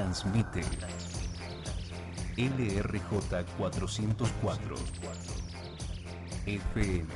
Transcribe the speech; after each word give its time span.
Transmite 0.00 0.62
LRJ 2.38 3.44
404 3.58 4.74
FM 6.46 7.06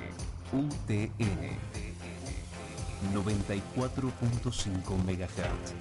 UTN 0.53 1.59
94.5 3.15 4.99
MHz 4.99 5.73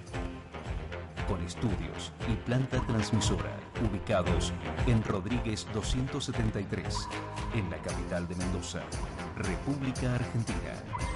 con 1.28 1.44
estudios 1.44 2.14
y 2.32 2.36
planta 2.46 2.80
transmisora 2.88 3.52
ubicados 3.86 4.54
en 4.88 5.04
Rodríguez 5.04 5.68
273 5.74 7.10
en 7.56 7.70
la 7.70 7.78
capital 7.80 8.30
de 8.30 8.36
Mendoza, 8.36 8.82
República 9.36 10.16
Argentina. 10.16 11.13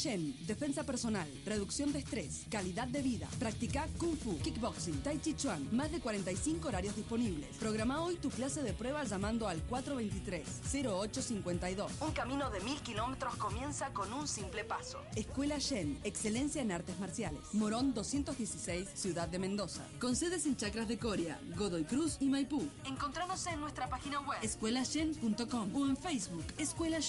Shen, 0.00 0.34
defensa 0.46 0.84
personal, 0.84 1.28
reducción 1.44 1.92
de 1.92 1.98
estrés, 1.98 2.46
calidad 2.48 2.88
de 2.88 3.02
vida. 3.02 3.28
Practica 3.38 3.86
Kung 3.98 4.16
Fu, 4.16 4.38
Kickboxing, 4.38 5.02
Tai 5.02 5.20
Chi 5.20 5.34
Chuan. 5.34 5.68
Más 5.76 5.92
de 5.92 6.00
45 6.00 6.68
horarios 6.68 6.96
disponibles. 6.96 7.54
Programa 7.58 8.02
hoy 8.02 8.16
tu 8.16 8.30
clase 8.30 8.62
de 8.62 8.72
prueba 8.72 9.04
llamando 9.04 9.46
al 9.46 9.62
423-0852. 9.68 11.90
Un 12.00 12.12
camino 12.12 12.48
de 12.48 12.60
mil 12.60 12.80
kilómetros 12.80 13.36
comienza 13.36 13.92
con 13.92 14.10
un 14.14 14.26
simple 14.26 14.64
paso. 14.64 15.02
Escuela 15.16 15.58
Shen, 15.58 16.00
excelencia 16.02 16.62
en 16.62 16.72
artes 16.72 16.98
marciales. 16.98 17.42
Morón 17.52 17.92
216, 17.92 18.88
Ciudad 18.94 19.28
de 19.28 19.38
Mendoza. 19.38 19.86
Con 20.00 20.16
sedes 20.16 20.46
en 20.46 20.56
Chacras 20.56 20.88
de 20.88 20.98
Coria, 20.98 21.38
Godoy 21.58 21.84
Cruz 21.84 22.16
y 22.20 22.30
Maipú. 22.30 22.66
Encontranos 22.86 23.46
en 23.48 23.60
nuestra 23.60 23.90
página 23.90 24.20
web 24.20 24.38
escuelashen.com 24.40 25.76
o 25.76 25.86
en 25.86 25.98
Facebook 25.98 26.46
Escuela 26.56 27.02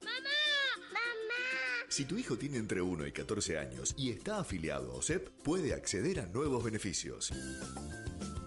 Shen. 0.00 0.24
Si 1.88 2.04
tu 2.04 2.16
hijo 2.16 2.36
tiene 2.36 2.58
entre 2.58 2.80
1 2.80 3.06
y 3.06 3.12
14 3.12 3.58
años 3.58 3.94
y 3.96 4.10
está 4.10 4.38
afiliado 4.38 4.92
a 4.92 4.96
OSEP, 4.96 5.28
puede 5.42 5.74
acceder 5.74 6.20
a 6.20 6.26
nuevos 6.26 6.62
beneficios. 6.62 7.32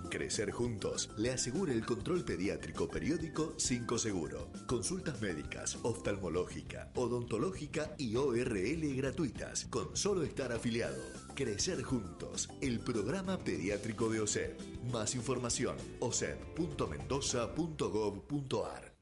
Crecer 0.09 0.51
Juntos 0.51 1.09
le 1.17 1.31
asegura 1.31 1.73
el 1.73 1.85
control 1.85 2.23
pediátrico 2.23 2.87
periódico 2.87 3.55
5 3.57 3.97
Seguro. 3.97 4.51
Consultas 4.67 5.19
médicas, 5.21 5.79
oftalmológica, 5.81 6.91
odontológica 6.93 7.95
y 7.97 8.15
ORL 8.15 8.95
gratuitas 8.95 9.65
con 9.65 9.97
solo 9.97 10.21
estar 10.21 10.51
afiliado. 10.51 11.01
Crecer 11.33 11.81
Juntos, 11.81 12.47
el 12.61 12.79
programa 12.79 13.39
pediátrico 13.39 14.07
de 14.07 14.21
OSEP. 14.21 14.61
Más 14.91 15.15
información, 15.15 15.77
osep.mendoza.gov.ar. 15.99 18.92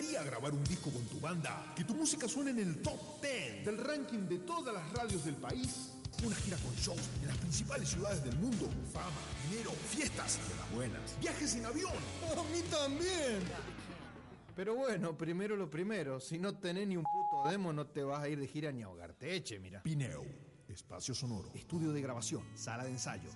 ¿Te 0.00 0.06
gustaría 0.06 0.30
grabar 0.30 0.54
un 0.54 0.64
disco 0.64 0.90
con 0.90 1.04
tu 1.04 1.20
banda? 1.20 1.74
Que 1.76 1.84
tu 1.84 1.94
música 1.94 2.26
suene 2.26 2.52
en 2.52 2.60
el 2.60 2.80
top 2.80 3.20
10 3.20 3.66
del 3.66 3.76
ranking 3.76 4.20
de 4.20 4.38
todas 4.38 4.72
las 4.72 4.90
radios 4.94 5.26
del 5.26 5.34
país. 5.36 5.90
Una 6.24 6.34
gira 6.36 6.56
con 6.56 6.74
shows 6.74 7.02
en 7.20 7.28
las 7.28 7.36
principales 7.36 7.90
ciudades 7.90 8.24
del 8.24 8.34
mundo. 8.36 8.66
Fama, 8.94 9.10
dinero, 9.50 9.70
fiestas 9.90 10.38
de 10.48 10.54
las 10.56 10.72
buenas. 10.72 11.20
Viajes 11.20 11.54
en 11.54 11.66
avión. 11.66 11.92
A 12.32 12.42
mí 12.44 12.62
también. 12.70 13.42
Pero 14.56 14.74
bueno, 14.74 15.18
primero 15.18 15.54
lo 15.54 15.68
primero. 15.68 16.18
Si 16.18 16.38
no 16.38 16.54
tenés 16.54 16.88
ni 16.88 16.96
un 16.96 17.04
puto 17.04 17.50
demo, 17.50 17.70
no 17.70 17.86
te 17.86 18.02
vas 18.02 18.22
a 18.22 18.28
ir 18.30 18.40
de 18.40 18.46
gira 18.46 18.72
ni 18.72 18.82
a 18.82 18.86
ahogarte. 18.86 19.34
Eche, 19.34 19.58
mira. 19.58 19.82
Pineo. 19.82 20.24
Espacio 20.66 21.14
sonoro. 21.14 21.50
Estudio 21.52 21.92
de 21.92 22.00
grabación. 22.00 22.42
Sala 22.54 22.84
de 22.84 22.92
ensayos. 22.92 23.34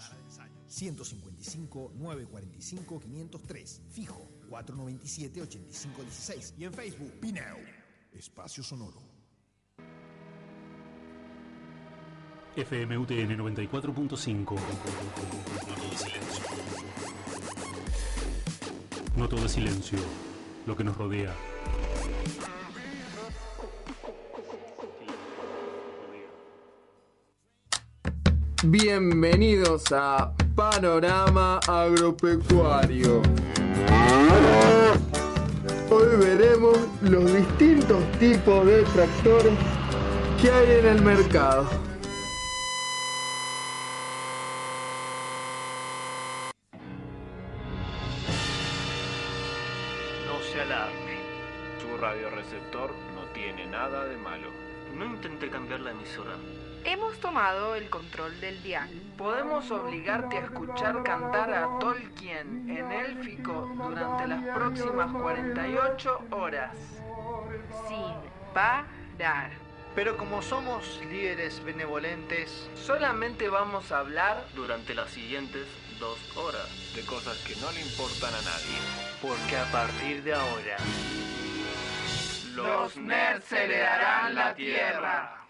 155 0.66 1.92
945 1.94 3.00
503. 3.00 3.82
Fijo 3.90 4.33
497 4.48 5.42
8516. 5.42 6.54
Y 6.58 6.64
en 6.64 6.72
Facebook, 6.72 7.12
Pineo. 7.20 7.56
Espacio 8.12 8.62
sonoro. 8.62 9.02
FMUTN 12.56 13.36
94.5. 13.36 13.96
No 13.96 14.06
todo 14.06 15.92
es 15.92 16.00
silencio. 16.00 16.44
No 19.16 19.28
todo 19.28 19.46
es 19.46 19.52
silencio. 19.52 19.98
Lo 20.66 20.76
que 20.76 20.84
nos 20.84 20.96
rodea. 20.96 21.34
Bienvenidos 28.66 29.92
a 29.92 30.32
Panorama 30.54 31.58
Agropecuario. 31.68 33.20
Hoy 35.90 36.16
veremos 36.16 36.78
los 37.02 37.32
distintos 37.32 38.02
tipos 38.18 38.66
de 38.66 38.82
tractores 38.94 39.52
que 40.40 40.50
hay 40.50 40.78
en 40.78 40.86
el 40.86 41.02
mercado. 41.02 41.68
No 50.26 50.40
se 50.52 50.60
alarme. 50.60 51.18
Su 51.80 51.96
radioreceptor 51.96 52.90
no 53.14 53.22
tiene 53.32 53.66
nada 53.66 54.04
de 54.06 54.16
malo. 54.16 54.48
No 54.96 55.04
intenté 55.04 55.48
cambiar 55.48 55.80
la 55.80 55.90
emisora. 55.92 56.36
Hemos 56.84 57.18
tomado 57.18 57.74
el 57.76 57.88
control 57.88 58.38
del 58.40 58.62
dial. 58.62 58.90
Podemos 59.16 59.70
obligarte 59.70 60.36
a 60.36 60.40
escuchar 60.40 61.02
cantar 61.02 61.52
a 61.52 61.78
Tolkien 61.78 62.68
en 62.68 62.92
élfico 62.92 63.72
durante 63.74 64.26
las 64.28 64.44
próximas 64.54 65.10
48 65.10 66.26
horas. 66.30 66.76
Sin 67.88 68.14
parar. 68.52 69.50
Pero 69.94 70.16
como 70.18 70.42
somos 70.42 71.00
líderes 71.08 71.64
benevolentes, 71.64 72.68
solamente 72.74 73.48
vamos 73.48 73.90
a 73.90 74.00
hablar 74.00 74.44
durante 74.54 74.94
las 74.94 75.08
siguientes 75.10 75.66
dos 75.98 76.18
horas 76.36 76.68
de 76.94 77.06
cosas 77.06 77.38
que 77.44 77.56
no 77.56 77.72
le 77.72 77.80
importan 77.80 78.34
a 78.34 78.42
nadie. 78.42 78.78
Porque 79.22 79.56
a 79.56 79.64
partir 79.72 80.22
de 80.22 80.34
ahora, 80.34 80.76
los 82.54 82.96
nerds 82.96 83.52
heredarán 83.52 84.34
la 84.34 84.54
tierra. 84.54 85.43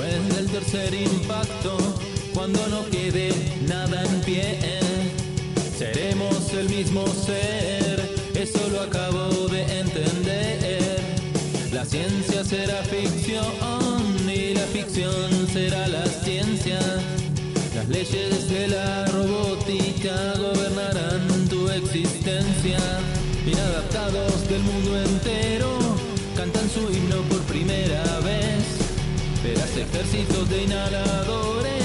Después 0.00 0.34
del 0.34 0.46
tercer 0.46 0.94
impacto, 0.94 1.76
cuando 2.32 2.66
no 2.68 2.88
quede 2.88 3.34
nada 3.68 4.02
en 4.02 4.20
pie, 4.22 4.58
seremos 5.76 6.54
el 6.54 6.70
mismo 6.70 7.06
ser, 7.06 8.00
eso 8.34 8.66
lo 8.70 8.80
acabo 8.80 9.48
de 9.48 9.60
entender. 9.78 11.00
La 11.74 11.84
ciencia 11.84 12.42
será 12.44 12.82
ficción 12.84 13.44
y 14.26 14.54
la 14.54 14.66
ficción 14.72 15.46
será 15.52 15.86
la 15.88 16.06
ciencia. 16.06 16.78
Las 17.74 17.86
leyes 17.88 18.48
de 18.48 18.68
la 18.68 19.04
robótica 19.04 20.32
gobernarán 20.38 21.46
tu 21.50 21.68
existencia. 21.68 22.78
Inadaptados 23.46 24.48
del 24.48 24.62
mundo 24.62 24.98
entero 24.98 25.78
cantan 26.34 26.70
su 26.70 26.90
himno 26.90 27.20
por 27.28 27.39
ejércitos 29.80 30.48
de 30.50 30.64
inhaladores 30.64 31.79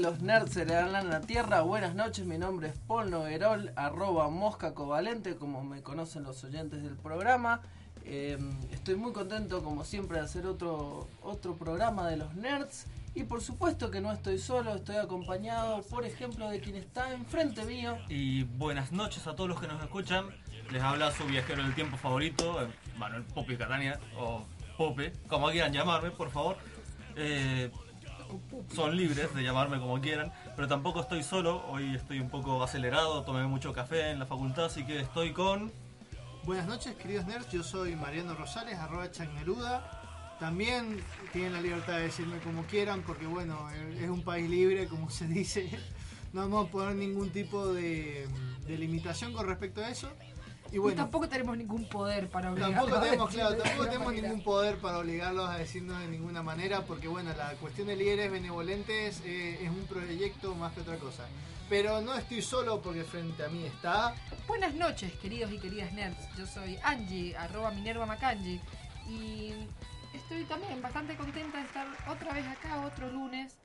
los 0.00 0.22
nerds 0.22 0.56
heredarán 0.56 1.10
la 1.10 1.20
tierra. 1.20 1.60
Buenas 1.60 1.94
noches, 1.94 2.24
mi 2.24 2.38
nombre 2.38 2.68
es 2.68 2.78
Paul 2.86 3.10
Noguerol, 3.10 3.72
arroba 3.76 4.30
mosca 4.30 4.72
covalente, 4.72 5.36
como 5.36 5.62
me 5.62 5.82
conocen 5.82 6.22
los 6.22 6.42
oyentes 6.42 6.82
del 6.82 6.96
programa. 6.96 7.60
Eh, 8.04 8.38
estoy 8.72 8.94
muy 8.96 9.12
contento, 9.12 9.62
como 9.62 9.84
siempre, 9.84 10.18
de 10.18 10.24
hacer 10.24 10.46
otro, 10.46 11.06
otro 11.22 11.54
programa 11.54 12.08
de 12.08 12.16
los 12.16 12.34
nerds. 12.34 12.86
Y 13.14 13.24
por 13.24 13.42
supuesto 13.42 13.90
que 13.90 14.00
no 14.00 14.10
estoy 14.12 14.38
solo, 14.38 14.74
estoy 14.74 14.96
acompañado, 14.96 15.82
por 15.82 16.06
ejemplo, 16.06 16.48
de 16.48 16.60
quien 16.60 16.76
está 16.76 17.12
enfrente 17.12 17.64
mío. 17.64 17.98
Y 18.08 18.44
buenas 18.44 18.92
noches 18.92 19.26
a 19.26 19.36
todos 19.36 19.50
los 19.50 19.60
que 19.60 19.66
nos 19.66 19.82
escuchan. 19.82 20.26
Les 20.70 20.82
habla 20.82 21.12
su 21.12 21.24
viajero 21.26 21.62
del 21.62 21.74
tiempo 21.74 21.98
favorito, 21.98 22.62
eh, 22.62 22.68
Manuel 22.96 23.24
Pope 23.24 23.58
Catania, 23.58 24.00
o 24.16 24.44
Pope, 24.78 25.12
como 25.28 25.50
quieran 25.50 25.72
llamarme, 25.72 26.10
por 26.10 26.30
favor. 26.30 26.56
Eh, 27.16 27.70
son 28.74 28.96
libres 28.96 29.34
de 29.34 29.42
llamarme 29.42 29.78
como 29.78 30.00
quieran, 30.00 30.32
pero 30.56 30.68
tampoco 30.68 31.00
estoy 31.00 31.22
solo. 31.22 31.64
Hoy 31.68 31.94
estoy 31.96 32.20
un 32.20 32.28
poco 32.28 32.62
acelerado, 32.62 33.22
tomé 33.22 33.46
mucho 33.46 33.72
café 33.72 34.10
en 34.10 34.18
la 34.18 34.26
facultad, 34.26 34.66
así 34.66 34.84
que 34.84 35.00
estoy 35.00 35.32
con. 35.32 35.72
Buenas 36.44 36.66
noches, 36.66 36.94
queridos 36.96 37.26
nerds. 37.26 37.50
Yo 37.50 37.62
soy 37.62 37.96
Mariano 37.96 38.34
Rosales, 38.34 38.78
arroba 38.78 39.10
Chagneruda. 39.10 40.36
También 40.38 41.02
tienen 41.32 41.52
la 41.52 41.60
libertad 41.60 41.96
de 41.96 42.02
decirme 42.04 42.38
como 42.38 42.64
quieran, 42.64 43.02
porque 43.02 43.26
bueno, 43.26 43.68
es 43.70 44.08
un 44.08 44.22
país 44.22 44.48
libre, 44.48 44.86
como 44.88 45.10
se 45.10 45.26
dice. 45.26 45.70
No 46.32 46.42
vamos 46.42 46.68
a 46.68 46.70
poner 46.70 46.94
ningún 46.94 47.30
tipo 47.30 47.72
de, 47.72 48.26
de 48.66 48.78
limitación 48.78 49.32
con 49.32 49.46
respecto 49.46 49.82
a 49.82 49.90
eso. 49.90 50.08
Y 50.72 50.76
Y 50.76 50.78
bueno, 50.78 51.02
tampoco 51.02 51.28
tenemos 51.28 51.56
ningún 51.56 51.88
poder 51.88 52.28
para 52.28 52.52
obligarlos 52.52 52.78
Tampoco 52.78 52.96
a 52.96 53.02
tenemos, 53.04 53.30
claro, 53.34 53.56
tampoco 53.56 53.86
tenemos 53.86 54.12
ningún 54.12 54.42
poder 54.42 54.76
para 54.78 54.98
obligarlos 54.98 55.48
a 55.48 55.58
decirnos 55.58 55.98
de 56.00 56.08
ninguna 56.08 56.42
manera, 56.42 56.82
porque 56.82 57.08
bueno, 57.08 57.30
la 57.36 57.50
cuestión 57.54 57.88
de 57.88 57.96
líderes 57.96 58.30
benevolentes 58.30 59.22
eh, 59.24 59.58
es 59.62 59.68
un 59.68 59.86
proyecto 59.86 60.54
más 60.54 60.72
que 60.72 60.80
otra 60.80 60.96
cosa. 60.96 61.26
Pero 61.68 62.00
no 62.00 62.14
estoy 62.16 62.42
solo 62.42 62.80
porque 62.80 63.04
frente 63.04 63.44
a 63.44 63.48
mí 63.48 63.64
está. 63.64 64.14
Buenas 64.48 64.74
noches, 64.74 65.12
queridos 65.22 65.52
y 65.52 65.58
queridas 65.58 65.92
nerds. 65.92 66.18
Yo 66.36 66.44
soy 66.44 66.76
Angie, 66.82 67.36
arroba 67.36 67.70
Minerva 67.70 68.06
Macangi. 68.06 68.60
Y 69.08 69.52
estoy 70.12 70.44
también 70.44 70.82
bastante 70.82 71.16
contenta 71.16 71.58
de 71.58 71.64
estar 71.64 71.86
otra 72.08 72.32
vez 72.32 72.46
acá, 72.46 72.84
otro 72.84 73.08
lunes. 73.10 73.56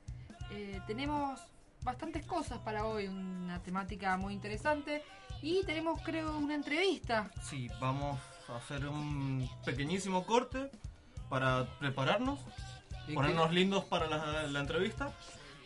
Eh, 0.52 0.80
tenemos 0.86 1.40
bastantes 1.84 2.25
cosas 2.25 2.60
para 2.60 2.86
hoy, 2.86 3.07
una 3.07 3.62
temática 3.63 4.18
muy 4.18 4.34
interesante. 4.34 5.04
Y 5.45 5.63
tenemos, 5.63 6.01
creo, 6.01 6.36
una 6.39 6.56
entrevista. 6.56 7.30
Sí, 7.39 7.69
vamos 7.80 8.19
a 8.50 8.56
hacer 8.56 8.88
un 8.88 9.47
pequeñísimo 9.63 10.25
corte 10.25 10.71
para 11.30 11.68
prepararnos, 11.77 12.39
Y 13.07 13.13
ponernos 13.13 13.53
lindos 13.53 13.86
para 13.86 14.07
la, 14.07 14.47
la 14.47 14.59
entrevista. 14.59 15.13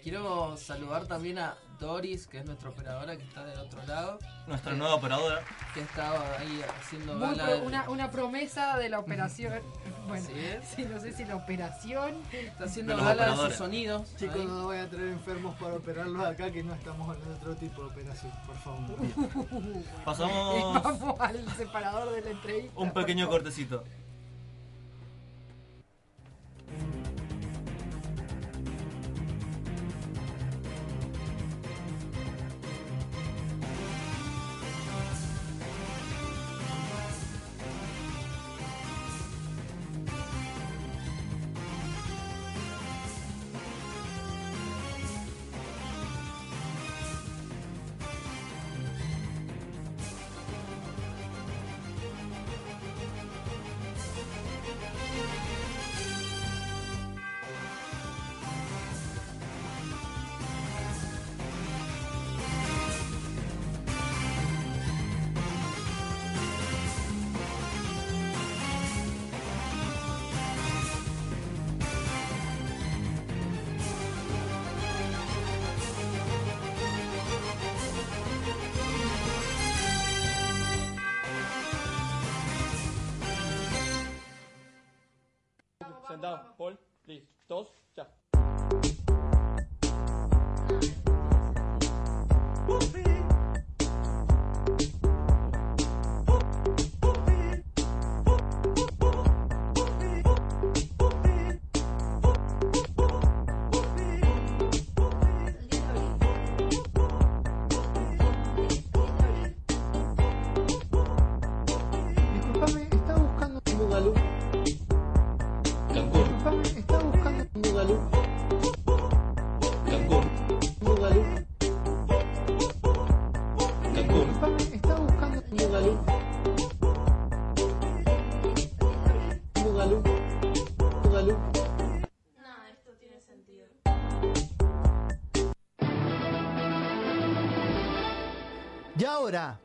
Quiero 0.03 0.57
saludar 0.57 1.07
también 1.07 1.39
a 1.39 1.55
Doris, 1.79 2.27
que 2.27 2.39
es 2.39 2.45
nuestra 2.45 2.69
operadora, 2.69 3.15
que 3.17 3.23
está 3.23 3.43
del 3.45 3.57
otro 3.59 3.81
lado. 3.87 4.19
Nuestra 4.47 4.71
Que- 4.73 4.77
nueva 4.77 4.95
operadora. 4.95 5.41
Que 5.73 5.81
estaba 5.81 6.37
ahí 6.37 6.61
haciendo 6.81 7.13
Muy 7.15 7.21
gala 7.29 7.43
pro- 7.45 7.53
del- 7.55 7.63
una, 7.63 7.89
una 7.89 8.11
promesa 8.11 8.77
de 8.77 8.89
la 8.89 8.99
operación. 8.99 9.53
Bueno, 10.09 10.27
sí, 10.75 10.85
no 10.91 10.99
sé 10.99 11.13
si 11.13 11.23
la 11.23 11.35
operación. 11.35 12.15
Está 12.31 12.63
haciendo 12.63 12.97
gala 12.97 13.29
de 13.29 13.35
sus 13.35 13.53
sonidos. 13.53 14.15
Chicos, 14.17 14.37
ahí. 14.37 14.45
no 14.47 14.63
voy 14.63 14.77
a 14.77 14.89
traer 14.89 15.09
enfermos 15.09 15.55
para 15.59 15.75
operarlos 15.75 16.25
acá, 16.25 16.49
que 16.49 16.63
no 16.63 16.73
estamos 16.73 17.15
en 17.15 17.31
otro 17.33 17.55
tipo 17.55 17.83
de 17.83 17.89
operación, 17.89 18.31
por 18.47 18.55
favor. 18.57 18.97
Pasamos 20.05 20.83
Vamos 20.83 21.19
al 21.19 21.47
separador 21.55 22.11
de 22.11 22.21
la 22.23 22.29
entrevista. 22.31 22.73
un 22.79 22.91
pequeño 22.91 23.29
cortecito. 23.29 23.83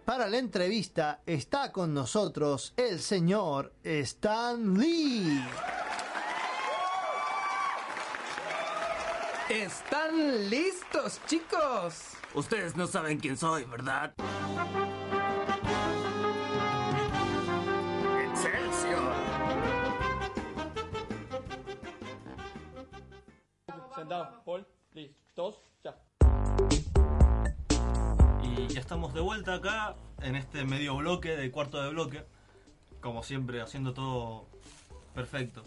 Para 0.04 0.28
la 0.28 0.38
entrevista, 0.38 1.20
está 1.26 1.72
con 1.72 1.94
nosotros 1.94 2.74
el 2.76 3.00
señor 3.00 3.72
Stan 3.82 4.78
Lee. 4.78 5.42
¿Están 9.48 10.48
listos, 10.50 11.20
chicos? 11.26 12.12
Ustedes 12.34 12.76
no 12.76 12.86
saben 12.86 13.18
quién 13.18 13.36
soy, 13.36 13.64
¿verdad? 13.64 14.14
¡Excelsior! 18.30 19.12
Sentado, 23.94 24.42
Paul, 24.44 24.66
listos, 24.92 25.60
ya. 25.82 25.96
Y 28.56 28.68
ya 28.68 28.80
estamos 28.80 29.12
de 29.14 29.20
vuelta 29.20 29.54
acá 29.54 29.94
en 30.22 30.36
este 30.36 30.64
medio 30.64 30.96
bloque 30.96 31.36
de 31.36 31.50
cuarto 31.50 31.82
de 31.82 31.90
bloque. 31.90 32.24
Como 33.00 33.22
siempre, 33.22 33.60
haciendo 33.60 33.92
todo 33.92 34.46
perfecto. 35.14 35.62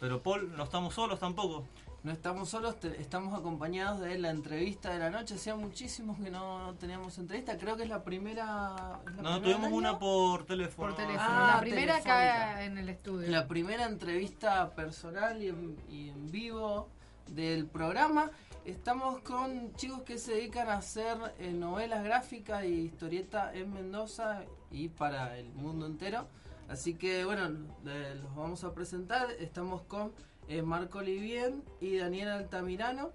Pero 0.00 0.22
Paul, 0.22 0.56
no 0.56 0.64
estamos 0.64 0.94
solos 0.94 1.18
tampoco. 1.18 1.66
No 2.04 2.12
estamos 2.12 2.48
solos, 2.48 2.78
te- 2.78 3.00
estamos 3.00 3.36
acompañados 3.36 3.98
de 4.00 4.16
la 4.18 4.30
entrevista 4.30 4.92
de 4.92 5.00
la 5.00 5.10
noche. 5.10 5.34
Hacía 5.34 5.56
muchísimos 5.56 6.16
que 6.18 6.30
no 6.30 6.74
teníamos 6.78 7.18
entrevista. 7.18 7.58
Creo 7.58 7.76
que 7.76 7.82
es 7.82 7.88
la 7.88 8.04
primera. 8.04 9.00
¿es 9.08 9.16
la 9.16 9.22
No, 9.22 9.40
primera 9.40 9.40
tuvimos 9.58 9.72
una 9.72 9.98
por 9.98 10.44
teléfono. 10.46 10.88
Por 10.88 10.96
teléfono. 10.96 11.28
Ah, 11.28 11.52
la 11.54 11.60
primera 11.60 11.96
acá 11.96 12.64
en 12.64 12.78
el 12.78 12.88
estudio. 12.88 13.28
La 13.28 13.48
primera 13.48 13.84
entrevista 13.86 14.70
personal 14.76 15.42
y 15.42 15.48
en, 15.48 15.76
y 15.90 16.08
en 16.10 16.30
vivo 16.30 16.88
del 17.26 17.66
programa. 17.66 18.30
Estamos 18.68 19.20
con 19.22 19.72
chicos 19.76 20.02
que 20.02 20.18
se 20.18 20.34
dedican 20.34 20.68
a 20.68 20.74
hacer 20.74 21.16
eh, 21.38 21.52
novelas 21.52 22.04
gráficas 22.04 22.66
y 22.66 22.82
historieta 22.82 23.50
en 23.54 23.72
Mendoza 23.72 24.44
y 24.70 24.90
para 24.90 25.38
el 25.38 25.48
mundo 25.54 25.86
entero. 25.86 26.28
Así 26.68 26.92
que 26.92 27.24
bueno, 27.24 27.48
los 27.48 28.34
vamos 28.36 28.64
a 28.64 28.74
presentar. 28.74 29.30
Estamos 29.38 29.80
con 29.84 30.12
eh, 30.48 30.60
Marco 30.60 31.00
Livien 31.00 31.64
y 31.80 31.96
Daniel 31.96 32.28
Altamirano. 32.28 33.10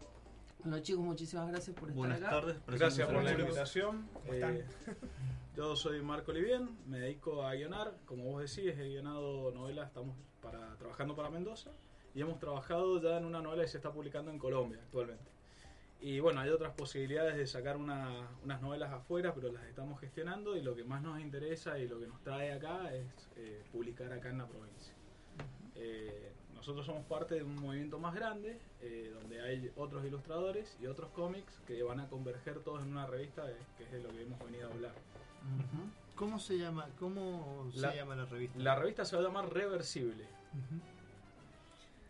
Bueno 0.64 0.80
chicos, 0.80 1.06
muchísimas 1.06 1.48
gracias 1.50 1.76
por 1.76 1.90
estar 1.90 1.98
Buenas 1.98 2.18
acá. 2.18 2.32
tardes, 2.32 2.56
Gracias 2.66 3.08
por 3.08 3.24
la 3.24 3.32
invitación. 3.34 4.10
¿Cómo 4.12 4.34
están? 4.34 4.56
Eh, 4.56 4.66
yo 5.56 5.76
soy 5.76 6.02
Marco 6.02 6.32
Livien, 6.32 6.80
me 6.88 6.98
dedico 6.98 7.44
a 7.44 7.54
guionar. 7.54 7.94
Como 8.08 8.24
vos 8.24 8.42
decís, 8.42 8.74
he 8.76 8.90
guionado 8.90 9.52
novelas, 9.52 9.90
estamos 9.90 10.16
para, 10.42 10.76
trabajando 10.78 11.16
para 11.16 11.30
Mendoza 11.30 11.70
y 12.16 12.22
hemos 12.22 12.40
trabajado 12.40 13.00
ya 13.00 13.18
en 13.18 13.26
una 13.26 13.40
novela 13.40 13.62
que 13.62 13.70
se 13.70 13.78
está 13.78 13.92
publicando 13.92 14.32
en 14.32 14.40
Colombia 14.40 14.80
actualmente. 14.82 15.33
Y 16.06 16.20
bueno, 16.20 16.42
hay 16.42 16.50
otras 16.50 16.74
posibilidades 16.74 17.38
de 17.38 17.48
sacar 17.48 17.78
una- 17.78 18.28
unas 18.44 18.62
novelas 18.62 18.92
afuera, 18.92 19.34
pero 19.34 19.50
las 19.54 19.64
estamos 19.64 20.02
gestionando 20.02 20.58
y 20.58 20.62
lo 20.62 20.76
que 20.76 20.84
más 20.84 21.02
nos 21.02 21.18
interesa 21.22 21.80
y 21.80 21.88
lo 21.88 21.98
que 21.98 22.08
nos 22.08 22.22
trae 22.24 22.52
acá 22.52 22.94
es 22.94 23.06
eh, 23.38 23.64
publicar 23.72 24.12
acá 24.12 24.30
en 24.30 24.40
la 24.40 24.46
provincia. 24.46 24.94
Eh, 25.76 26.34
nosotros 26.56 26.86
somos 26.86 27.06
parte 27.06 27.36
de 27.36 27.44
un 27.44 27.56
movimiento 27.56 28.00
más 28.00 28.14
grande, 28.16 28.60
eh, 28.82 29.12
donde 29.14 29.42
hay 29.42 29.72
otros 29.78 30.04
ilustradores 30.06 30.78
y 30.82 30.88
otros 30.88 31.10
cómics 31.12 31.54
que 31.68 31.82
van 31.84 32.02
a 32.02 32.10
converger 32.10 32.60
todos 32.60 32.84
en 32.84 32.90
una 32.92 33.08
revista, 33.08 33.46
que 33.78 33.84
es 33.86 33.92
de 33.94 34.04
lo 34.04 34.10
que 34.10 34.24
hemos 34.24 34.40
venido 34.44 34.68
a 34.68 34.74
hablar. 34.74 34.94
¿Cómo 36.16 36.38
se 36.38 36.58
llama? 36.58 36.88
¿Cómo 37.00 37.70
se 37.74 37.80
La- 37.80 37.96
llama 37.96 38.16
la 38.18 38.26
revista? 38.26 38.60
La 38.60 38.76
revista 38.76 39.06
se 39.06 39.16
va 39.16 39.22
a 39.22 39.26
llamar 39.26 39.54
Reversible. 39.54 40.26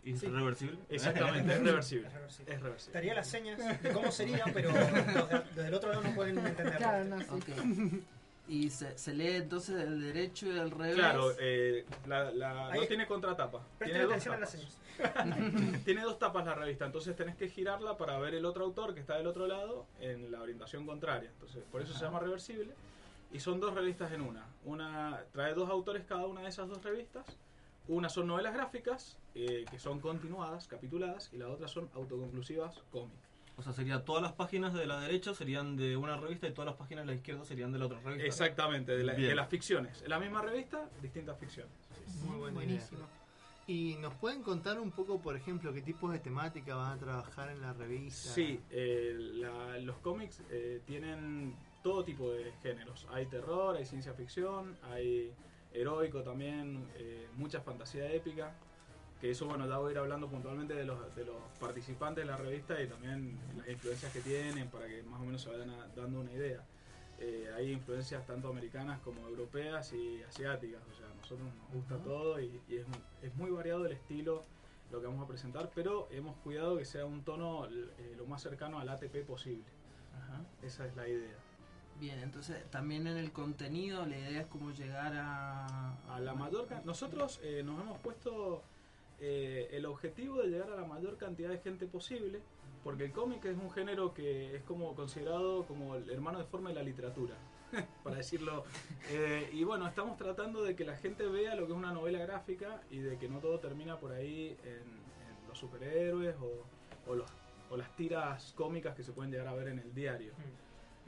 ¿Y 0.05 0.17
Sí. 0.17 0.27
reversible? 0.27 0.77
Exactamente, 0.89 1.53
es 1.53 1.63
reversible. 1.63 2.07
Es 2.07 2.13
reversible. 2.13 2.53
Es 2.53 2.61
reversible. 2.61 2.89
Estaría 2.89 3.13
las 3.13 3.27
señas 3.27 3.81
de 3.81 3.91
cómo 3.93 4.11
sería, 4.11 4.43
pero 4.53 4.69
los 4.71 5.29
de- 5.29 5.43
desde 5.55 5.67
el 5.67 5.73
otro 5.73 5.89
lado 5.89 6.01
no 6.03 6.13
pueden 6.15 6.37
entenderlo. 6.39 6.77
Claro, 6.77 7.05
no, 7.05 7.19
sí. 7.21 7.27
Ok. 7.31 8.03
Y 8.49 8.69
se, 8.69 8.97
se 8.97 9.13
lee 9.13 9.35
entonces 9.37 9.75
del 9.77 10.01
derecho 10.01 10.47
y 10.47 10.51
del 10.51 10.69
revés. 10.71 10.95
Claro, 10.95 11.31
eh, 11.39 11.85
la, 12.05 12.29
la- 12.31 12.67
Ahí- 12.71 12.81
no 12.81 12.85
tiene 12.87 13.07
contratapa. 13.07 13.65
Presten 13.77 13.87
Tiene 13.97 14.03
dos, 14.03 14.11
atención 14.11 14.35
a 14.35 14.39
las 14.39 14.51
tapas. 14.51 14.79
tiene 15.85 16.01
dos 16.01 16.19
tapas 16.19 16.45
la 16.45 16.53
revista, 16.53 16.85
entonces 16.85 17.15
tenés 17.15 17.35
que 17.37 17.47
girarla 17.47 17.97
para 17.97 18.19
ver 18.19 18.35
el 18.35 18.45
otro 18.45 18.65
autor 18.65 18.93
que 18.93 18.99
está 18.99 19.15
del 19.17 19.27
otro 19.27 19.47
lado 19.47 19.87
en 20.01 20.29
la 20.31 20.41
orientación 20.41 20.85
contraria. 20.85 21.29
Entonces, 21.29 21.63
por 21.71 21.81
eso 21.81 21.93
se 21.93 22.03
llama 22.03 22.19
reversible. 22.19 22.73
Y 23.31 23.39
son 23.39 23.59
dos 23.61 23.73
revistas 23.73 24.11
en 24.11 24.21
una. 24.21 24.45
Una 24.65 25.21
trae 25.31 25.53
dos 25.53 25.69
autores 25.69 26.03
cada 26.05 26.27
una 26.27 26.41
de 26.41 26.49
esas 26.49 26.67
dos 26.67 26.83
revistas. 26.83 27.25
Una 27.87 28.09
son 28.09 28.27
novelas 28.27 28.53
gráficas, 28.53 29.17
eh, 29.35 29.65
que 29.69 29.79
son 29.79 29.99
continuadas, 29.99 30.67
capituladas, 30.67 31.29
y 31.33 31.37
la 31.37 31.47
otra 31.49 31.67
son 31.67 31.89
autoconclusivas 31.93 32.79
cómics. 32.91 33.29
O 33.55 33.61
sea, 33.61 33.71
sería 33.71 34.03
todas 34.03 34.23
las 34.23 34.33
páginas 34.33 34.73
de 34.73 34.87
la 34.87 34.99
derecha 34.99 35.33
serían 35.35 35.75
de 35.75 35.95
una 35.95 36.17
revista 36.17 36.47
y 36.47 36.51
todas 36.53 36.65
las 36.67 36.75
páginas 36.75 37.05
de 37.05 37.11
la 37.11 37.15
izquierda 37.17 37.45
serían 37.45 37.71
de 37.71 37.77
la 37.79 37.85
otra 37.85 37.99
revista. 37.99 38.25
Exactamente, 38.25 38.95
de, 38.97 39.03
la- 39.03 39.13
de 39.13 39.35
las 39.35 39.47
ficciones. 39.49 40.01
En 40.01 40.09
la 40.09 40.19
misma 40.19 40.41
revista, 40.41 40.89
distintas 41.01 41.37
ficciones. 41.39 41.71
Muy 42.25 42.37
buena 42.37 42.55
Buenísimo. 42.55 43.01
¿Y 43.67 43.95
nos 44.01 44.13
pueden 44.15 44.41
contar 44.43 44.79
un 44.79 44.91
poco, 44.91 45.21
por 45.21 45.37
ejemplo, 45.37 45.71
qué 45.71 45.81
tipos 45.81 46.11
de 46.11 46.19
temática 46.19 46.75
van 46.75 46.97
a 46.97 46.99
trabajar 46.99 47.49
en 47.49 47.61
la 47.61 47.73
revista? 47.73 48.29
Sí, 48.33 48.59
eh, 48.71 49.13
la- 49.17 49.77
los 49.79 49.97
cómics 49.99 50.41
eh, 50.49 50.81
tienen 50.85 51.55
todo 51.83 52.03
tipo 52.03 52.31
de 52.31 52.51
géneros. 52.63 53.07
Hay 53.11 53.27
terror, 53.27 53.77
hay 53.77 53.85
ciencia 53.85 54.13
ficción, 54.13 54.75
hay 54.83 55.31
heroico 55.71 56.23
también, 56.23 56.89
eh, 56.95 57.29
mucha 57.35 57.61
fantasía 57.61 58.11
épica. 58.11 58.53
Que 59.23 59.31
eso, 59.31 59.45
bueno, 59.45 59.65
ya 59.65 59.77
voy 59.77 59.87
a 59.87 59.91
ir 59.93 59.97
hablando 59.99 60.27
puntualmente 60.27 60.73
de 60.73 60.83
los, 60.83 61.15
de 61.15 61.23
los 61.23 61.37
participantes 61.57 62.25
de 62.25 62.29
la 62.29 62.35
revista 62.35 62.81
y 62.81 62.87
también 62.87 63.39
las 63.55 63.69
influencias 63.69 64.11
que 64.11 64.19
tienen 64.19 64.67
para 64.67 64.85
que 64.85 65.01
más 65.03 65.21
o 65.21 65.23
menos 65.23 65.41
se 65.41 65.49
vayan 65.49 65.69
a- 65.69 65.87
dando 65.95 66.19
una 66.19 66.33
idea. 66.33 66.61
Eh, 67.19 67.49
hay 67.55 67.71
influencias 67.71 68.25
tanto 68.27 68.49
americanas 68.49 68.99
como 68.99 69.25
europeas 69.25 69.93
y 69.93 70.21
asiáticas. 70.23 70.81
O 70.91 70.93
sea, 70.93 71.05
a 71.09 71.13
nosotros 71.13 71.47
nos 71.55 71.71
gusta 71.73 71.95
Ujú. 71.95 72.03
todo 72.03 72.41
y, 72.41 72.61
y 72.67 72.75
es, 72.75 72.85
es 73.21 73.33
muy 73.35 73.49
variado 73.49 73.85
el 73.85 73.93
estilo 73.93 74.43
lo 74.91 74.99
que 74.99 75.07
vamos 75.07 75.23
a 75.23 75.27
presentar, 75.29 75.71
pero 75.73 76.09
hemos 76.11 76.35
cuidado 76.39 76.77
que 76.77 76.83
sea 76.83 77.05
un 77.05 77.23
tono 77.23 77.65
eh, 77.67 78.15
lo 78.17 78.25
más 78.25 78.41
cercano 78.41 78.77
al 78.77 78.89
ATP 78.89 79.23
posible. 79.25 79.63
Esa 80.61 80.85
es 80.85 80.97
la 80.97 81.07
idea. 81.07 81.37
Bien, 81.97 82.19
entonces 82.19 82.69
también 82.71 83.07
en 83.07 83.15
el 83.15 83.31
contenido 83.31 84.05
la 84.05 84.17
idea 84.17 84.41
es 84.41 84.47
como 84.47 84.71
llegar 84.71 85.13
a... 85.15 85.95
A 86.13 86.19
la 86.19 86.33
mayor 86.33 86.67
Nosotros 86.83 87.39
eh, 87.41 87.63
nos 87.63 87.79
hemos 87.79 87.99
puesto 87.99 88.63
eh, 89.25 89.69
el 89.71 89.85
objetivo 89.85 90.41
de 90.41 90.49
llegar 90.49 90.69
a 90.69 90.75
la 90.75 90.85
mayor 90.85 91.15
cantidad 91.15 91.49
de 91.49 91.57
gente 91.59 91.87
posible, 91.87 92.41
porque 92.83 93.05
el 93.05 93.13
cómic 93.13 93.45
es 93.45 93.57
un 93.57 93.71
género 93.71 94.13
que 94.13 94.53
es 94.53 94.63
como 94.63 94.93
considerado 94.95 95.63
como 95.65 95.95
el 95.95 96.09
hermano 96.09 96.39
de 96.39 96.43
forma 96.43 96.71
de 96.71 96.75
la 96.75 96.83
literatura, 96.83 97.33
para 98.03 98.17
decirlo. 98.17 98.65
Eh, 99.11 99.49
y 99.53 99.63
bueno, 99.63 99.87
estamos 99.87 100.17
tratando 100.17 100.61
de 100.61 100.75
que 100.75 100.83
la 100.83 100.97
gente 100.97 101.25
vea 101.25 101.55
lo 101.55 101.65
que 101.65 101.71
es 101.71 101.77
una 101.77 101.93
novela 101.93 102.19
gráfica 102.19 102.81
y 102.91 102.97
de 102.97 103.17
que 103.17 103.29
no 103.29 103.39
todo 103.39 103.61
termina 103.61 103.97
por 103.97 104.11
ahí 104.11 104.57
en, 104.65 104.81
en 104.81 105.47
los 105.47 105.57
superhéroes 105.57 106.35
o, 106.41 106.65
o 107.09 107.15
los, 107.15 107.31
o 107.69 107.77
las 107.77 107.95
tiras 107.95 108.51
cómicas 108.57 108.93
que 108.93 109.03
se 109.03 109.13
pueden 109.13 109.31
llegar 109.31 109.47
a 109.47 109.53
ver 109.53 109.69
en 109.69 109.79
el 109.79 109.93
diario. 109.93 110.33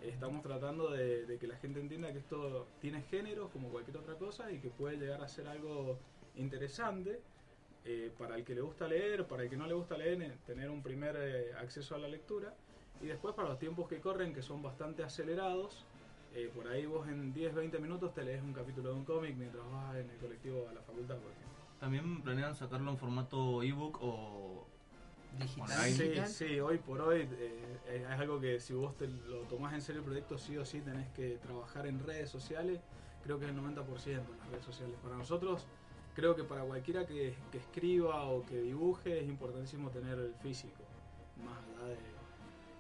Estamos 0.02 0.42
tratando 0.42 0.90
de, 0.90 1.26
de 1.26 1.38
que 1.38 1.48
la 1.48 1.58
gente 1.58 1.82
entienda 1.82 2.14
que 2.14 2.20
esto 2.20 2.66
tiene 2.80 3.02
géneros 3.02 3.52
como 3.52 3.68
cualquier 3.68 3.98
otra 3.98 4.16
cosa 4.18 4.50
y 4.54 4.60
que 4.60 4.70
puede 4.70 4.96
llegar 4.96 5.22
a 5.22 5.28
ser 5.28 5.50
algo 5.50 6.00
interesante 6.38 7.20
eh, 7.86 8.12
para 8.18 8.36
el 8.36 8.44
que 8.44 8.56
le 8.56 8.62
gusta 8.62 8.88
leer, 8.88 9.26
para 9.26 9.44
el 9.44 9.50
que 9.50 9.58
no 9.58 9.68
le 9.68 9.74
gusta 9.74 9.98
leer, 9.98 10.22
eh, 10.22 10.38
tener 10.46 10.70
un 10.70 10.82
primer 10.82 11.16
eh, 11.18 11.54
acceso 11.54 11.96
a 11.96 11.98
la 12.00 12.08
lectura. 12.08 12.54
Y 13.02 13.08
después 13.08 13.36
para 13.36 13.50
los 13.50 13.60
tiempos 13.60 13.88
que 13.88 14.00
corren, 14.00 14.34
que 14.34 14.42
son 14.42 14.62
bastante 14.62 15.04
acelerados, 15.04 15.86
eh, 16.36 16.52
por 16.54 16.68
ahí 16.68 16.86
vos 16.86 17.08
en 17.08 17.34
10, 17.34 17.56
20 17.56 17.80
minutos 17.80 18.14
te 18.14 18.22
lees 18.22 18.44
un 18.44 18.52
capítulo 18.52 18.90
de 18.90 18.96
un 18.96 19.06
cómic 19.06 19.38
mientras 19.38 19.64
vas 19.72 19.96
en 19.96 20.10
el 20.10 20.18
colectivo 20.18 20.68
a 20.68 20.74
la 20.74 20.82
facultad, 20.82 21.16
por 21.16 21.32
ejemplo. 21.32 21.56
¿También 21.80 22.22
planean 22.24 22.54
sacarlo 22.56 22.92
en 22.92 22.98
formato 22.98 23.64
ebook 23.64 24.00
o 24.02 24.68
digital? 25.40 25.90
Sí, 25.92 26.12
sí, 26.26 26.60
hoy 26.60 26.78
por 26.78 27.00
hoy 27.00 27.28
eh, 27.38 27.78
es 27.88 28.20
algo 28.20 28.42
que 28.42 28.60
si 28.60 28.74
vos 28.74 28.98
te 28.98 29.08
lo 29.08 29.44
tomás 29.44 29.74
en 29.74 29.82
serio 29.82 30.00
el 30.00 30.06
proyecto, 30.06 30.38
sí 30.38 30.58
o 30.58 30.66
sí 30.66 30.82
tenés 30.82 31.08
que 31.12 31.38
trabajar 31.38 31.88
en 31.88 32.00
redes 32.06 32.30
sociales. 32.30 32.82
Creo 33.24 33.40
que 33.40 33.46
es 33.46 33.52
el 33.52 33.58
90% 33.58 34.08
en 34.08 34.38
las 34.40 34.50
redes 34.50 34.66
sociales. 34.66 34.98
Para 35.02 35.16
nosotros, 35.16 35.68
creo 36.16 36.36
que 36.36 36.44
para 36.44 36.64
cualquiera 36.64 37.06
que, 37.06 37.36
escriba 37.54 38.24
o 38.30 38.46
que 38.46 38.62
dibuje 38.62 39.20
es 39.22 39.28
importantísimo 39.28 39.90
tener 39.90 40.18
el 40.18 40.34
físico. 40.36 40.84
Más 41.44 41.58
allá 41.58 41.90
de. 41.90 41.98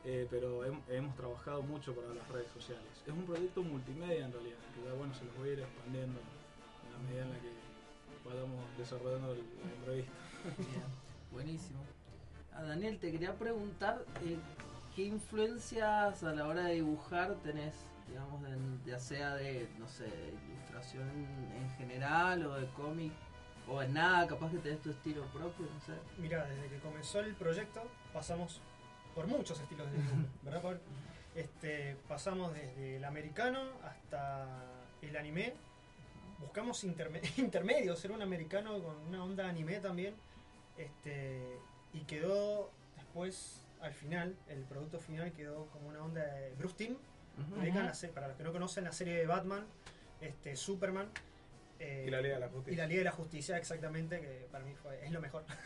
eh, 0.05 0.27
pero 0.29 0.65
hem- 0.65 0.81
hemos 0.89 1.15
trabajado 1.15 1.61
mucho 1.63 1.93
para 1.93 2.13
las 2.13 2.27
redes 2.29 2.49
sociales. 2.51 2.85
Es 3.05 3.11
un 3.13 3.23
proyecto 3.25 3.61
multimedia 3.63 4.25
en 4.25 4.31
realidad, 4.31 4.57
que 4.73 4.83
ya 4.87 4.93
bueno, 4.93 5.13
se 5.13 5.25
los 5.25 5.35
voy 5.37 5.49
a 5.49 5.53
ir 5.53 5.59
expandiendo 5.59 6.19
en 6.19 6.91
la 6.93 6.99
medida 7.09 7.21
en 7.23 7.29
la 7.31 7.39
que 7.39 8.29
vayamos 8.29 8.63
desarrollando 8.77 9.31
el- 9.33 9.39
la 9.63 9.71
entrevista. 9.79 10.11
Bien, 10.57 10.83
buenísimo. 11.31 11.79
A 12.53 12.63
Daniel, 12.63 12.97
te 12.99 13.11
quería 13.11 13.33
preguntar 13.33 14.05
eh, 14.23 14.37
qué 14.95 15.03
influencias 15.03 16.23
a 16.23 16.33
la 16.33 16.47
hora 16.47 16.65
de 16.67 16.75
dibujar 16.75 17.35
tenés, 17.43 17.73
digamos, 18.07 18.41
ya 18.85 18.97
sea 18.99 19.35
de, 19.35 19.67
no 19.77 19.87
sé, 19.89 20.05
ilustración 20.47 21.09
en 21.09 21.69
general 21.77 22.45
o 22.45 22.55
de 22.55 22.67
cómic, 22.67 23.11
o 23.67 23.81
en 23.81 23.93
nada, 23.93 24.27
capaz 24.27 24.51
que 24.51 24.57
tenés 24.59 24.81
tu 24.81 24.91
estilo 24.91 25.23
propio, 25.27 25.65
no 25.65 25.79
sé. 25.85 25.93
Mira, 26.17 26.45
desde 26.45 26.67
que 26.69 26.77
comenzó 26.79 27.19
el 27.19 27.33
proyecto 27.35 27.83
pasamos 28.13 28.61
por 29.13 29.27
muchos 29.27 29.59
estilos 29.59 29.89
de 29.91 29.97
dibujo, 29.97 30.15
¿verdad, 30.43 30.61
Paul? 30.61 30.79
Este, 31.35 31.97
pasamos 32.07 32.53
desde 32.53 32.97
el 32.97 33.05
americano 33.05 33.61
hasta 33.83 34.47
el 35.01 35.15
anime. 35.17 35.53
Buscamos 36.39 36.83
interme- 36.83 37.21
intermedios, 37.37 38.03
era 38.05 38.13
un 38.13 38.21
americano 38.21 38.81
con 38.81 38.95
una 39.07 39.23
onda 39.23 39.47
anime 39.47 39.79
también. 39.79 40.13
Este, 40.77 41.57
y 41.93 42.01
quedó 42.01 42.69
después, 42.97 43.65
al 43.81 43.93
final, 43.93 44.35
el 44.49 44.63
producto 44.63 44.99
final 44.99 45.31
quedó 45.31 45.67
como 45.67 45.87
una 45.89 46.03
onda 46.03 46.21
de 46.25 46.51
Bruce 46.57 46.75
se- 47.93 48.09
para 48.09 48.27
los 48.29 48.37
que 48.37 48.43
no 48.43 48.51
conocen 48.53 48.83
la 48.85 48.91
serie 48.91 49.15
de 49.17 49.25
Batman, 49.25 49.65
este, 50.21 50.55
Superman. 50.55 51.07
Eh, 51.79 52.05
Y 52.07 52.09
la 52.09 52.21
Liga 52.21 52.35
de 52.35 52.39
la 52.39 52.49
Justicia. 52.49 52.73
Y 52.73 52.75
la 52.77 52.87
Liga 52.87 52.99
de 52.99 53.03
la 53.05 53.11
Justicia, 53.11 53.57
exactamente, 53.57 54.19
que 54.21 54.47
para 54.51 54.63
mí 54.65 54.73
fue, 54.75 55.05
es 55.05 55.11
lo 55.11 55.19
mejor. 55.21 55.43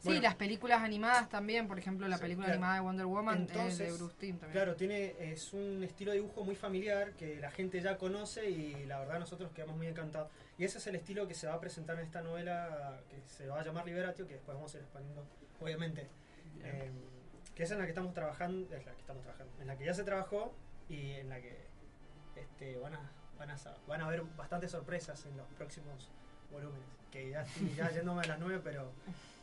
Sí, 0.00 0.04
Bueno, 0.04 0.22
las 0.22 0.34
películas 0.36 0.82
animadas 0.82 1.28
también, 1.28 1.68
por 1.68 1.78
ejemplo, 1.78 2.08
la 2.08 2.16
Sí, 2.16 2.22
película 2.22 2.46
claro. 2.46 2.56
animada 2.58 2.74
de 2.74 2.80
Wonder 2.80 3.06
Woman 3.06 3.42
es 3.42 3.48
de 3.48 3.52
Entonces, 3.54 3.98
Bruce 3.98 4.14
Timm 4.18 4.38
también. 4.38 4.52
Claro, 4.52 4.76
tiene, 4.76 5.14
es 5.32 5.52
un 5.52 5.82
estilo 5.84 6.10
de 6.12 6.18
dibujo 6.18 6.44
muy 6.44 6.54
familiar 6.56 7.12
que 7.12 7.38
la 7.40 7.50
gente 7.50 7.80
ya 7.80 7.96
conoce 7.98 8.48
y 8.50 8.86
la 8.86 8.98
verdad 9.00 9.18
nosotros 9.18 9.50
quedamos 9.52 9.76
muy 9.76 9.86
encantados. 9.86 10.30
Y 10.56 10.64
ese 10.64 10.78
es 10.78 10.86
el 10.86 10.96
estilo 10.96 11.28
que 11.28 11.34
se 11.34 11.46
va 11.46 11.54
a 11.54 11.60
presentar 11.60 11.98
en 11.98 12.04
esta 12.06 12.22
novela 12.22 13.00
que 13.10 13.20
se 13.28 13.46
va 13.46 13.60
a 13.60 13.64
llamar 13.64 13.84
Liberatio, 13.86 14.26
que 14.26 14.34
después 14.34 14.56
vamos 14.56 14.74
a 14.74 14.78
ir 14.78 14.82
expandiendo, 14.84 15.26
obviamente. 15.60 16.08
Eh, 16.62 16.90
que 17.54 17.62
es 17.64 17.70
en 17.70 17.78
la 17.78 17.84
que 17.84 17.90
estamos 17.90 18.14
trabajando, 18.14 18.74
es 18.74 18.84
la 18.86 18.92
que 18.92 19.00
estamos 19.00 19.22
trabajando, 19.22 19.52
en 19.60 19.66
la 19.66 19.76
que 19.76 19.84
ya 19.84 19.94
se 19.94 20.04
trabajó 20.04 20.54
y 20.88 21.12
en 21.12 21.28
la 21.28 21.40
que 21.40 21.56
este, 22.36 22.76
van 22.78 22.94
a 22.94 23.12
van 23.38 23.50
a, 23.50 23.56
van 23.86 24.00
a 24.02 24.06
haber 24.06 24.22
bastantes 24.36 24.70
sorpresas 24.70 25.24
en 25.26 25.36
los 25.36 25.46
próximos 25.56 26.08
volúmenes. 26.52 26.86
Que 27.10 27.30
ya 27.30 27.42
estoy 27.42 27.74
ya 27.74 27.90
yéndome 27.94 28.22
a 28.22 28.26
las 28.26 28.38
9, 28.38 28.60
pero 28.62 28.90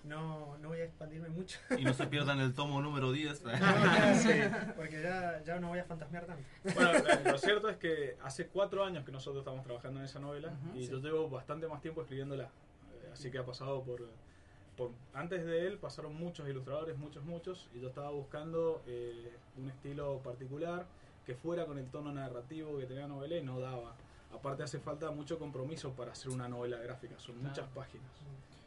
no, 0.04 0.58
no 0.60 0.70
voy 0.70 0.80
a 0.82 0.84
expandirme 0.86 1.30
mucho. 1.30 1.58
Y 1.78 1.84
no 1.84 1.94
se 1.94 2.06
pierdan 2.08 2.40
el 2.40 2.54
tomo 2.54 2.82
número 2.82 3.12
10. 3.12 3.44
No, 3.46 4.16
sí, 4.16 4.30
porque 4.75 5.02
ya, 5.02 5.42
ya 5.44 5.60
no 5.60 5.70
voy 5.70 5.80
a 5.80 5.84
fantasmear 5.86 6.25
tanto. 6.25 6.44
Bueno, 6.75 6.92
lo- 7.25 7.38
cierto 7.40 7.70
es 7.70 7.78
que 7.78 8.18
hace 8.24 8.48
cuatro 8.48 8.84
años 8.84 9.04
que 9.06 9.12
nosotros 9.12 9.42
estamos 9.42 9.64
trabajando 9.64 10.00
en 10.00 10.06
esa 10.06 10.20
novela 10.20 10.50
Ujú. 10.70 10.78
y 10.78 10.86
Sí. 10.86 10.92
yo 10.92 11.00
llevo 11.00 11.30
bastante 11.30 11.68
más 11.68 11.82
tiempo 11.82 12.02
escribiéndola. 12.02 12.44
Eh, 12.44 13.10
Así 13.14 13.32
que 13.32 13.40
ha 13.40 13.46
pasado 13.46 13.82
por, 13.84 14.08
por... 14.78 14.92
Antes 15.14 15.44
de 15.46 15.66
él 15.68 15.78
pasaron 15.80 16.14
muchos 16.16 16.48
ilustradores, 16.48 16.98
muchos, 16.98 17.24
muchos, 17.24 17.68
y 17.74 17.80
yo 17.80 17.88
estaba 17.90 18.12
buscando 18.12 18.84
eh, 18.86 19.34
un 19.58 19.70
estilo 19.70 20.20
particular 20.20 20.86
que 21.25 21.36
fuera 21.36 21.65
con 21.65 21.77
el 21.77 21.88
tono 21.89 22.12
narrativo 22.13 22.77
que 22.77 22.86
tenía 22.86 23.03
la 23.03 23.08
novela 23.10 23.36
y 23.38 23.44
no 23.44 23.60
daba. 23.60 23.96
Aparte 24.34 24.63
hace 24.63 24.79
falta 24.79 25.09
mucho 25.11 25.40
compromiso 25.40 25.92
para 25.94 26.11
hacer 26.11 26.29
una 26.31 26.48
novela 26.48 26.77
gráfica, 26.77 27.18
son 27.20 27.35
Claro. 27.35 27.50
muchas 27.50 27.68
páginas. 27.70 28.07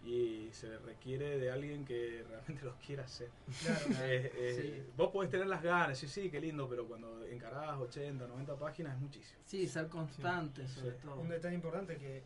Y 0.04 0.48
se 0.52 0.78
requiere 0.78 1.38
de 1.38 1.50
alguien 1.50 1.84
que 1.84 2.24
realmente 2.28 2.62
los 2.64 2.74
quiera 2.76 3.04
hacer. 3.04 3.28
Claro. 3.62 3.80
Eh, 4.02 4.32
eh, 4.34 4.58
Sí. 4.86 4.92
Vos 4.96 5.10
podés 5.12 5.30
tener 5.30 5.46
las 5.46 5.62
ganas, 5.62 5.98
sí, 5.98 6.08
sí, 6.08 6.30
qué 6.30 6.40
lindo, 6.40 6.68
pero 6.68 6.86
cuando 6.86 7.24
encarás 7.26 7.78
80, 7.78 8.26
90 8.26 8.56
páginas 8.56 8.94
es 8.94 9.00
muchísimo. 9.00 9.40
Sí, 9.44 9.66
ser 9.68 9.88
constante 9.88 10.66
sobre 10.66 10.92
Sí. 10.92 10.98
todo. 11.02 11.20
Un 11.20 11.28
detalle 11.28 11.54
importante 11.54 11.96
que 11.98 12.22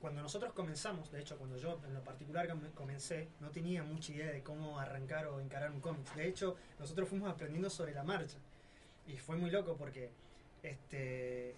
cuando 0.00 0.22
nosotros 0.22 0.52
comenzamos, 0.54 1.12
de 1.12 1.20
hecho 1.20 1.36
cuando 1.36 1.56
yo 1.58 1.78
en 1.86 1.92
lo 1.94 2.02
particular 2.02 2.48
com- 2.48 2.70
comencé, 2.74 3.28
no 3.38 3.50
tenía 3.50 3.84
mucha 3.84 4.12
idea 4.12 4.32
de 4.32 4.42
cómo 4.42 4.78
arrancar 4.80 5.26
o 5.26 5.40
encarar 5.40 5.70
un 5.70 5.80
cómic. 5.80 6.12
De 6.14 6.26
hecho, 6.26 6.56
nosotros 6.78 7.08
fuimos 7.08 7.30
aprendiendo 7.30 7.68
sobre 7.70 7.92
la 7.94 8.02
marcha. 8.02 8.38
Y 9.12 9.18
fue 9.18 9.36
muy 9.36 9.50
loco 9.50 9.76
porque 9.76 10.10
este 10.62 11.56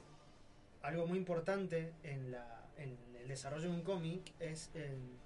algo 0.83 1.07
muy 1.07 1.19
importante 1.19 1.93
en, 2.03 2.33
la, 2.33 2.67
en 2.77 2.99
el 3.21 3.29
desarrollo 3.29 3.71
de 3.71 3.77
un 3.77 3.83
cómic 3.83 4.33
es 4.41 4.71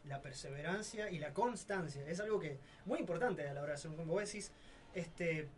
la 0.04 0.20
perseverancia 0.20 1.10
y 1.10 1.18
la 1.18 1.32
constancia. 1.32 2.06
Es 2.06 2.20
algo 2.20 2.38
que 2.38 2.58
muy 2.84 2.98
importante 2.98 3.48
a 3.48 3.54
la 3.54 3.62
hora 3.62 3.70
de 3.70 3.74
hacer 3.74 3.90
un 3.90 3.96
cómic. 3.96 4.10
Vos 4.10 4.24
decís, 4.26 4.52
este, 4.94 5.48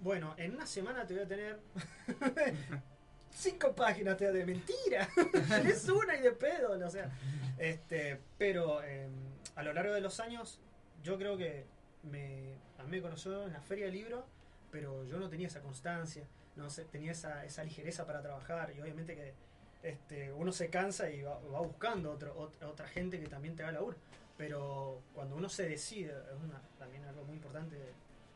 bueno, 0.00 0.34
en 0.38 0.54
una 0.54 0.66
semana 0.66 1.06
te 1.06 1.14
voy 1.14 1.22
a 1.22 1.28
tener 1.28 1.60
cinco 3.30 3.74
páginas 3.74 4.18
de 4.18 4.44
mentira. 4.44 5.08
es 5.68 5.88
una 5.88 6.16
y 6.16 6.22
de 6.22 6.32
pedo, 6.32 6.72
o 6.72 6.90
sea. 6.90 7.10
Este, 7.58 8.20
pero 8.36 8.82
eh, 8.82 9.08
a 9.54 9.62
lo 9.62 9.72
largo 9.72 9.94
de 9.94 10.00
los 10.00 10.18
años, 10.18 10.60
yo 11.02 11.16
creo 11.16 11.36
que 11.36 11.64
me, 12.02 12.54
a 12.78 12.82
mí 12.82 12.90
me 12.90 13.02
conoció 13.02 13.44
en 13.44 13.52
la 13.52 13.60
feria 13.60 13.86
del 13.86 13.94
libro, 13.94 14.26
pero 14.74 15.04
yo 15.04 15.20
no 15.20 15.28
tenía 15.28 15.46
esa 15.46 15.60
constancia, 15.60 16.26
no 16.56 16.66
tenía 16.90 17.12
esa, 17.12 17.44
esa 17.44 17.62
ligereza 17.62 18.04
para 18.04 18.20
trabajar 18.20 18.72
y 18.76 18.80
obviamente 18.80 19.14
que 19.14 19.32
este, 19.84 20.32
uno 20.32 20.50
se 20.50 20.68
cansa 20.68 21.08
y 21.10 21.22
va, 21.22 21.38
va 21.38 21.60
buscando 21.60 22.10
otro, 22.10 22.36
otra, 22.36 22.68
otra 22.68 22.88
gente 22.88 23.20
que 23.20 23.28
también 23.28 23.54
te 23.54 23.62
haga 23.62 23.70
laburo. 23.70 23.96
Pero 24.36 25.00
cuando 25.14 25.36
uno 25.36 25.48
se 25.48 25.68
decide, 25.68 26.10
es 26.10 26.42
una, 26.42 26.60
también 26.76 27.04
algo 27.04 27.22
muy 27.22 27.36
importante 27.36 27.76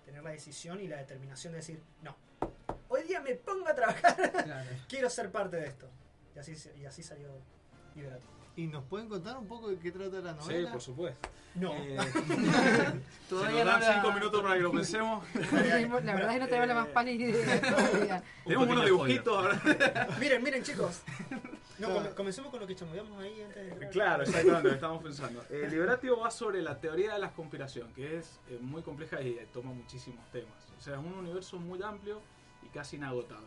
tener 0.05 0.22
la 0.22 0.31
decisión 0.31 0.81
y 0.81 0.87
la 0.87 0.98
determinación 0.98 1.55
de 1.55 1.57
decir, 1.57 1.83
no, 2.03 2.14
hoy 2.88 3.03
día 3.03 3.20
me 3.20 3.35
pongo 3.35 3.66
a 3.66 3.74
trabajar, 3.74 4.16
quiero 4.88 5.11
ser 5.11 5.33
parte 5.33 5.57
de 5.57 5.66
esto. 5.66 5.88
Y 6.37 6.38
así, 6.38 6.55
y 6.79 6.85
así 6.85 7.03
salió 7.03 7.31
Liberati. 7.96 8.38
¿Y 8.59 8.66
nos 8.66 8.83
pueden 8.83 9.09
contar 9.09 9.38
un 9.38 9.47
poco 9.47 9.68
de 9.68 9.79
qué 9.79 9.92
trata 9.92 10.18
la 10.21 10.33
Sí, 10.42 10.49
novela? 10.49 10.73
por 10.73 10.81
supuesto. 10.81 11.29
No. 11.55 11.73
Eh, 11.75 11.97
Todavía 13.29 13.59
se 13.61 13.64
nos 13.64 13.81
dan 13.81 13.81
no 13.81 13.94
cinco 14.03 14.12
minutos 14.18 14.42
para 14.42 14.55
que 14.57 14.61
lo 14.62 14.73
pensemos. 14.73 15.25
La 15.35 15.40
verdad 16.14 16.29
es 16.31 16.35
que 16.35 16.38
no 16.40 16.47
tenemos 16.49 16.66
la 16.68 16.75
más 16.75 16.87
pálida 16.88 17.25
idea. 17.25 18.23
Tenemos 18.44 18.68
unos 18.68 18.85
dibujitos 18.85 19.37
ahora. 19.38 20.09
miren, 20.18 20.42
miren 20.42 20.62
chicos. 20.64 21.03
No, 21.79 21.94
come- 21.94 22.11
comencemos 22.11 22.51
con 22.51 22.59
lo 22.59 22.66
que 22.66 22.75
chamudeamos 22.75 23.23
ahí 23.23 23.40
antes 23.42 23.55
de 23.64 23.71
entrar. 23.71 23.90
Claro, 23.92 24.23
exactamente, 24.25 24.68
lo 24.71 24.75
estamos 24.75 25.03
pensando. 25.05 25.44
El 25.51 25.71
Liberatio 25.71 26.18
va 26.18 26.29
sobre 26.33 26.61
la 26.61 26.81
teoría 26.81 27.12
de 27.12 27.21
la 27.21 27.31
conspiración, 27.31 27.92
que 27.94 28.16
es 28.18 28.40
eh, 28.51 28.59
muy 28.61 28.83
compleja 28.83 29.23
y 29.23 29.29
eh, 29.38 29.47
toma 29.53 29.73
muchísimos 29.73 30.29
temas. 30.33 30.51
O 30.77 30.81
sea, 30.81 30.94
es 30.94 30.99
un 30.99 31.12
universo 31.12 31.59
muy 31.59 31.81
amplio 31.81 32.21
y 32.64 32.66
casi 32.71 32.97
inagotable. 32.97 33.47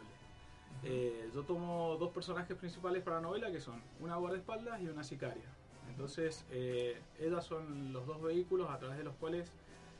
Eh, 0.84 1.30
yo 1.34 1.44
tomo 1.44 1.96
dos 2.00 2.10
personajes 2.12 2.58
principales 2.58 3.04
para 3.04 3.18
la 3.18 3.22
novela, 3.24 3.52
que 3.52 3.62
son 3.62 3.82
una 4.00 4.16
guardaespaldas 4.16 4.82
y 4.82 4.88
una 4.88 5.04
sicaria. 5.04 5.46
Entonces, 5.90 6.46
eh, 6.52 7.00
ellas 7.20 7.46
son 7.46 7.94
los 7.94 8.08
dos 8.08 8.22
vehículos 8.22 8.70
a 8.70 8.80
través 8.80 8.98
de 8.98 9.04
los 9.04 9.14
cuales 9.16 9.52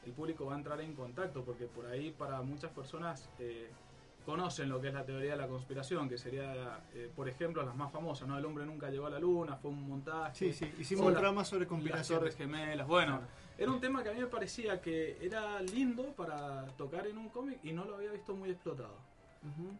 el 0.06 0.14
público 0.14 0.46
va 0.46 0.54
a 0.56 0.58
entrar 0.58 0.82
en 0.82 0.94
contacto, 0.94 1.44
porque 1.44 1.66
por 1.66 1.86
ahí 1.86 2.12
para 2.12 2.42
muchas 2.42 2.72
personas 2.72 3.30
eh, 3.40 3.70
conocen 4.26 4.70
lo 4.70 4.82
que 4.82 4.88
es 4.88 4.94
la 4.94 5.06
teoría 5.06 5.32
de 5.32 5.38
la 5.38 5.48
conspiración, 5.48 6.10
que 6.10 6.18
sería, 6.18 6.80
eh, 6.94 7.12
por 7.16 7.28
ejemplo, 7.30 7.64
las 7.64 7.76
más 7.76 7.92
famosas, 7.92 8.28
¿no? 8.28 8.38
El 8.38 8.46
hombre 8.46 8.66
nunca 8.66 8.90
llegó 8.90 9.08
a 9.08 9.10
la 9.10 9.20
luna, 9.20 9.58
fue 9.58 9.70
un 9.72 9.88
montaje. 9.88 10.36
Sí, 10.36 10.54
sí, 10.54 10.74
hicimos 10.80 11.06
un 11.06 11.14
programa 11.14 11.44
sobre 11.44 11.62
Las 11.62 11.70
conspiración. 11.70 12.20
torres 12.20 12.36
gemelas, 12.36 12.88
bueno. 12.88 13.22
Era 13.58 13.72
un 13.72 13.80
tema 13.80 14.02
que 14.02 14.10
a 14.10 14.14
mí 14.14 14.20
me 14.20 14.28
parecía 14.28 14.82
que 14.82 15.18
era 15.22 15.62
lindo 15.62 16.14
para 16.14 16.66
tocar 16.78 17.06
en 17.06 17.18
un 17.18 17.30
cómic 17.30 17.60
y 17.64 17.74
no 17.74 17.86
lo 17.86 17.96
había 17.98 18.12
visto 18.12 18.34
muy 18.36 18.50
explotado. 18.50 18.96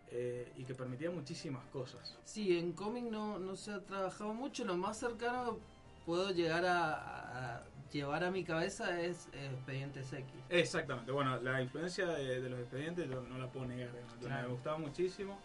Eh, 0.10 0.52
y 0.58 0.64
que 0.64 0.74
permitía 0.74 1.12
muchísimas 1.12 1.64
cosas. 1.68 2.18
Sí, 2.24 2.58
en 2.58 2.74
cómic 2.74 3.04
no, 3.06 3.38
no 3.38 3.56
se 3.56 3.72
ha 3.72 3.80
trabajado 3.80 4.34
mucho. 4.34 4.66
Lo 4.66 4.76
más 4.76 4.98
cercano 4.98 5.60
puedo 6.06 6.32
llegar 6.32 6.66
a, 6.66 7.58
a 7.58 7.64
llevar 7.92 8.24
a 8.24 8.32
mi 8.32 8.44
cabeza 8.44 9.00
es 9.02 9.28
eh, 9.34 9.52
Expedientes 9.54 10.12
X. 10.14 10.26
Exactamente, 10.50 11.12
bueno, 11.12 11.40
la 11.42 11.62
influencia 11.62 12.08
de, 12.08 12.42
de 12.42 12.50
los 12.50 12.60
expedientes 12.60 13.08
yo 13.08 13.22
no 13.22 13.38
la 13.38 13.52
puedo 13.52 13.68
negar, 13.68 13.90
¿no? 13.94 14.28
Claro. 14.28 14.48
me 14.48 14.54
gustaba 14.56 14.78
muchísimo, 14.80 15.38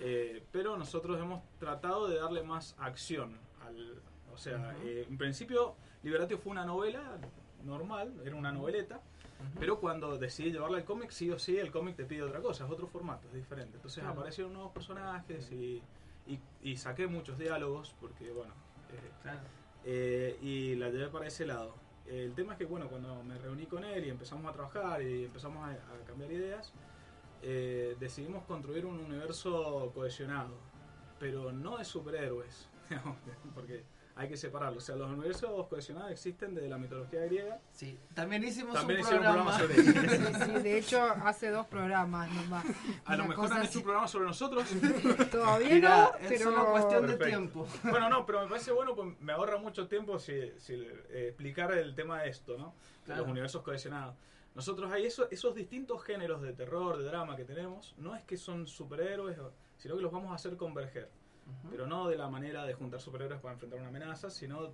eh, 0.00 0.44
pero 0.52 0.76
nosotros 0.76 1.18
hemos 1.18 1.42
tratado 1.58 2.08
de 2.08 2.18
darle 2.18 2.42
más 2.42 2.74
acción 2.78 3.38
al... 3.64 4.02
O 4.34 4.36
sea, 4.38 4.76
eh, 4.84 5.06
en 5.08 5.16
principio 5.16 5.76
Liberatio 6.02 6.36
fue 6.36 6.52
una 6.52 6.66
novela 6.66 7.18
normal, 7.64 8.12
era 8.22 8.36
una 8.36 8.52
noveleta, 8.52 9.00
pero 9.58 9.78
cuando 9.80 10.18
decidí 10.18 10.52
llevarla 10.52 10.78
al 10.78 10.84
cómic, 10.84 11.10
sí 11.10 11.30
o 11.30 11.38
sí, 11.38 11.56
el 11.58 11.70
cómic 11.70 11.96
te 11.96 12.04
pide 12.04 12.22
otra 12.22 12.40
cosa, 12.40 12.64
es 12.64 12.70
otro 12.70 12.86
formato, 12.86 13.28
es 13.28 13.34
diferente. 13.34 13.76
Entonces 13.76 14.02
Claro. 14.02 14.18
aparecieron 14.20 14.52
nuevos 14.52 14.72
personajes 14.72 15.50
y, 15.52 15.82
y, 16.26 16.38
y 16.62 16.76
saqué 16.76 17.06
muchos 17.06 17.38
diálogos, 17.38 17.94
porque 18.00 18.30
bueno, 18.30 18.52
eh, 18.90 19.10
Claro. 19.22 19.40
eh, 19.84 20.38
y 20.42 20.74
la 20.76 20.90
llevé 20.90 21.08
para 21.08 21.26
ese 21.26 21.46
lado. 21.46 21.74
El 22.06 22.34
tema 22.34 22.52
es 22.52 22.58
que, 22.58 22.64
bueno, 22.66 22.88
cuando 22.88 23.22
me 23.24 23.36
reuní 23.38 23.66
con 23.66 23.82
él 23.84 24.04
y 24.06 24.10
empezamos 24.10 24.48
a 24.48 24.52
trabajar 24.52 25.02
y 25.02 25.24
empezamos 25.24 25.66
a, 25.66 25.72
a 25.72 26.04
cambiar 26.06 26.30
ideas, 26.30 26.72
eh, 27.42 27.96
decidimos 27.98 28.44
construir 28.44 28.86
un 28.86 28.98
universo 29.00 29.90
cohesionado, 29.94 30.56
pero 31.18 31.52
no 31.52 31.78
de 31.78 31.84
superhéroes, 31.84 32.68
porque 33.54 33.82
hay 34.18 34.28
que 34.28 34.36
separarlo. 34.36 34.78
O 34.78 34.80
sea, 34.80 34.96
los 34.96 35.10
universos 35.10 35.66
cohesionados 35.68 36.10
existen 36.10 36.54
desde 36.54 36.68
la 36.70 36.78
mitología 36.78 37.20
griega. 37.26 37.60
Sí, 37.70 37.98
también 38.14 38.42
hicimos 38.44 38.72
También 38.74 39.00
un 39.00 39.04
hicieron 39.06 39.26
un 39.26 39.32
programa. 39.44 39.56
programa 39.58 39.84
sobre 39.84 40.08
Sí, 40.16 40.48
ello. 40.48 40.56
sí, 40.58 40.62
de 40.62 40.78
hecho, 40.78 41.02
hace 41.02 41.50
dos 41.50 41.66
programas 41.66 42.30
nomás. 42.30 42.64
A 43.04 43.16
lo 43.16 43.26
mejor 43.26 43.52
han 43.52 43.58
hecho 43.60 43.68
así. 43.68 43.78
un 43.78 43.84
programa 43.84 44.08
sobre 44.08 44.24
nosotros. 44.26 44.64
Todavía 45.30 45.68
Mira, 45.74 45.96
no, 46.12 46.18
es 46.18 46.28
pero... 46.28 46.50
una 46.52 46.64
cuestión 46.64 47.06
de 47.06 47.16
Perfecto. 47.16 47.26
tiempo. 47.26 47.66
Bueno, 47.84 48.08
no, 48.08 48.24
pero 48.26 48.42
me 48.42 48.48
parece 48.48 48.72
bueno, 48.72 48.94
pues 48.96 49.20
me 49.20 49.32
ahorra 49.32 49.58
mucho 49.58 49.86
tiempo 49.86 50.18
si, 50.18 50.50
si, 50.58 50.74
eh, 50.74 51.26
explicar 51.28 51.72
el 51.72 51.94
tema 51.94 52.22
de 52.22 52.30
esto, 52.30 52.56
¿no? 52.56 52.74
De 53.00 53.04
Claro. 53.04 53.20
los 53.22 53.30
universos 53.30 53.62
cohesionados. 53.62 54.14
Nosotros 54.54 54.90
hay 54.90 55.04
eso, 55.04 55.28
esos 55.30 55.54
distintos 55.54 56.02
géneros 56.02 56.40
de 56.40 56.54
terror, 56.54 56.96
de 56.96 57.04
drama 57.04 57.36
que 57.36 57.44
tenemos, 57.44 57.94
no 57.98 58.16
es 58.16 58.24
que 58.24 58.38
son 58.38 58.66
superhéroes, 58.66 59.36
sino 59.76 59.94
que 59.96 60.02
los 60.02 60.10
vamos 60.10 60.32
a 60.32 60.36
hacer 60.36 60.56
converger. 60.56 61.10
Pero 61.70 61.86
no 61.86 62.08
de 62.08 62.16
la 62.16 62.28
manera 62.28 62.64
de 62.64 62.74
juntar 62.74 63.00
superhéroes 63.00 63.40
para 63.40 63.54
enfrentar 63.54 63.78
una 63.80 63.88
amenaza, 63.88 64.30
sino 64.30 64.72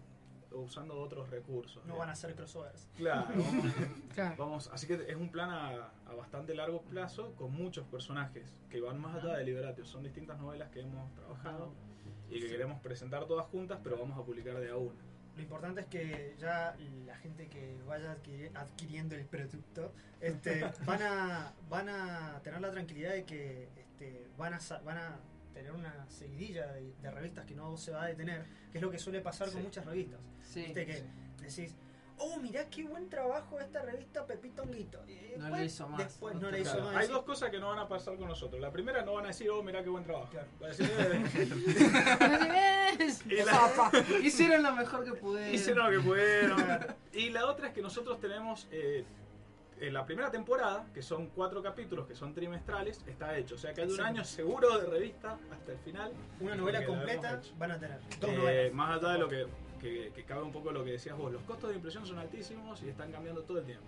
usando 0.52 0.98
otros 1.00 1.30
recursos. 1.30 1.82
No 1.86 1.96
van 1.96 2.10
a 2.10 2.14
ser 2.14 2.34
crossovers. 2.34 2.86
Claro, 2.96 3.26
vamos, 3.34 3.74
Claro. 4.14 4.36
vamos- 4.38 4.70
así 4.72 4.86
que 4.86 4.94
es 5.08 5.16
un 5.16 5.30
plan 5.30 5.48
a, 5.50 5.90
a 6.06 6.14
bastante 6.14 6.54
largo 6.54 6.82
plazo 6.82 7.34
con 7.36 7.52
muchos 7.52 7.86
personajes 7.86 8.52
que 8.68 8.80
van 8.82 9.00
más 9.00 9.16
allá 9.22 9.38
de 9.38 9.44
Liberatio. 9.44 9.84
Son 9.86 10.02
distintas 10.02 10.38
novelas 10.38 10.68
que 10.70 10.80
hemos 10.80 11.10
trabajado 11.14 11.72
y 12.30 12.38
que 12.38 12.48
queremos 12.48 12.80
presentar 12.80 13.24
todas 13.26 13.46
juntas, 13.46 13.80
pero 13.82 13.96
vamos 13.98 14.18
a 14.18 14.22
publicar 14.24 14.58
de 14.60 14.70
a 14.70 14.76
una. 14.76 15.00
Lo 15.36 15.40
importante 15.40 15.80
es 15.80 15.86
que 15.86 16.34
ya 16.38 16.76
la 17.06 17.16
gente 17.16 17.48
que 17.48 17.78
vaya 17.86 18.14
adquiri- 18.14 18.50
adquiriendo 18.54 19.14
el 19.14 19.24
producto 19.24 19.94
este, 20.20 20.70
van, 20.84 21.00
a, 21.02 21.52
van 21.70 21.88
a 21.88 22.40
tener 22.44 22.60
la 22.60 22.70
tranquilidad 22.70 23.12
de 23.12 23.24
que 23.24 23.70
este, 23.78 24.26
van, 24.36 24.52
a, 24.52 24.58
van 24.84 24.98
a 24.98 25.16
tener 25.52 25.72
una 25.72 26.06
seguidilla 26.10 26.66
de, 26.72 26.92
de 27.00 27.10
revistas 27.10 27.44
que 27.46 27.54
no 27.54 27.76
se 27.76 27.90
va 27.92 28.04
a 28.04 28.06
detener, 28.08 28.44
que 28.70 28.78
es 28.78 28.82
lo 28.82 28.90
que 28.90 28.98
suele 28.98 29.20
pasar 29.20 29.48
con 29.48 29.58
Sí. 29.58 29.62
muchas 29.64 29.84
revistas. 29.86 30.20
Sí, 30.42 30.62
Viste 30.64 30.86
que 30.86 31.02
decís, 31.40 31.74
oh, 32.18 32.36
mirá 32.38 32.68
qué 32.70 32.84
buen 32.84 33.08
trabajo 33.08 33.58
esta 33.60 33.82
revista 33.82 34.24
Pepito 34.26 34.62
Honguito. 34.62 35.02
Y 35.08 35.14
No 35.36 35.44
después- 35.44 35.60
le 35.60 35.64
hizo 35.66 35.88
más. 35.88 35.98
Después 36.04 36.34
no 36.36 36.50
le 36.50 36.60
hizo 36.60 36.72
Claro, 36.72 36.86
más. 36.86 36.96
Hay 36.96 37.08
dos 37.08 37.22
cosas 37.24 37.50
que 37.50 37.58
no 37.58 37.68
van 37.68 37.78
a 37.80 37.88
pasar 37.88 38.16
con 38.16 38.28
nosotros. 38.28 38.60
La 38.60 38.70
primera, 38.70 39.02
no 39.04 39.14
van 39.14 39.24
a 39.24 39.28
decir, 39.28 39.50
oh, 39.50 39.62
mira 39.62 39.82
qué 39.82 39.88
buen 39.88 40.04
trabajo. 40.04 40.30
Van 40.60 40.70
a 40.70 40.74
decir, 40.74 40.90
"Eh". 40.98 42.92
Y 43.28 43.36
la- 43.36 43.44
Zapa. 43.52 43.90
Hicieron 44.22 44.62
lo 44.62 44.72
mejor 44.72 45.04
que 45.04 45.12
pudieron. 45.14 45.54
Hicieron 45.54 45.92
lo 45.92 45.98
que 46.00 46.06
pudieron. 46.08 46.86
y 47.12 47.30
la 47.30 47.46
otra 47.46 47.68
es 47.68 47.74
que 47.74 47.82
nosotros 47.82 48.20
tenemos 48.20 48.68
eh, 48.70 49.04
en 49.82 49.94
la 49.94 50.06
primera 50.06 50.30
temporada, 50.30 50.86
que 50.94 51.02
son 51.02 51.26
cuatro 51.28 51.60
capítulos, 51.62 52.06
que 52.06 52.14
son 52.14 52.32
trimestrales, 52.32 53.02
está 53.06 53.36
hecho. 53.36 53.56
O 53.56 53.58
sea 53.58 53.74
que 53.74 53.82
hay 53.82 53.88
un 53.88 53.96
Sí. 53.96 54.00
año 54.02 54.24
seguro 54.24 54.78
de 54.78 54.86
revista 54.88 55.36
hasta 55.50 55.72
el 55.72 55.78
final. 55.78 56.12
Una 56.40 56.54
novela 56.54 56.84
completa 56.86 57.40
van 57.58 57.72
a 57.72 57.78
tener. 57.80 57.98
Dos 58.20 58.30
Eh, 58.30 58.36
novelas. 58.36 58.72
más 58.74 58.98
allá 59.02 59.12
de 59.14 59.18
lo 59.18 59.28
que, 59.28 59.46
que, 59.80 60.12
que 60.14 60.24
cabe 60.24 60.42
un 60.42 60.52
poco 60.52 60.70
lo 60.70 60.84
que 60.84 60.92
decías 60.92 61.16
vos, 61.18 61.32
los 61.32 61.42
costos 61.42 61.70
de 61.70 61.76
impresión 61.76 62.06
son 62.06 62.18
altísimos 62.18 62.80
y 62.82 62.88
están 62.90 63.10
cambiando 63.10 63.42
todo 63.42 63.58
el 63.58 63.64
tiempo. 63.64 63.84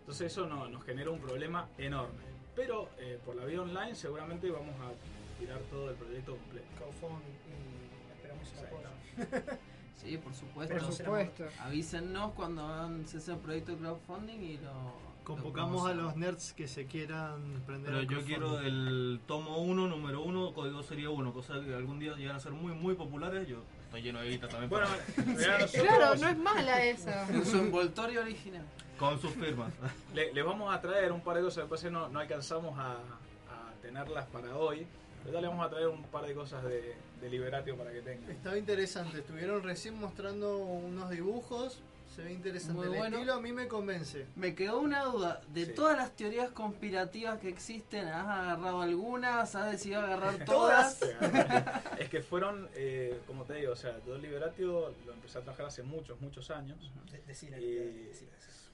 Entonces 0.00 0.32
eso 0.32 0.46
no- 0.48 0.68
nos 0.68 0.82
genera 0.84 1.10
un 1.10 1.20
problema 1.20 1.68
enorme. 1.78 2.24
Pero 2.56 2.88
eh, 2.98 3.20
por 3.24 3.36
la 3.36 3.44
vía 3.44 3.62
online 3.62 3.94
seguramente 3.94 4.50
vamos 4.50 4.74
a 4.80 5.38
tirar 5.38 5.58
todo 5.70 5.90
el 5.90 5.96
proyecto 5.96 6.36
completo. 6.36 6.66
Crowdfunding 6.76 7.34
y 7.46 8.12
esperamos 8.16 8.52
el 8.52 8.66
apoyo. 8.66 9.58
Sí, 9.94 10.18
por 10.18 10.34
supuesto. 10.34 10.74
Por 10.74 10.92
supuesto. 10.92 11.44
Avísennos 11.60 12.32
cuando 12.32 12.62
hagan 12.66 13.02
ese 13.04 13.34
proyecto 13.36 13.72
de 13.72 13.78
crowdfunding 13.78 14.40
y 14.40 14.56
lo. 14.58 15.05
Convocamos 15.26 15.88
a 15.88 15.92
los 15.92 16.14
nerds 16.14 16.52
que 16.52 16.68
se 16.68 16.86
quieran 16.86 17.60
prender 17.66 17.92
Pero 17.92 18.02
yo 18.04 18.24
quiero 18.24 18.60
el 18.60 19.20
tomo 19.26 19.58
1, 19.58 19.88
número 19.88 20.22
1, 20.22 20.54
código 20.54 20.84
serie 20.84 21.08
1, 21.08 21.32
cosa 21.32 21.54
que 21.64 21.74
algún 21.74 21.98
día 21.98 22.14
llegan 22.14 22.36
a 22.36 22.40
ser 22.40 22.52
muy, 22.52 22.72
muy 22.74 22.94
populares. 22.94 23.48
Yo 23.48 23.58
estoy 23.86 24.02
lleno 24.02 24.20
de 24.20 24.28
guita 24.30 24.46
también. 24.48 24.70
Bueno, 24.70 24.86
para- 24.86 25.26
nosotros- 25.26 25.72
Claro, 25.72 26.14
no 26.14 26.28
es 26.28 26.38
mala 26.38 26.84
esa. 26.84 27.28
En 27.28 27.44
su 27.44 27.58
envoltorio 27.58 28.20
original. 28.20 28.64
Con 29.00 29.20
sus 29.20 29.32
firmas. 29.32 29.72
Le, 30.14 30.32
les 30.32 30.44
vamos 30.44 30.72
a 30.72 30.80
traer 30.80 31.10
un 31.10 31.20
par 31.20 31.36
de 31.36 31.42
cosas, 31.42 31.64
después 31.68 31.82
no, 31.90 32.08
no 32.08 32.20
alcanzamos 32.20 32.78
a, 32.78 32.92
a 32.92 33.72
tenerlas 33.82 34.26
para 34.26 34.56
hoy. 34.56 34.86
Pero 35.24 35.34
ya 35.34 35.40
le 35.40 35.48
vamos 35.48 35.66
a 35.66 35.70
traer 35.70 35.88
un 35.88 36.04
par 36.04 36.24
de 36.24 36.34
cosas 36.34 36.62
de, 36.62 36.94
de 37.20 37.28
Liberatio 37.30 37.76
para 37.76 37.90
que 37.92 38.00
tengan. 38.00 38.30
Estaba 38.30 38.56
interesante, 38.56 39.18
estuvieron 39.18 39.64
recién 39.64 39.98
mostrando 39.98 40.56
unos 40.58 41.10
dibujos, 41.10 41.80
se 42.16 42.22
ve 42.22 42.32
interesante. 42.32 42.74
Muy 42.74 42.84
el 42.86 42.96
bueno. 42.96 43.16
estilo 43.18 43.34
a 43.34 43.40
mí 43.40 43.52
me 43.52 43.68
convence. 43.68 44.26
Me 44.36 44.54
quedó 44.54 44.80
una 44.80 45.04
duda. 45.04 45.42
De 45.52 45.66
Sí. 45.66 45.72
todas 45.74 45.96
las 45.98 46.16
teorías 46.16 46.50
conspirativas 46.50 47.38
que 47.38 47.48
existen, 47.50 48.08
¿has 48.08 48.26
agarrado 48.26 48.80
algunas? 48.80 49.54
¿Has 49.54 49.70
decidido 49.72 50.00
agarrar 50.00 50.44
Todas. 50.46 50.98
todas? 50.98 51.10
es 51.98 52.08
que 52.08 52.22
fueron, 52.22 52.68
eh, 52.74 53.20
como 53.26 53.44
te 53.44 53.54
digo, 53.54 53.72
o 53.72 53.76
sea, 53.76 53.98
yo 54.06 54.16
Liberatio 54.16 54.94
lo 55.04 55.12
empecé 55.12 55.38
a 55.38 55.42
trabajar 55.42 55.66
hace 55.66 55.82
muchos, 55.82 56.18
muchos 56.20 56.50
años. 56.50 56.78
De- 57.12 58.24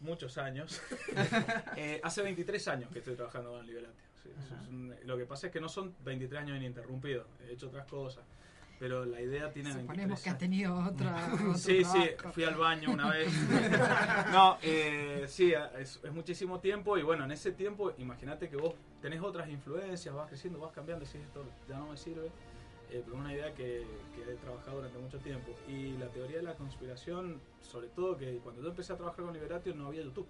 muchos 0.01 0.39
años. 0.39 0.81
Eh, 1.77 2.01
hace 2.05 2.23
23 2.23 2.69
años 2.69 2.91
que 2.93 2.99
estoy 3.01 3.15
trabajando 3.17 3.59
en 3.59 3.67
Liberatio. 3.67 4.03
sí, 4.23 4.29
eso 4.31 4.55
es 4.55 4.69
un- 4.69 4.95
lo 5.05 5.17
que 5.17 5.25
pasa 5.27 5.47
es 5.49 5.53
que 5.53 5.61
no 5.61 5.69
son 5.69 5.95
23 6.05 6.43
años 6.43 6.57
ininterrumpidos, 6.59 7.27
he 7.49 7.53
hecho 7.53 7.69
otras 7.69 7.87
cosas. 7.87 8.23
Pero 8.83 9.05
la 9.05 9.21
idea 9.21 9.53
tiene 9.53 9.69
23 9.69 9.81
Suponemos 9.83 10.21
que 10.23 10.29
ha 10.29 10.33
años. 10.33 10.41
tenido 10.41 10.75
otra. 10.77 11.31
otro 11.35 11.55
Sí, 11.55 11.85
sí, 11.85 11.93
trabajo. 12.17 12.33
fui 12.33 12.43
al 12.43 12.57
baño 12.57 12.91
una 12.91 13.11
vez. 13.11 13.33
no, 14.33 14.59
eh, 14.61 15.25
sí, 15.29 15.53
es, 15.79 16.01
es 16.03 16.13
muchísimo 16.13 16.59
tiempo 16.59 16.99
y 16.99 17.03
bueno, 17.05 17.23
en 17.25 17.31
ese 17.31 17.53
tiempo 17.53 17.93
imagínate 17.99 18.49
que 18.49 18.57
vos 18.57 18.75
tenés 19.01 19.21
otras 19.23 19.49
influencias, 19.49 20.13
vas 20.13 20.27
creciendo, 20.29 20.59
vas 20.59 20.73
cambiando 20.73 21.05
decís 21.05 21.21
esto 21.21 21.45
ya 21.69 21.79
no 21.79 21.91
me 21.93 21.97
sirve. 21.97 22.27
Eh, 22.91 23.03
pero 23.05 23.15
es 23.15 23.21
una 23.21 23.33
idea 23.33 23.55
que, 23.55 23.87
que 24.17 24.33
he 24.33 24.35
trabajado 24.35 24.79
durante 24.79 24.99
mucho 24.99 25.19
tiempo. 25.21 25.55
Y 25.69 25.93
la 25.99 26.09
teoría 26.09 26.39
de 26.39 26.43
la 26.43 26.55
conspiración, 26.57 27.41
sobre 27.61 27.87
todo 27.87 28.17
que 28.17 28.39
cuando 28.39 28.63
yo 28.63 28.69
empecé 28.71 28.95
a 28.95 28.97
trabajar 28.97 29.25
con 29.25 29.33
Liberatio 29.33 29.77
no 29.77 29.87
había 29.87 30.03
YouTube. 30.03 30.27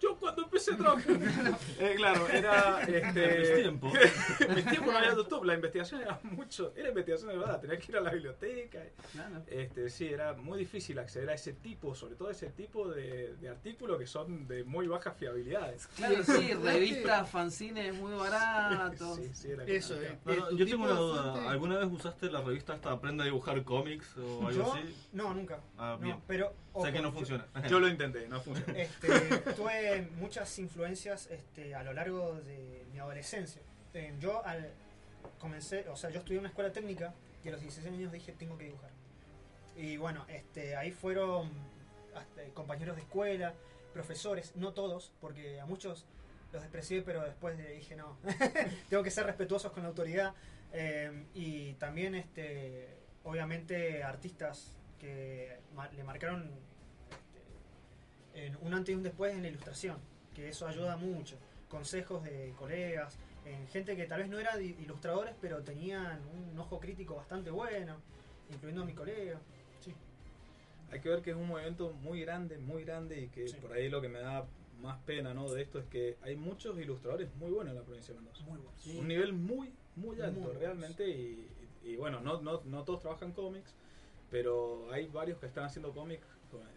Yo 0.00 0.16
cuando 0.16 0.42
empecé 0.44 0.72
a 0.72 0.76
trabajar. 0.76 1.18
Eh, 1.78 1.94
claro, 1.96 2.28
era. 2.28 2.82
Este, 2.82 3.34
En 3.34 3.40
mis 3.40 3.54
tiempos. 3.62 3.92
en 4.40 4.54
mis 4.54 4.64
tiempos 4.66 4.92
no 4.92 4.98
había 4.98 5.14
YouTube, 5.14 5.44
la 5.44 5.54
investigación 5.54 6.00
era 6.02 6.18
mucho. 6.22 6.72
Era 6.76 6.88
investigación 6.88 7.30
de 7.30 7.38
verdad, 7.38 7.60
tenías 7.60 7.78
que 7.84 7.92
ir 7.92 7.98
a 7.98 8.00
la 8.00 8.10
biblioteca. 8.10 8.80
Claro. 9.12 9.42
Este, 9.46 9.88
sí, 9.90 10.06
era 10.08 10.34
muy 10.34 10.58
difícil 10.58 10.98
acceder 10.98 11.30
a 11.30 11.34
ese 11.34 11.52
tipo, 11.54 11.94
sobre 11.94 12.14
todo 12.16 12.28
a 12.28 12.32
ese 12.32 12.48
tipo 12.50 12.88
de, 12.88 13.34
de 13.36 13.48
artículos 13.48 13.98
que 13.98 14.06
son 14.06 14.46
de 14.48 14.64
muy 14.64 14.86
bajas 14.86 15.16
fiabilidades. 15.16 15.86
Claro, 15.96 16.22
sí, 16.24 16.52
revistas, 16.54 17.28
fanzines 17.30 17.94
muy 17.96 18.12
baratos. 18.14 19.16
Sí, 19.16 19.30
sí, 19.32 19.50
era 19.52 19.64
Eso, 19.64 20.00
eh. 20.00 20.18
No, 20.24 20.48
¿Tu 20.48 20.56
yo 20.56 20.66
tengo 20.66 20.84
una 20.84 20.94
duda. 20.94 21.32
fuente? 21.32 21.48
¿Alguna 21.48 21.78
vez 21.78 21.88
usaste 21.90 22.30
la 22.30 22.40
revista 22.42 22.74
hasta 22.74 22.90
Aprende 22.92 23.22
a 23.22 23.26
dibujar 23.26 23.62
cómics 23.64 24.16
o 24.18 24.46
algo 24.46 24.50
Yo, 24.50 24.72
así? 24.74 24.94
no, 25.12 25.32
nunca. 25.34 25.60
Ah, 25.78 25.96
No, 25.98 26.04
bien. 26.04 26.16
pero, 26.26 26.52
O 26.72 26.82
sea 26.82 26.92
que 26.92 27.02
no 27.02 27.12
funciona. 27.12 27.46
Yo 27.68 27.80
lo 27.80 27.88
intenté, 27.88 28.28
no 28.28 28.40
funcionó. 28.40 28.78
Este, 28.78 29.08
tuve 29.56 30.08
muchas 30.18 30.58
influencias 30.58 31.28
este, 31.30 31.74
a 31.74 31.82
lo 31.82 31.92
largo 31.92 32.34
de 32.42 32.86
mi 32.92 32.98
adolescencia. 32.98 33.60
Eh, 33.92 34.14
yo 34.20 34.44
al, 34.46 34.72
comencé, 35.40 35.88
o 35.88 35.96
sea, 35.96 36.10
yo 36.10 36.20
estudié 36.20 36.36
en 36.36 36.40
una 36.40 36.48
escuela 36.50 36.72
técnica 36.72 37.12
y 37.44 37.48
a 37.48 37.52
los 37.52 37.60
16 37.60 37.88
años 37.88 38.12
dije 38.12 38.32
tengo 38.32 38.56
que 38.56 38.66
dibujar. 38.66 38.90
Y 39.76 39.96
bueno, 39.96 40.24
este, 40.28 40.76
ahí 40.76 40.92
fueron 40.92 41.50
hasta, 42.14 42.44
compañeros 42.54 42.96
de 42.96 43.02
escuela, 43.02 43.54
profesores, 43.92 44.54
no 44.54 44.72
todos, 44.72 45.12
porque 45.20 45.60
a 45.60 45.66
muchos 45.66 46.06
los 46.52 46.62
desprecié, 46.62 47.02
pero 47.02 47.22
después 47.22 47.56
le 47.56 47.68
dije 47.74 47.96
no, 47.96 48.16
tengo 48.88 49.02
que 49.02 49.10
ser 49.10 49.26
respetuosos 49.26 49.72
con 49.72 49.82
la 49.82 49.88
autoridad. 49.88 50.34
Eh, 50.72 51.24
y 51.34 51.72
también, 51.74 52.14
este, 52.14 52.86
obviamente, 53.24 54.04
artistas 54.04 54.72
que 55.00 55.56
le 55.96 56.04
marcaron 56.04 56.50
este, 58.34 58.56
un 58.60 58.74
antes 58.74 58.92
y 58.92 58.96
un 58.96 59.02
después 59.02 59.34
en 59.34 59.42
la 59.42 59.48
ilustración, 59.48 59.96
que 60.34 60.48
eso 60.48 60.66
ayuda 60.66 60.96
mucho. 60.96 61.36
Consejos 61.68 62.22
de 62.24 62.52
colegas, 62.58 63.18
en 63.44 63.66
gente 63.68 63.96
que 63.96 64.04
tal 64.06 64.20
vez 64.20 64.28
no 64.30 64.38
eran 64.38 64.62
ilustradores, 64.62 65.34
pero 65.40 65.62
tenían 65.62 66.20
un 66.34 66.58
ojo 66.58 66.78
crítico 66.80 67.14
bastante 67.16 67.50
bueno, 67.50 67.96
incluyendo 68.50 68.82
a 68.82 68.86
mi 68.86 68.92
colega. 68.92 69.40
Sí. 69.80 69.94
Hay 70.90 71.00
que 71.00 71.08
ver 71.08 71.22
que 71.22 71.30
es 71.30 71.36
un 71.36 71.46
movimiento 71.48 71.92
muy 72.02 72.20
grande, 72.20 72.58
muy 72.58 72.84
grande 72.84 73.20
y 73.20 73.28
que 73.28 73.48
Sí. 73.48 73.56
por 73.60 73.72
ahí 73.72 73.88
lo 73.88 74.00
que 74.00 74.08
me 74.08 74.18
da 74.20 74.46
más 74.82 74.98
pena 75.04 75.34
¿no? 75.34 75.48
de 75.50 75.62
esto 75.62 75.78
es 75.78 75.84
que 75.86 76.16
hay 76.22 76.36
muchos 76.36 76.78
ilustradores 76.78 77.28
muy 77.36 77.50
buenos 77.50 77.72
en 77.72 77.78
la 77.78 77.84
provincia 77.84 78.14
de 78.14 78.20
Mendoza. 78.20 78.44
Muy 78.44 78.58
bueno. 78.58 78.72
Sí. 78.78 78.98
Un 78.98 79.08
nivel 79.08 79.32
muy, 79.32 79.72
muy 79.96 80.20
alto 80.20 80.32
Muy 80.32 80.44
buenos. 80.46 80.60
realmente 80.62 81.08
y, 81.08 81.48
y 81.84 81.96
bueno, 81.96 82.20
no, 82.20 82.40
no, 82.40 82.62
no 82.64 82.82
todos 82.84 83.00
trabajan 83.00 83.32
cómics, 83.32 83.74
pero 84.30 84.90
hay 84.92 85.08
varios 85.08 85.38
que 85.38 85.46
están 85.46 85.64
haciendo 85.64 85.92
cómics 85.92 86.26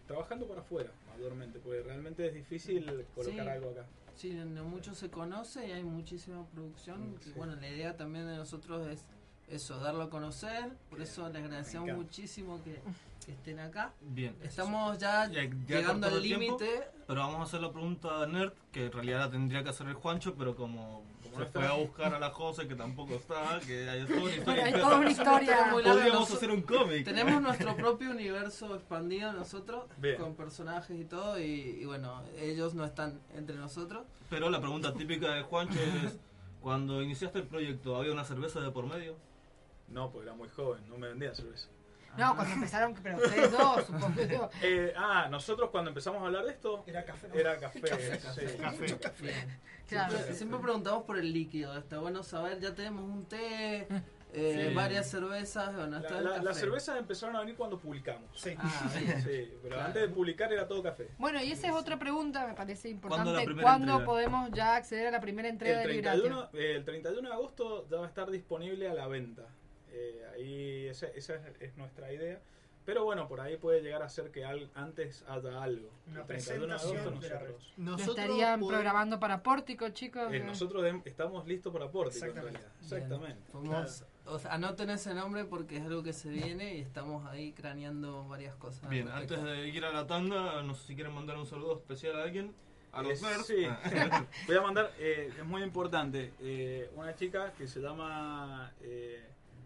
trabajando 0.07 0.45
para 0.47 0.61
afuera 0.61 0.91
mayormente, 1.15 1.59
porque 1.59 1.81
realmente 1.81 2.27
es 2.27 2.33
difícil 2.33 2.85
colocar 3.15 3.43
Sí. 3.45 3.49
algo 3.49 3.69
acá. 3.71 3.85
Sí, 4.15 4.31
no 4.33 4.63
mucho 4.65 4.93
se 4.93 5.09
conoce 5.09 5.67
y 5.67 5.71
hay 5.71 5.83
muchísima 5.83 6.45
producción. 6.53 7.13
Mm, 7.13 7.15
sí. 7.21 7.33
bueno, 7.35 7.55
la 7.55 7.67
idea 7.69 7.95
también 7.97 8.27
de 8.27 8.35
nosotros 8.35 8.85
es 8.87 9.03
eso, 9.47 9.79
darlo 9.79 10.03
a 10.03 10.09
conocer. 10.09 10.71
Por 10.89 11.01
eso 11.01 11.27
les 11.29 11.43
agradecemos 11.43 11.89
muchísimo 11.95 12.61
que, 12.63 12.79
que 13.25 13.31
estén 13.31 13.59
acá. 13.59 13.93
Bien. 14.01 14.35
Estamos 14.43 14.97
ya, 14.99 15.27
Ya- 15.31 15.43
ya 15.45 15.49
llegando 15.79 16.07
al 16.07 16.21
límite. 16.21 16.83
Pero 17.07 17.19
vamos 17.21 17.39
a 17.39 17.43
hacer 17.43 17.61
la 17.61 17.71
pregunta 17.71 18.25
nerd, 18.27 18.53
que 18.71 18.85
en 18.85 18.91
realidad 18.91 19.19
la 19.19 19.31
tendría 19.31 19.63
que 19.63 19.69
hacer 19.69 19.87
el 19.87 19.93
Juancho, 19.95 20.35
pero 20.35 20.55
como, 20.55 21.03
se 21.35 21.45
fue 21.45 21.65
a 21.67 21.73
buscar 21.73 22.13
a 22.13 22.19
la 22.19 22.29
Jose, 22.31 22.67
que 22.67 22.75
tampoco 22.75 23.15
está, 23.15 23.59
que 23.65 23.89
hay 23.89 24.05
toda 24.05 24.15
una 24.17 24.21
Bueno, 24.23 24.37
historia. 24.37 24.65
hay 24.65 24.73
toda 24.73 24.97
una 24.99 25.11
historia. 25.11 25.65
Muy 25.71 25.83
larga. 25.83 25.99
Podríamos 26.01 26.31
hacer 26.31 26.51
un 26.51 26.61
cómic. 26.61 27.05
Tenemos 27.05 27.41
nuestro 27.41 27.75
propio 27.75 28.11
universo 28.11 28.75
expandido 28.75 29.31
nosotros, 29.33 29.85
Bien. 29.97 30.17
con 30.17 30.35
personajes 30.35 30.99
y 30.99 31.05
todo, 31.05 31.39
y, 31.39 31.43
y 31.81 31.85
bueno, 31.85 32.21
ellos 32.39 32.73
no 32.73 32.85
están 32.85 33.19
entre 33.35 33.55
nosotros. 33.55 34.03
Pero 34.29 34.49
la 34.49 34.59
pregunta 34.59 34.93
típica 34.93 35.33
de 35.33 35.41
Juancho 35.43 35.79
es, 35.79 36.17
cuando 36.61 37.01
iniciaste 37.01 37.39
el 37.39 37.45
proyecto, 37.47 37.95
¿había 37.97 38.11
una 38.11 38.23
cerveza 38.23 38.59
de 38.61 38.71
por 38.71 38.85
medio? 38.87 39.15
No, 39.89 40.09
porque 40.11 40.27
era 40.27 40.35
muy 40.35 40.49
joven, 40.49 40.87
no 40.89 40.97
me 40.97 41.07
vendía 41.09 41.35
cerveza. 41.35 41.67
No, 42.17 42.35
cuando 42.35 42.53
empezaron, 42.53 42.93
pero 43.01 43.17
ustedes 43.17 43.51
dos, 43.51 43.85
supongo. 43.85 44.49
Eh, 44.61 44.93
ah, 44.97 45.27
nosotros 45.29 45.69
cuando 45.71 45.89
empezamos 45.89 46.21
a 46.21 46.25
hablar 46.27 46.45
de 46.45 46.51
esto, 46.51 46.83
Era 46.87 47.03
café. 47.03 47.27
¿no? 47.27 47.35
era 47.35 47.57
café. 47.57 47.81
Café, 47.81 48.19
sí. 48.19 48.57
Café. 48.57 49.23
Bien. 49.23 49.59
Claro. 49.87 50.17
Siempre, 50.33 50.59
preguntamos 50.59 51.03
por 51.03 51.17
el 51.19 51.31
líquido, 51.33 51.77
está 51.77 51.99
bueno 51.99 52.23
saber, 52.23 52.59
ya 52.59 52.73
tenemos 52.73 53.03
un 53.03 53.25
té, 53.25 53.87
eh, 54.35 54.67
Sí. 54.69 54.73
varias 54.73 55.07
cervezas, 55.09 55.75
bueno, 55.75 55.97
está 55.97 56.11
La- 56.13 56.17
el 56.17 56.23
la- 56.23 56.29
café. 56.31 56.45
las 56.45 56.57
cervezas 56.57 56.97
empezaron 56.97 57.35
a 57.35 57.41
venir 57.41 57.55
cuando 57.55 57.77
publicamos. 57.77 58.29
Sí. 58.33 58.55
Ah. 58.57 58.89
Sí, 59.23 59.51
pero 59.61 59.75
Claro. 59.75 59.83
antes 59.87 60.01
de 60.03 60.07
publicar 60.09 60.51
era 60.51 60.67
todo 60.67 60.81
café. 60.81 61.09
Bueno, 61.19 61.41
y 61.43 61.51
esa 61.51 61.67
es 61.67 61.73
otra 61.73 61.99
pregunta, 61.99 62.47
me 62.47 62.53
parece 62.53 62.95
¿Cuándo 62.99 63.31
importante. 63.41 63.61
¿Cuándo 63.61 64.05
podemos 64.05 64.49
ya 64.51 64.75
acceder 64.77 65.07
a 65.07 65.11
la 65.11 65.19
primera 65.19 65.49
entrega 65.49 65.81
El 65.83 65.87
de 65.87 65.93
31, 66.01 66.35
Vibratio? 66.51 66.59
eh, 66.59 66.75
el 66.77 66.85
31 66.85 67.27
de 67.29 67.33
agosto 67.35 67.87
ya 67.89 67.97
va 67.97 68.05
a 68.05 68.07
estar 68.07 68.31
disponible 68.31 68.89
a 68.89 68.93
la 68.93 69.07
venta. 69.07 69.43
Eh, 69.93 70.25
ahí 70.33 70.87
esa, 70.87 71.07
esa 71.07 71.35
es, 71.35 71.41
es 71.61 71.77
nuestra 71.77 72.11
idea. 72.11 72.41
Pero 72.85 73.05
bueno, 73.05 73.29
por 73.29 73.39
ahí 73.39 73.55
puede 73.55 73.81
llegar 73.81 74.03
a 74.03 74.09
ser 74.09 74.29
que 74.29 74.43
al- 74.43 74.69
antes 74.75 75.23
haya 75.29 75.63
algo. 75.63 75.89
Una 76.05 76.21
El 76.21 76.27
31 76.27 76.61
de 76.63 76.67
presentación 76.67 77.19
de 77.21 77.29
nosotros, 77.29 77.73
¿Lo 77.77 77.95
estarían 77.95 78.59
programando 78.59 79.19
para 79.21 79.41
Pórtico, 79.41 79.87
chicos? 79.89 80.33
eh, 80.33 80.39
nosotros 80.41 80.83
dem- 80.83 81.01
estamos 81.05 81.47
listos 81.47 81.71
para 81.71 81.89
Pórtico 81.89 82.25
en 82.25 82.31
Exactamente. 82.31 82.59
realidad. 82.59 82.81
Exactamente. 82.81 83.51
Fuimos- 83.53 84.03
o 84.25 84.39
sea, 84.39 84.53
anoten 84.53 84.89
ese 84.89 85.13
nombre 85.13 85.45
porque 85.45 85.77
es 85.77 85.83
algo 85.83 86.03
que 86.03 86.11
se 86.11 86.29
viene 86.29 86.75
y 86.75 86.81
estamos 86.81 87.25
ahí 87.27 87.53
craneando 87.53 88.27
varias 88.27 88.55
cosas. 88.55 88.89
Bien, 88.89 89.07
antes 89.07 89.41
de 89.41 89.67
ir 89.69 89.85
a 89.85 89.91
la 89.93 90.05
tanda, 90.05 90.61
no 90.63 90.75
sé 90.75 90.87
si 90.87 90.95
quieren 90.95 91.13
mandar 91.13 91.37
un 91.37 91.45
saludo 91.45 91.77
especial 91.77 92.19
a 92.19 92.23
alguien. 92.23 92.53
A 92.91 93.01
los 93.01 93.23
Eh, 93.23 93.25
sí. 93.45 93.65
Ah. 93.65 93.79
Voy 94.47 94.55
a 94.57 94.61
mandar, 94.61 94.91
eh, 94.99 95.31
es 95.37 95.45
muy 95.45 95.63
importante, 95.63 96.33
eh, 96.41 96.89
una 96.95 97.15
chica 97.15 97.53
que 97.57 97.65
se 97.67 97.79
llama 97.79 98.71
eh, 98.81 99.23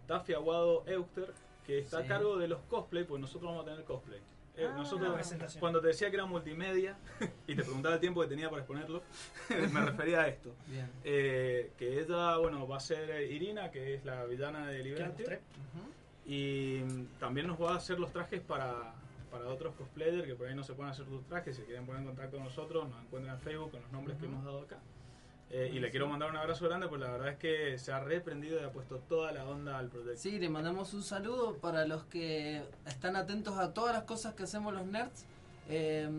Taffy 0.07 0.33
Aguado 0.33 0.83
Euster, 0.87 1.33
que 1.65 1.79
está 1.79 1.99
Sí. 1.99 2.05
a 2.05 2.07
cargo 2.07 2.37
de 2.37 2.47
los 2.47 2.59
cosplay, 2.69 3.03
pues 3.03 3.19
nosotros 3.21 3.49
vamos 3.51 3.65
a 3.65 3.69
tener 3.69 3.83
cosplay. 3.85 4.19
Eh, 4.55 4.65
Ah, 4.67 4.73
nosotros, 4.75 5.35
cuando 5.59 5.79
te 5.81 5.87
decía 5.89 6.09
que 6.09 6.15
era 6.15 6.25
multimedia 6.25 6.97
y 7.47 7.55
te 7.55 7.61
preguntaba 7.63 7.93
el 7.95 8.01
tiempo 8.01 8.21
que 8.21 8.27
tenía 8.27 8.49
para 8.49 8.61
exponerlo, 8.63 9.03
me 9.71 9.81
refería 9.85 10.21
a 10.21 10.27
esto. 10.29 10.51
Bien. 10.67 10.89
Eh, 11.03 11.71
que 11.77 11.99
ella, 11.99 12.37
bueno, 12.37 12.67
va 12.67 12.77
a 12.77 12.79
ser 12.79 13.31
Irina, 13.31 13.69
que 13.69 13.93
es 13.95 14.03
la 14.05 14.25
villana 14.25 14.65
de 14.67 14.79
Liberty. 14.83 15.05
mostré. 15.09 15.41
Y 16.25 16.81
mm, 16.83 17.19
también 17.19 17.47
nos 17.47 17.61
va 17.61 17.73
a 17.73 17.75
hacer 17.75 17.99
los 17.99 18.11
trajes 18.11 18.41
para, 18.41 18.93
para 19.29 19.47
otros 19.47 19.75
cosplayers 19.75 20.25
que 20.25 20.33
por 20.35 20.47
ahí 20.47 20.55
no 20.55 20.63
se 20.63 20.73
pueden 20.73 20.91
hacer 20.91 21.05
sus 21.05 21.23
trajes. 21.27 21.55
Si 21.55 21.61
quieren 21.61 21.85
poner 21.85 22.01
en 22.01 22.07
contacto 22.07 22.37
con 22.37 22.45
nosotros, 22.45 22.89
nos 22.89 22.99
encuentran 23.03 23.35
en 23.35 23.41
Facebook 23.41 23.71
con 23.71 23.81
los 23.83 23.91
nombres 23.91 24.17
que 24.17 24.25
hemos 24.25 24.43
dado 24.43 24.61
acá. 24.61 24.79
Eh, 25.49 25.71
y 25.73 25.79
le 25.79 25.89
quiero 25.91 26.07
mandar 26.07 26.29
un 26.29 26.35
abrazo 26.35 26.65
grande, 26.65 26.87
pues 26.87 26.99
la 26.99 27.09
verdad 27.09 27.29
es 27.29 27.37
que 27.37 27.77
se 27.77 27.93
ha 27.93 27.99
reprendido 27.99 28.59
y 28.59 28.63
ha 28.63 28.71
puesto 28.71 28.97
toda 28.97 29.31
la 29.31 29.45
onda 29.45 29.77
al 29.77 29.87
proyecto. 29.87 30.19
Sí, 30.19 30.39
le 30.39 30.49
mandamos 30.49 30.93
un 30.93 31.03
saludo 31.03 31.55
para 31.57 31.85
los 31.85 32.03
que 32.05 32.63
están 32.85 33.15
atentos 33.15 33.57
a 33.57 33.73
todas 33.73 33.93
las 33.93 34.03
cosas 34.03 34.33
que 34.33 34.43
hacemos 34.43 34.73
los 34.73 34.85
nerds. 34.85 35.25
Eh, 35.69 36.09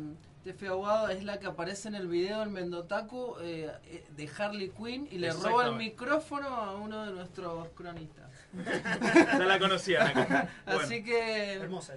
Tefe 0.44 0.68
Aguado 0.68 1.08
es 1.10 1.24
la 1.24 1.38
que 1.38 1.46
aparece 1.46 1.88
en 1.88 1.94
el 1.94 2.06
video 2.06 2.40
del 2.40 2.50
Mendotaku 2.50 3.36
eh, 3.42 3.70
eh, 3.86 4.04
de 4.16 4.30
Harley 4.38 4.70
Quinn 4.70 5.08
y 5.10 5.18
le 5.18 5.30
roba 5.30 5.66
el 5.66 5.74
micrófono 5.74 6.46
a 6.48 6.74
uno 6.76 7.04
de 7.04 7.12
nuestros 7.12 7.68
cronistas. 7.74 8.30
ya 8.54 9.38
la 9.38 9.58
conocía. 9.58 10.48
Bueno, 10.64 10.80
Así 10.80 11.02
que 11.02 11.54
Hermosa. 11.54 11.94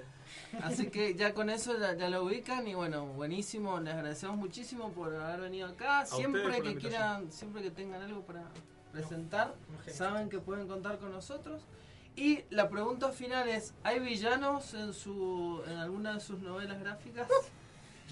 Así 0.61 0.87
que 0.87 1.15
ya 1.15 1.33
con 1.33 1.49
eso 1.49 1.77
ya, 1.79 1.95
ya 1.95 2.09
lo 2.09 2.23
ubican 2.23 2.67
y 2.67 2.73
bueno, 2.73 3.05
buenísimo, 3.05 3.79
les 3.79 3.93
agradecemos 3.93 4.37
muchísimo 4.37 4.91
por 4.91 5.15
haber 5.15 5.41
venido 5.41 5.67
acá. 5.67 6.05
Siempre 6.05 6.61
que 6.61 6.75
quieran, 6.75 7.31
siempre 7.31 7.61
que 7.61 7.71
tengan 7.71 8.01
algo 8.01 8.21
para 8.21 8.43
presentar, 8.91 9.55
saben 9.87 10.29
que 10.29 10.39
pueden 10.39 10.67
contar 10.67 10.99
con 10.99 11.11
nosotros. 11.11 11.61
Y 12.15 12.43
la 12.49 12.69
pregunta 12.69 13.11
final 13.11 13.47
es, 13.47 13.73
¿hay 13.83 13.99
villanos 13.99 14.73
en 14.73 14.93
su 14.93 15.63
en 15.65 15.77
alguna 15.77 16.15
de 16.15 16.19
sus 16.19 16.39
novelas 16.39 16.79
gráficas? 16.79 17.27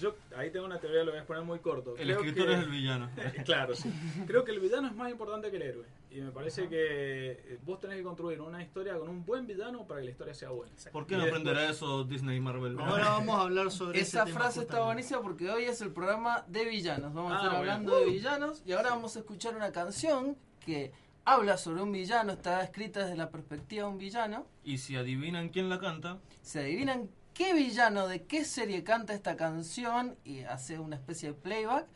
yo 0.00 0.14
ahí 0.36 0.50
tengo 0.50 0.66
una 0.66 0.78
teoría, 0.80 1.00
lo 1.04 1.10
voy 1.10 1.16
a 1.18 1.20
exponer 1.20 1.44
muy 1.44 1.58
corto. 1.60 1.96
El 1.96 2.04
Creo 2.08 2.18
escritor 2.20 2.46
que- 2.48 2.52
es 2.54 2.58
el 2.60 2.70
villano. 2.70 3.10
claro, 3.44 3.74
sí. 3.74 3.90
Creo 4.26 4.44
que 4.44 4.50
el 4.52 4.60
villano 4.60 4.88
es 4.88 4.94
más 4.94 5.10
importante 5.10 5.50
que 5.50 5.56
el 5.56 5.62
héroe. 5.62 5.86
Y 6.10 6.20
me 6.20 6.32
parece 6.32 6.68
que 6.68 7.30
eh, 7.30 7.58
vos 7.64 7.78
tenés 7.78 7.96
que 7.98 8.02
construir 8.02 8.40
una 8.40 8.60
historia 8.62 8.98
con 8.98 9.08
un 9.08 9.24
buen 9.24 9.46
villano 9.46 9.86
para 9.86 10.00
que 10.00 10.06
la 10.06 10.10
historia 10.10 10.34
sea 10.34 10.50
buena. 10.50 10.72
¿Por 10.90 11.06
qué 11.06 11.14
Y 11.14 11.18
no 11.18 11.24
después- 11.24 11.40
aprenderá 11.42 11.70
eso 11.70 12.02
Disney 12.04 12.38
y 12.38 12.40
Marvel? 12.40 12.76
Ahora 12.80 13.10
vamos 13.10 13.36
a 13.38 13.42
hablar 13.42 13.70
sobre 13.70 14.00
Esa 14.00 14.22
ese 14.22 14.26
tema 14.30 14.40
frase 14.40 14.60
está 14.60 14.78
justamente. 14.78 14.86
buenísima 14.86 15.22
porque 15.22 15.50
hoy 15.50 15.64
es 15.64 15.80
el 15.82 15.92
programa 15.92 16.44
de 16.48 16.64
villanos. 16.64 17.14
Vamos 17.14 17.30
a 17.32 17.34
Ah, 17.34 17.38
estar 17.38 17.50
bueno. 17.58 17.72
hablando 17.72 17.98
de 18.00 18.06
villanos 18.06 18.62
y 18.66 18.72
ahora 18.72 18.90
vamos 18.90 19.14
a 19.14 19.20
escuchar 19.20 19.54
una 19.54 19.70
canción 19.70 20.36
que 20.64 20.90
habla 21.24 21.56
sobre 21.58 21.82
un 21.82 21.92
villano, 21.92 22.32
está 22.32 22.62
escrita 22.64 23.04
desde 23.04 23.16
la 23.16 23.30
perspectiva 23.30 23.84
de 23.86 23.92
un 23.92 23.98
villano. 23.98 24.46
Y 24.64 24.78
si 24.78 24.96
adivinan 24.96 25.48
quién 25.50 25.68
la 25.68 25.78
canta, 25.78 26.18
Se 26.42 26.58
adivinan 26.60 27.08
qué 27.40 27.54
villano 27.54 28.06
de 28.06 28.24
qué 28.24 28.44
serie 28.44 28.84
canta 28.84 29.14
esta 29.14 29.34
canción 29.34 30.14
y 30.24 30.42
hace 30.42 30.78
una 30.78 30.96
especie 30.96 31.30
de 31.30 31.34
playback. 31.34 31.86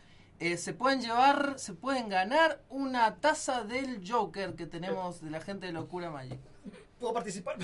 eh, 0.41 0.57
se 0.57 0.73
pueden 0.73 1.03
llevar, 1.03 1.57
se 1.59 1.75
pueden 1.75 2.09
ganar 2.09 2.63
una 2.71 3.17
taza 3.17 3.63
del 3.63 4.01
Joker 4.09 4.55
que 4.55 4.65
tenemos 4.65 5.21
de 5.21 5.31
la 5.31 5.43
gente 5.43 5.67
de 5.67 5.73
Locura 5.73 6.09
Magic. 6.09 6.39
¿Puedo 6.99 7.13
participar? 7.13 7.57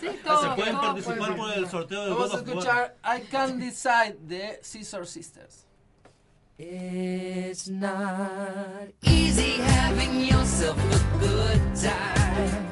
Sí, 0.00 0.08
se 0.08 0.14
todos, 0.24 0.56
pueden 0.56 0.72
todos 0.72 0.86
participar 0.86 1.18
pueden 1.18 1.36
por 1.36 1.52
el 1.52 1.68
sorteo 1.68 2.04
de 2.04 2.10
Vamos 2.10 2.34
a 2.34 2.38
escuchar 2.38 2.96
I 3.04 3.20
Can 3.28 3.60
Decide 3.60 4.16
de 4.22 4.58
Scissor 4.60 5.06
Sisters. 5.06 5.64
It's 6.58 7.68
not 7.68 8.88
easy 9.02 9.60
having 9.60 10.24
yourself 10.24 10.76
a 10.76 11.18
good 11.20 11.60
time. 11.80 12.67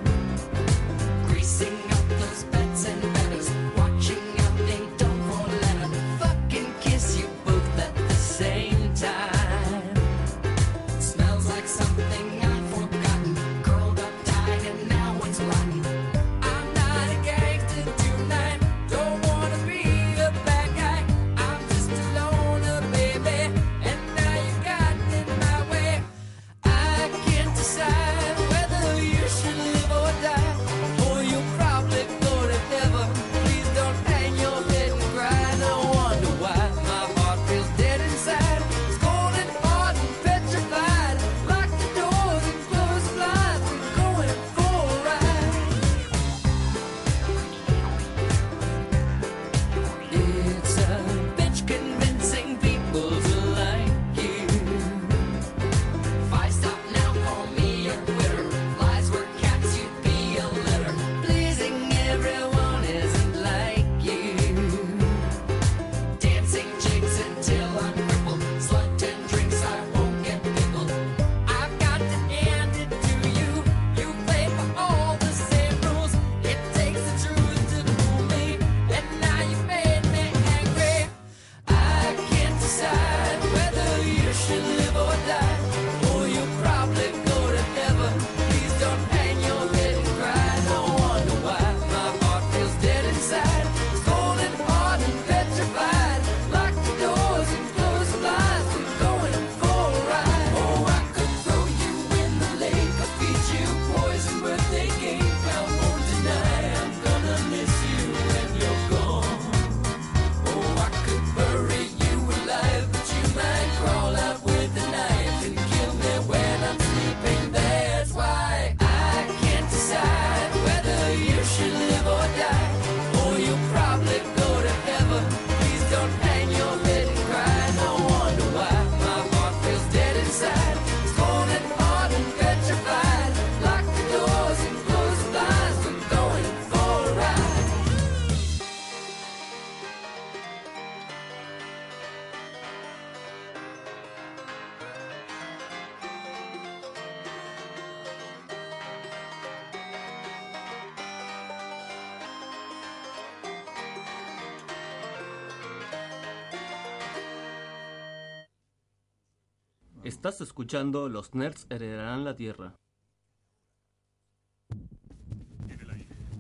Estás 160.29 160.41
escuchando 160.41 161.09
Los 161.09 161.37
Nerds 161.37 161.69
heredarán 161.71 162.25
la 162.25 162.35
Tierra. 162.35 162.75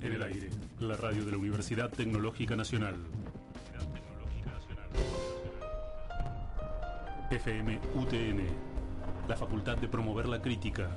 En 0.01 0.12
el 0.12 0.22
aire, 0.25 0.51
la 0.81 0.96
radio 0.96 1.25
de 1.25 1.31
la 1.31 1.38
Universidad 1.38 1.88
Tecnológica 1.90 2.57
Nacional. 2.57 2.96
FM 7.31 7.79
UTN, 7.94 8.40
la 9.29 9.37
facultad 9.37 9.77
de 9.77 9.87
promover 9.87 10.27
la 10.27 10.42
crítica, 10.42 10.90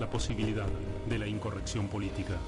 la 0.00 0.10
posibilidad 0.10 0.66
de 1.08 1.18
la 1.20 1.28
incorrección 1.28 1.86
política. 1.86 2.38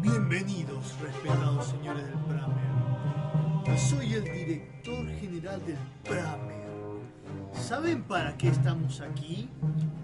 Bienvenidos, 0.00 0.98
respetados 1.00 1.66
señores 1.66 2.04
del 2.04 2.18
Pramer. 2.18 2.56
Yo 3.64 3.78
soy 3.78 4.14
el 4.14 4.24
director 4.24 5.08
general 5.20 5.64
del 5.64 5.78
Pramer. 6.02 6.66
¿Saben 7.52 8.02
para 8.02 8.36
qué 8.36 8.48
estamos 8.48 9.00
aquí? 9.00 9.48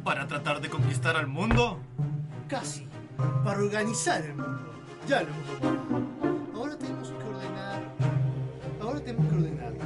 ¿Para 0.05 0.29
tratar 0.29 0.61
de 0.61 0.69
conquistar 0.69 1.17
al 1.17 1.27
mundo? 1.27 1.81
Casi. 2.47 2.87
Para 3.43 3.59
organizar 3.59 4.23
el 4.23 4.37
mundo. 4.37 4.71
Ya 5.09 5.23
lo 5.23 5.29
hemos 5.31 5.49
logrado. 5.61 6.03
Ahora 6.55 6.79
tenemos 6.79 7.09
que 7.11 7.25
ordenar. 7.25 7.83
Ahora 8.81 9.01
tenemos 9.01 9.27
que 9.27 9.35
ordenarlo. 9.35 9.81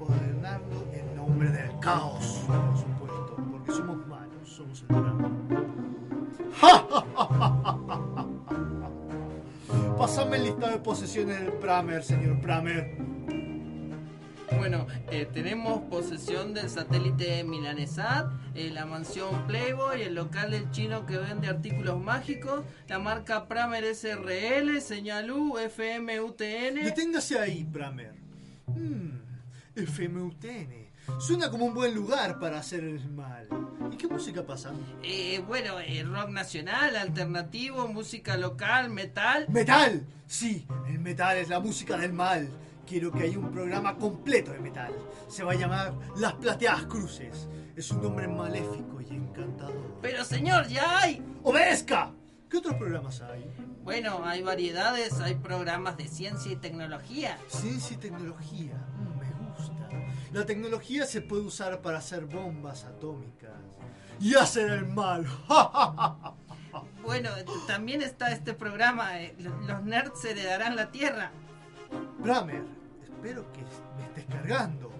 Ordenarlo 0.00 0.86
en 0.94 1.16
nombre 1.16 1.50
del 1.50 1.78
caos, 1.80 2.46
Pasame 9.98 10.36
el 10.36 10.44
listado 10.44 10.70
de 10.72 10.78
posesiones 10.78 11.40
del 11.40 11.52
Pramer, 11.54 12.04
señor 12.04 12.40
Pramer. 12.40 12.96
Bueno, 14.56 14.86
eh, 15.10 15.26
tenemos 15.32 15.80
posesión 15.90 16.54
del 16.54 16.70
satélite 16.70 17.42
Milanesat, 17.42 18.30
eh, 18.54 18.70
la 18.70 18.86
mansión 18.86 19.44
Playboy, 19.46 20.02
el 20.02 20.14
local 20.14 20.52
del 20.52 20.70
chino 20.70 21.04
que 21.06 21.16
vende 21.16 21.48
artículos 21.48 22.00
mágicos, 22.00 22.64
la 22.86 23.00
marca 23.00 23.48
Pramer 23.48 23.84
SRL, 23.84 24.80
Señalú, 24.80 25.58
FM 25.58 26.20
UTN. 26.20 26.84
Deténgase 26.84 27.38
ahí, 27.38 27.64
Pramer. 27.64 28.14
Hmm, 28.66 29.18
FMUTN. 29.74 30.81
Suena 31.18 31.50
como 31.50 31.66
un 31.66 31.74
buen 31.74 31.94
lugar 31.94 32.38
para 32.38 32.58
hacer 32.58 32.84
el 32.84 33.10
mal. 33.10 33.48
¿Y 33.92 33.96
qué 33.96 34.08
música 34.08 34.44
pasa? 34.44 34.72
Eh, 35.02 35.42
bueno, 35.46 35.78
eh, 35.80 36.02
rock 36.04 36.30
nacional, 36.30 36.96
alternativo, 36.96 37.88
música 37.88 38.36
local, 38.36 38.90
metal. 38.90 39.46
¡Metal! 39.48 40.06
Sí, 40.26 40.66
el 40.88 40.98
metal 40.98 41.36
es 41.36 41.48
la 41.48 41.60
música 41.60 41.96
del 41.96 42.12
mal. 42.12 42.48
Quiero 42.86 43.12
que 43.12 43.24
haya 43.24 43.38
un 43.38 43.50
programa 43.50 43.96
completo 43.96 44.52
de 44.52 44.58
metal. 44.60 44.92
Se 45.28 45.44
va 45.44 45.52
a 45.52 45.54
llamar 45.54 45.94
Las 46.16 46.34
Plateadas 46.34 46.84
Cruces. 46.86 47.48
Es 47.76 47.90
un 47.90 48.02
nombre 48.02 48.28
maléfico 48.28 49.00
y 49.00 49.14
encantador. 49.14 49.98
Pero 50.02 50.24
señor, 50.24 50.68
ya 50.68 51.00
hay. 51.00 51.22
¡Obedezca! 51.42 52.12
¿Qué 52.48 52.58
otros 52.58 52.74
programas 52.74 53.20
hay? 53.22 53.50
Bueno, 53.82 54.24
hay 54.24 54.42
variedades, 54.42 55.18
hay 55.20 55.34
programas 55.36 55.96
de 55.96 56.06
ciencia 56.06 56.52
y 56.52 56.56
tecnología. 56.56 57.38
Ciencia 57.48 57.94
y 57.96 57.98
tecnología. 57.98 58.74
La 60.32 60.46
tecnología 60.46 61.04
se 61.06 61.20
puede 61.20 61.42
usar 61.42 61.80
para 61.82 61.98
hacer 61.98 62.24
bombas 62.24 62.84
atómicas 62.84 63.50
y 64.20 64.34
hacer 64.34 64.70
el 64.70 64.86
mal. 64.86 65.26
Bueno, 67.02 67.30
también 67.66 68.00
está 68.00 68.30
este 68.30 68.54
programa, 68.54 69.20
eh, 69.20 69.34
Lo- 69.40 69.60
Los 69.62 69.82
Nerds 69.82 70.24
heredarán 70.24 70.76
la 70.76 70.90
Tierra. 70.92 71.32
Bramer, 72.18 72.62
espero 73.02 73.52
que 73.52 73.60
me 73.98 74.04
estés 74.06 74.24
cargando. 74.26 74.90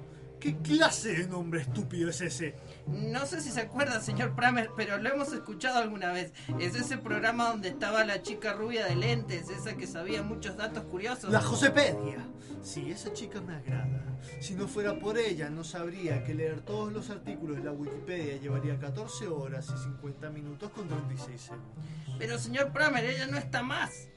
¿Qué 0.40 0.59
clase 0.59 1.12
de 1.16 1.29
nombre 1.29 1.61
estúpido 1.62 2.11
es 2.11 2.21
ese? 2.21 2.57
No 2.87 3.27
sé 3.27 3.40
si 3.40 3.51
se 3.51 3.61
acuerda, 3.61 4.01
señor 4.01 4.35
Pramer, 4.35 4.71
pero 4.77 4.99
lo 4.99 5.09
hemos 5.09 5.33
escuchado 5.33 5.79
alguna 5.79 6.12
vez. 6.12 6.33
Es 6.59 6.75
ese 6.75 6.99
programa 6.99 7.49
donde 7.49 7.68
estaba 7.68 8.05
la 8.05 8.23
chica 8.23 8.53
rubia 8.53 8.87
de 8.87 8.97
lentes, 8.97 9.49
esa 9.49 9.77
que 9.77 9.87
sabía 9.87 10.23
muchos 10.23 10.57
datos 10.57 10.85
curiosos. 10.85 11.31
La 11.31 11.40
Josepedia. 11.40 12.27
Sí, 12.62 12.90
esa 12.90 13.12
chica 13.12 13.40
me 13.40 13.55
agrada. 13.55 14.18
Si 14.40 14.55
no 14.55 14.68
fuera 14.68 14.99
por 14.99 15.18
ella, 15.18 15.51
no 15.51 15.64
sabría 15.64 16.23
que 16.23 16.35
leer 16.35 16.61
todos 16.61 16.92
los 16.92 17.11
artículos 17.11 17.57
de 17.57 17.64
la 17.64 17.73
Wikipedia 17.73 18.37
llevaría 18.37 18.79
14 18.79 19.27
horas 19.27 19.73
y 19.75 19.83
50 19.83 20.31
minutos 20.31 20.71
con 20.71 20.87
36 20.88 21.40
segundos. 21.40 21.85
Pero 22.18 22.38
señor 22.38 22.73
Pramer, 22.73 23.05
ella 23.05 23.27
no 23.27 23.37
está 23.37 23.62
más. 23.62 24.09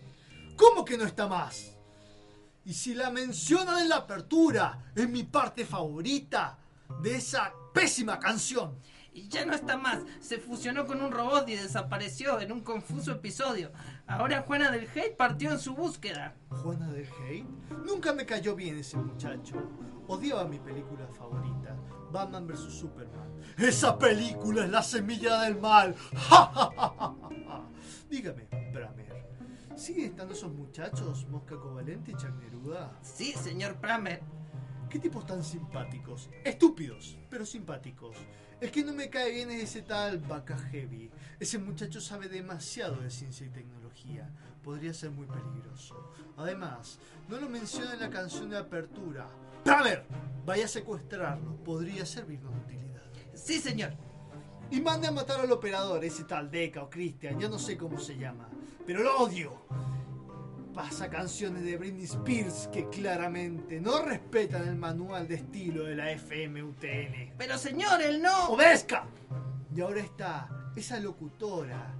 ¿Cómo 0.56 0.86
que 0.86 0.98
no 0.98 1.06
está 1.06 1.28
más? 1.28 1.76
Y 2.66 2.74
si 2.74 2.94
la 2.94 3.10
mencionan 3.10 3.80
en 3.80 3.90
la 3.90 3.98
apertura, 3.98 4.92
es 4.96 5.10
mi 5.10 5.24
parte 5.24 5.66
favorita 5.66 6.58
de 7.02 7.16
esa 7.16 7.52
pésima 7.76 8.20
canción. 8.20 8.80
Y 9.14 9.28
ya 9.30 9.46
no 9.46 9.54
está 9.54 9.78
más. 9.78 10.00
Se 10.20 10.40
fusionó 10.40 10.86
con 10.86 11.02
un 11.02 11.12
robot 11.12 11.48
y 11.48 11.56
desapareció 11.56 12.40
en 12.42 12.52
un 12.52 12.62
confuso 12.62 13.12
episodio. 13.12 13.72
Ahora 14.08 14.42
Juana 14.42 14.72
del 14.72 14.90
Hate 14.90 15.16
partió 15.16 15.52
en 15.52 15.60
su 15.60 15.76
búsqueda. 15.76 16.36
Juana 16.50 16.92
del 16.92 17.06
Hate. 17.06 17.46
Nunca 17.86 18.14
me 18.14 18.26
cayó 18.26 18.56
bien 18.56 18.78
ese 18.78 18.98
muchacho. 18.98 19.56
Odiaba 20.08 20.46
mi 20.46 20.60
película 20.60 21.08
favorita, 21.08 21.76
Batman 22.12 22.46
vs 22.46 22.74
Superman. 22.74 23.42
Esa 23.58 23.98
película 23.98 24.66
es 24.66 24.70
la 24.70 24.84
semilla 24.84 25.42
del 25.42 25.60
mal. 25.60 25.96
¡Ja, 26.14 26.52
ja, 26.54 26.72
ja, 26.78 26.94
ja, 27.00 27.16
ja! 27.48 27.70
Dígame, 28.10 28.48
Bramer, 28.72 29.26
¿siguen 29.76 30.12
estando 30.12 30.34
esos 30.34 30.52
muchachos, 30.52 31.26
Mosca 31.28 31.56
Covalente 31.56 32.12
y 32.12 32.16
Chuck 32.16 32.36
Neruda? 32.38 33.00
Sí, 33.02 33.34
señor 33.34 33.78
Pramer. 33.78 34.22
¿Qué 34.96 35.00
tipos 35.00 35.26
tan 35.26 35.44
simpáticos? 35.44 36.30
Estúpidos, 36.42 37.18
pero 37.30 37.46
simpáticos. 37.46 38.16
El 38.62 38.72
que 38.72 38.82
no 38.82 38.94
me 38.94 39.10
cae 39.10 39.30
bien 39.30 39.52
es 39.52 39.64
ese 39.64 39.82
tal 39.82 40.20
Baca 40.20 40.58
Heavy. 40.58 41.12
Ese 41.38 41.58
muchacho 41.58 42.00
sabe 42.00 42.30
demasiado 42.30 43.02
de 43.02 43.12
ciencia 43.12 43.46
y 43.46 43.50
tecnología. 43.50 44.30
Podría 44.64 44.94
ser 44.94 45.12
muy 45.12 45.28
peligroso. 45.28 46.14
Además, 46.38 46.98
no 47.28 47.38
lo 47.42 47.50
menciona 47.50 47.92
en 47.92 48.00
la 48.00 48.10
canción 48.10 48.50
de 48.50 48.58
apertura. 48.58 49.28
¡Pramer! 49.66 50.06
Vaya 50.46 50.64
a 50.64 50.70
secuestrarlo. 50.70 51.58
Podría 51.58 52.06
servirnos 52.06 52.54
de 52.54 52.60
utilidad. 52.62 53.04
Sí, 53.34 53.60
señor. 53.60 53.92
Y 54.72 54.80
mande 54.80 55.08
a 55.08 55.12
matar 55.12 55.42
al 55.42 55.52
operador, 55.52 56.06
ese 56.06 56.24
tal 56.24 56.50
Deca 56.50 56.84
o 56.84 56.90
Christian, 56.90 57.38
ya 57.38 57.50
no 57.50 57.60
sé 57.60 57.76
cómo 57.76 58.00
se 58.00 58.18
llama. 58.18 58.48
Pero 58.88 59.04
lo 59.04 59.18
odio. 59.18 59.62
Pasa 60.76 61.10
canciones 61.10 61.64
de 61.64 61.78
Britney 61.78 62.04
Spears 62.04 62.68
que 62.72 62.90
claramente 62.90 63.80
no 63.80 64.02
respetan 64.02 64.68
el 64.68 64.76
manual 64.76 65.26
de 65.28 65.36
estilo 65.36 65.86
de 65.86 65.96
la 65.96 66.12
FMUTN. 66.12 67.34
Pero 67.38 67.58
señor, 67.58 68.02
él 68.02 68.22
no. 68.22 68.50
¡Obedezca! 68.50 69.08
Y 69.74 69.80
ahora 69.80 70.02
está 70.02 70.50
esa 70.76 71.00
locutora. 71.00 71.94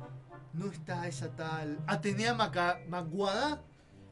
¿No 0.54 0.72
está 0.72 1.08
esa 1.08 1.30
tal 1.36 1.80
Atenea 1.88 2.34
Maca- 2.34 2.82
Maguada? 2.88 3.62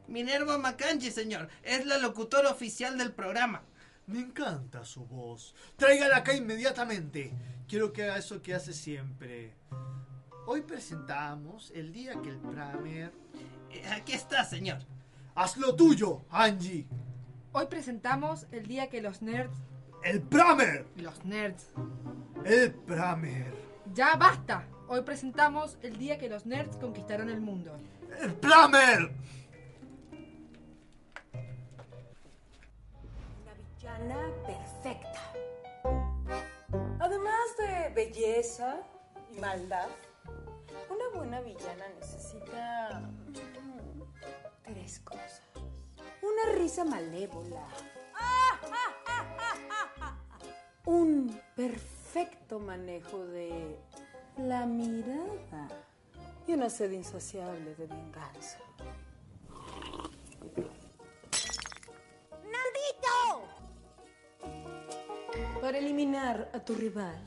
Minerva 0.08 0.56
Macanchi, 0.58 1.10
señor. 1.10 1.48
Es 1.62 1.84
la 1.86 1.98
locutora 1.98 2.50
oficial 2.50 2.96
del 2.96 3.12
programa. 3.12 3.62
Me 4.06 4.20
encanta 4.20 4.84
su 4.84 5.04
voz. 5.06 5.54
Tráigala 5.76 6.18
acá 6.18 6.34
inmediatamente. 6.34 7.32
Quiero 7.68 7.92
que 7.92 8.04
haga 8.04 8.18
eso 8.18 8.40
que 8.42 8.54
hace 8.54 8.72
siempre. 8.72 9.52
Hoy 10.46 10.62
presentamos 10.62 11.70
el 11.74 11.92
día 11.92 12.14
que 12.22 12.30
el 12.30 12.38
Pramer... 12.38 13.12
Aquí 13.96 14.12
está, 14.12 14.44
señor. 14.44 14.78
¡Haz 15.34 15.56
lo 15.56 15.74
tuyo, 15.74 16.24
Angie! 16.30 16.86
Hoy 17.52 17.66
presentamos 17.66 18.46
el 18.52 18.66
día 18.66 18.88
que 18.88 19.00
los 19.00 19.22
nerds. 19.22 19.56
¡El 20.02 20.22
Pramer! 20.22 20.86
Los 20.96 21.24
nerds. 21.24 21.72
¡El 22.44 22.72
Pramer! 22.72 23.54
Ya 23.92 24.16
basta. 24.16 24.66
Hoy 24.88 25.02
presentamos 25.02 25.78
el 25.82 25.96
día 25.98 26.18
que 26.18 26.28
los 26.28 26.46
nerds 26.46 26.76
conquistaron 26.76 27.30
el 27.30 27.40
mundo. 27.40 27.76
¡El 28.20 28.34
Pramer! 28.34 29.10
villana 33.84 34.30
perfecta. 34.46 35.32
Además 37.00 37.56
de 37.58 37.92
belleza 37.94 38.80
y 39.30 39.40
maldad, 39.40 39.88
una 40.90 41.08
buena 41.14 41.40
villana 41.40 41.88
necesita 42.00 43.02
tres 44.64 45.00
cosas. 45.00 45.42
Una 46.22 46.52
risa 46.58 46.84
malévola. 46.84 47.66
Un 50.86 51.40
perfecto 51.56 52.58
manejo 52.58 53.24
de 53.26 53.78
la 54.36 54.66
mirada 54.66 55.68
y 56.46 56.52
una 56.52 56.68
sed 56.68 56.92
insaciable 56.92 57.74
de 57.74 57.86
venganza. 57.86 58.58
¡Nandito! 62.42 63.48
Para 65.60 65.78
eliminar 65.78 66.50
a 66.52 66.60
tu 66.60 66.74
rival, 66.74 67.18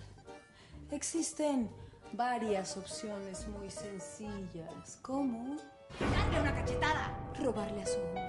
existen 0.91 1.71
varias 2.13 2.77
opciones 2.77 3.47
muy 3.47 3.69
sencillas, 3.69 4.97
como 5.01 5.55
Darle 5.99 6.41
una 6.41 6.53
cachetada. 6.53 7.11
robarle 7.41 7.83
a 7.83 7.85
su 7.85 7.99
hombre, 7.99 8.23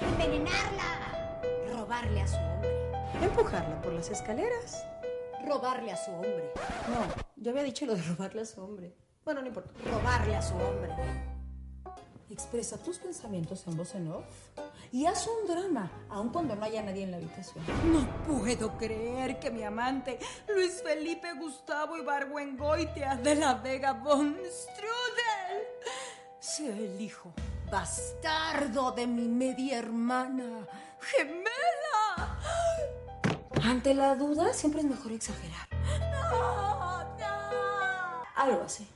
Envenenarla. 0.00 1.40
robarle 1.72 2.20
a 2.22 2.26
su 2.26 2.36
hombre, 2.36 2.92
empujarla 3.22 3.82
por 3.82 3.92
las 3.92 4.10
escaleras, 4.10 4.84
robarle 5.46 5.92
a 5.92 5.96
su 5.96 6.10
hombre. 6.12 6.52
No, 6.88 7.24
yo 7.36 7.50
había 7.50 7.62
dicho 7.62 7.84
lo 7.86 7.94
de 7.94 8.02
robarle 8.02 8.42
a 8.42 8.46
su 8.46 8.62
hombre. 8.62 8.94
Bueno, 9.24 9.40
no 9.42 9.48
importa, 9.48 9.70
robarle 9.90 10.36
a 10.36 10.42
su 10.42 10.54
hombre. 10.54 10.92
Expresa 12.34 12.76
tus 12.78 12.98
pensamientos 12.98 13.64
en 13.68 13.76
voz 13.76 13.94
en 13.94 14.10
off 14.10 14.24
y 14.90 15.06
haz 15.06 15.28
un 15.28 15.46
drama, 15.46 15.88
aun 16.08 16.30
cuando 16.30 16.56
no 16.56 16.64
haya 16.64 16.82
nadie 16.82 17.04
en 17.04 17.12
la 17.12 17.18
habitación. 17.18 17.64
No 17.92 18.04
puedo 18.24 18.76
creer 18.76 19.38
que 19.38 19.52
mi 19.52 19.62
amante 19.62 20.18
Luis 20.48 20.82
Felipe 20.82 21.32
Gustavo 21.34 21.96
Ibargüengoitia 21.96 23.14
de 23.22 23.36
la 23.36 23.54
Vega 23.54 23.92
von 23.92 24.36
Strudel 24.50 25.62
sea 26.40 26.76
el 26.76 27.00
hijo 27.00 27.32
bastardo 27.70 28.90
de 28.90 29.06
mi 29.06 29.28
media 29.28 29.78
hermana 29.78 30.66
gemela. 30.98 32.40
Ante 33.62 33.94
la 33.94 34.16
duda 34.16 34.52
siempre 34.52 34.80
es 34.80 34.86
mejor 34.86 35.12
exagerar. 35.12 35.68
Algo 38.34 38.62
así. 38.64 38.88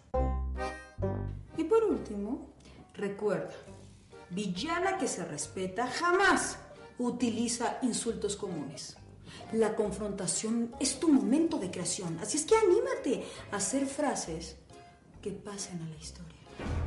Y 1.56 1.62
por 1.62 1.84
último, 1.84 2.57
recuerda, 2.98 3.54
villana 4.30 4.98
que 4.98 5.08
se 5.08 5.24
respeta 5.24 5.86
jamás 5.86 6.58
utiliza 6.98 7.78
insultos 7.82 8.36
comunes. 8.36 8.96
La 9.52 9.74
confrontación 9.74 10.74
es 10.80 11.00
tu 11.00 11.08
momento 11.08 11.58
de 11.58 11.70
creación, 11.70 12.18
así 12.20 12.36
es 12.36 12.44
que 12.44 12.56
anímate 12.56 13.24
a 13.50 13.56
hacer 13.56 13.86
frases 13.86 14.56
que 15.22 15.30
pasen 15.30 15.80
a 15.80 15.88
la 15.88 15.96
historia. 15.96 16.36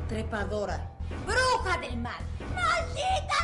Trepadora. 0.08 0.92
Bruja 1.26 1.78
del 1.78 1.96
mal. 1.96 2.22
¡Maldita 2.54 3.42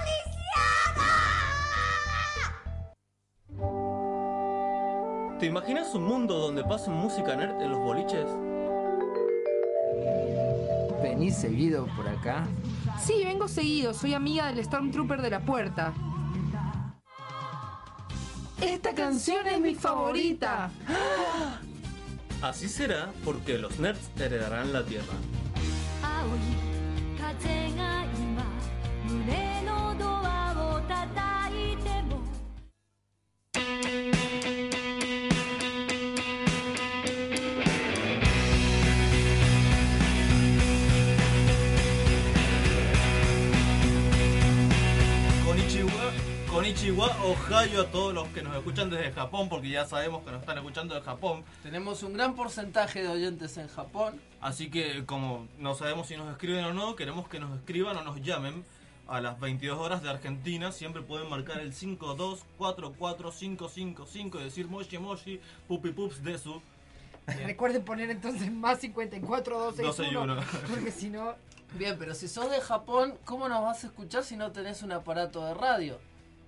¿Te 5.39 5.47
imaginas 5.47 5.95
un 5.95 6.03
mundo 6.03 6.37
donde 6.37 6.65
pasen 6.65 6.95
música 6.95 7.37
nerd 7.37 7.63
en 7.63 7.71
los 7.71 7.79
boliches? 7.79 8.27
¿Venís 11.19 11.37
seguido 11.37 11.89
por 11.97 12.07
acá? 12.07 12.47
Sí, 13.05 13.25
vengo 13.25 13.49
seguido. 13.49 13.93
Soy 13.93 14.15
amiga 14.15 14.53
del 14.53 14.65
Stormtrooper 14.65 15.21
de 15.21 15.31
la 15.31 15.41
puerta. 15.41 15.93
Esta 18.63 18.95
canción 18.95 19.45
es 19.49 19.61
mi 19.61 19.75
favorita. 19.75 20.71
Así 22.41 22.69
será 22.69 23.11
porque 23.25 23.59
los 23.59 23.81
nerds 23.81 24.11
heredarán 24.17 24.73
la 24.73 24.85
tierra. 24.85 25.15
Ohio 47.29 47.83
a 47.83 47.91
todos 47.91 48.15
los 48.15 48.27
que 48.29 48.43
nos 48.43 48.57
escuchan 48.57 48.89
desde 48.89 49.13
Japón, 49.13 49.51
porque 49.51 49.69
ya 49.69 49.85
sabemos 49.85 50.25
que 50.25 50.31
nos 50.31 50.41
están 50.41 50.57
escuchando 50.57 50.95
de 50.95 51.03
Japón. 51.03 51.45
Tenemos 51.63 52.03
un 52.03 52.15
gran 52.15 52.35
porcentaje 52.35 53.03
de 53.03 53.09
oyentes 53.09 53.59
en 53.59 53.69
Japón. 53.69 54.19
Así 54.41 54.71
que 54.71 55.05
como 55.05 55.47
no 55.59 55.75
sabemos 55.75 56.07
si 56.07 56.17
nos 56.17 56.31
escriben 56.31 56.65
o 56.65 56.73
no, 56.73 56.97
queremos 56.97 57.29
que 57.29 57.39
nos 57.39 57.55
escriban 57.59 57.99
o 57.99 58.03
nos 58.03 58.23
llamen 58.23 58.65
a 59.09 59.21
las 59.21 59.39
22 59.41 59.79
horas 59.79 60.03
de 60.03 60.09
Argentina. 60.09 60.73
Siempre 60.73 61.03
pueden 61.03 61.29
marcar 61.29 61.61
el 61.61 61.75
5244555 61.75 64.41
y 64.41 64.45
decir 64.45 64.69
Moshi 64.69 64.97
Moshi, 64.97 65.39
Pupi 65.67 65.91
Pups 65.91 66.25
de 66.25 66.39
su. 66.39 66.63
Recuerden 67.45 67.85
poner 67.85 68.09
entonces 68.09 68.51
más 68.51 68.79
54 68.79 69.59
12 69.59 69.83
261. 69.83 70.43
Porque 70.71 70.91
si 70.91 71.11
no. 71.11 71.35
Bien, 71.75 71.97
pero 71.99 72.15
si 72.15 72.27
sos 72.27 72.51
de 72.51 72.63
Japón, 72.63 73.19
¿cómo 73.27 73.51
nos 73.51 73.63
vas 73.63 73.85
a 73.85 73.89
escuchar 73.89 74.25
si 74.25 74.39
no 74.39 74.51
tenés 74.51 74.83
un 74.83 74.93
aparato 74.93 75.45
de 75.45 75.53
radio? 75.53 75.99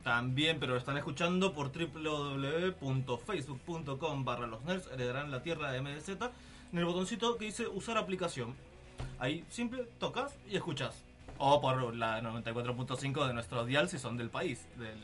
También, 0.05 0.59
pero 0.59 0.72
lo 0.72 0.78
están 0.78 0.96
escuchando 0.96 1.53
por 1.53 1.70
www.facebook.com 1.72 4.24
barra 4.24 4.46
los 4.46 4.64
nerds 4.64 4.88
heredarán 4.92 5.30
la 5.30 5.42
tierra 5.42 5.70
de 5.70 5.80
MDZ 5.82 6.09
en 6.72 6.78
el 6.78 6.84
botoncito 6.84 7.36
que 7.36 7.46
dice 7.46 7.66
usar 7.68 7.98
aplicación. 7.98 8.55
Ahí 9.18 9.44
simple 9.51 9.84
tocas 9.98 10.36
y 10.48 10.57
escuchas. 10.57 11.03
O 11.38 11.61
por 11.61 11.94
la 11.94 12.20
94.5 12.22 13.26
de 13.26 13.34
nuestro 13.34 13.64
dial 13.64 13.88
si 13.88 13.98
son 13.98 14.16
del 14.16 14.30
país, 14.30 14.66
de 14.76 14.94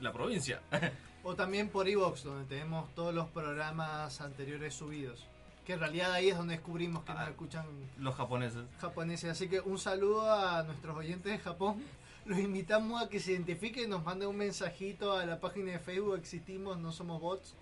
la 0.00 0.12
provincia. 0.12 0.60
O 1.24 1.34
también 1.34 1.68
por 1.68 1.88
Evox, 1.88 2.22
donde 2.22 2.44
tenemos 2.46 2.94
todos 2.94 3.12
los 3.12 3.26
programas 3.28 4.20
anteriores 4.20 4.72
subidos. 4.72 5.26
Que 5.66 5.72
en 5.72 5.80
realidad 5.80 6.12
ahí 6.12 6.28
es 6.30 6.38
donde 6.38 6.54
descubrimos 6.54 7.02
que 7.04 7.12
nos 7.12 7.28
escuchan 7.28 7.66
Los 7.98 8.14
japoneses. 8.14 8.62
japoneses. 8.80 9.32
Así 9.32 9.48
que 9.48 9.58
un 9.60 9.78
saludo 9.78 10.32
a 10.32 10.62
nuestros 10.62 10.96
oyentes 10.96 11.32
de 11.32 11.38
Japón. 11.38 11.82
Los 12.28 12.38
invitamos 12.40 13.02
a 13.02 13.08
que 13.08 13.20
se 13.20 13.32
identifiquen, 13.32 13.88
nos 13.88 14.04
manden 14.04 14.28
un 14.28 14.36
mensajito 14.36 15.14
a 15.14 15.24
la 15.24 15.40
página 15.40 15.72
de 15.72 15.78
Facebook. 15.78 16.16
Existimos, 16.18 16.78
no 16.78 16.92
somos 16.92 17.22
bots. 17.22 17.56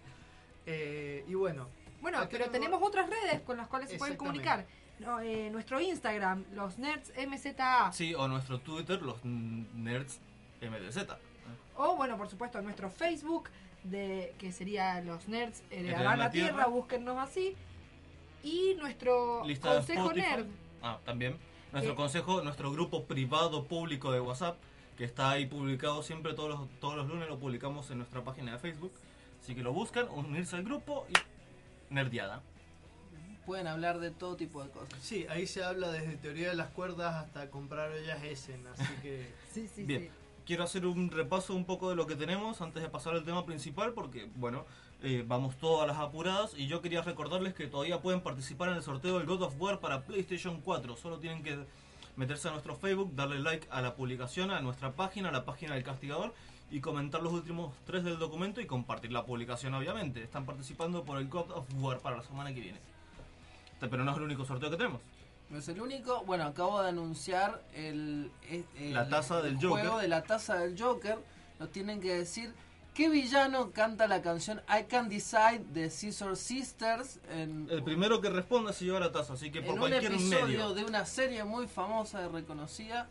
Eh, 0.66 1.24
y 1.28 1.34
bueno. 1.34 1.68
Bueno, 2.00 2.18
pero 2.28 2.50
tenemos 2.50 2.82
otras 2.82 3.08
redes 3.08 3.42
con 3.42 3.56
las 3.56 3.68
cuales 3.68 3.88
se 3.88 3.96
pueden 3.96 4.16
comunicar. 4.16 4.66
No, 4.98 5.20
eh, 5.20 5.50
nuestro 5.50 5.80
Instagram, 5.80 6.44
los 6.52 6.78
nerds 6.78 7.12
MZA. 7.16 7.92
Sí, 7.92 8.12
o 8.14 8.26
nuestro 8.26 8.58
Twitter, 8.58 9.00
los 9.02 9.24
nerds 9.24 10.18
MDZ. 10.60 11.12
O 11.76 11.94
bueno, 11.94 12.16
por 12.16 12.28
supuesto, 12.28 12.60
nuestro 12.60 12.90
Facebook, 12.90 13.50
de 13.84 14.34
que 14.36 14.50
sería 14.50 15.00
los 15.00 15.28
nerds 15.28 15.62
heredarán 15.70 15.84
Heredarán 15.86 16.18
la 16.18 16.24
la 16.24 16.30
tierra, 16.32 16.48
tierra. 16.48 16.66
búsquennos 16.66 17.18
así. 17.18 17.54
Y 18.42 18.74
nuestro 18.78 19.44
Lista 19.44 19.70
de 19.70 19.76
consejo 19.76 20.12
nerd. 20.12 20.46
Ah, 20.82 20.98
también. 21.04 21.38
Nuestro 21.72 21.92
Eh, 21.92 21.96
consejo, 21.96 22.42
nuestro 22.42 22.70
grupo 22.72 23.04
privado 23.04 23.64
público 23.64 24.12
de 24.12 24.20
WhatsApp, 24.20 24.56
que 24.96 25.04
está 25.04 25.30
ahí 25.30 25.46
publicado 25.46 26.02
siempre 26.02 26.32
todos 26.34 26.48
los, 26.48 26.80
todos 26.80 26.96
los 26.96 27.08
lunes, 27.08 27.28
lo 27.28 27.38
publicamos 27.38 27.90
en 27.90 27.98
nuestra 27.98 28.22
página 28.24 28.52
de 28.52 28.58
Facebook. 28.58 28.92
Así 29.42 29.54
que 29.54 29.62
lo 29.62 29.72
buscan, 29.72 30.08
unirse 30.08 30.56
al 30.56 30.64
grupo 30.64 31.06
y 31.08 31.94
nerdeada. 31.94 32.42
Pueden 33.44 33.68
hablar 33.68 34.00
de 34.00 34.10
todo 34.10 34.36
tipo 34.36 34.62
de 34.62 34.70
cosas. 34.70 34.98
Sí, 35.00 35.26
ahí 35.28 35.46
se 35.46 35.62
habla 35.62 35.92
desde 35.92 36.16
teoría 36.16 36.48
de 36.48 36.56
las 36.56 36.68
cuerdas 36.70 37.14
hasta 37.14 37.48
comprar 37.50 37.92
ollas 37.92 38.22
Essen. 38.24 38.66
Así 38.66 38.92
que. 39.02 39.32
sí, 39.52 39.68
sí, 39.72 39.84
Bien, 39.84 40.10
quiero 40.44 40.64
hacer 40.64 40.84
un 40.84 41.10
repaso 41.10 41.54
un 41.54 41.64
poco 41.64 41.88
de 41.90 41.94
lo 41.94 42.06
que 42.08 42.16
tenemos 42.16 42.60
antes 42.60 42.82
de 42.82 42.88
pasar 42.88 43.14
al 43.14 43.24
tema 43.24 43.46
principal, 43.46 43.92
porque, 43.92 44.28
bueno, 44.34 44.64
eh, 45.02 45.24
vamos 45.26 45.56
todas 45.56 45.86
las 45.86 45.98
apuradas. 45.98 46.52
Y 46.56 46.66
yo 46.66 46.80
quería 46.82 47.02
recordarles 47.02 47.54
que 47.54 47.66
todavía 47.66 48.00
pueden 48.00 48.20
participar 48.20 48.68
en 48.70 48.76
el 48.76 48.82
sorteo 48.82 49.18
del 49.18 49.26
God 49.26 49.42
of 49.42 49.54
War 49.60 49.80
para 49.80 50.02
PlayStation 50.02 50.60
4. 50.60 50.96
Solo 50.96 51.18
tienen 51.18 51.42
que 51.42 51.58
meterse 52.16 52.48
a 52.48 52.52
nuestro 52.52 52.76
Facebook, 52.76 53.14
darle 53.14 53.38
like 53.40 53.66
a 53.70 53.82
la 53.82 53.94
publicación, 53.94 54.50
a 54.50 54.60
nuestra 54.60 54.92
página, 54.92 55.28
a 55.28 55.32
la 55.32 55.44
página 55.44 55.74
del 55.74 55.84
castigador. 55.84 56.32
Y 56.68 56.80
comentar 56.80 57.22
los 57.22 57.32
últimos 57.32 57.72
tres 57.86 58.02
del 58.02 58.18
documento 58.18 58.60
y 58.60 58.66
compartir 58.66 59.12
la 59.12 59.24
publicación, 59.24 59.72
obviamente. 59.74 60.22
Están 60.22 60.44
participando 60.46 61.04
por 61.04 61.18
el 61.18 61.28
God 61.28 61.52
of 61.52 61.64
War 61.78 62.00
para 62.00 62.16
la 62.16 62.22
semana 62.24 62.52
que 62.52 62.60
viene. 62.60 62.78
Pero 63.78 64.02
no 64.04 64.10
es 64.10 64.16
el 64.16 64.22
único 64.24 64.44
sorteo 64.44 64.70
que 64.70 64.76
tenemos. 64.76 65.00
No 65.48 65.58
es 65.58 65.68
el 65.68 65.80
único. 65.80 66.24
Bueno, 66.24 66.42
acabo 66.44 66.82
de 66.82 66.88
anunciar 66.88 67.62
el, 67.74 68.32
el- 68.80 68.94
La 68.94 69.08
taza 69.08 69.42
del 69.42 69.52
el 69.52 69.60
Joker. 69.64 69.68
juego 69.84 69.98
de 69.98 70.08
la 70.08 70.22
taza 70.24 70.56
del 70.56 70.80
Joker. 70.80 71.18
Nos 71.60 71.70
tienen 71.70 72.00
que 72.00 72.12
decir 72.14 72.52
qué 72.96 73.10
villano 73.10 73.72
canta 73.72 74.08
la 74.08 74.22
canción 74.22 74.62
I 74.68 74.84
Can 74.84 75.10
Decide 75.10 75.62
de 75.68 75.90
Scissor 75.90 76.34
Sisters 76.34 77.20
en, 77.30 77.68
El 77.70 77.82
primero 77.82 78.22
que 78.22 78.30
responda 78.30 78.72
se 78.72 78.86
lleva 78.86 78.98
la 78.98 79.12
taza, 79.12 79.34
así 79.34 79.50
que 79.50 79.60
por 79.60 79.68
en 79.68 79.74
un 79.74 79.78
cualquier 79.80 80.12
episodio 80.12 80.46
medio. 80.46 80.74
de 80.74 80.84
una 80.84 81.04
serie 81.04 81.44
muy 81.44 81.66
famosa 81.66 82.24
y 82.24 82.28
reconocida 82.28 83.06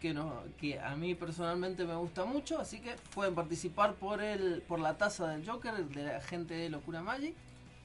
que 0.00 0.12
no 0.12 0.42
que 0.60 0.78
a 0.78 0.94
mí 0.94 1.14
personalmente 1.14 1.86
me 1.86 1.94
gusta 1.94 2.26
mucho, 2.26 2.58
así 2.58 2.80
que 2.80 2.96
pueden 3.14 3.34
participar 3.34 3.94
por 3.94 4.22
el 4.22 4.62
por 4.68 4.78
la 4.78 4.98
taza 4.98 5.28
del 5.28 5.48
Joker 5.48 5.72
de 5.72 6.02
la 6.02 6.20
gente 6.20 6.52
de 6.52 6.68
Locura 6.68 7.00
Magic. 7.00 7.34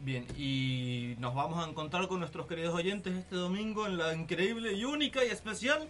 Bien, 0.02 0.26
y 0.38 1.16
nos 1.20 1.36
vamos 1.36 1.66
a 1.66 1.70
encontrar 1.70 2.08
con 2.10 2.20
nuestros 2.20 2.48
queridos 2.48 2.74
oyentes 2.76 3.16
este 3.16 3.36
domingo 3.36 3.88
en 3.88 3.98
la 3.98 4.14
increíble 4.14 4.74
y 4.74 4.84
única 4.84 5.24
y 5.24 5.30
especial 5.30 5.88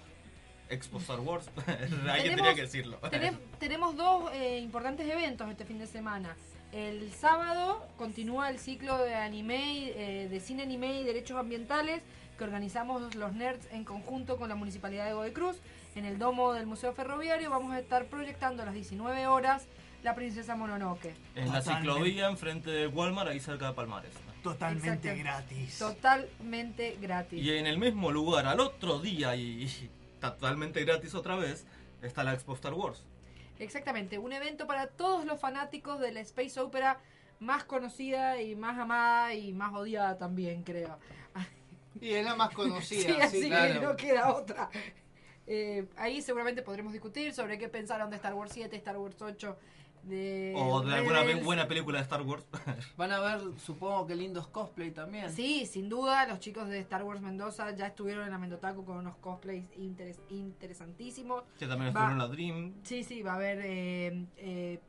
Expo 0.69 0.97
Star 0.99 1.19
Wars. 1.19 1.49
Alguien 2.09 2.35
tenía 2.35 2.53
que 2.55 2.61
decirlo. 2.61 2.99
tenem- 3.01 3.37
tenemos 3.59 3.95
dos 3.95 4.31
eh, 4.33 4.59
importantes 4.59 5.07
eventos 5.09 5.49
este 5.49 5.65
fin 5.65 5.79
de 5.79 5.87
semana. 5.87 6.35
El 6.71 7.11
sábado 7.11 7.83
continúa 7.97 8.49
el 8.49 8.59
ciclo 8.59 8.97
de 8.99 9.15
anime, 9.15 9.89
eh, 9.95 10.27
de 10.29 10.39
cine 10.39 10.63
anime 10.63 11.01
y 11.01 11.03
derechos 11.03 11.37
ambientales 11.37 12.01
que 12.37 12.43
organizamos 12.43 13.15
los 13.15 13.33
nerds 13.33 13.67
en 13.71 13.83
conjunto 13.83 14.37
con 14.37 14.47
la 14.49 14.55
Municipalidad 14.55 15.05
de 15.07 15.13
Godoy 15.13 15.31
Cruz. 15.31 15.57
En 15.95 16.05
el 16.05 16.19
domo 16.19 16.53
del 16.53 16.67
Museo 16.67 16.93
Ferroviario 16.93 17.49
vamos 17.49 17.73
a 17.73 17.79
estar 17.79 18.05
proyectando 18.05 18.61
a 18.61 18.65
las 18.67 18.75
19 18.75 19.25
horas 19.27 19.65
La 20.03 20.13
Princesa 20.15 20.55
Mononoke. 20.55 21.13
En 21.35 21.51
la 21.51 21.61
ciclovía, 21.61 22.27
enfrente 22.29 22.69
de 22.69 22.87
Walmart, 22.87 23.31
ahí 23.31 23.39
cerca 23.39 23.67
de 23.69 23.73
Palmares. 23.73 24.11
Totalmente 24.43 25.09
Exacto. 25.09 25.19
gratis. 25.19 25.79
Totalmente 25.79 26.97
gratis. 27.01 27.43
Y 27.43 27.51
en 27.57 27.65
el 27.67 27.77
mismo 27.77 28.11
lugar, 28.11 28.45
al 28.45 28.59
otro 28.59 28.99
día, 28.99 29.35
y, 29.35 29.63
y 29.63 29.89
totalmente 30.19 30.83
gratis 30.83 31.15
otra 31.15 31.35
vez, 31.35 31.65
está 32.01 32.23
la 32.23 32.33
Expo 32.33 32.53
Star 32.53 32.73
Wars. 32.73 33.03
Exactamente, 33.59 34.17
un 34.17 34.31
evento 34.31 34.67
para 34.67 34.87
todos 34.87 35.25
los 35.25 35.39
fanáticos 35.39 35.99
de 35.99 36.11
la 36.11 36.21
Space 36.21 36.59
Opera 36.59 36.99
más 37.39 37.63
conocida 37.63 38.41
y 38.41 38.55
más 38.55 38.77
amada 38.77 39.33
y 39.33 39.53
más 39.53 39.73
odiada 39.73 40.17
también, 40.17 40.63
creo. 40.63 40.97
Y 42.01 42.13
es 42.13 42.25
la 42.25 42.35
más 42.35 42.53
conocida. 42.53 43.01
sí, 43.15 43.21
así 43.21 43.37
sí, 43.37 43.43
que 43.43 43.49
claro. 43.49 43.81
no 43.81 43.95
queda 43.95 44.33
otra. 44.33 44.69
Eh, 45.47 45.87
ahí 45.97 46.21
seguramente 46.21 46.61
podremos 46.61 46.93
discutir 46.93 47.33
sobre 47.33 47.57
qué 47.57 47.67
pensaron 47.69 48.09
de 48.09 48.17
Star 48.17 48.33
Wars 48.35 48.51
7, 48.53 48.75
Star 48.75 48.97
Wars 48.97 49.21
8, 49.21 49.57
de... 50.03 50.53
O 50.57 50.81
de 50.81 50.95
alguna 50.95 51.23
buena 51.43 51.67
película 51.67 51.97
de 51.99 52.03
Star 52.03 52.21
Wars. 52.21 52.45
Van 52.97 53.11
a 53.11 53.19
ver, 53.19 53.41
supongo 53.59 54.07
que 54.07 54.15
lindos 54.15 54.47
cosplay 54.47 54.91
también. 54.91 55.29
Sí, 55.31 55.65
sin 55.65 55.89
duda, 55.89 56.25
los 56.27 56.39
chicos 56.39 56.67
de 56.69 56.79
Star 56.79 57.03
Wars 57.03 57.21
Mendoza 57.21 57.71
ya 57.75 57.87
estuvieron 57.87 58.23
en 58.25 58.31
la 58.31 58.37
Mendotaku 58.37 58.85
con 58.85 58.97
unos 58.97 59.15
cosplays 59.17 59.65
interes- 59.77 60.19
interesantísimos. 60.29 61.43
que 61.57 61.67
también 61.67 61.87
Va- 61.87 61.99
estuvieron 61.99 62.11
en 62.13 62.17
la 62.17 62.27
Dream. 62.27 62.73
Sí, 62.83 63.03
sí, 63.03 63.21
va 63.21 63.33
a 63.33 63.35
haber 63.35 63.59
eh, 63.63 64.25
eh, 64.37 64.79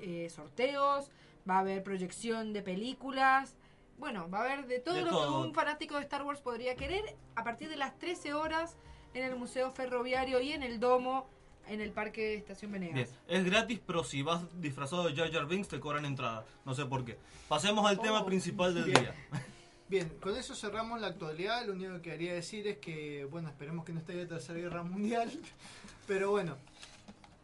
eh, 0.00 0.28
sorteos, 0.30 1.10
va 1.48 1.56
a 1.56 1.60
haber 1.60 1.82
proyección 1.82 2.52
de 2.52 2.62
películas. 2.62 3.56
Bueno, 3.98 4.30
va 4.30 4.38
a 4.38 4.44
haber 4.44 4.66
de 4.66 4.78
todo 4.78 4.94
De 4.94 5.02
lo 5.02 5.10
todo. 5.10 5.42
que 5.42 5.48
un 5.48 5.54
fanático 5.54 5.94
de 5.96 6.02
Star 6.02 6.22
Wars 6.22 6.40
podría 6.40 6.76
querer 6.76 7.16
a 7.34 7.42
partir 7.44 7.68
de 7.68 7.76
las 7.76 7.98
13 7.98 8.32
horas 8.34 8.76
en 9.14 9.24
el 9.24 9.34
Museo 9.36 9.70
Ferroviario 9.72 10.40
y 10.40 10.52
en 10.52 10.62
el 10.62 10.78
Domo 10.78 11.26
en 11.68 11.80
el 11.80 11.90
Parque 11.92 12.34
Estación 12.34 12.72
Venegas. 12.72 12.94
Bien, 12.94 13.08
es 13.28 13.44
gratis, 13.44 13.80
pero 13.86 14.04
si 14.04 14.22
vas 14.22 14.42
disfrazado 14.60 15.04
de 15.08 15.14
Jar 15.14 15.30
Jar 15.32 15.46
Binks 15.46 15.68
te 15.68 15.80
cobran 15.80 16.04
entrada. 16.04 16.44
No 16.64 16.74
sé 16.74 16.84
por 16.86 17.04
qué. 17.04 17.18
Pasemos 17.48 17.86
al 17.88 18.00
tema 18.00 18.20
Oh, 18.20 18.26
principal 18.26 18.74
del 18.74 18.84
bien. 18.84 19.00
día. 19.02 19.14
Bien, 19.88 20.06
con 20.20 20.36
eso 20.36 20.54
cerramos 20.54 21.00
la 21.00 21.06
actualidad. 21.06 21.64
Lo 21.64 21.72
único 21.72 21.94
que 21.94 22.10
quería 22.10 22.34
decir 22.34 22.66
es 22.66 22.76
que, 22.76 23.24
bueno, 23.30 23.48
esperemos 23.48 23.86
que 23.86 23.94
no 23.94 24.00
esté 24.00 24.12
la 24.14 24.28
Tercera 24.28 24.58
Guerra 24.58 24.82
Mundial. 24.82 25.30
Pero 26.06 26.30
bueno, 26.30 26.58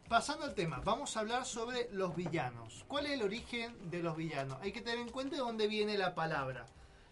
pasando 0.07 0.45
al 0.45 0.53
tema, 0.53 0.79
vamos 0.83 1.17
a 1.17 1.21
hablar 1.21 1.45
sobre 1.45 1.89
los 1.91 2.15
villanos. 2.15 2.85
¿Cuál 2.87 3.07
es 3.07 3.13
el 3.13 3.23
origen 3.23 3.75
de 3.89 4.03
los 4.03 4.15
villanos? 4.15 4.57
Hay 4.61 4.71
que 4.71 4.81
tener 4.81 4.99
en 4.99 5.09
cuenta 5.09 5.35
de 5.35 5.41
dónde 5.41 5.67
viene 5.67 5.97
la 5.97 6.13
palabra. 6.13 6.67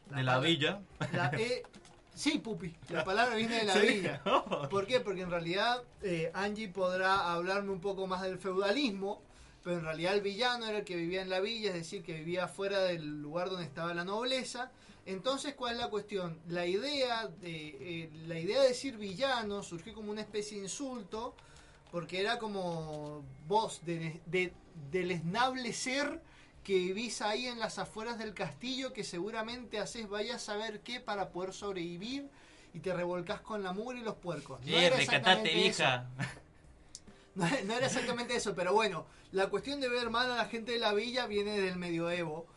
De 0.06 0.18
la 0.22 0.34
palabra- 0.34 0.48
villa. 0.48 0.82
La 1.14 1.30
E- 1.40 1.64
Sí, 2.16 2.38
Pupi, 2.40 2.74
la 2.90 3.04
palabra 3.04 3.36
viene 3.36 3.58
de 3.60 3.64
la 3.66 3.74
Sí. 3.82 3.88
villa. 3.88 4.22
¿Por 4.70 4.86
qué? 4.86 5.00
Porque 5.00 5.22
en 5.22 5.32
realidad 5.32 5.84
eh, 6.02 6.32
Angie 6.34 6.70
podrá 6.70 7.34
hablarme 7.34 7.72
un 7.72 7.82
poco 7.82 8.06
más 8.08 8.22
del 8.22 8.38
feudalismo, 8.38 9.22
pero 9.64 9.78
en 9.78 9.84
realidad 9.86 10.14
el 10.14 10.22
villano 10.22 10.68
era 10.68 10.80
el 10.80 10.84
que 10.86 10.96
vivía 10.96 11.22
en 11.22 11.30
la 11.30 11.40
villa, 11.40 11.70
es 11.70 11.76
decir, 11.76 12.04
que 12.04 12.14
vivía 12.14 12.48
fuera 12.48 12.80
del 12.82 13.22
lugar 13.22 13.50
donde 13.50 13.66
estaba 13.66 13.94
la 13.94 14.04
nobleza. 14.04 14.72
Entonces, 15.06 15.54
¿cuál 15.56 15.74
es 15.76 15.80
la 15.82 15.90
cuestión? 15.90 16.38
La 16.48 16.66
idea 16.66 17.28
de, 17.28 17.78
eh, 17.80 18.10
la 18.28 18.40
idea 18.40 18.62
de 18.62 18.70
decir 18.70 18.98
villano 18.98 19.64
surgió 19.64 19.94
como 19.94 20.12
una 20.12 20.22
especie 20.22 20.58
de 20.58 20.64
insulto, 20.64 21.36
porque 21.92 22.20
era 22.22 22.38
como 22.40 23.24
vos, 23.48 23.82
de, 23.86 24.22
de, 24.28 24.54
deleznable 24.92 25.74
ser 25.74 26.22
que 26.64 26.74
vivís 26.74 27.22
ahí 27.22 27.48
en 27.48 27.60
las 27.60 27.78
afueras 27.80 28.18
del 28.18 28.34
castillo, 28.34 28.94
que 28.94 29.04
seguramente 29.04 29.80
haces 29.80 30.08
vaya 30.10 30.36
a 30.36 30.40
saber 30.40 30.82
qué 30.82 31.00
para 31.00 31.30
poder 31.32 31.54
sobrevivir 31.54 32.30
y 32.74 32.80
te 32.80 32.94
revolcás 32.94 33.42
con 33.42 33.64
la 33.64 33.74
mugre 33.74 34.00
y 34.00 34.04
los 34.04 34.16
puercos. 34.16 34.62
No 34.66 34.78
Eh, 34.78 34.86
era 34.86 34.98
exactamente 34.98 35.68
eso. 35.68 35.84
no 37.36 37.46
era 37.46 37.86
exactamente 37.86 38.36
eso, 38.36 38.56
pero 38.56 38.74
bueno, 38.74 39.06
la 39.32 39.48
cuestión 39.48 39.80
de 39.82 39.90
ver 39.90 40.10
mal 40.10 40.32
a 40.32 40.36
la 40.38 40.46
gente 40.46 40.72
de 40.72 40.80
la 40.80 40.94
villa 40.94 41.28
viene 41.28 41.60
del 41.60 41.78
medioevo. 41.78 42.48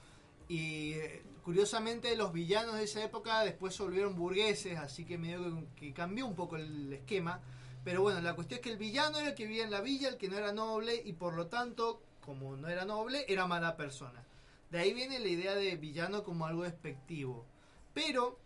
Y 0.49 0.93
eh, 0.93 1.25
curiosamente 1.43 2.15
los 2.17 2.33
villanos 2.33 2.77
de 2.77 2.85
esa 2.85 3.03
época 3.03 3.41
después 3.41 3.75
se 3.75 3.83
volvieron 3.83 4.15
burgueses, 4.17 4.79
así 4.79 5.05
que 5.05 5.19
medio 5.19 5.43
que, 5.75 5.87
que 5.89 5.93
cambió 5.93 6.27
un 6.27 6.35
poco 6.35 6.57
el 6.57 6.93
esquema. 6.93 7.41
Pero 7.85 8.03
bueno, 8.03 8.21
la 8.21 8.35
cuestión 8.35 8.59
es 8.59 8.63
que 8.63 8.71
el 8.71 8.79
villano 8.79 9.19
era 9.19 9.29
el 9.31 9.35
que 9.35 9.47
vivía 9.47 9.65
en 9.65 9.71
la 9.71 9.81
villa, 9.81 10.09
el 10.09 10.17
que 10.17 10.29
no 10.29 10.37
era 10.37 10.53
noble, 10.53 11.01
y 11.05 11.13
por 11.15 11.35
lo 11.35 11.47
tanto, 11.47 12.03
como 12.27 12.57
no 12.57 12.69
era 12.69 12.85
noble, 12.85 13.25
era 13.29 13.47
mala 13.47 13.77
persona. 13.77 14.23
De 14.71 14.81
ahí 14.81 14.93
viene 14.93 15.21
la 15.21 15.29
idea 15.29 15.55
de 15.55 15.77
villano 15.77 16.25
como 16.25 16.45
algo 16.45 16.65
despectivo. 16.65 17.47
Pero 17.95 18.39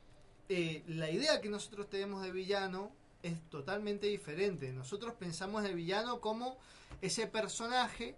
eh, 0.49 0.85
la 0.87 1.11
idea 1.11 1.41
que 1.41 1.49
nosotros 1.49 1.89
tenemos 1.89 2.23
de 2.23 2.31
villano 2.31 2.93
es 3.23 3.41
totalmente 3.49 4.07
diferente. 4.07 4.73
Nosotros 4.73 5.15
pensamos 5.15 5.63
del 5.63 5.75
villano 5.75 6.21
como 6.21 6.59
ese 7.01 7.27
personaje 7.27 8.17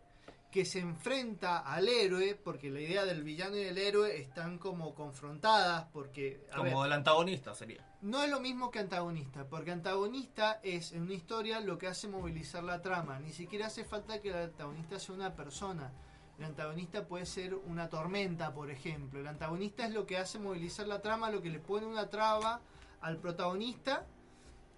que 0.53 0.67
se 0.67 0.81
enfrenta 0.81 1.61
al 1.61 1.89
héroe, 1.89 2.35
porque 2.35 2.69
la 2.71 2.81
idea 2.81 3.05
del 3.07 3.25
villano 3.25 3.57
y 3.57 3.65
del 3.65 3.79
héroe 3.79 4.21
están 4.21 4.59
como 4.59 4.95
confrontadas, 4.95 5.87
porque... 5.93 6.47
a 6.53 6.59
Como 6.59 6.81
ver, 6.81 6.87
el 6.89 6.93
antagonista 6.93 7.55
sería. 7.55 7.85
no 8.03 8.23
es 8.23 8.31
lo 8.31 8.39
mismo 8.39 8.71
que 8.71 8.79
antagonista, 8.79 9.49
porque 9.49 9.73
antagonista 9.73 10.61
es 10.63 10.93
en 10.93 11.03
una 11.03 11.15
historia 11.15 11.59
lo 11.61 11.79
que 11.79 11.89
hace 11.89 12.07
movilizar 12.07 12.63
la 12.63 12.83
trama. 12.83 13.19
Ni 13.19 13.33
siquiera 13.33 13.69
hace 13.69 13.85
falta 13.85 14.21
que 14.21 14.29
el 14.29 14.37
antagonista 14.37 15.01
sea 15.01 15.15
una 15.15 15.35
persona. 15.35 15.91
El 16.39 16.45
antagonista 16.45 17.07
puede 17.09 17.25
ser 17.25 17.55
una 17.55 17.89
tormenta, 17.89 18.53
por 18.53 18.71
ejemplo. 18.71 19.21
El 19.21 19.29
antagonista 19.29 19.87
es 19.87 19.95
lo 19.95 20.05
que 20.07 20.19
hace 20.19 20.39
movilizar 20.39 20.87
la 20.87 21.01
trama, 21.01 21.31
lo 21.31 21.41
que 21.41 21.49
le 21.49 21.61
pone 21.61 21.87
una 21.87 22.11
traba 22.11 22.61
al 23.01 23.17
protagonista 23.17 24.07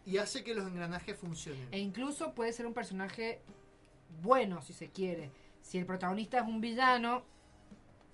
y 0.06 0.18
hace 0.18 0.44
que 0.44 0.54
los 0.54 0.68
engranajes 0.68 1.16
funcionen. 1.18 1.66
E 1.72 1.78
incluso 1.80 2.32
puede 2.32 2.52
ser 2.52 2.66
un 2.66 2.74
personaje 2.74 3.40
bueno, 4.22 4.62
si 4.62 4.72
se 4.72 4.90
quiere. 4.90 5.30
Si 5.64 5.78
el 5.78 5.86
protagonista 5.86 6.38
es 6.38 6.44
un 6.46 6.60
villano, 6.60 7.22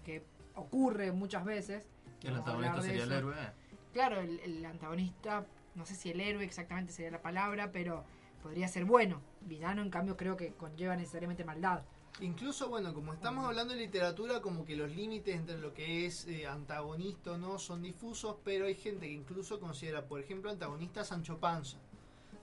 que 0.04 0.22
ocurre 0.54 1.10
muchas 1.10 1.44
veces. 1.44 1.88
El 2.22 2.36
antagonista 2.36 2.80
sería 2.80 3.02
el 3.02 3.12
héroe. 3.12 3.34
eh. 3.36 3.50
Claro, 3.92 4.20
el, 4.20 4.38
el 4.38 4.64
antagonista, 4.64 5.44
no 5.74 5.84
sé 5.84 5.96
si 5.96 6.10
el 6.10 6.20
héroe 6.20 6.44
exactamente 6.44 6.92
sería 6.92 7.10
la 7.10 7.20
palabra, 7.22 7.72
pero 7.72 8.04
podría 8.40 8.68
ser 8.68 8.84
bueno. 8.84 9.20
Villano, 9.40 9.82
en 9.82 9.90
cambio, 9.90 10.16
creo 10.16 10.36
que 10.36 10.52
conlleva 10.52 10.94
necesariamente 10.94 11.44
maldad. 11.44 11.82
Incluso, 12.20 12.68
bueno, 12.68 12.94
como 12.94 13.12
estamos 13.14 13.44
hablando 13.44 13.74
de 13.74 13.80
literatura, 13.80 14.40
como 14.40 14.64
que 14.64 14.76
los 14.76 14.94
límites 14.94 15.34
entre 15.34 15.58
lo 15.58 15.74
que 15.74 16.06
es 16.06 16.26
eh, 16.28 16.46
antagonista 16.46 17.32
o 17.32 17.36
no 17.36 17.58
son 17.58 17.82
difusos, 17.82 18.36
pero 18.44 18.66
hay 18.66 18.74
gente 18.76 19.06
que 19.06 19.12
incluso 19.12 19.58
considera, 19.58 20.06
por 20.06 20.20
ejemplo, 20.20 20.50
antagonista 20.50 21.00
a 21.00 21.04
Sancho 21.04 21.38
Panza, 21.40 21.78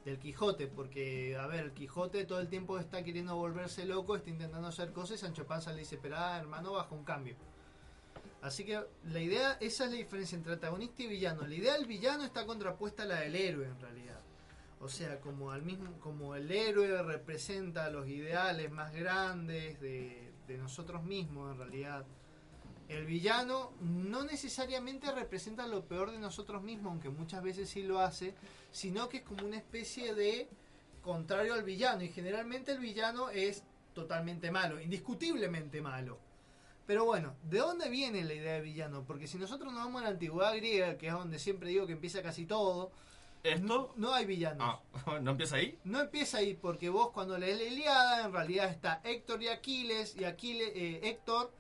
del 0.08 0.20
Quijote, 0.20 0.68
porque, 0.68 1.36
a 1.36 1.48
ver, 1.48 1.66
el 1.66 1.74
Quijote 1.74 2.24
todo 2.24 2.40
el 2.40 2.48
tiempo 2.48 2.80
está 2.80 3.04
queriendo 3.04 3.36
volverse 3.36 3.86
loco, 3.86 4.16
está 4.16 4.30
intentando 4.30 4.70
hacer 4.70 4.94
cosas 4.94 5.18
y 5.18 5.20
Sancho 5.20 5.46
Panza 5.46 5.74
le 5.74 5.80
dice, 5.80 5.96
espera, 5.96 6.38
hermano, 6.38 6.72
baja 6.72 6.96
un 6.96 7.04
cambio. 7.04 7.36
Así 8.42 8.64
que 8.64 8.82
la 9.04 9.20
idea, 9.20 9.58
esa 9.60 9.84
es 9.84 9.92
la 9.92 9.98
diferencia 9.98 10.38
entre 10.38 10.54
antagonista 10.54 11.04
y 11.04 11.08
villano. 11.08 11.46
La 11.46 11.54
idea 11.54 11.74
del 11.74 11.86
villano 11.86 12.24
está 12.24 12.46
contrapuesta 12.46 13.04
a 13.04 13.06
la 13.06 13.20
del 13.20 13.36
héroe 13.36 13.66
en 13.66 13.80
realidad. 13.82 14.22
O 14.80 14.88
sea, 14.88 15.20
como 15.20 15.52
al 15.52 15.64
mismo, 15.64 15.92
como 16.00 16.36
el 16.36 16.50
héroe 16.50 17.04
representa 17.04 17.90
los 17.90 18.08
ideales 18.08 18.72
más 18.72 18.94
grandes 18.94 19.82
de, 19.82 20.32
de 20.48 20.58
nosotros 20.58 21.04
mismos 21.04 21.52
en 21.52 21.58
realidad. 21.58 22.06
El 22.88 23.06
villano 23.06 23.72
no 23.82 24.24
necesariamente 24.24 25.12
representa 25.12 25.68
lo 25.68 25.86
peor 25.86 26.12
de 26.12 26.20
nosotros 26.20 26.64
mismos, 26.64 26.92
aunque 26.92 27.10
muchas 27.10 27.44
veces 27.44 27.70
sí 27.70 27.84
lo 27.84 28.00
hace, 28.00 28.34
sino 28.72 29.10
que 29.10 29.18
es 29.18 29.24
como 29.24 29.46
una 29.46 29.58
especie 29.58 30.14
de 30.14 30.48
contrario 31.02 31.54
al 31.54 31.64
villano. 31.64 32.04
Y 32.04 32.10
generalmente 32.10 32.72
el 32.72 32.80
villano 32.80 33.30
es 33.30 33.64
totalmente 33.94 34.52
malo, 34.52 34.80
indiscutiblemente 34.80 35.82
malo. 35.82 36.18
Pero 36.86 37.04
bueno, 37.04 37.36
¿de 37.44 37.60
dónde 37.60 37.90
viene 37.90 38.24
la 38.24 38.34
idea 38.34 38.54
de 38.54 38.62
villano? 38.62 39.04
Porque 39.06 39.28
si 39.28 39.38
nosotros 39.38 39.74
nos 39.74 39.84
vamos 39.84 40.02
a 40.02 40.06
la 40.06 40.12
antigüedad 40.12 40.56
griega, 40.56 40.98
que 40.98 41.08
es 41.08 41.14
donde 41.14 41.40
siempre 41.40 41.70
digo 41.70 41.86
que 41.86 41.94
empieza 41.94 42.22
casi 42.22 42.46
todo, 42.46 42.92
¿Esto? 43.44 43.94
no 43.98 44.14
hay 44.14 44.26
villanos. 44.26 44.80
Ah, 45.06 45.20
¿no 45.22 45.32
empieza 45.32 45.58
ahí? 45.58 45.78
No 45.84 46.00
empieza 46.00 46.38
ahí 46.38 46.54
porque 46.54 46.90
vos 46.90 47.12
cuando 47.12 47.38
lees 47.38 47.58
la 47.58 47.64
Iliada 47.66 48.26
en 48.26 48.32
realidad 48.32 48.70
está 48.70 49.02
Héctor 49.04 49.44
y 49.44 49.50
Aquiles 49.50 50.16
y 50.18 50.24
Aquiles, 50.24 50.72
eh, 50.76 51.02
Héctor, 51.04 51.52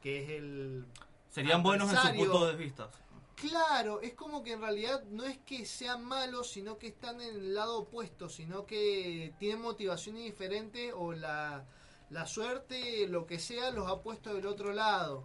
que 0.00 0.22
es 0.22 0.30
el... 0.30 0.86
Serían 1.30 1.62
buenos 1.62 1.90
en 1.92 1.98
su 1.98 2.16
punto 2.16 2.46
de 2.46 2.56
vista. 2.56 2.90
Claro, 3.36 4.00
es 4.00 4.14
como 4.14 4.42
que 4.42 4.52
en 4.52 4.60
realidad 4.60 5.04
no 5.10 5.24
es 5.24 5.38
que 5.38 5.64
sean 5.64 6.04
malos, 6.04 6.50
sino 6.50 6.76
que 6.76 6.88
están 6.88 7.20
en 7.20 7.36
el 7.36 7.54
lado 7.54 7.78
opuesto, 7.78 8.28
sino 8.28 8.66
que 8.66 9.32
tienen 9.38 9.62
motivaciones 9.62 10.24
diferentes 10.24 10.92
o 10.96 11.12
la, 11.12 11.64
la 12.10 12.26
suerte, 12.26 13.06
lo 13.06 13.26
que 13.26 13.38
sea, 13.38 13.70
los 13.70 13.88
ha 13.88 14.02
puesto 14.02 14.34
del 14.34 14.46
otro 14.46 14.72
lado. 14.72 15.22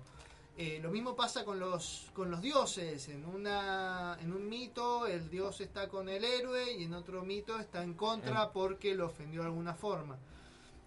Eh, 0.55 0.80
lo 0.84 0.91
mismo 0.91 1.15
pasa 1.15 1.43
con 1.43 1.59
los, 1.59 2.11
con 2.13 2.30
los 2.30 2.41
dioses. 2.41 3.09
En, 3.09 3.26
una, 3.26 4.17
en 4.21 4.32
un 4.32 4.47
mito 4.47 5.07
el 5.07 5.30
dios 5.30 5.61
está 5.61 5.88
con 5.89 6.07
el 6.07 6.24
héroe 6.24 6.74
y 6.74 6.84
en 6.84 6.93
otro 6.93 7.24
mito 7.24 7.59
está 7.59 7.82
en 7.82 7.95
contra 7.95 8.51
porque 8.51 8.93
lo 8.93 9.07
ofendió 9.07 9.41
de 9.41 9.47
alguna 9.47 9.74
forma. 9.74 10.19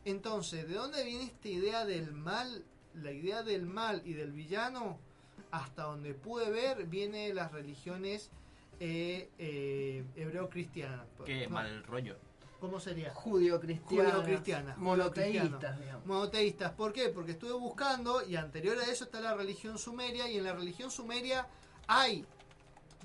Entonces, 0.05 0.68
¿de 0.68 0.74
dónde 0.74 1.03
viene 1.03 1.24
esta 1.24 1.49
idea 1.49 1.84
del 1.84 2.12
mal? 2.12 2.64
La 3.03 3.12
idea 3.12 3.42
del 3.42 3.66
mal 3.66 4.03
y 4.05 4.14
del 4.14 4.32
villano, 4.32 4.99
hasta 5.51 5.84
donde 5.84 6.14
pude 6.14 6.51
ver, 6.51 6.86
viene 6.86 7.28
de 7.28 7.34
las 7.34 7.53
religiones 7.53 8.30
eh, 8.80 9.30
eh, 9.38 10.05
hebreo-cristianas. 10.16 11.07
Qué 11.24 11.47
No, 11.47 11.55
mal 11.55 11.82
rollo. 11.84 12.16
¿Cómo 12.61 12.80
sería? 12.80 13.11
Judío-cristianas, 13.12 14.12
Judío-cristianas. 14.14 14.78
monoteístas, 14.78 15.78
digamos. 15.78 16.07
Monoteístas. 16.07 16.72
¿Por 16.72 16.92
qué? 16.92 17.11
Porque 17.11 17.32
estuve 17.32 17.53
buscando 17.53 18.26
y 18.26 18.36
anterior 18.36 18.78
a 18.78 18.90
eso 18.90 19.05
está 19.05 19.20
la 19.20 19.34
religión 19.34 19.78
sumeria 19.78 20.28
y 20.30 20.38
en 20.38 20.44
la 20.44 20.55
religión 20.55 20.90
sumeria 20.90 21.47
hay 21.86 22.24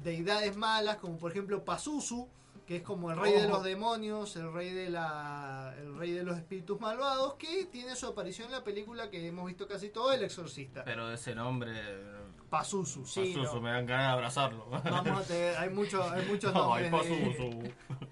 deidades 0.04 0.56
malas 0.56 0.98
como 0.98 1.18
por 1.18 1.32
ejemplo 1.32 1.64
Pazuzu 1.64 2.28
que 2.72 2.78
es 2.78 2.84
como 2.84 3.12
el 3.12 3.18
rey 3.18 3.34
de 3.34 3.50
los 3.50 3.64
demonios, 3.66 4.34
el 4.38 4.54
rey 4.54 4.70
de 4.74 4.90
la 4.90 5.74
el 5.78 5.94
rey 5.98 6.12
de 6.12 6.24
los 6.24 6.38
espíritus 6.38 6.80
malvados 6.80 7.34
que 7.34 7.66
tiene 7.66 7.98
su 7.98 8.08
aparición 8.08 8.46
en 8.48 8.54
la 8.54 8.64
película 8.64 9.10
que 9.10 9.28
hemos 9.28 9.46
visto 9.46 9.68
casi 9.68 9.90
todo 9.90 10.14
El 10.14 10.24
exorcista. 10.24 10.86
Pero 10.86 11.12
ese 11.12 11.36
nombre. 11.36 11.74
Pazuzu, 12.50 13.06
sí. 13.06 13.34
Pazuzu, 13.36 13.56
no. 13.56 13.62
me 13.62 13.72
dan 13.72 13.86
ganas 13.86 14.08
de 14.08 14.12
abrazarlo. 14.14 14.66
Vamos 14.70 15.20
a 15.20 15.24
tener, 15.28 15.58
hay 15.58 15.70
muchos 15.70 16.10
hay 16.14 16.26
muchos 16.28 16.54
Ay, 16.56 16.90
nombres. 16.90 16.92
de- 16.92 16.98
Pazuzu. 16.98 17.74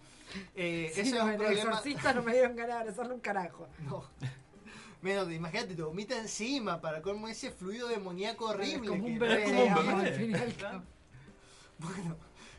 Eh, 0.55 0.91
Sí, 0.93 1.01
ese 1.01 1.11
no, 1.11 1.17
es 1.19 1.23
un 1.23 1.29
el 1.31 1.37
problema. 1.37 1.61
exorcista 1.61 2.13
no 2.13 2.21
me 2.21 2.33
dieron 2.33 2.55
ganas 2.57 2.75
de 2.75 2.81
abrazarle 2.81 3.13
un 3.13 3.19
carajo. 3.21 3.67
No. 3.85 4.03
Menos, 5.01 5.31
imagínate, 5.31 5.73
te 5.75 5.81
vomita 5.81 6.19
encima 6.19 6.81
para 6.81 7.01
como 7.01 7.29
ese 7.29 7.49
fluido 7.51 7.87
demoníaco 7.87 8.47
horrible. 8.47 8.89
como 8.89 9.05
un 9.05 9.13
que- 9.13 9.19
bebé, 9.19 9.43
Es 9.67 9.73
como 9.73 9.93
un 9.95 10.01
bebé. 10.03 10.35
al. 10.65 10.83
Bueno, 11.77 12.17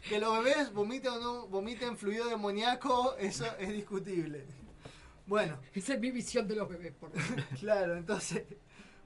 que 0.08 0.18
los 0.18 0.42
bebés 0.42 0.72
vomiten 0.72 1.12
o 1.12 1.18
no 1.20 1.46
vomiten 1.48 1.96
fluido 1.96 2.28
demoníaco, 2.28 3.16
eso 3.18 3.46
es 3.58 3.72
discutible. 3.72 4.44
Bueno. 5.26 5.58
Esa 5.74 5.94
es 5.94 6.00
mi 6.00 6.10
visión 6.10 6.48
de 6.48 6.56
los 6.56 6.68
bebés, 6.68 6.92
por. 6.94 7.10
Claro, 7.60 7.96
entonces, 7.96 8.44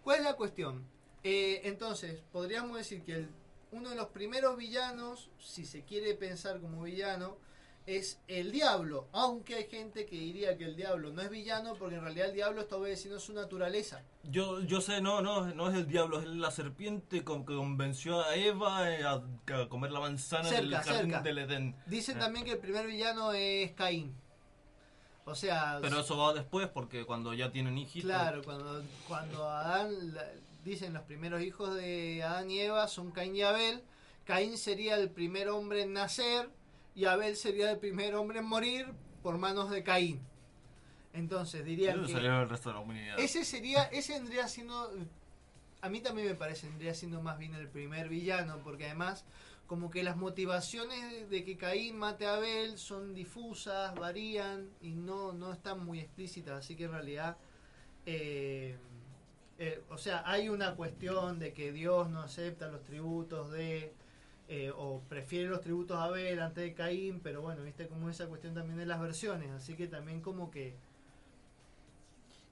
¿cuál 0.03 0.19
es 0.19 0.25
la 0.25 0.35
cuestión? 0.37 0.85
Eh, 1.23 1.63
entonces, 1.65 2.21
podríamos 2.33 2.77
decir 2.77 3.03
que 3.03 3.15
el- 3.15 3.29
uno 3.73 3.91
de 3.91 3.97
los 3.97 4.07
primeros 4.09 4.57
villanos, 4.57 5.31
si 5.39 5.65
se 5.67 5.83
quiere 5.83 6.15
pensar 6.15 6.61
como 6.61 6.83
villano, 6.83 7.37
es 7.87 8.19
el 8.29 8.51
diablo, 8.51 9.09
aunque 9.13 9.57
hay 9.57 9.65
gente 9.67 10.07
que 10.07 10.17
diría 10.17 10.57
que 10.57 10.65
el 10.65 10.75
diablo 10.75 11.13
no 11.13 11.21
es 11.21 11.29
villano 11.29 11.75
porque 11.79 11.97
en 11.97 12.01
realidad 12.03 12.29
el 12.29 12.35
diablo 12.35 12.63
está 12.63 12.77
obedeciendo 12.77 13.21
su 13.21 13.35
naturaleza. 13.35 14.03
Yo, 14.23 14.61
yo 14.63 14.81
sé, 14.81 15.03
no, 15.03 15.21
no, 15.21 15.47
no 15.55 15.69
es 15.71 15.77
el 15.77 15.87
diablo, 15.87 16.21
es 16.21 16.27
la 16.29 16.51
serpiente 16.51 17.23
con- 17.25 17.45
que 17.45 17.55
convenció 17.55 18.23
a 18.23 18.35
Eva 18.37 18.91
eh, 18.91 19.03
a, 19.05 19.23
a 19.55 19.69
comer 19.69 19.91
la 19.93 20.01
manzana 20.01 20.51
del 20.51 20.75
jardín 20.75 20.95
cerca. 21.11 21.21
del 21.21 21.39
Edén. 21.39 21.77
Dicen 21.85 22.17
Eh, 22.17 22.21
también 22.21 22.45
que 22.47 22.53
el 22.53 22.59
primer 22.59 22.87
villano 22.87 23.33
es 23.33 23.73
Caín. 23.73 24.15
O 25.27 25.35
sea, 25.35 25.79
Pero 25.83 26.01
eso 26.01 26.17
va 26.19 26.33
después 26.35 26.69
porque 26.69 27.05
cuando 27.05 27.33
ya 27.35 27.51
tienen 27.51 27.77
hijitos. 27.79 28.11
claro, 28.11 28.43
cuando, 28.45 28.83
cuando 29.09 29.49
Adán, 29.49 29.91
dicen 30.65 30.93
los 30.95 31.03
primeros 31.03 31.43
hijos 31.43 31.75
de 31.75 32.23
Adán 32.23 32.51
y 32.51 32.61
Eva 32.61 32.89
son 32.89 33.11
Caín 33.11 33.35
y 33.37 33.43
Abel, 33.43 33.83
Caín 34.25 34.57
sería 34.59 34.97
el 34.97 35.11
primer 35.11 35.49
hombre 35.51 35.83
en 35.83 35.93
nacer 35.95 36.49
y 36.95 37.05
Abel 37.07 37.37
sería 37.37 37.71
el 37.71 37.79
primer 37.79 38.15
hombre 38.15 38.39
en 38.39 38.47
morir 38.47 38.87
por 39.23 39.39
manos 39.39 39.71
de 39.71 39.83
Caín. 39.83 40.21
Entonces 41.13 41.65
dirían 41.65 41.99
Eso 41.99 42.07
que 42.07 42.13
salió 42.13 42.41
el 42.41 42.49
resto 42.49 42.71
de 42.71 42.75
la 42.75 42.81
humanidad. 42.81 43.19
ese 43.19 43.45
sería, 43.45 43.85
ese 43.85 44.15
vendría 44.15 44.49
siendo, 44.49 44.93
a 45.81 45.89
mí 45.89 46.01
también 46.01 46.29
me 46.29 46.35
parece, 46.35 46.69
vendría 46.69 46.95
siendo 46.95 47.23
más 47.23 47.39
bien 47.39 47.55
el 47.55 47.69
primer 47.69 48.09
villano, 48.09 48.59
porque 48.65 48.87
además 48.87 49.25
como 49.67 49.91
que 49.91 50.03
las 50.03 50.17
motivaciones 50.17 51.31
de 51.31 51.45
que 51.45 51.57
Caín 51.57 51.97
mate 51.97 52.27
a 52.27 52.35
Abel 52.35 52.79
son 52.79 53.15
difusas, 53.15 53.95
varían 53.95 54.69
y 54.83 54.91
no, 54.91 55.33
no 55.33 55.53
están 55.53 55.85
muy 55.85 56.01
explícitas, 56.01 56.59
así 56.59 56.77
que 56.77 56.85
en 56.85 56.93
realidad, 56.93 57.37
eh, 58.05 58.77
eh, 59.59 59.83
o 59.89 59.97
sea, 59.97 60.23
hay 60.27 60.49
una 60.49 60.75
cuestión 60.75 61.39
de 61.39 61.55
que 61.55 61.73
Dios 61.73 62.11
no 62.11 62.21
acepta 62.21 62.69
los 62.69 62.83
tributos 62.83 63.53
de, 63.53 63.95
eh, 64.49 64.71
o 64.77 65.01
prefiere 65.09 65.49
los 65.49 65.61
tributos 65.61 65.97
a 65.97 66.05
Abel 66.05 66.41
antes 66.41 66.65
de 66.65 66.75
Caín, 66.75 67.21
pero 67.21 67.41
bueno, 67.41 67.63
viste 67.63 67.87
como 67.87 68.11
esa 68.11 68.27
cuestión 68.27 68.55
también 68.55 68.79
de 68.79 68.87
las 68.87 69.01
versiones, 69.01 69.51
así 69.51 69.75
que 69.75 69.87
también 69.87 70.21
como 70.21 70.51
que... 70.51 70.75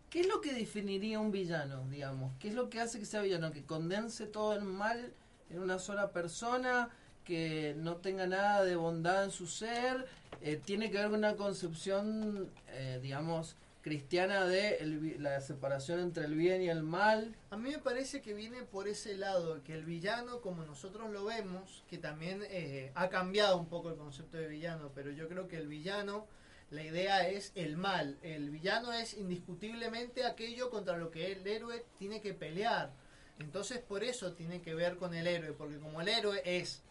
¿Qué 0.09 0.21
es 0.21 0.29
lo 0.29 0.41
que 0.41 0.53
definiría 0.53 1.21
un 1.21 1.31
villano, 1.31 1.87
digamos? 1.89 2.33
¿Qué 2.39 2.49
es 2.49 2.55
lo 2.55 2.69
que 2.69 2.81
hace 2.81 2.99
que 2.99 3.07
sea 3.07 3.23
villano? 3.23 3.51
Que 3.51 3.65
condense 3.65 4.27
todo 4.27 4.55
el 4.55 4.63
mal 4.63 5.13
en 5.49 5.59
una 5.59 5.79
sola 5.79 6.13
persona, 6.13 6.91
que 7.25 7.75
no 7.79 7.97
tenga 7.97 8.27
nada 8.27 8.65
de 8.65 8.77
bondad 8.77 9.25
en 9.25 9.31
su 9.31 9.47
ser, 9.47 10.07
eh, 10.41 10.61
tiene 10.63 10.91
que 10.91 10.99
ver 10.99 11.09
con 11.09 11.19
una 11.19 11.37
concepción, 11.37 12.51
eh, 12.69 12.99
digamos, 13.03 13.57
cristiana 13.83 14.47
de 14.47 14.77
el 14.77 15.23
la 15.23 15.41
separación 15.41 16.01
entre 16.01 16.25
el 16.25 16.35
bien 16.35 16.63
y 16.63 16.69
el 16.69 16.83
mal. 16.83 17.35
A 17.51 17.57
mí 17.57 17.71
me 17.71 17.79
parece 17.79 18.23
que 18.23 18.33
viene 18.33 18.63
por 18.63 18.89
ese 18.89 19.17
lado, 19.17 19.63
que 19.65 19.75
el 19.75 19.85
villano, 19.85 20.41
como 20.41 20.65
nosotros 20.65 21.11
lo 21.11 21.25
vemos, 21.25 21.85
que 21.89 21.99
también 21.99 22.43
eh, 22.49 22.93
ha 22.95 23.09
cambiado 23.09 23.59
un 23.59 23.67
poco 23.67 23.91
el 23.91 23.97
concepto 23.97 24.39
de 24.39 24.47
villano, 24.47 24.93
pero 24.95 25.11
yo 25.11 25.29
creo 25.29 25.49
que 25.49 25.57
el 25.57 25.67
villano, 25.67 26.27
la 26.71 26.83
idea 26.85 27.29
es 27.29 27.53
el 27.57 27.77
mal. 27.77 28.19
El 28.23 28.51
villano 28.51 28.93
es 28.93 29.15
indiscutiblemente 29.15 30.25
aquello 30.25 30.71
contra 30.71 30.97
lo 30.97 31.11
que 31.11 31.33
el 31.33 31.47
héroe 31.47 31.85
tiene 31.99 32.21
que 32.21 32.35
pelear. 32.35 32.93
Entonces 33.39 33.81
por 33.81 34.05
eso 34.05 34.33
tiene 34.33 34.63
que 34.63 34.75
ver 34.75 34.97
con 34.97 35.13
el 35.15 35.27
héroe, 35.27 35.53
porque 35.53 35.79
como 35.79 36.01
el 36.01 36.09
héroe 36.09 36.41
es 36.45 36.83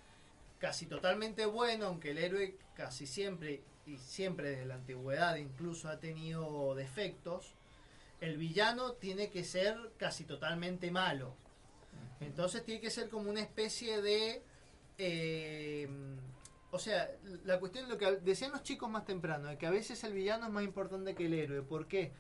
casi 0.60 0.86
totalmente 0.86 1.46
bueno, 1.46 1.88
aunque 1.88 2.12
el 2.12 2.18
héroe 2.18 2.58
casi 2.76 3.08
siempre, 3.08 3.62
y 3.86 3.98
siempre 3.98 4.52
desde 4.52 4.66
la 4.66 4.76
antigüedad 4.76 5.36
incluso 5.36 5.90
ha 5.90 6.00
tenido 6.00 6.76
defectos, 6.76 7.54
el 8.20 8.38
villano 8.38 8.94
tiene 8.94 9.30
que 9.30 9.44
ser 9.44 9.76
casi 9.98 10.24
totalmente 10.26 10.92
malo. 10.92 11.34
Entonces 12.20 12.64
tiene 12.64 12.80
que 12.80 12.92
ser 12.92 13.10
como 13.10 13.30
una 13.30 13.42
especie 13.42 14.02
de... 14.02 14.44
eh, 14.98 15.90
o 16.72 16.80
sea, 16.80 17.10
la 17.44 17.60
cuestión, 17.60 17.90
lo 17.90 17.98
que 17.98 18.18
decían 18.18 18.52
los 18.52 18.64
chicos 18.64 18.90
más 18.90 19.06
temprano, 19.06 19.50
de 19.50 19.58
que 19.58 19.66
a 19.66 19.72
veces 19.72 20.04
el 20.04 20.14
villano 20.14 20.46
es 20.46 20.52
más 20.54 20.64
importante 20.64 21.16
que 21.16 21.26
el 21.26 21.34
héroe. 21.34 21.62
¿Por 21.64 21.88
qué? 21.88 22.14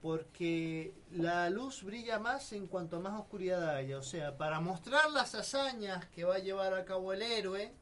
Porque 0.00 0.94
la 1.10 1.50
luz 1.50 1.82
brilla 1.82 2.18
más 2.18 2.52
en 2.52 2.66
cuanto 2.66 3.00
más 3.00 3.20
oscuridad 3.20 3.68
haya. 3.76 3.98
O 3.98 4.02
sea, 4.02 4.38
para 4.38 4.60
mostrar 4.60 5.10
las 5.10 5.34
hazañas 5.34 6.06
que 6.06 6.24
va 6.24 6.36
a 6.36 6.38
llevar 6.38 6.72
a 6.72 6.84
cabo 6.84 7.12
el 7.12 7.22
héroe, 7.22 7.72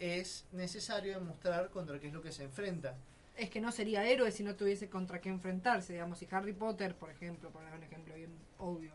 es 0.00 0.46
necesario 0.52 1.14
demostrar 1.14 1.68
contra 1.70 2.00
qué 2.00 2.08
es 2.08 2.12
lo 2.12 2.22
que 2.22 2.32
se 2.32 2.44
enfrenta. 2.44 2.96
Es 3.36 3.50
que 3.50 3.60
no 3.60 3.70
sería 3.70 4.04
héroe 4.04 4.32
si 4.32 4.42
no 4.42 4.56
tuviese 4.56 4.88
contra 4.88 5.20
qué 5.20 5.28
enfrentarse. 5.28 5.92
Digamos, 5.92 6.18
si 6.18 6.26
Harry 6.30 6.52
Potter, 6.52 6.94
por 6.94 7.10
ejemplo, 7.10 7.50
por 7.50 7.62
un 7.62 7.82
ejemplo 7.82 8.14
bien 8.14 8.30
obvio, 8.58 8.92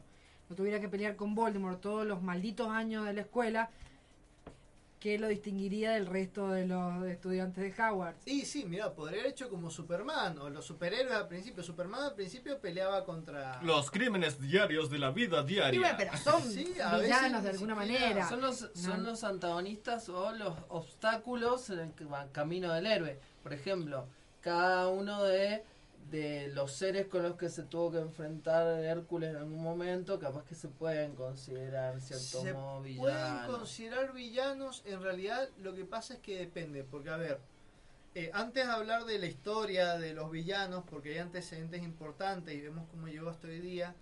no 0.50 0.56
tuviera 0.56 0.80
que 0.80 0.90
pelear 0.90 1.16
con 1.16 1.34
Voldemort 1.34 1.80
todos 1.80 2.06
los 2.06 2.22
malditos 2.22 2.70
años 2.70 3.06
de 3.06 3.14
la 3.14 3.22
escuela, 3.22 3.70
¿qué 5.06 5.20
lo 5.20 5.28
distinguiría 5.28 5.92
del 5.92 6.08
resto 6.08 6.50
de 6.50 6.66
los 6.66 7.06
estudiantes 7.06 7.64
de 7.78 7.84
Howard? 7.84 8.16
Y 8.26 8.42
sí, 8.42 8.66
mira, 8.66 8.92
podría 8.92 9.20
haber 9.20 9.34
hecho 9.34 9.52
como 9.52 9.70
Superman 9.70 10.40
o 10.40 10.50
los 10.50 10.66
superhéroes 10.66 11.14
al 11.14 11.28
principio. 11.28 11.62
Superman 11.62 12.02
al 12.02 12.16
principio 12.16 12.60
peleaba 12.60 13.06
contra... 13.06 13.62
Los 13.62 13.92
crímenes 13.92 14.42
diarios 14.42 14.90
de 14.90 14.98
la 14.98 15.12
vida 15.12 15.44
diaria. 15.44 15.78
Y 15.78 15.80
bueno, 15.80 15.96
pero 15.96 16.18
son 16.18 16.42
Sí, 16.42 16.74
a 16.84 16.98
veces 16.98 17.16
villanos 17.18 17.44
de 17.44 17.50
alguna 17.52 17.76
manera. 17.76 18.28
Son 18.28 18.42
los, 18.42 18.68
son 18.74 19.04
No. 19.04 19.12
los 19.12 19.24
antagonistas 19.24 20.10
o 20.10 20.32
los 20.32 20.58
obstáculos 20.70 21.70
en 21.70 21.80
el 21.82 21.92
que 21.92 22.08
camino 22.32 22.74
del 22.74 22.88
héroe. 22.88 23.20
Por 23.44 23.54
ejemplo, 23.54 24.08
cada 24.42 24.88
uno 24.88 25.24
de, 25.24 25.64
de 26.10 26.50
los 26.50 26.72
seres 26.72 27.08
con 27.08 27.24
los 27.24 27.36
que 27.36 27.50
se 27.50 27.64
tuvo 27.64 27.92
que 27.92 27.98
enfrentar 28.00 28.68
Hércules 28.84 29.32
en 29.32 29.38
algún 29.38 29.62
momento, 29.64 30.20
capaz 30.20 30.44
que 30.46 30.54
se 30.56 30.68
pueden 30.68 31.16
considerar 31.16 32.00
cierto 32.00 32.42
se 32.42 32.54
modo 32.54 32.82
pueden 32.82 32.96
villanos. 32.96 33.58
considerar 33.58 34.14
villanos 34.14 34.84
en 34.86 35.02
realidad 35.02 35.50
lo 35.58 35.74
que 35.74 35.84
pasa 35.86 36.16
es 36.16 36.20
que 36.20 36.38
depende 36.38 36.84
porque 36.84 37.10
a 37.10 37.18
ver 37.18 37.40
eh, 38.14 38.30
antes 38.34 38.66
de 38.66 38.72
hablar 38.72 39.06
de 39.06 39.18
la 39.20 39.26
historia 39.26 39.98
de 39.98 40.14
los 40.14 40.30
villanos 40.32 40.84
porque 40.90 41.14
hay 41.14 41.18
antecedentes 41.18 41.82
importantes 41.84 42.54
y 42.54 42.62
vemos 42.62 42.88
cómo 42.92 43.08
llegó 43.08 43.30
hasta 43.30 43.48
hoy 43.48 43.60
día 43.60 43.96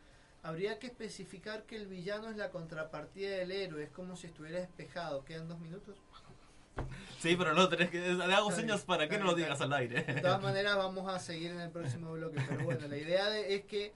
habría 0.43 0.77
que 0.79 0.87
especificar 0.87 1.63
que 1.63 1.77
el 1.77 1.87
villano 1.87 2.29
es 2.29 2.35
la 2.35 2.51
contrapartida 2.51 3.29
del 3.37 3.51
héroe 3.51 3.83
es 3.83 3.89
como 3.91 4.17
si 4.17 4.27
estuviera 4.27 4.59
despejado 4.59 5.23
quedan 5.23 5.47
dos 5.47 5.59
minutos 5.59 5.95
Sí, 7.19 7.35
pero 7.37 7.53
no 7.53 7.69
tenés 7.69 7.89
que. 7.89 7.99
Le 7.99 8.33
hago 8.35 8.51
señas 8.51 8.81
para 8.81 9.07
que 9.07 9.17
no 9.17 9.25
lo 9.25 9.33
digas 9.33 9.61
al 9.61 9.71
aire. 9.73 10.03
de 10.03 10.21
todas 10.21 10.41
maneras 10.41 10.75
vamos 10.75 11.07
a 11.13 11.19
seguir 11.19 11.51
en 11.51 11.61
el 11.61 11.69
próximo 11.69 12.11
bloque 12.13 12.41
pero 12.49 12.63
bueno 12.65 12.87
la 12.87 12.97
idea 12.97 13.29
de- 13.29 13.55
es 13.55 13.63
que 13.65 13.93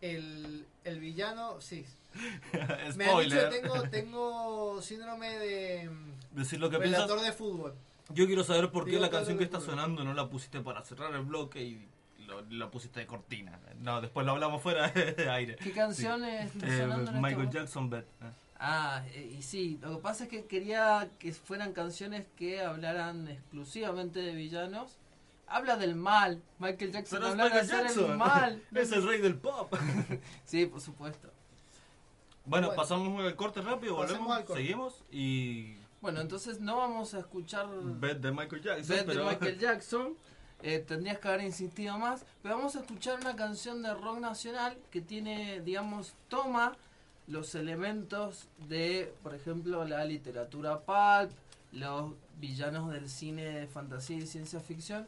el, 0.00 0.64
el 0.84 1.00
villano 1.00 1.60
sí 1.60 1.84
me 2.52 2.60
han 2.60 3.18
dicho 3.18 3.36
Spoiler. 3.36 3.48
que 3.50 3.58
tengo, 3.60 3.82
tengo 3.90 4.82
síndrome 4.82 5.38
de 5.38 5.90
Decir 6.32 6.60
lo 6.60 6.70
que 6.70 6.78
relator 6.78 7.06
piensas. 7.18 7.26
de 7.26 7.32
fútbol 7.32 7.74
Yo 8.10 8.26
quiero 8.26 8.44
saber 8.44 8.70
por 8.70 8.84
qué 8.84 8.90
Digo 8.92 9.02
la 9.02 9.10
canción 9.10 9.34
lo 9.34 9.38
que 9.38 9.44
está 9.44 9.60
sonando 9.60 10.04
no 10.04 10.14
la 10.14 10.28
pusiste 10.28 10.60
para 10.60 10.82
cerrar 10.84 11.12
el 11.14 11.22
bloque 11.22 11.60
y 11.62 11.88
lo- 12.26 12.42
la 12.50 12.70
pusiste 12.70 13.00
de 13.00 13.06
cortina. 13.06 13.58
No, 13.80 14.00
después 14.02 14.24
lo 14.26 14.32
hablamos 14.32 14.62
fuera 14.62 14.88
de 14.90 15.28
aire. 15.30 15.56
¿Qué 15.56 15.72
canción 15.72 16.20
Sí. 16.20 16.28
está 16.28 16.66
Eh, 16.66 17.02
este 17.04 17.12
Michael? 17.18 17.50
Jackson, 17.50 17.88
Bet. 17.90 18.06
Ah, 18.60 19.04
eh, 19.14 19.36
y 19.38 19.42
sí, 19.42 19.78
lo 19.82 19.96
que 19.96 20.02
pasa 20.02 20.24
es 20.24 20.30
que 20.30 20.44
quería 20.46 21.08
que 21.18 21.32
fueran 21.32 21.72
canciones 21.72 22.26
que 22.36 22.60
hablaran 22.60 23.28
exclusivamente 23.28 24.18
de 24.20 24.34
villanos. 24.34 24.96
Habla 25.46 25.76
del 25.76 25.94
mal, 25.94 26.42
Michael 26.58 26.92
Jackson 26.92 27.18
Pero 27.20 27.26
es 27.26 27.32
habla 27.32 27.44
de 27.44 27.50
Michael 27.50 27.66
hacer 27.70 27.86
Jackson. 27.86 28.10
el 28.10 28.16
mal. 28.18 28.62
Es 28.74 28.92
el 28.92 29.06
rey 29.06 29.20
del 29.20 29.36
pop. 29.36 29.72
sí, 30.44 30.66
por 30.66 30.80
supuesto. 30.80 31.30
Bueno, 32.44 32.74
pasamos 32.74 33.24
el 33.24 33.36
corte 33.36 33.60
rápido, 33.60 33.94
volvemos, 33.94 34.36
al 34.36 34.44
corte. 34.44 34.62
seguimos 34.62 35.02
y... 35.10 35.74
Bueno, 36.00 36.20
entonces 36.20 36.60
no 36.60 36.76
vamos 36.78 37.12
a 37.14 37.18
escuchar 37.20 37.66
Bet 37.70 38.18
de 38.18 38.30
Michael 38.30 38.62
Jackson, 38.62 38.88
Bet 38.96 39.06
de 39.06 39.12
pero- 39.12 39.24
Michael 39.26 39.58
Jackson. 39.60 40.14
Eh, 40.62 40.80
tendrías 40.80 41.18
que 41.20 41.28
haber 41.28 41.42
insistido 41.42 41.98
más. 41.98 42.24
Pero 42.42 42.56
vamos 42.56 42.74
a 42.76 42.80
escuchar 42.80 43.18
una 43.20 43.36
canción 43.36 43.82
de 43.82 43.94
rock 43.94 44.18
nacional 44.18 44.76
que 44.90 45.00
tiene, 45.00 45.60
digamos, 45.60 46.14
toma 46.28 46.76
los 47.28 47.54
elementos 47.54 48.48
de, 48.68 49.12
por 49.22 49.34
ejemplo, 49.34 49.84
la 49.84 50.04
literatura 50.04 50.80
pulp, 50.80 51.30
los 51.72 52.12
villanos 52.40 52.90
del 52.90 53.08
cine 53.08 53.44
de 53.44 53.66
fantasía 53.66 54.16
y 54.16 54.26
ciencia 54.26 54.60
ficción, 54.60 55.06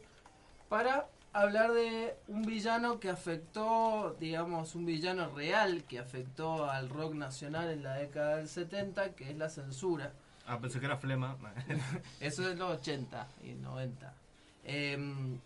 para 0.69 1.07
hablar 1.33 1.71
de 1.73 2.15
un 2.27 2.43
villano 2.43 2.99
que 2.99 3.09
afectó, 3.09 4.15
digamos, 4.19 4.75
un 4.75 4.85
villano 4.85 5.29
real 5.35 5.83
que 5.85 5.99
afectó 5.99 6.69
al 6.69 6.89
rock 6.89 7.15
nacional 7.15 7.69
en 7.69 7.83
la 7.83 7.95
década 7.95 8.37
del 8.37 8.47
70, 8.47 9.15
que 9.15 9.31
es 9.31 9.37
la 9.37 9.49
censura. 9.49 10.13
Ah, 10.45 10.59
pensé 10.59 10.79
que 10.79 10.85
era 10.85 10.97
flema. 10.97 11.37
Eso 12.19 12.49
es 12.49 12.57
los 12.57 12.79
80 12.79 13.27
y 13.43 13.53
90. 13.53 14.13
Eh, 14.63 15.39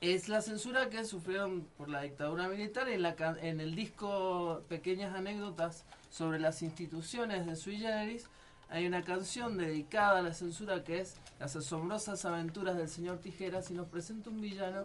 es 0.00 0.28
la 0.28 0.40
censura 0.42 0.90
que 0.90 1.04
sufrieron 1.04 1.66
por 1.76 1.88
la 1.88 2.02
dictadura 2.02 2.48
militar. 2.48 2.88
En, 2.88 3.02
la, 3.02 3.16
en 3.42 3.60
el 3.60 3.74
disco 3.74 4.62
Pequeñas 4.68 5.14
Anécdotas 5.14 5.84
sobre 6.10 6.38
las 6.38 6.62
instituciones 6.62 7.46
de 7.46 7.56
Sui 7.56 7.78
Generis 7.78 8.28
hay 8.70 8.86
una 8.86 9.02
canción 9.02 9.56
dedicada 9.56 10.18
a 10.18 10.22
la 10.22 10.34
censura 10.34 10.84
que 10.84 11.00
es 11.00 11.16
Las 11.40 11.56
asombrosas 11.56 12.24
aventuras 12.24 12.76
del 12.76 12.88
señor 12.88 13.18
Tijeras 13.18 13.70
y 13.70 13.74
nos 13.74 13.88
presenta 13.88 14.30
un 14.30 14.40
villano 14.40 14.84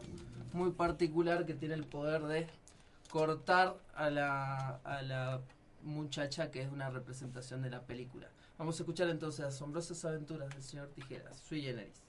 muy 0.53 0.71
particular 0.71 1.45
que 1.45 1.53
tiene 1.53 1.75
el 1.75 1.85
poder 1.85 2.23
de 2.23 2.47
cortar 3.09 3.75
a 3.95 4.09
la, 4.09 4.79
a 4.83 5.01
la 5.01 5.41
muchacha 5.83 6.49
que 6.49 6.61
es 6.61 6.71
una 6.71 6.89
representación 6.89 7.61
de 7.61 7.69
la 7.69 7.81
película. 7.81 8.29
Vamos 8.57 8.79
a 8.79 8.83
escuchar 8.83 9.09
entonces 9.09 9.45
Asombrosas 9.45 10.03
aventuras 10.05 10.49
del 10.49 10.63
señor 10.63 10.87
Tijeras, 10.89 11.37
Sui 11.47 11.61
Generis. 11.61 12.01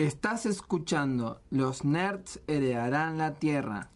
Estás 0.00 0.46
escuchando 0.46 1.42
Los 1.50 1.84
Nerds 1.84 2.40
heredarán 2.46 3.18
la 3.18 3.34
Tierra. 3.34 3.90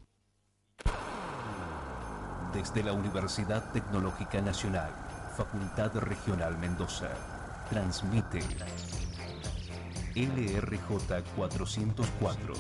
Desde 2.53 2.83
la 2.83 2.93
Universidad 2.93 3.73
Tecnológica 3.73 4.43
Nacional, 4.43 4.93
Facultad 5.35 5.97
Regional 5.97 6.59
Mendoza, 6.59 7.09
transmite 7.71 8.41
LRJ 10.15 11.25
404 11.37 12.55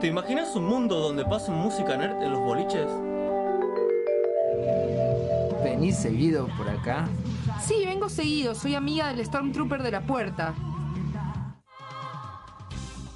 ¿Te 0.00 0.08
imaginas 0.08 0.54
un 0.56 0.66
mundo 0.66 0.98
donde 0.98 1.24
pasen 1.24 1.54
música 1.54 1.96
nerd 1.96 2.22
en 2.22 2.32
los 2.32 2.40
boliches? 2.40 2.88
¿Venís 5.62 5.96
seguido 5.96 6.48
por 6.58 6.68
acá? 6.68 7.08
Sí, 7.62 7.84
vengo 7.86 8.08
seguido. 8.08 8.54
Soy 8.54 8.74
amiga 8.74 9.08
del 9.08 9.24
Stormtrooper 9.24 9.82
de 9.82 9.90
la 9.92 10.00
puerta. 10.02 10.54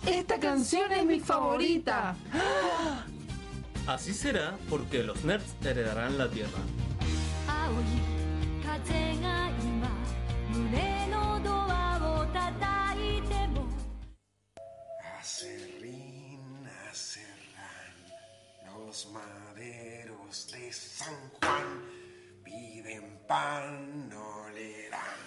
Esta 0.06 0.38
canción 0.40 0.90
es 0.92 1.04
mi 1.04 1.20
favorita. 1.20 2.16
Así 3.86 4.14
será 4.14 4.56
porque 4.70 5.02
los 5.02 5.24
nerds 5.24 5.54
heredarán 5.62 6.16
la 6.16 6.30
Tierra. 6.30 6.58
Acerrín, 15.20 16.68
acerrán, 16.90 17.94
los 18.64 19.06
maderos 19.10 20.50
de 20.50 20.72
San 20.72 21.30
Juan 21.38 21.84
piden 22.42 23.18
pan, 23.26 24.08
no 24.08 24.48
le 24.50 24.88
dan, 24.88 25.20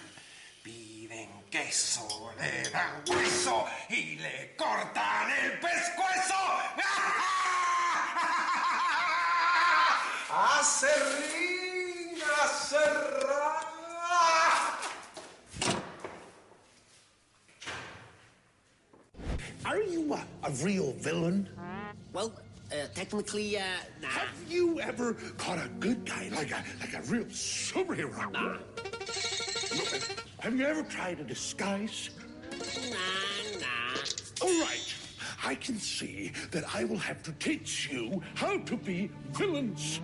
piden 0.62 1.44
queso, 1.50 2.34
le 2.38 2.68
dan 2.70 3.04
hueso 3.06 3.66
y 3.90 4.16
le 4.16 4.56
cortan 4.56 5.30
el 5.30 5.60
pescuezo. 5.60 6.34
Acerrín, 10.58 12.18
acerrán. 12.42 13.51
Are 19.64 19.80
you 19.80 20.12
a, 20.14 20.24
a 20.44 20.50
real 20.62 20.92
villain? 20.92 21.48
Well, 22.12 22.32
uh, 22.70 22.86
technically, 22.94 23.58
uh, 23.58 23.62
nah. 24.00 24.08
Have 24.08 24.28
you 24.48 24.80
ever 24.80 25.14
caught 25.36 25.58
a 25.58 25.68
good 25.78 26.04
guy, 26.04 26.30
like 26.34 26.50
a 26.50 26.64
like 26.80 26.94
a 26.94 27.02
real 27.02 27.24
superhero? 27.26 28.30
Nah. 28.32 28.56
Have 30.40 30.56
you 30.58 30.66
ever 30.66 30.82
tried 30.82 31.20
a 31.20 31.24
disguise? 31.24 32.10
Nah, 32.50 33.60
nah. 33.60 34.46
All 34.46 34.60
right. 34.60 34.94
I 35.44 35.54
can 35.56 35.78
see 35.78 36.32
that 36.50 36.64
I 36.74 36.84
will 36.84 36.98
have 36.98 37.22
to 37.24 37.32
teach 37.32 37.88
you 37.90 38.22
how 38.34 38.58
to 38.58 38.76
be 38.76 39.10
villains. 39.32 40.00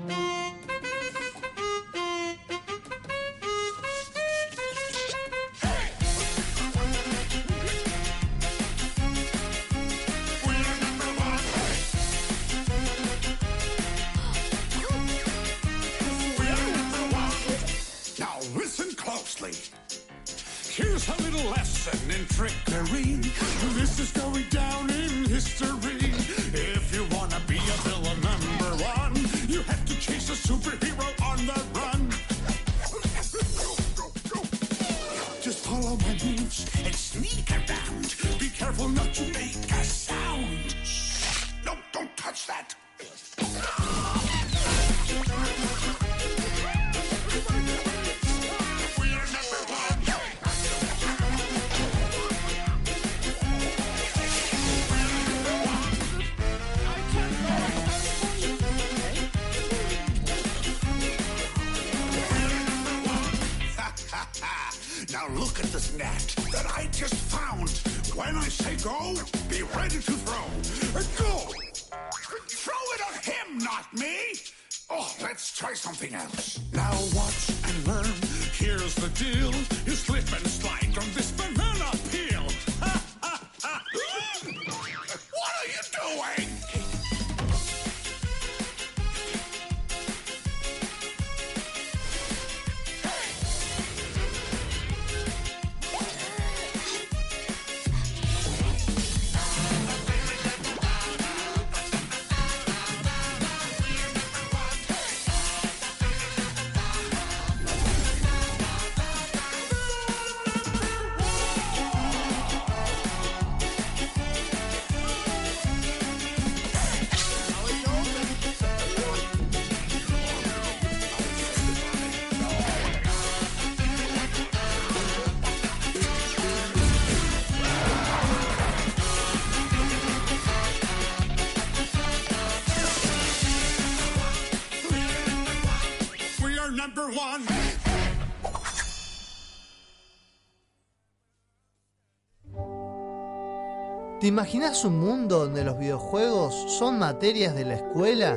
¿Te 144.29 144.31
imaginas 144.31 144.85
un 144.85 144.99
mundo 144.99 145.39
donde 145.39 145.65
los 145.65 145.79
videojuegos 145.79 146.55
son 146.79 146.99
materias 146.99 147.55
de 147.55 147.65
la 147.65 147.77
escuela? 147.77 148.37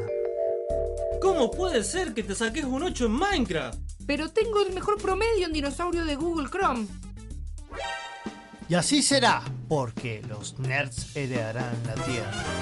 ¿Cómo 1.22 1.52
puede 1.52 1.84
ser 1.84 2.14
que 2.14 2.24
te 2.24 2.34
saques 2.34 2.64
un 2.64 2.84
8 2.84 3.08
en 3.08 3.12
Minecraft? 3.12 3.78
Pero 4.08 4.30
tengo 4.30 4.62
el 4.62 4.74
mejor 4.74 5.02
promedio 5.02 5.48
en 5.48 5.52
dinosaurio 5.52 6.06
de 6.06 6.16
Google 6.16 6.50
Chrome. 6.50 6.88
Y 8.70 8.76
así 8.76 9.04
será, 9.04 9.44
porque 9.68 10.22
los 10.30 10.58
nerds 10.60 11.14
heredarán 11.14 11.76
la 11.86 11.96
Tierra. 12.06 12.61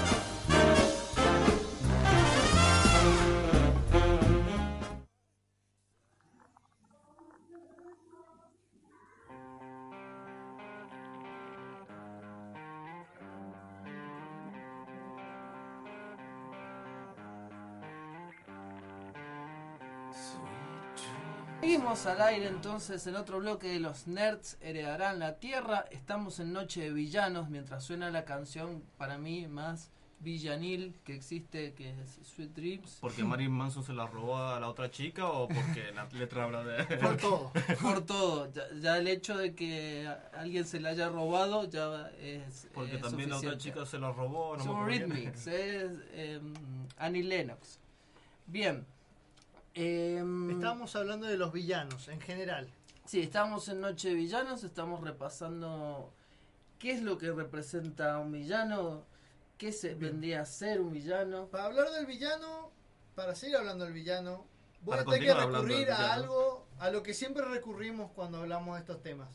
Al 21.89 22.21
aire 22.21 22.45
entonces 22.45 23.07
el 23.07 23.15
otro 23.15 23.39
bloque 23.39 23.67
de 23.67 23.79
los 23.79 24.05
nerds 24.05 24.57
heredarán 24.61 25.17
la 25.17 25.39
tierra. 25.39 25.85
Estamos 25.89 26.39
en 26.39 26.53
Noche 26.53 26.81
de 26.81 26.91
Villanos 26.91 27.49
mientras 27.49 27.83
suena 27.83 28.11
la 28.11 28.25
canción 28.25 28.83
para 28.99 29.17
mí 29.17 29.47
más 29.47 29.89
villanil 30.19 30.93
que 31.03 31.15
existe, 31.15 31.73
que 31.73 31.89
es 31.89 32.19
Sweet 32.27 32.51
Dreams. 32.51 32.99
¿Porque 33.01 33.23
Marilyn 33.23 33.53
Manson 33.53 33.83
se 33.83 33.93
la 33.93 34.05
robó 34.05 34.37
a 34.37 34.59
la 34.59 34.69
otra 34.69 34.91
chica 34.91 35.29
o 35.29 35.47
porque 35.47 35.91
la 35.91 36.05
letra 36.13 36.43
habla 36.43 36.63
de.? 36.63 36.83
Por 36.97 37.17
todo. 37.17 37.51
Por 37.81 38.05
todo. 38.05 38.53
Ya, 38.53 38.65
ya 38.79 38.97
el 38.99 39.07
hecho 39.07 39.35
de 39.35 39.55
que 39.55 40.07
alguien 40.37 40.65
se 40.65 40.79
la 40.79 40.89
haya 40.89 41.09
robado 41.09 41.67
ya 41.67 42.11
es. 42.21 42.67
Porque 42.71 42.97
es 42.97 43.01
también 43.01 43.31
la 43.31 43.37
otra 43.37 43.57
chica 43.57 43.83
se 43.87 43.97
la 43.97 44.11
robó. 44.11 44.55
No 44.57 44.63
Son. 44.63 44.87
Rhythmics, 44.87 45.47
es 45.47 45.91
em, 46.13 46.53
Annie 46.99 47.23
Lennox. 47.23 47.79
Bien. 48.45 48.85
Em, 49.73 50.51
Estábamos 50.51 50.95
hablando 50.95 51.27
de 51.27 51.37
los 51.37 51.51
villanos 51.51 52.07
en 52.07 52.19
general. 52.21 52.67
Sí, 53.05 53.21
estamos 53.21 53.67
en 53.69 53.81
Noche 53.81 54.09
de 54.09 54.15
Villanos, 54.15 54.63
estamos 54.63 55.01
repasando 55.01 56.13
qué 56.77 56.91
es 56.91 57.01
lo 57.01 57.17
que 57.17 57.31
representa 57.31 58.19
un 58.19 58.31
villano, 58.31 59.03
qué 59.57 59.71
se 59.71 59.95
vendría 59.95 60.41
a 60.41 60.45
ser 60.45 60.79
un 60.79 60.91
villano. 60.91 61.47
Para 61.47 61.65
hablar 61.65 61.89
del 61.91 62.05
villano, 62.05 62.71
para 63.15 63.35
seguir 63.35 63.57
hablando 63.57 63.85
del 63.85 63.93
villano, 63.93 64.45
voy 64.81 64.97
Para 64.97 65.01
a 65.01 65.05
tener 65.05 65.35
que 65.35 65.45
recurrir 65.45 65.91
a 65.91 66.13
algo 66.13 66.67
a 66.79 66.91
lo 66.91 67.03
que 67.03 67.13
siempre 67.13 67.43
recurrimos 67.45 68.11
cuando 68.11 68.39
hablamos 68.39 68.75
de 68.75 68.81
estos 68.81 69.01
temas. 69.01 69.29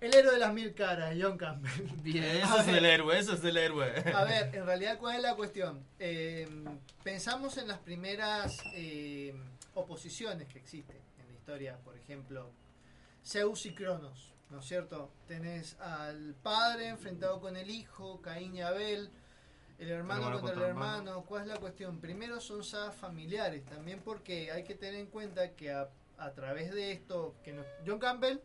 El 0.00 0.14
héroe 0.14 0.32
de 0.34 0.38
las 0.38 0.52
mil 0.52 0.74
caras, 0.74 1.14
John 1.20 1.38
Campbell. 1.38 1.72
Bien. 2.02 2.24
Ese 2.24 2.42
A 2.44 2.60
es 2.60 2.66
ver. 2.66 2.76
el 2.76 2.84
héroe, 2.86 3.18
ese 3.18 3.32
es 3.34 3.44
el 3.44 3.56
héroe. 3.56 3.92
A 4.14 4.24
ver, 4.24 4.54
en 4.54 4.66
realidad, 4.66 4.98
¿cuál 4.98 5.16
es 5.16 5.22
la 5.22 5.34
cuestión? 5.34 5.84
Eh, 5.98 6.46
pensamos 7.02 7.56
en 7.56 7.68
las 7.68 7.78
primeras 7.78 8.58
eh, 8.74 9.34
oposiciones 9.74 10.48
que 10.48 10.58
existen 10.58 10.96
en 11.18 11.26
la 11.28 11.32
historia, 11.32 11.78
por 11.84 11.96
ejemplo, 11.96 12.50
Zeus 13.24 13.64
y 13.66 13.74
Cronos, 13.74 14.34
¿no 14.50 14.60
es 14.60 14.66
cierto? 14.66 15.10
Tenés 15.26 15.78
al 15.80 16.34
padre 16.42 16.88
enfrentado 16.88 17.40
con 17.40 17.56
el 17.56 17.70
hijo, 17.70 18.20
Caín 18.20 18.54
y 18.54 18.60
Abel, 18.62 19.10
el 19.78 19.88
hermano, 19.90 20.22
Hermano 20.26 20.40
contra, 20.40 20.40
contra 20.52 20.64
el 20.66 20.70
hermano. 20.70 20.96
hermano. 20.98 21.24
¿Cuál 21.26 21.42
es 21.42 21.48
la 21.48 21.56
cuestión? 21.56 22.00
Primero 22.00 22.40
son 22.40 22.62
sagas 22.64 22.94
familiares, 22.94 23.64
también 23.64 24.00
porque 24.04 24.50
hay 24.52 24.62
que 24.64 24.74
tener 24.74 25.00
en 25.00 25.06
cuenta 25.06 25.52
que 25.56 25.70
a, 25.72 25.88
a 26.18 26.30
través 26.32 26.72
de 26.74 26.92
esto, 26.92 27.34
que 27.42 27.52
nos- 27.54 27.66
John 27.86 27.98
Campbell, 27.98 28.38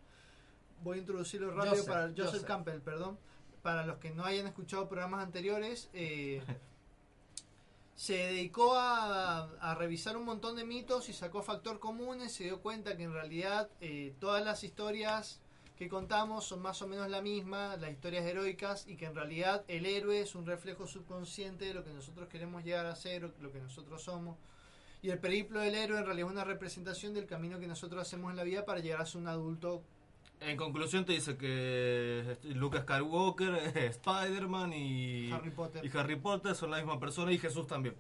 voy 0.84 0.98
a 0.98 1.02
introducirlo 1.02 1.52
rápido 1.52 1.76
Joseph, 1.76 1.88
para 1.88 2.08
Joseph, 2.10 2.26
Joseph. 2.26 2.46
Campbell, 2.46 2.82
perdón, 2.82 3.18
para 3.62 3.86
los 3.86 3.98
que 3.98 4.12
no 4.12 4.26
hayan 4.26 4.48
escuchado 4.48 4.88
programas 4.88 5.24
anteriores, 5.24 5.90
eh, 5.94 6.42
se 7.96 8.14
dedicó 8.14 8.76
a, 8.76 9.44
a 9.60 9.76
revisar 9.76 10.18
un 10.18 10.26
montón 10.26 10.56
de 10.56 10.66
mitos 10.66 11.10
y 11.10 11.14
sacó 11.14 11.44
factor 11.44 11.80
comunes, 11.80 12.34
se 12.34 12.46
dio 12.46 12.62
cuenta 12.62 12.98
que 12.98 13.04
en 13.04 13.14
realidad 13.14 13.70
eh, 13.80 14.16
todas 14.20 14.44
las 14.44 14.64
historias 14.64 15.42
que 15.82 15.90
contamos 15.90 16.46
son 16.46 16.62
más 16.62 16.80
o 16.84 16.88
menos 16.88 17.10
la 17.10 17.24
misma, 17.24 17.76
las 17.78 17.90
historias 17.92 18.24
heroicas, 18.26 18.88
y 18.88 18.98
que 18.98 19.06
en 19.06 19.16
realidad 19.16 19.64
el 19.68 19.88
héroe 19.88 20.22
es 20.22 20.36
un 20.36 20.46
reflejo 20.46 20.86
subconsciente 20.86 21.66
de 21.66 21.74
lo 21.74 21.84
que 21.84 21.92
nosotros 21.92 22.30
queremos 22.30 22.64
llegar 22.64 22.86
a 22.86 22.96
ser, 22.96 23.26
o 23.26 23.32
lo 23.42 23.52
que 23.52 23.60
nosotros 23.60 24.04
somos. 24.04 24.38
Y 25.02 25.10
el 25.10 25.18
periplo 25.18 25.60
del 25.60 25.74
héroe 25.74 25.98
en 25.98 26.06
realidad 26.06 26.28
es 26.28 26.34
una 26.34 26.44
representación 26.44 27.16
del 27.16 27.26
camino 27.26 27.60
que 27.60 27.66
nosotros 27.66 28.00
hacemos 28.00 28.30
en 28.30 28.38
la 28.38 28.44
vida 28.44 28.64
para 28.64 28.80
llegar 28.80 29.02
a 29.02 29.08
ser 29.08 29.22
un 29.22 29.28
adulto 29.28 29.82
En 30.42 30.58
conclusión 30.58 31.06
te 31.06 31.14
dice 31.14 31.38
que 31.38 32.38
Lucas 32.56 32.82
Skywalker, 32.84 33.56
Spider-Man 33.78 34.74
y 34.74 35.32
Harry 35.32 35.52
Potter. 35.52 35.86
y 35.86 35.98
Harry 35.98 36.16
Potter 36.16 36.56
son 36.56 36.72
la 36.72 36.78
misma 36.78 37.00
persona 37.00 37.32
y 37.32 37.38
Jesús 37.38 37.68
también. 37.68 37.96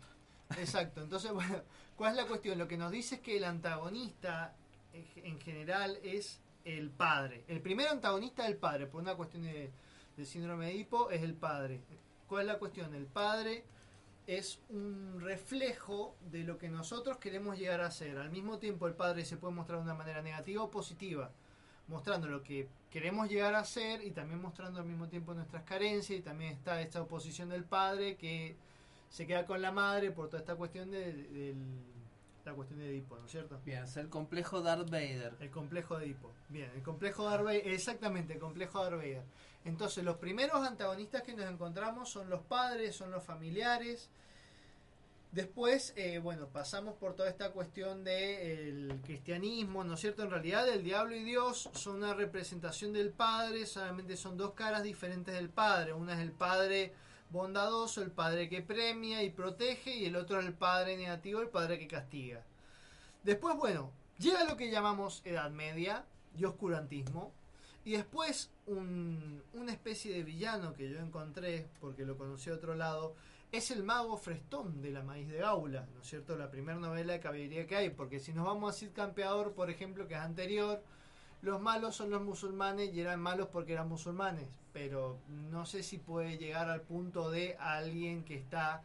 Exacto, 0.58 1.02
entonces, 1.02 1.32
bueno, 1.34 1.62
¿cuál 1.96 2.12
es 2.12 2.18
la 2.18 2.26
cuestión? 2.28 2.58
Lo 2.58 2.68
que 2.68 2.78
nos 2.78 2.92
dice 2.92 3.16
es 3.16 3.22
que 3.22 3.38
el 3.38 3.44
antagonista 3.44 4.56
en 4.92 5.06
ge- 5.06 5.26
en 5.28 5.39
general 5.39 5.98
es 6.04 6.42
el 6.66 6.89
padre. 6.89 7.46
El 7.48 7.62
primer 7.62 7.88
antagonista 7.88 8.44
es 8.44 8.50
el 8.50 8.58
padre, 8.58 8.88
por 8.88 9.02
una 9.02 9.14
cuestión 9.16 9.44
de, 9.44 9.72
de 10.18 10.26
síndrome 10.26 10.66
de 10.66 10.72
Edipo, 10.74 11.12
es 11.12 11.22
el 11.22 11.36
padre. 11.36 11.82
¿Cuál 12.28 12.42
es 12.42 12.48
la 12.54 12.60
cuestión? 12.60 12.94
El 12.96 13.06
padre 13.06 13.66
es 14.26 14.60
un 14.70 15.20
reflejo 15.22 16.16
de 16.32 16.44
lo 16.44 16.58
que 16.58 16.70
nosotros 16.70 17.18
queremos 17.18 17.58
llegar 17.60 17.82
a 17.82 17.92
ser. 17.92 18.18
Al 18.18 18.30
mismo 18.32 18.58
tiempo, 18.58 18.88
el 18.88 18.94
padre 18.96 19.26
se 19.26 19.38
puede 19.38 19.54
mostrar 19.54 19.78
de 19.80 19.84
una 19.86 19.94
manera 19.96 20.22
negativa 20.24 20.64
o 20.64 20.72
positiva, 20.72 21.32
mostrando 21.92 22.28
lo 22.28 22.42
que 22.42 22.68
queremos 22.89 23.30
llegar 23.30 23.54
a 23.54 23.64
ser 23.64 24.04
y 24.04 24.12
también 24.12 24.42
mostrando 24.42 24.80
al 24.80 24.86
mismo 24.86 25.08
tiempo 25.08 25.34
nuestras 25.34 25.64
carencias. 25.64 26.18
Y 26.20 26.22
también 26.24 26.54
está 26.54 26.82
esta 26.82 27.02
oposición 27.02 27.50
del 27.50 27.64
padre 27.64 28.16
que 28.16 28.56
se 29.10 29.28
queda 29.28 29.46
con 29.46 29.62
la 29.62 29.72
madre 29.72 30.10
por 30.12 30.28
toda 30.28 30.39
esta 30.39 30.56
cuestión 30.56 30.89
de, 30.89 31.14
del- 31.14 31.92
la 32.44 32.54
cuestión 32.54 32.80
de 32.80 32.89
Edipo, 32.89 33.16
¿no 33.20 33.26
es 33.26 33.32
cierto? 33.32 33.60
Bien, 33.64 33.84
es 33.84 33.96
el 33.98 34.10
complejo 34.10 34.62
Darth 34.62 34.89
Vader. 34.89 35.36
El 35.42 35.52
complejo 35.52 36.00
de 36.00 36.06
Edipo. 36.06 36.32
Bien, 36.50 36.72
el 36.74 36.82
complejo 36.82 37.24
Darth 37.26 37.44
Vader, 37.44 37.68
exactamente, 37.68 38.34
el 38.34 38.39
complejo 38.39 38.84
Darth 38.84 38.96
Vader. 38.98 39.22
Entonces, 39.64 40.04
los 40.04 40.18
primeros 40.18 40.66
antagonistas 40.66 41.22
que 41.22 41.36
nos 41.36 41.46
encontramos 41.46 42.10
son 42.10 42.32
los 42.32 42.42
padres, 42.42 42.96
son 42.96 43.12
los 43.12 43.24
familiares. 43.24 44.10
Después, 45.32 45.94
eh, 45.96 46.20
bueno, 46.20 46.48
pasamos 46.48 46.96
por 46.96 47.16
toda 47.16 47.30
esta 47.30 47.52
cuestión 47.52 48.04
del 48.04 49.00
cristianismo, 49.06 49.84
¿no 49.86 49.94
es 49.94 50.02
cierto? 50.02 50.24
En 50.24 50.30
realidad, 50.30 50.68
el 50.68 50.84
diablo 50.84 51.16
y 51.16 51.24
Dios 51.24 51.70
son 51.74 51.98
una 51.98 52.14
representación 52.14 52.92
del 52.92 53.12
Padre, 53.12 53.66
solamente 53.66 54.18
son 54.18 54.36
dos 54.36 54.52
caras 54.54 54.84
diferentes 54.84 55.34
del 55.34 55.50
Padre. 55.50 55.94
Una 55.94 56.16
es 56.16 56.20
el 56.20 56.34
Padre 56.34 56.92
bondadoso, 57.30 58.02
el 58.02 58.12
Padre 58.12 58.50
que 58.50 58.62
premia 58.62 59.24
y 59.24 59.30
protege, 59.30 59.96
y 59.96 60.06
el 60.06 60.18
otro 60.18 60.42
es 60.42 60.46
el 60.46 60.54
Padre 60.54 60.98
negativo, 60.98 61.40
el 61.40 61.48
Padre 61.48 61.80
que 61.80 61.88
castiga. 61.88 62.44
Después, 63.24 63.56
bueno, 63.56 63.90
llega 64.20 64.44
lo 64.44 64.58
que 64.58 64.70
llamamos 64.70 65.22
Edad 65.24 65.50
Media 65.50 66.04
y 66.38 66.44
oscurantismo. 66.44 67.32
Y 67.86 67.94
después 67.94 68.52
un- 68.68 69.42
una 69.54 69.72
especie 69.72 70.14
de 70.14 70.24
villano 70.24 70.74
que 70.74 70.90
yo 70.90 71.00
encontré, 71.00 71.68
porque 71.80 72.06
lo 72.06 72.18
conocí 72.18 72.50
a 72.50 72.54
otro 72.54 72.76
lado, 72.76 73.16
es 73.52 73.72
el 73.72 73.84
mago 73.84 74.18
Frestón 74.18 74.82
de 74.82 74.91
la 74.91 75.04
Maíz 75.04 75.28
de 75.30 75.38
Gaula, 75.39 75.88
¿no 75.93 76.02
es 76.02 76.08
cierto? 76.08 76.38
La 76.38 76.49
primera 76.49 76.78
novela 76.80 77.14
de 77.14 77.20
caballería 77.20 77.68
que 77.68 77.76
hay, 77.76 77.89
porque 77.89 78.20
si 78.20 78.32
nos 78.34 78.45
vamos 78.45 78.74
a 78.74 78.78
Cid 78.78 78.91
Campeador, 78.93 79.54
por 79.54 79.70
ejemplo, 79.70 80.08
que 80.08 80.14
es 80.14 80.20
anterior, 80.22 80.82
los 81.41 81.60
malos 81.60 81.95
son 81.95 82.12
los 82.12 82.22
musulmanes 82.22 82.93
y 82.93 83.02
eran 83.02 83.20
malos 83.20 83.47
porque 83.52 83.74
eran 83.74 83.89
musulmanes, 83.89 84.47
pero 84.72 85.20
no 85.28 85.66
sé 85.66 85.84
si 85.84 85.97
puede 85.97 86.38
llegar 86.38 86.70
al 86.70 86.82
punto 86.82 87.30
de 87.30 87.58
alguien 87.60 88.24
que 88.24 88.36
está 88.36 88.84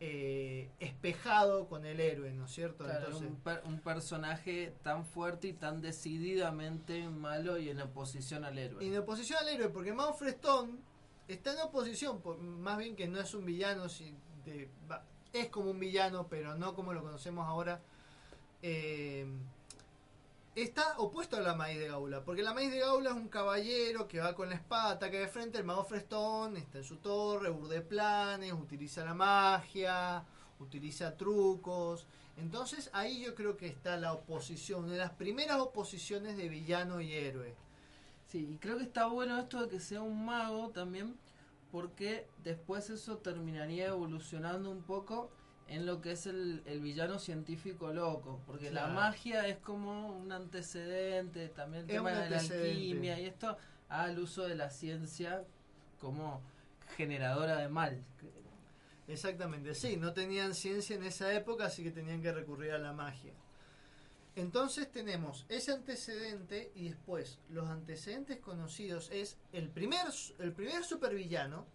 eh, 0.00 0.68
espejado 0.80 1.68
con 1.68 1.86
el 1.86 2.00
héroe, 2.00 2.32
¿no 2.32 2.46
es 2.46 2.50
cierto? 2.50 2.84
Claro, 2.84 3.06
Entonces, 3.06 3.28
un, 3.30 3.36
per- 3.36 3.62
un 3.64 3.78
personaje 3.80 4.74
tan 4.82 5.06
fuerte 5.06 5.46
y 5.48 5.52
tan 5.52 5.80
decididamente 5.80 7.08
malo 7.08 7.56
y 7.56 7.70
en 7.70 7.80
oposición 7.80 8.44
al 8.44 8.58
héroe. 8.58 8.84
Y 8.84 8.88
en 8.88 8.98
oposición 8.98 9.38
al 9.40 9.48
héroe, 9.48 9.68
porque 9.68 9.92
Mao 9.92 10.12
Frestón 10.12 10.80
está 11.28 11.52
en 11.52 11.60
oposición, 11.60 12.20
por- 12.20 12.38
más 12.38 12.78
bien 12.78 12.96
que 12.96 13.08
no 13.08 13.20
es 13.20 13.34
un 13.34 13.44
villano, 13.44 13.88
si- 13.88 14.14
de- 14.44 14.68
es 15.32 15.48
como 15.48 15.70
un 15.70 15.78
villano, 15.80 16.26
pero 16.28 16.54
no 16.56 16.74
como 16.74 16.92
lo 16.92 17.02
conocemos 17.02 17.46
ahora. 17.46 17.80
eh, 18.64 19.26
está 20.54 20.98
opuesto 20.98 21.36
a 21.36 21.40
la 21.40 21.54
maíz 21.54 21.78
de 21.80 21.88
Gaula, 21.88 22.22
porque 22.24 22.42
la 22.42 22.54
maíz 22.54 22.70
de 22.70 22.78
Gaula 22.78 23.10
es 23.10 23.16
un 23.16 23.28
caballero 23.28 24.06
que 24.06 24.20
va 24.20 24.34
con 24.36 24.50
la 24.50 24.54
espada, 24.54 24.90
ataca 24.92 25.18
de 25.18 25.26
frente, 25.28 25.58
el 25.58 25.64
mago 25.64 25.82
Frestón 25.84 26.56
está 26.56 26.78
en 26.78 26.84
su 26.84 26.98
torre, 26.98 27.50
urde 27.50 27.80
planes, 27.80 28.52
utiliza 28.52 29.04
la 29.04 29.14
magia, 29.14 30.24
utiliza 30.60 31.16
trucos. 31.16 32.06
Entonces 32.36 32.88
ahí 32.92 33.22
yo 33.24 33.34
creo 33.34 33.56
que 33.56 33.66
está 33.66 33.96
la 33.96 34.12
oposición, 34.12 34.84
una 34.84 34.92
de 34.92 34.98
las 34.98 35.10
primeras 35.10 35.58
oposiciones 35.58 36.36
de 36.36 36.48
villano 36.48 37.00
y 37.00 37.12
héroe. 37.14 37.54
Sí, 38.32 38.48
y 38.50 38.56
creo 38.56 38.78
que 38.78 38.84
está 38.84 39.08
bueno 39.08 39.38
esto 39.38 39.60
de 39.60 39.68
que 39.68 39.78
sea 39.78 40.00
un 40.00 40.24
mago 40.24 40.70
también, 40.70 41.18
porque 41.70 42.26
después 42.42 42.88
eso 42.88 43.18
terminaría 43.18 43.88
evolucionando 43.88 44.70
un 44.70 44.82
poco 44.82 45.30
en 45.68 45.84
lo 45.84 46.00
que 46.00 46.12
es 46.12 46.24
el, 46.24 46.62
el 46.64 46.80
villano 46.80 47.18
científico 47.18 47.92
loco, 47.92 48.40
porque 48.46 48.70
la 48.70 48.86
magia 48.86 49.46
es 49.46 49.58
como 49.58 50.16
un 50.16 50.32
antecedente, 50.32 51.50
también 51.50 51.84
el 51.84 51.90
Es 51.90 51.96
tema 51.96 52.10
de 52.10 52.30
la 52.30 52.38
alquimia 52.38 53.20
y 53.20 53.26
esto 53.26 53.58
al 53.90 54.18
uso 54.18 54.44
de 54.44 54.54
la 54.54 54.70
ciencia 54.70 55.44
como 56.00 56.40
generadora 56.96 57.58
de 57.58 57.68
mal. 57.68 58.02
Exactamente, 59.08 59.74
sí, 59.74 59.98
no 59.98 60.14
tenían 60.14 60.54
ciencia 60.54 60.96
en 60.96 61.02
esa 61.02 61.30
época, 61.34 61.66
así 61.66 61.82
que 61.82 61.90
tenían 61.90 62.22
que 62.22 62.32
recurrir 62.32 62.70
a 62.72 62.78
la 62.78 62.94
magia. 62.94 63.34
Entonces 64.34 64.90
tenemos 64.90 65.44
ese 65.48 65.72
antecedente 65.72 66.72
y 66.74 66.88
después 66.88 67.38
los 67.50 67.68
antecedentes 67.68 68.38
conocidos 68.38 69.10
es 69.12 69.36
el 69.52 69.68
primer, 69.68 70.06
el 70.38 70.52
primer 70.52 70.84
supervillano 70.84 71.66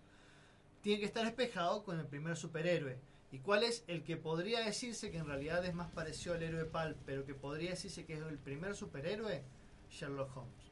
tiene 0.81 0.99
que 0.99 1.05
estar 1.05 1.25
espejado 1.25 1.83
con 1.83 1.99
el 1.99 2.07
primer 2.07 2.35
superhéroe. 2.35 2.99
¿Y 3.31 3.39
cuál 3.39 3.63
es 3.63 3.83
el 3.87 4.03
que 4.03 4.17
podría 4.17 4.61
decirse 4.61 5.11
que 5.11 5.17
en 5.17 5.27
realidad 5.27 5.63
es 5.65 5.73
más 5.73 5.91
parecido 5.91 6.33
al 6.33 6.43
héroe 6.43 6.65
Pulp, 6.65 6.97
pero 7.05 7.25
que 7.25 7.35
podría 7.35 7.71
decirse 7.71 8.05
que 8.05 8.13
es 8.13 8.21
el 8.21 8.39
primer 8.39 8.75
superhéroe? 8.75 9.43
Sherlock 9.89 10.35
Holmes. 10.35 10.67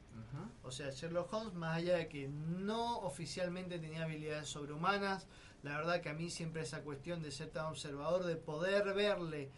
O 0.62 0.70
sea, 0.70 0.90
Sherlock 0.90 1.32
Holmes, 1.32 1.54
más 1.54 1.76
allá 1.76 1.96
de 1.98 2.08
que 2.08 2.26
no 2.28 2.98
oficialmente 3.00 3.78
tenía 3.78 4.04
habilidades 4.04 4.48
sobrehumanas, 4.48 5.26
la 5.62 5.76
verdad 5.76 6.00
que 6.00 6.08
a 6.08 6.14
mí 6.14 6.30
siempre 6.30 6.62
esa 6.62 6.82
cuestión 6.82 7.22
de 7.22 7.30
ser 7.30 7.50
tan 7.50 7.66
observador, 7.66 8.24
de 8.24 8.36
poder 8.36 8.94
verle 8.94 9.50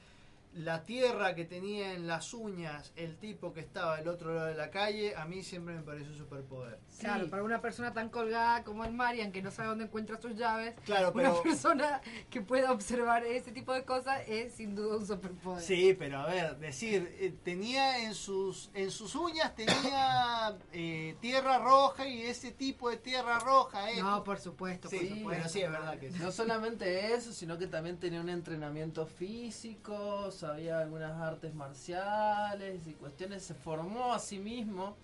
la 0.58 0.84
tierra 0.84 1.34
que 1.34 1.44
tenía 1.44 1.92
en 1.94 2.06
las 2.06 2.34
uñas 2.34 2.92
el 2.96 3.16
tipo 3.16 3.52
que 3.52 3.60
estaba 3.60 3.96
al 3.96 4.08
otro 4.08 4.34
lado 4.34 4.46
de 4.48 4.54
la 4.54 4.70
calle, 4.70 5.14
a 5.16 5.24
mí 5.24 5.42
siempre 5.42 5.74
me 5.74 5.82
pareció 5.82 6.08
un 6.10 6.18
superpoder. 6.18 6.78
Claro, 6.98 7.30
para 7.30 7.44
una 7.44 7.60
persona 7.60 7.92
tan 7.92 8.08
colgada 8.08 8.64
como 8.64 8.84
el 8.84 8.92
Marian, 8.92 9.30
que 9.30 9.40
no 9.40 9.50
sabe 9.50 9.68
dónde 9.68 9.84
encuentra 9.84 10.20
sus 10.20 10.34
llaves, 10.34 10.74
Claro, 10.84 11.12
una 11.14 11.32
persona 11.42 12.00
que 12.28 12.40
pueda 12.40 12.72
observar 12.72 13.24
ese 13.24 13.52
tipo 13.52 13.72
de 13.72 13.84
cosas 13.84 14.20
es 14.26 14.54
sin 14.54 14.74
duda 14.74 14.96
un 14.96 15.06
superpoder. 15.06 15.62
Sí, 15.62 15.94
pero 15.98 16.18
a 16.18 16.26
ver, 16.26 16.58
decir, 16.58 17.16
eh, 17.20 17.32
tenía 17.44 18.04
en 18.04 18.14
sus 18.14 18.70
en 18.74 18.90
sus 18.90 19.14
uñas 19.14 19.54
tenía 19.54 20.56
eh, 20.72 21.16
tierra 21.20 21.58
roja 21.58 22.06
y 22.08 22.22
ese 22.22 22.50
tipo 22.50 22.90
de 22.90 22.96
tierra 22.96 23.38
roja 23.38 23.90
es 23.90 24.02
No, 24.02 24.24
por 24.24 24.38
supuesto. 24.40 24.88
Sí, 24.88 24.96
por 24.96 25.06
supuesto. 25.06 25.24
bueno, 25.24 25.48
sí, 25.48 25.60
es 25.60 25.70
verdad 25.70 25.98
que 25.98 26.10
sí. 26.10 26.18
No 26.20 26.32
solamente 26.32 27.14
eso, 27.14 27.32
sino 27.32 27.58
que 27.58 27.66
también 27.66 27.98
tenía 27.98 28.20
un 28.20 28.28
entrenamiento 28.28 29.06
físico, 29.06 30.30
sabía 30.48 30.80
algunas 30.80 31.12
artes 31.20 31.54
marciales 31.54 32.86
y 32.86 32.92
cuestiones, 32.94 33.42
se 33.42 33.54
formó 33.54 34.14
a 34.14 34.18
sí 34.18 34.38
mismo 34.38 34.96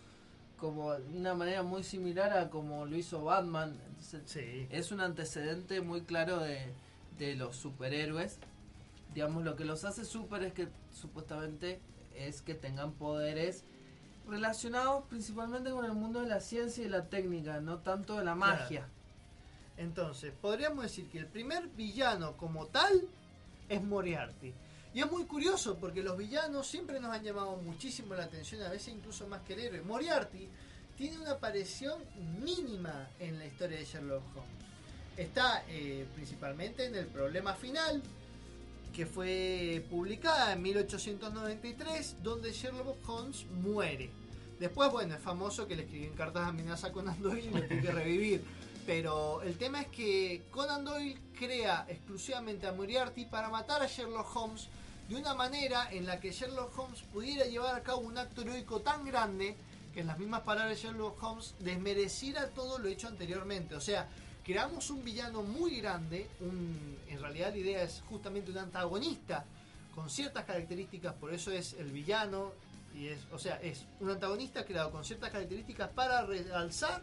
como 0.58 0.92
de 0.94 1.18
una 1.18 1.34
manera 1.34 1.62
muy 1.62 1.82
similar 1.84 2.32
a 2.32 2.48
como 2.48 2.86
lo 2.86 2.96
hizo 2.96 3.22
Batman. 3.24 3.78
Entonces, 3.88 4.66
es 4.70 4.90
un 4.90 5.00
antecedente 5.00 5.80
muy 5.82 6.00
claro 6.02 6.38
de, 6.38 6.72
de 7.18 7.34
los 7.36 7.56
superhéroes. 7.56 8.38
Digamos, 9.12 9.44
lo 9.44 9.54
que 9.54 9.64
los 9.66 9.84
hace 9.84 10.04
super 10.06 10.42
es 10.42 10.54
que 10.54 10.68
supuestamente 10.92 11.78
es 12.16 12.40
que 12.40 12.54
tengan 12.54 12.92
poderes 12.92 13.64
relacionados 14.26 15.04
principalmente 15.10 15.70
con 15.70 15.84
el 15.84 15.92
mundo 15.92 16.20
de 16.22 16.28
la 16.28 16.40
ciencia 16.40 16.84
y 16.84 16.88
la 16.88 17.04
técnica, 17.04 17.60
no 17.60 17.78
tanto 17.78 18.16
de 18.18 18.24
la 18.24 18.34
Claro. 18.34 18.56
magia. 18.60 18.88
Entonces, 19.76 20.32
podríamos 20.40 20.84
decir 20.84 21.06
que 21.10 21.18
el 21.18 21.26
primer 21.26 21.66
villano 21.68 22.36
como 22.38 22.66
tal 22.66 23.02
es 23.68 23.82
Moriarty. 23.82 24.54
Y 24.94 25.00
es 25.00 25.10
muy 25.10 25.24
curioso 25.24 25.76
porque 25.76 26.04
los 26.04 26.16
villanos 26.16 26.68
siempre 26.68 27.00
nos 27.00 27.12
han 27.12 27.24
llamado 27.24 27.56
muchísimo 27.56 28.14
la 28.14 28.24
atención, 28.24 28.62
a 28.62 28.68
veces 28.68 28.94
incluso 28.94 29.26
más 29.26 29.42
que 29.42 29.54
el 29.54 29.60
héroe. 29.60 29.82
Moriarty 29.82 30.48
tiene 30.96 31.18
una 31.18 31.32
aparición 31.32 32.00
mínima 32.40 33.08
en 33.18 33.40
la 33.40 33.46
historia 33.46 33.78
de 33.78 33.84
Sherlock 33.84 34.22
Holmes. 34.36 34.64
Está 35.16 35.64
eh, 35.68 36.06
principalmente 36.14 36.86
en 36.86 36.94
el 36.94 37.06
problema 37.06 37.54
final, 37.54 38.00
que 38.94 39.04
fue 39.04 39.84
publicada 39.90 40.52
en 40.52 40.62
1893, 40.62 42.22
donde 42.22 42.52
Sherlock 42.52 43.08
Holmes 43.08 43.46
muere. 43.46 44.10
Después, 44.60 44.92
bueno, 44.92 45.16
es 45.16 45.20
famoso 45.20 45.66
que 45.66 45.74
le 45.74 45.82
escriben 45.82 46.14
cartas 46.14 46.44
de 46.44 46.48
amenaza 46.50 46.86
a 46.86 46.92
Conan 46.92 47.20
Doyle 47.20 47.46
y 47.46 47.50
lo 47.50 47.66
tiene 47.66 47.82
que 47.82 47.90
revivir. 47.92 48.44
Pero 48.86 49.42
el 49.42 49.56
tema 49.56 49.80
es 49.80 49.88
que 49.88 50.42
Conan 50.52 50.84
Doyle 50.84 51.18
crea 51.36 51.84
exclusivamente 51.88 52.68
a 52.68 52.72
Moriarty 52.72 53.24
para 53.24 53.48
matar 53.48 53.82
a 53.82 53.88
Sherlock 53.88 54.36
Holmes 54.36 54.68
de 55.08 55.16
una 55.16 55.34
manera 55.34 55.90
en 55.92 56.06
la 56.06 56.18
que 56.18 56.32
Sherlock 56.32 56.78
Holmes 56.78 57.02
pudiera 57.12 57.44
llevar 57.44 57.74
a 57.74 57.82
cabo 57.82 58.00
un 58.00 58.16
acto 58.16 58.42
heroico 58.42 58.80
tan 58.80 59.04
grande 59.04 59.56
que 59.92 60.00
en 60.00 60.06
las 60.06 60.18
mismas 60.18 60.40
palabras 60.40 60.76
de 60.76 60.82
Sherlock 60.82 61.22
Holmes 61.22 61.54
desmereciera 61.60 62.48
todo 62.48 62.78
lo 62.78 62.88
hecho 62.88 63.08
anteriormente. 63.08 63.74
O 63.74 63.80
sea, 63.80 64.08
creamos 64.42 64.90
un 64.90 65.04
villano 65.04 65.42
muy 65.42 65.80
grande, 65.80 66.28
un, 66.40 66.98
en 67.08 67.20
realidad 67.20 67.50
la 67.52 67.58
idea 67.58 67.82
es 67.82 68.02
justamente 68.08 68.50
un 68.50 68.58
antagonista 68.58 69.44
con 69.94 70.10
ciertas 70.10 70.44
características, 70.44 71.14
por 71.14 71.32
eso 71.32 71.52
es 71.52 71.74
el 71.74 71.92
villano, 71.92 72.52
y 72.94 73.08
es, 73.08 73.20
o 73.32 73.38
sea, 73.38 73.56
es 73.56 73.84
un 74.00 74.10
antagonista 74.10 74.64
creado 74.64 74.90
con 74.90 75.04
ciertas 75.04 75.30
características 75.30 75.90
para 75.90 76.24
realzar 76.24 77.02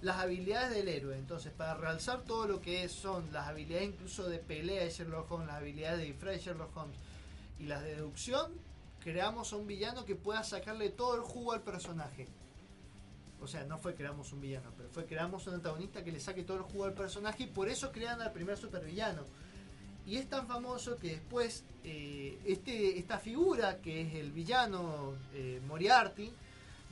las 0.00 0.18
habilidades 0.18 0.74
del 0.74 0.88
héroe. 0.88 1.16
Entonces, 1.16 1.52
para 1.52 1.74
realzar 1.74 2.22
todo 2.22 2.46
lo 2.46 2.60
que 2.60 2.88
son 2.88 3.32
las 3.32 3.48
habilidades 3.48 3.88
incluso 3.88 4.28
de 4.28 4.38
pelea 4.38 4.84
de 4.84 4.90
Sherlock 4.90 5.30
Holmes, 5.30 5.48
las 5.48 5.56
habilidades 5.56 5.98
de 5.98 6.04
disfraz 6.06 6.34
de 6.34 6.40
Sherlock 6.40 6.76
Holmes 6.76 6.96
y 7.62 7.66
de 7.66 7.94
deducción, 7.94 8.52
creamos 8.98 9.52
a 9.52 9.56
un 9.56 9.68
villano 9.68 10.04
que 10.04 10.16
pueda 10.16 10.42
sacarle 10.42 10.90
todo 10.90 11.14
el 11.14 11.22
jugo 11.22 11.52
al 11.52 11.62
personaje. 11.62 12.26
O 13.40 13.46
sea, 13.46 13.64
no 13.64 13.78
fue 13.78 13.94
creamos 13.94 14.32
un 14.32 14.40
villano, 14.40 14.72
pero 14.76 14.88
fue 14.88 15.06
creamos 15.06 15.46
un 15.46 15.54
antagonista 15.54 16.02
que 16.02 16.10
le 16.10 16.18
saque 16.18 16.42
todo 16.42 16.56
el 16.56 16.64
jugo 16.64 16.84
al 16.84 16.94
personaje 16.94 17.44
y 17.44 17.46
por 17.46 17.68
eso 17.68 17.92
crean 17.92 18.20
al 18.20 18.32
primer 18.32 18.58
supervillano. 18.58 19.22
Y 20.04 20.16
es 20.16 20.28
tan 20.28 20.48
famoso 20.48 20.98
que 20.98 21.10
después 21.10 21.62
eh, 21.84 22.36
este, 22.44 22.98
esta 22.98 23.18
figura, 23.18 23.80
que 23.80 24.02
es 24.02 24.14
el 24.14 24.32
villano 24.32 25.14
eh, 25.32 25.60
Moriarty, 25.68 26.32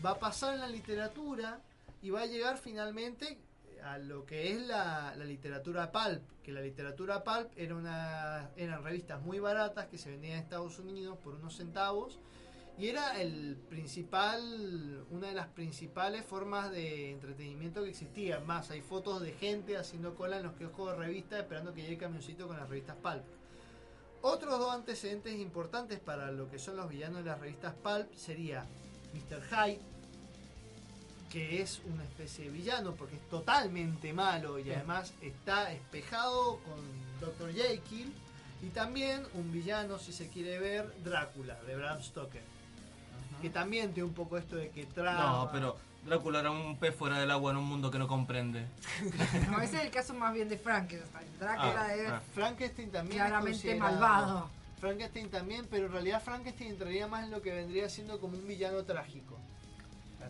va 0.04 0.10
a 0.10 0.18
pasar 0.20 0.54
en 0.54 0.60
la 0.60 0.68
literatura 0.68 1.60
y 2.00 2.10
va 2.10 2.22
a 2.22 2.26
llegar 2.26 2.58
finalmente 2.58 3.38
a 3.84 3.98
lo 3.98 4.24
que 4.26 4.52
es 4.52 4.60
la, 4.66 5.14
la 5.16 5.24
literatura 5.24 5.90
pulp, 5.92 6.22
que 6.42 6.52
la 6.52 6.60
literatura 6.60 7.22
pulp 7.24 7.50
era 7.56 7.74
una, 7.74 8.50
eran 8.56 8.82
revistas 8.82 9.20
muy 9.22 9.38
baratas 9.38 9.86
que 9.86 9.98
se 9.98 10.10
vendían 10.10 10.34
en 10.34 10.38
Estados 10.40 10.78
Unidos 10.78 11.18
por 11.18 11.34
unos 11.34 11.56
centavos 11.56 12.18
y 12.80 12.88
era 12.88 13.20
el 13.20 13.58
principal, 13.68 15.04
una 15.10 15.28
de 15.28 15.34
las 15.34 15.48
principales 15.48 16.24
formas 16.24 16.70
de 16.70 17.10
entretenimiento 17.10 17.84
que 17.84 17.90
existía. 17.90 18.40
Más, 18.40 18.70
hay 18.70 18.80
fotos 18.80 19.20
de 19.20 19.32
gente 19.32 19.76
haciendo 19.76 20.14
cola 20.14 20.38
en 20.38 20.44
los 20.44 20.54
kioscos 20.54 20.92
de 20.92 20.96
revistas 20.96 21.40
esperando 21.40 21.74
que 21.74 21.82
llegue 21.82 21.94
el 21.94 22.00
camioncito 22.00 22.46
con 22.46 22.56
las 22.56 22.66
revistas 22.68 22.96
pulp. 22.96 23.22
Otros 24.22 24.58
dos 24.58 24.72
antecedentes 24.72 25.38
importantes 25.38 26.00
para 26.00 26.30
lo 26.30 26.50
que 26.50 26.58
son 26.58 26.76
los 26.76 26.88
villanos 26.88 27.22
de 27.22 27.30
las 27.30 27.38
revistas 27.38 27.74
pulp 27.74 28.14
sería 28.14 28.64
Mr. 29.12 29.42
Hyde, 29.42 29.80
que 31.30 31.62
es 31.62 31.80
una 31.86 32.02
especie 32.02 32.46
de 32.46 32.50
villano 32.50 32.92
porque 32.94 33.14
es 33.14 33.28
totalmente 33.28 34.12
malo 34.12 34.58
y 34.58 34.70
además 34.72 35.14
está 35.22 35.72
espejado 35.72 36.58
con 36.58 36.80
Dr. 37.20 37.52
Jekyll 37.52 38.12
y 38.62 38.66
también 38.68 39.22
un 39.34 39.52
villano 39.52 39.98
si 39.98 40.12
se 40.12 40.28
quiere 40.28 40.58
ver 40.58 40.92
Drácula 41.04 41.54
de 41.62 41.76
Bram 41.76 42.02
Stoker 42.02 42.42
que 43.40 43.48
también 43.48 43.92
tiene 43.92 44.08
un 44.08 44.14
poco 44.14 44.36
esto 44.36 44.56
de 44.56 44.70
que 44.70 44.84
traba 44.86 45.44
No, 45.44 45.50
pero 45.52 45.76
Drácula 46.04 46.40
era 46.40 46.50
un 46.50 46.76
pez 46.76 46.94
fuera 46.94 47.18
del 47.18 47.30
agua 47.30 47.52
en 47.52 47.58
un 47.58 47.64
mundo 47.64 47.90
que 47.90 47.98
no 47.98 48.08
comprende. 48.08 48.66
No, 49.50 49.60
ese 49.60 49.76
es 49.76 49.84
el 49.84 49.90
caso 49.90 50.14
más 50.14 50.32
bien 50.34 50.48
de 50.48 50.56
Frankenstein. 50.56 51.26
Drácula 51.38 51.82
Ah, 51.82 51.94
es 51.94 52.10
ah. 52.10 52.22
Frankenstein 52.34 52.90
también 52.90 53.18
claramente 53.18 53.74
malvado. 53.76 54.50
Frankenstein 54.80 55.30
también, 55.30 55.66
pero 55.70 55.86
en 55.86 55.92
realidad 55.92 56.22
Frankenstein 56.22 56.70
entraría 56.70 57.06
más 57.06 57.24
en 57.24 57.30
lo 57.30 57.42
que 57.42 57.52
vendría 57.52 57.88
siendo 57.90 58.18
como 58.18 58.36
un 58.38 58.46
villano 58.48 58.82
trágico. 58.84 59.38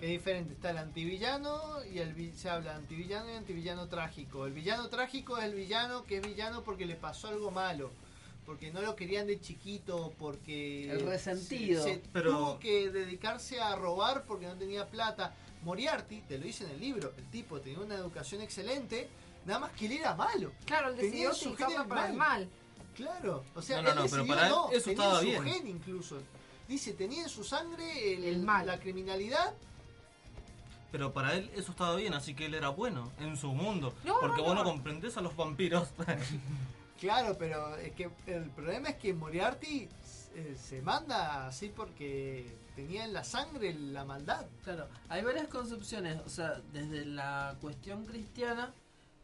Que 0.01 0.07
es 0.07 0.13
diferente, 0.13 0.55
está 0.55 0.71
el 0.71 0.79
antivillano 0.79 1.85
y 1.85 1.99
el 1.99 2.35
se 2.35 2.49
habla 2.49 2.71
de 2.73 2.77
antivillano 2.79 3.31
y 3.31 3.35
antivillano 3.37 3.87
trágico. 3.87 4.47
El 4.47 4.53
villano 4.55 4.89
trágico 4.89 5.37
es 5.37 5.45
el 5.45 5.55
villano 5.55 6.05
que 6.07 6.17
es 6.19 6.27
villano 6.27 6.63
porque 6.63 6.87
le 6.87 6.95
pasó 6.97 7.29
algo 7.29 7.51
malo, 7.51 7.91
porque 8.47 8.73
no 8.73 8.81
lo 8.81 8.97
querían 8.97 9.27
de 9.27 9.39
chiquito, 9.41 10.15
porque 10.19 10.91
El 10.91 11.05
resentido. 11.07 11.85
se, 11.85 11.95
se 11.97 12.03
Pero- 12.15 12.31
tuvo 12.31 12.59
que 12.59 12.91
dedicarse 12.91 13.61
a 13.61 13.77
robar 13.77 14.25
porque 14.25 14.47
no 14.47 14.55
tenía 14.57 14.87
plata. 14.89 15.35
Moriarty, 15.65 16.23
te 16.23 16.39
lo 16.39 16.45
dice 16.47 16.65
en 16.65 16.71
el 16.71 16.81
libro, 16.81 17.13
el 17.19 17.25
tipo 17.31 17.61
tenía 17.61 17.81
una 17.81 17.97
educación 17.97 18.41
excelente, 18.41 19.07
nada 19.45 19.61
más 19.61 19.73
que 19.73 19.85
él 19.85 19.93
era 19.93 20.15
malo. 20.15 20.53
Claro, 20.65 20.89
él 20.89 20.97
Tenía 20.97 21.29
decidió 21.29 21.35
su 21.35 21.51
el 21.51 21.57
para 21.87 22.09
el 22.09 22.15
mal. 22.15 22.49
Claro, 22.97 23.45
o 23.55 23.61
sea, 23.61 23.83
No, 23.83 23.83
no, 23.83 23.89
él 23.91 23.95
no, 23.97 24.03
pero 24.05 24.17
decidió 24.23 24.35
para 24.35 24.47
él 24.47 24.53
no, 24.55 24.71
eso 24.71 24.85
tenía 24.85 25.03
estaba 25.05 25.21
su 25.21 25.27
bien. 25.27 25.45
gen 25.45 25.67
incluso. 25.67 26.17
Dice, 26.67 26.93
tenía 26.95 27.25
en 27.25 27.29
su 27.29 27.45
sangre 27.45 28.15
el, 28.15 28.47
la 28.47 28.79
criminalidad. 28.81 29.53
Pero 30.93 31.13
para 31.13 31.35
él 31.35 31.51
eso 31.55 31.71
estaba 31.73 31.95
bien, 31.97 32.15
así 32.15 32.35
que 32.35 32.47
él 32.47 32.55
era 32.55 32.69
bueno 32.71 33.13
en 33.21 33.37
su 33.37 33.53
mundo. 33.53 33.95
No, 34.05 34.17
porque 34.21 34.39
no, 34.39 34.45
vos 34.45 34.55
no 34.57 34.65
no. 34.65 34.71
comprendés 34.71 35.17
a 35.17 35.21
los 35.21 35.35
vampiros. 35.37 35.89
Claro, 36.99 37.35
pero 37.39 37.77
es 37.77 37.93
que 37.93 38.11
el 38.27 38.51
problema 38.51 38.91
es 38.91 38.97
que 38.97 39.15
Moriarty 39.15 39.89
eh, 40.35 40.55
se 40.61 40.83
manda 40.83 41.47
así 41.47 41.71
porque 41.75 42.55
tenía 42.77 43.05
en 43.07 43.15
la 43.15 43.25
sangre 43.25 43.73
la 43.73 44.05
maldad. 44.05 44.45
Claro, 44.65 44.87
hay 45.09 45.23
varias 45.25 45.49
concepciones, 45.49 46.21
o 46.27 46.29
sea, 46.29 46.61
desde 46.75 47.07
la 47.07 47.57
cuestión 47.63 48.05
cristiana, 48.05 48.75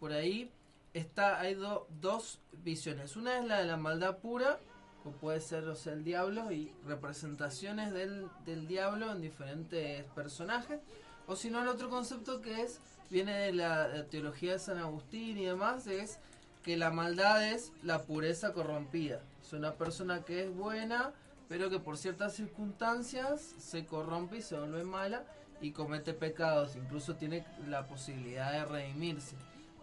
por 0.00 0.12
ahí 0.12 0.50
está, 0.94 1.38
hay 1.38 1.52
do- 1.52 1.86
dos 2.00 2.38
visiones. 2.64 3.14
Una 3.14 3.40
es 3.40 3.44
la 3.44 3.58
de 3.58 3.66
la 3.66 3.76
maldad 3.76 4.16
pura, 4.20 4.58
o 5.04 5.10
puede 5.10 5.42
ser 5.42 5.68
o 5.68 5.74
sea, 5.76 5.92
el 5.92 6.02
diablo, 6.02 6.50
y 6.52 6.72
representaciones 6.86 7.92
del, 7.92 8.26
del 8.46 8.66
diablo 8.66 9.12
en 9.12 9.20
diferentes 9.20 10.02
personajes. 10.14 10.80
O 11.26 11.34
si 11.34 11.50
no, 11.50 11.60
el 11.60 11.68
otro 11.68 11.90
concepto 11.90 12.40
que 12.40 12.62
es 12.62 12.80
viene 13.10 13.32
de 13.32 13.52
la, 13.52 14.06
teología 14.06 14.52
de 14.52 14.58
San 14.58 14.78
Agustín 14.78 15.38
y 15.38 15.44
demás, 15.44 15.86
es 15.86 16.18
que 16.62 16.76
la 16.76 16.90
maldad 16.90 17.44
es 17.52 17.72
la 17.82 18.02
pureza 18.02 18.52
corrompida. 18.52 19.20
Es 19.42 19.52
una 19.52 19.74
persona 19.74 20.24
que 20.24 20.44
es 20.44 20.54
buena, 20.54 21.12
pero 21.48 21.70
que 21.70 21.78
por 21.78 21.96
ciertas 21.96 22.34
circunstancias 22.34 23.54
se 23.58 23.86
corrompe 23.86 24.38
y 24.38 24.42
se 24.42 24.58
vuelve 24.58 24.84
mala 24.84 25.24
y 25.60 25.72
comete 25.72 26.12
pecados. 26.12 26.76
Incluso 26.76 27.16
tiene 27.16 27.44
la 27.68 27.86
posibilidad 27.86 28.52
de 28.52 28.64
redimirse, 28.64 29.36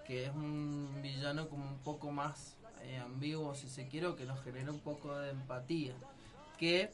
que 0.06 0.26
es 0.26 0.32
un 0.32 0.90
villano 1.02 1.50
como 1.50 1.66
un 1.66 1.80
poco 1.80 2.12
más 2.12 2.56
eh, 2.84 2.98
ambiguo, 2.98 3.56
si 3.56 3.70
se 3.70 3.88
quiere, 3.88 4.08
o 4.08 4.16
que 4.16 4.26
nos 4.26 4.42
genera 4.44 4.72
un 4.72 4.80
poco 4.80 5.18
de 5.18 5.32
empatía. 5.32 5.94
Que 6.58 6.92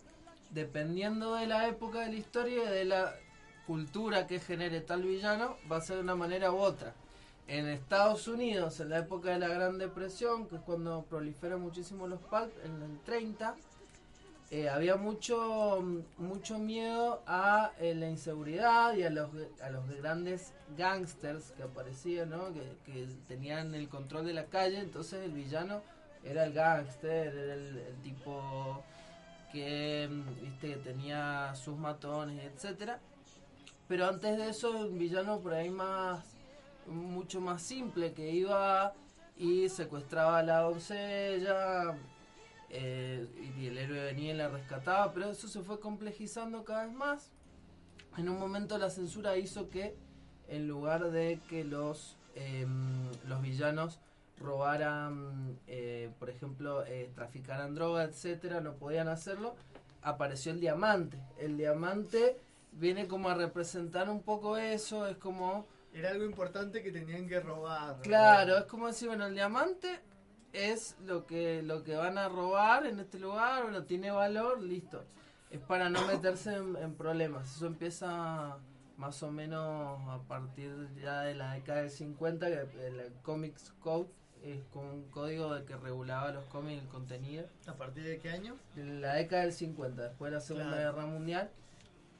dependiendo 0.51 1.35
de 1.35 1.47
la 1.47 1.67
época 1.67 2.01
de 2.01 2.07
la 2.07 2.15
historia 2.15 2.63
y 2.63 2.67
de 2.67 2.85
la 2.85 3.15
cultura 3.69 4.25
que 4.25 4.39
genere 4.39 4.81
tal 4.81 5.03
villano, 5.03 5.55
va 5.71 5.77
a 5.77 5.81
ser 5.81 5.97
de 5.97 6.01
una 6.01 6.15
manera 6.15 6.51
u 6.51 6.57
otra. 6.57 6.95
En 7.47 7.67
Estados 7.67 8.27
Unidos, 8.27 8.79
en 8.79 8.89
la 8.89 8.97
época 8.97 9.29
de 9.29 9.37
la 9.37 9.47
Gran 9.47 9.77
Depresión, 9.77 10.47
que 10.47 10.55
es 10.55 10.61
cuando 10.63 11.03
proliferan 11.03 11.61
muchísimo 11.61 12.07
los 12.07 12.19
pulp, 12.19 12.51
en 12.65 12.81
el 12.81 12.99
30, 13.05 13.55
eh, 14.49 14.69
había 14.69 14.95
mucho 14.95 15.83
mucho 16.17 16.57
miedo 16.57 17.21
a 17.27 17.71
eh, 17.79 17.93
la 17.93 18.09
inseguridad 18.09 18.95
y 18.95 19.03
a 19.03 19.11
los, 19.11 19.29
a 19.61 19.69
los 19.69 19.87
grandes 20.01 20.51
gangsters 20.75 21.51
que 21.51 21.61
aparecían, 21.61 22.31
¿no? 22.31 22.51
que, 22.51 23.07
tenían 23.27 23.75
el 23.75 23.87
control 23.87 24.25
de 24.25 24.33
la 24.33 24.45
calle, 24.45 24.79
entonces 24.79 25.23
el 25.23 25.31
villano 25.33 25.83
era 26.23 26.43
el 26.45 26.53
gángster, 26.53 27.35
era 27.35 27.53
el, 27.53 27.77
el 27.77 27.95
tipo 28.01 28.83
que, 29.51 30.09
mm, 30.09 30.41
viste, 30.41 30.69
que 30.69 30.77
tenía 30.77 31.53
sus 31.53 31.77
matones, 31.77 32.43
etcétera. 32.51 32.99
Pero 33.89 34.05
antes 34.07 34.37
de 34.37 34.49
eso, 34.49 34.69
un 34.69 34.99
villano 34.99 35.39
por 35.39 35.55
ahí 35.55 35.71
más, 35.71 36.23
mucho 36.85 37.41
más 37.41 37.63
simple, 37.63 38.13
que 38.13 38.29
iba 38.29 38.93
y 39.35 39.67
secuestraba 39.67 40.37
a 40.37 40.43
la 40.43 40.59
doncella, 40.59 41.97
eh, 42.69 43.27
y 43.57 43.65
el 43.65 43.79
héroe 43.79 44.03
venía 44.03 44.33
y 44.33 44.37
la 44.37 44.47
rescataba, 44.47 45.11
pero 45.11 45.31
eso 45.31 45.47
se 45.47 45.63
fue 45.63 45.79
complejizando 45.79 46.63
cada 46.63 46.85
vez 46.85 46.93
más. 46.93 47.31
En 48.15 48.29
un 48.29 48.37
momento 48.37 48.77
la 48.77 48.91
censura 48.91 49.37
hizo 49.37 49.69
que 49.69 49.95
en 50.49 50.67
lugar 50.67 51.09
de 51.09 51.39
que 51.49 51.63
los, 51.63 52.15
em, 52.35 53.09
los 53.27 53.41
villanos 53.41 53.99
robaran, 54.39 55.57
eh, 55.65 56.11
por 56.19 56.29
ejemplo, 56.29 56.85
eh, 56.85 57.09
traficaran 57.15 57.73
droga, 57.73 58.03
etcétera, 58.03 58.61
no 58.61 58.75
podían 58.75 59.07
hacerlo, 59.07 59.55
apareció 60.03 60.51
el 60.51 60.59
diamante. 60.59 61.17
El 61.39 61.57
diamante 61.57 62.37
viene 62.79 63.07
como 63.07 63.29
a 63.29 63.35
representar 63.35 64.09
un 64.09 64.21
poco 64.23 64.57
eso, 64.57 65.07
es 65.07 65.17
como... 65.17 65.67
Era 65.93 66.09
algo 66.09 66.23
importante 66.23 66.83
que 66.83 66.91
tenían 66.91 67.27
que 67.27 67.39
robar. 67.39 67.99
Claro, 68.01 68.57
es 68.57 68.65
como 68.65 68.87
decir, 68.87 69.07
bueno, 69.07 69.25
el 69.25 69.33
diamante 69.33 69.99
es 70.53 70.95
lo 71.03 71.25
que 71.25 71.61
lo 71.63 71.83
que 71.83 71.95
van 71.95 72.17
a 72.17 72.29
robar 72.29 72.85
en 72.85 72.99
este 72.99 73.19
lugar, 73.19 73.63
bueno, 73.63 73.83
tiene 73.83 74.11
valor, 74.11 74.61
listo. 74.61 75.03
Es 75.49 75.59
para 75.59 75.89
no 75.89 76.05
meterse 76.07 76.55
en, 76.55 76.75
en 76.75 76.93
problemas. 76.93 77.55
Eso 77.55 77.65
empieza 77.65 78.57
más 78.97 79.23
o 79.23 79.31
menos 79.31 79.99
a 80.09 80.19
partir 80.27 80.71
ya 81.01 81.21
de 81.21 81.33
la 81.33 81.53
década 81.53 81.81
del 81.81 81.89
50, 81.89 82.47
que 82.47 82.87
el 82.87 83.13
Comics 83.23 83.73
Code 83.79 84.09
es 84.43 84.63
como 84.71 84.91
un 84.93 85.09
código 85.09 85.53
de 85.55 85.65
que 85.65 85.75
regulaba 85.75 86.31
los 86.31 86.45
cómics 86.45 86.81
y 86.81 86.85
el 86.85 86.87
contenido. 86.89 87.45
¿A 87.67 87.73
partir 87.73 88.03
de 88.03 88.19
qué 88.19 88.29
año? 88.29 88.55
La 88.75 89.15
década 89.15 89.41
del 89.43 89.53
50, 89.53 90.03
después 90.03 90.31
de 90.31 90.35
la 90.35 90.41
Segunda 90.41 90.67
Claro. 90.77 90.91
Guerra 90.93 91.05
Mundial, 91.07 91.49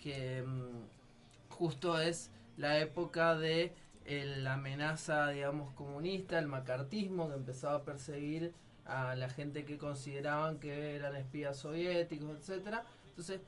que 0.02 0.44
mm, 0.44 1.54
justo 1.54 2.00
es 2.00 2.32
la 2.58 2.80
época 2.80 3.36
de 3.36 3.74
el- 4.06 4.44
la 4.44 4.54
amenaza, 4.56 5.28
digamos, 5.30 5.74
comunista, 5.74 6.40
el 6.40 6.48
macartismo 6.48 7.30
que 7.30 7.36
empezaba 7.36 7.76
a 7.76 7.84
perseguir 7.84 8.54
a 8.86 9.16
la 9.16 9.30
gente 9.30 9.66
que 9.66 9.78
consideraban 9.78 10.60
que 10.60 10.96
eran 10.96 11.16
espías 11.16 11.58
soviéticos, 11.58 12.38
etcétera. 12.40 12.84
Entonces, 13.10 13.42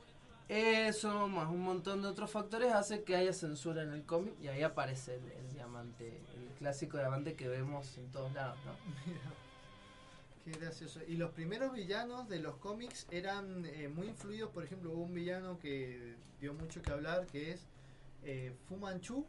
eso 0.49 1.27
más 1.29 1.49
un 1.49 1.61
montón 1.61 2.01
de 2.01 2.09
otros 2.09 2.29
factores 2.29 2.73
hace 2.73 3.03
que 3.03 3.15
haya 3.15 3.33
censura 3.33 3.83
en 3.83 3.93
el 3.93 4.03
cómic 4.05 4.33
y 4.41 4.49
ahí 4.49 4.61
aparece 4.63 5.15
el, 5.15 5.31
el 5.31 5.53
diamante, 5.53 6.21
el 6.35 6.47
clásico 6.59 6.97
diamante 6.97 7.35
que 7.35 7.47
vemos 7.47 7.97
en 7.97 8.11
todos 8.11 8.31
lados, 8.33 8.57
¿no? 8.65 8.73
Qué 10.43 10.51
gracioso. 10.51 10.99
Y 11.07 11.17
los 11.17 11.31
primeros 11.31 11.73
villanos 11.73 12.27
de 12.27 12.39
los 12.39 12.55
cómics 12.57 13.05
eran 13.11 13.65
eh, 13.65 13.87
muy 13.89 14.07
influidos, 14.07 14.49
por 14.51 14.63
ejemplo, 14.63 14.91
hubo 14.91 15.03
un 15.03 15.13
villano 15.13 15.59
que 15.59 16.15
dio 16.39 16.53
mucho 16.53 16.81
que 16.81 16.91
hablar, 16.91 17.27
que 17.27 17.51
es 17.51 17.61
eh, 18.23 18.55
Fu 18.67 18.77
Manchu. 18.77 19.25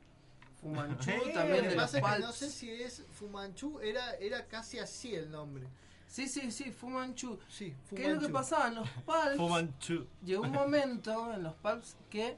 Fu 0.60 0.68
Manchu, 0.68 1.02
Sí, 1.24 1.32
también 1.34 1.68
de 1.68 1.76
los 1.76 1.92
no 2.20 2.32
sé 2.32 2.50
si 2.50 2.70
es 2.70 3.04
Fu 3.12 3.28
Manchu, 3.28 3.78
era, 3.80 4.14
era 4.14 4.46
casi 4.46 4.78
así 4.78 5.14
el 5.14 5.30
nombre. 5.30 5.66
Sí, 6.06 6.28
sí, 6.28 6.50
sí, 6.50 6.70
Fu 6.72 6.88
Manchu. 6.88 7.38
Sí, 7.48 7.74
Fu 7.86 7.96
¿Qué 7.96 8.06
es 8.06 8.14
lo 8.14 8.20
que 8.20 8.28
pasaba 8.28 8.68
en 8.68 8.76
los 8.76 8.88
pulps? 9.06 9.36
Fu 9.36 9.48
Manchu. 9.48 10.06
Llegó 10.24 10.42
un 10.42 10.52
momento 10.52 11.32
en 11.32 11.42
los 11.42 11.54
pulps 11.54 11.96
que 12.08 12.36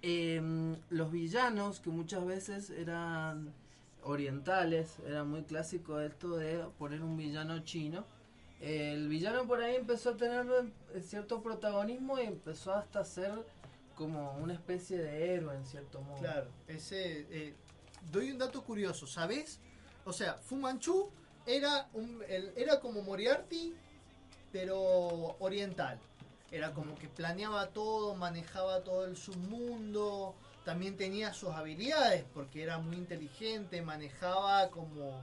em, 0.00 0.76
los 0.88 1.10
villanos, 1.10 1.80
que 1.80 1.90
muchas 1.90 2.24
veces 2.24 2.70
eran 2.70 3.52
orientales, 4.06 4.98
era 5.06 5.24
muy 5.24 5.42
clásico 5.42 6.00
esto 6.00 6.36
de 6.36 6.64
poner 6.78 7.02
un 7.02 7.16
villano 7.16 7.58
chino. 7.60 8.06
El 8.60 9.08
villano 9.08 9.46
por 9.46 9.60
ahí 9.62 9.76
empezó 9.76 10.10
a 10.10 10.16
tener 10.16 10.46
eh, 10.94 11.02
cierto 11.02 11.42
protagonismo 11.42 12.18
y 12.18 12.22
empezó 12.22 12.72
hasta 12.72 13.00
a 13.00 13.04
ser 13.04 13.32
como 13.94 14.32
una 14.36 14.54
especie 14.54 14.98
de 14.98 15.34
héroe 15.34 15.54
en 15.56 15.66
cierto 15.66 16.00
modo. 16.00 16.18
Claro, 16.20 16.48
ese. 16.66 17.26
eh, 17.30 17.54
doy 18.10 18.30
un 18.30 18.38
dato 18.38 18.62
curioso, 18.62 19.06
¿sabes? 19.06 19.60
O 20.04 20.12
sea, 20.12 20.34
Fu 20.34 20.56
Manchu 20.56 21.10
era, 21.44 21.88
un, 21.92 22.22
era 22.28 22.80
como 22.80 23.02
Moriarty, 23.02 23.74
pero 24.52 25.36
oriental. 25.38 25.98
Era 26.52 26.72
como 26.72 26.94
que 26.94 27.08
planeaba 27.08 27.68
todo, 27.70 28.14
manejaba 28.14 28.84
todo 28.84 29.04
el 29.04 29.16
submundo, 29.16 30.34
también 30.66 30.96
tenía 30.96 31.32
sus 31.32 31.50
habilidades 31.50 32.24
porque 32.34 32.60
era 32.60 32.78
muy 32.78 32.96
inteligente, 32.96 33.80
manejaba 33.82 34.68
como 34.70 35.22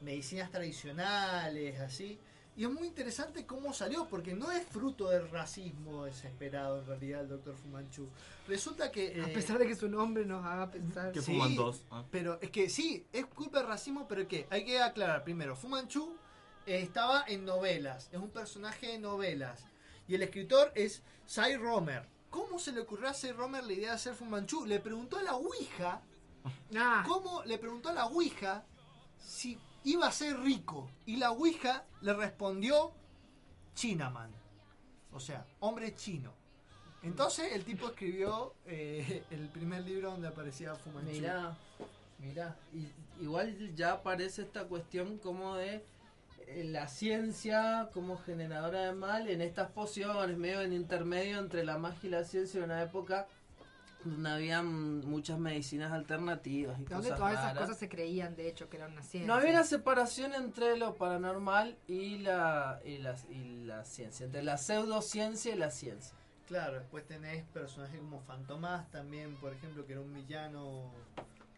medicinas 0.00 0.50
tradicionales, 0.50 1.78
así. 1.78 2.18
Y 2.56 2.64
es 2.64 2.70
muy 2.70 2.88
interesante 2.88 3.46
cómo 3.46 3.72
salió, 3.72 4.08
porque 4.08 4.34
no 4.34 4.50
es 4.50 4.66
fruto 4.66 5.08
del 5.08 5.30
racismo 5.30 6.04
desesperado 6.04 6.80
en 6.80 6.86
realidad 6.86 7.20
el 7.20 7.28
Dr. 7.28 7.54
Fumanchu. 7.54 8.08
Resulta 8.48 8.90
que... 8.90 9.22
A 9.22 9.28
eh, 9.28 9.32
pesar 9.32 9.56
de 9.56 9.68
que 9.68 9.76
su 9.76 9.88
nombre 9.88 10.26
nos 10.26 10.44
haga 10.44 10.68
pensar. 10.68 11.12
Sí, 11.16 11.38
Pero 12.10 12.40
es 12.42 12.50
que 12.50 12.68
sí, 12.68 13.06
es 13.12 13.24
culpa 13.26 13.60
del 13.60 13.68
racismo, 13.68 14.08
pero 14.08 14.26
que 14.26 14.48
hay 14.50 14.64
que 14.64 14.80
aclarar 14.80 15.22
primero. 15.22 15.54
Fumanchu 15.54 16.12
eh, 16.66 16.80
estaba 16.80 17.24
en 17.28 17.44
novelas, 17.44 18.08
es 18.12 18.18
un 18.18 18.30
personaje 18.30 18.88
de 18.88 18.98
novelas. 18.98 19.64
Y 20.08 20.16
el 20.16 20.22
escritor 20.22 20.72
es 20.74 21.02
Cy 21.24 21.56
Romer. 21.56 22.02
¿Cómo 22.32 22.58
se 22.58 22.72
le 22.72 22.80
ocurrió 22.80 23.10
a 23.10 23.14
Cy 23.14 23.30
Romer 23.30 23.62
la 23.62 23.74
idea 23.74 23.88
de 23.90 23.96
hacer 23.96 24.14
Fumanchu? 24.14 24.64
Le 24.64 24.80
preguntó 24.80 25.18
a 25.18 25.22
la 25.22 25.36
Ouija. 25.36 26.00
¿Cómo 27.06 27.44
le 27.44 27.58
preguntó 27.58 27.90
a 27.90 27.92
la 27.92 28.06
Ouija 28.06 28.64
si 29.20 29.58
iba 29.84 30.06
a 30.06 30.12
ser 30.12 30.40
rico? 30.40 30.88
Y 31.04 31.16
la 31.16 31.30
Ouija 31.32 31.84
le 32.00 32.14
respondió 32.14 32.92
Chinaman. 33.74 34.30
O 35.12 35.20
sea, 35.20 35.46
hombre 35.60 35.94
chino. 35.94 36.32
Entonces 37.02 37.52
el 37.52 37.66
tipo 37.66 37.88
escribió 37.88 38.54
eh, 38.64 39.24
el 39.30 39.50
primer 39.50 39.82
libro 39.84 40.12
donde 40.12 40.28
aparecía 40.28 40.74
Fumanchu. 40.74 41.10
Mirá, 41.10 41.54
mirá. 42.18 42.56
Y, 42.72 42.88
igual 43.22 43.76
ya 43.76 43.92
aparece 43.92 44.40
esta 44.40 44.64
cuestión 44.64 45.18
como 45.18 45.56
de 45.56 45.84
la 46.64 46.88
ciencia 46.88 47.90
como 47.92 48.18
generadora 48.18 48.80
de 48.86 48.92
mal 48.92 49.28
en 49.28 49.40
estas 49.40 49.70
pociones, 49.70 50.36
medio 50.36 50.60
en 50.60 50.72
intermedio 50.72 51.38
entre 51.38 51.64
la 51.64 51.78
magia 51.78 52.08
y 52.08 52.10
la 52.10 52.24
ciencia 52.24 52.60
de 52.60 52.66
una 52.66 52.82
época 52.82 53.26
donde 54.04 54.30
había 54.30 54.62
muchas 54.62 55.38
medicinas 55.38 55.92
alternativas 55.92 56.78
y 56.80 56.84
Donde 56.84 57.08
cosas 57.08 57.18
todas 57.18 57.32
esas 57.34 57.44
raras. 57.44 57.62
cosas 57.62 57.78
se 57.78 57.88
creían, 57.88 58.34
de 58.34 58.48
hecho, 58.48 58.68
que 58.68 58.76
era 58.76 58.86
una 58.86 59.02
ciencia. 59.02 59.26
No 59.26 59.34
había 59.34 59.50
una 59.50 59.64
separación 59.64 60.34
entre 60.34 60.76
lo 60.76 60.96
paranormal 60.96 61.76
y 61.86 62.18
la, 62.18 62.80
y 62.84 62.98
la, 62.98 63.16
y 63.30 63.64
la 63.64 63.84
ciencia, 63.84 64.26
entre 64.26 64.42
la 64.42 64.58
pseudociencia 64.58 65.54
y 65.54 65.58
la 65.58 65.70
ciencia. 65.70 66.14
Claro, 66.48 66.80
después 66.80 67.06
tenés 67.06 67.44
personajes 67.46 67.98
como 68.00 68.20
Fantomas 68.20 68.90
también, 68.90 69.36
por 69.36 69.52
ejemplo, 69.52 69.86
que 69.86 69.92
era 69.92 70.02
un 70.02 70.12
villano 70.12 70.90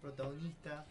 protagonista. 0.01 0.85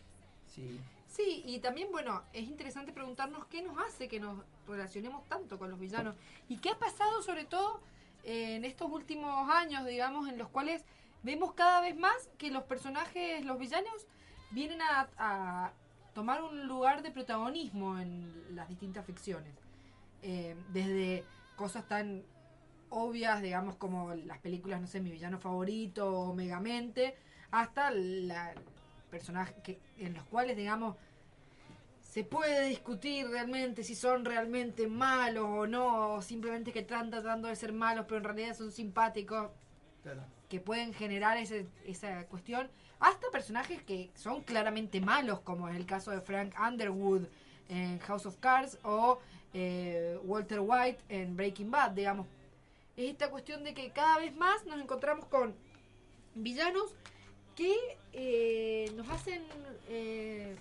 Sí. 0.48 0.80
Sí, 1.14 1.44
y 1.45 1.60
también, 1.60 1.90
bueno, 1.91 2.23
es 2.34 2.48
interesante 2.48 2.91
preguntarnos 2.91 3.45
qué 3.45 3.61
nos 3.61 3.77
hace 3.77 4.07
que 4.07 4.19
nos 4.19 4.44
relacionemos 4.68 5.23
tanto 5.30 5.60
con 5.60 5.69
los 5.69 5.80
villanos. 5.80 6.15
Y 6.49 6.57
qué 6.57 6.72
ha 6.72 6.80
pasado, 6.80 7.22
sobre 7.22 7.45
todo, 7.45 7.81
eh, 8.23 8.56
en 8.56 8.65
estos 8.65 8.91
últimos 8.91 9.48
años, 9.48 9.85
digamos, 9.85 10.27
en 10.27 10.40
los 10.40 10.49
cuales 10.49 10.84
vemos 11.22 11.53
cada 11.53 11.81
vez 11.81 11.95
más 11.95 12.30
que 12.40 12.49
los 12.49 12.64
personajes, 12.64 13.45
los 13.45 13.60
villanos, 13.60 14.07
vienen 14.49 14.80
a, 14.81 15.72
tomar 16.15 16.41
un 16.44 16.68
lugar 16.68 17.03
de 17.03 17.11
protagonismo 17.11 17.99
en 17.99 18.56
las 18.56 18.68
distintas 18.68 19.06
ficciones. 19.06 19.53
Eh, 20.23 20.56
desde 20.69 21.23
cosas 21.56 21.88
tan 21.88 22.23
obvias, 22.90 23.40
digamos, 23.44 23.76
como 23.76 24.15
las 24.15 24.40
películas, 24.40 24.81
no 24.81 24.88
sé, 24.88 24.99
Mi 24.99 25.11
villano 25.11 25.38
favorito 25.40 26.11
o 26.11 26.34
Megamente, 26.34 27.15
hasta 27.52 27.91
la 27.91 28.56
personajes 29.14 29.56
que, 29.64 29.80
en 29.99 30.15
los 30.15 30.23
cuales, 30.23 30.57
digamos, 30.57 30.95
se 32.02 32.23
puede 32.23 32.68
discutir 32.68 33.27
realmente 33.27 33.84
si 33.84 33.94
son 33.94 34.26
realmente 34.26 34.88
malos 34.88 35.45
o 35.48 35.68
no, 35.68 36.15
o 36.15 36.22
simplemente 36.23 36.72
que 36.72 36.80
están 36.80 37.11
tratando 37.11 37.48
de 37.48 37.56
ser 37.56 37.73
malos, 37.73 38.06
pero 38.07 38.18
en 38.18 38.23
realidad 38.23 38.57
son 38.57 38.72
simpáticos, 38.72 39.52
que 40.49 40.60
pueden 40.60 40.95
generar 40.95 41.38
ese, 41.38 41.68
esa 41.85 42.26
cuestión, 42.26 42.68
hasta 42.99 43.30
personajes 43.31 43.84
que 43.84 44.10
son 44.15 44.41
claramente 44.41 44.99
malos, 44.99 45.41
como 45.41 45.69
es 45.69 45.76
el 45.76 45.85
caso 45.85 46.10
de 46.10 46.19
Frank 46.19 46.56
Underwood 46.60 47.26
en 47.69 47.99
House 47.99 48.26
of 48.26 48.38
Cards 48.38 48.80
o 48.84 49.19
eh, 49.53 50.18
Walter 50.23 50.60
White 50.60 51.03
en 51.10 51.35
Breaking 51.38 51.69
Bad, 51.69 51.91
digamos. 51.91 52.26
Es 52.98 53.11
esta 53.11 53.30
cuestión 53.30 53.64
de 53.64 53.76
que 53.76 53.91
cada 53.91 54.18
vez 54.18 54.35
más 54.35 54.65
nos 54.65 54.80
encontramos 54.81 55.26
con 55.26 55.53
villanos 56.34 56.95
que 57.56 57.76
eh, 58.14 58.92
nos 58.96 59.10
hacen 59.10 59.44
eh, 59.90 60.56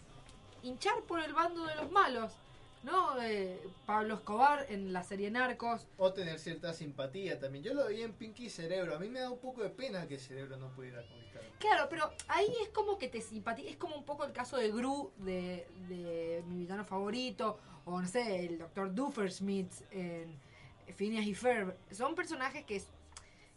hinchar 0.62 1.00
por 1.02 1.20
el 1.20 1.32
bando 1.32 1.64
de 1.64 1.74
los 1.76 1.90
malos. 1.90 2.32
¿No? 2.82 3.22
Eh, 3.22 3.60
Pablo 3.86 4.14
Escobar 4.14 4.66
en 4.68 4.92
la 4.92 5.04
serie 5.04 5.30
Narcos. 5.30 5.86
O 5.98 6.12
tener 6.12 6.40
cierta 6.40 6.72
simpatía 6.72 7.38
también. 7.38 7.62
Yo 7.62 7.74
lo 7.74 7.86
vi 7.86 8.02
en 8.02 8.12
Pinky 8.12 8.50
Cerebro. 8.50 8.96
A 8.96 8.98
mí 8.98 9.08
me 9.08 9.20
da 9.20 9.30
un 9.30 9.38
poco 9.38 9.62
de 9.62 9.70
pena 9.70 10.08
que 10.08 10.18
Cerebro 10.18 10.56
no 10.56 10.68
pudiera 10.70 11.00
conquistar. 11.06 11.42
Claro, 11.60 11.86
pero 11.88 12.10
ahí 12.26 12.52
es 12.60 12.70
como 12.70 12.98
que 12.98 13.06
te 13.06 13.20
simpatiza. 13.20 13.68
Es 13.68 13.76
como 13.76 13.94
un 13.94 14.04
poco 14.04 14.24
el 14.24 14.32
caso 14.32 14.56
de 14.56 14.72
Gru, 14.72 15.12
de, 15.18 15.68
de 15.88 16.42
mi 16.48 16.58
villano 16.58 16.84
favorito. 16.84 17.60
O 17.84 18.00
no 18.00 18.08
sé, 18.08 18.46
el 18.46 18.58
doctor 18.58 18.92
Duffersmith 18.92 19.72
en 19.92 20.36
Phineas 20.96 21.24
y 21.24 21.34
Ferb. 21.34 21.76
Son 21.92 22.16
personajes 22.16 22.64
que 22.64 22.82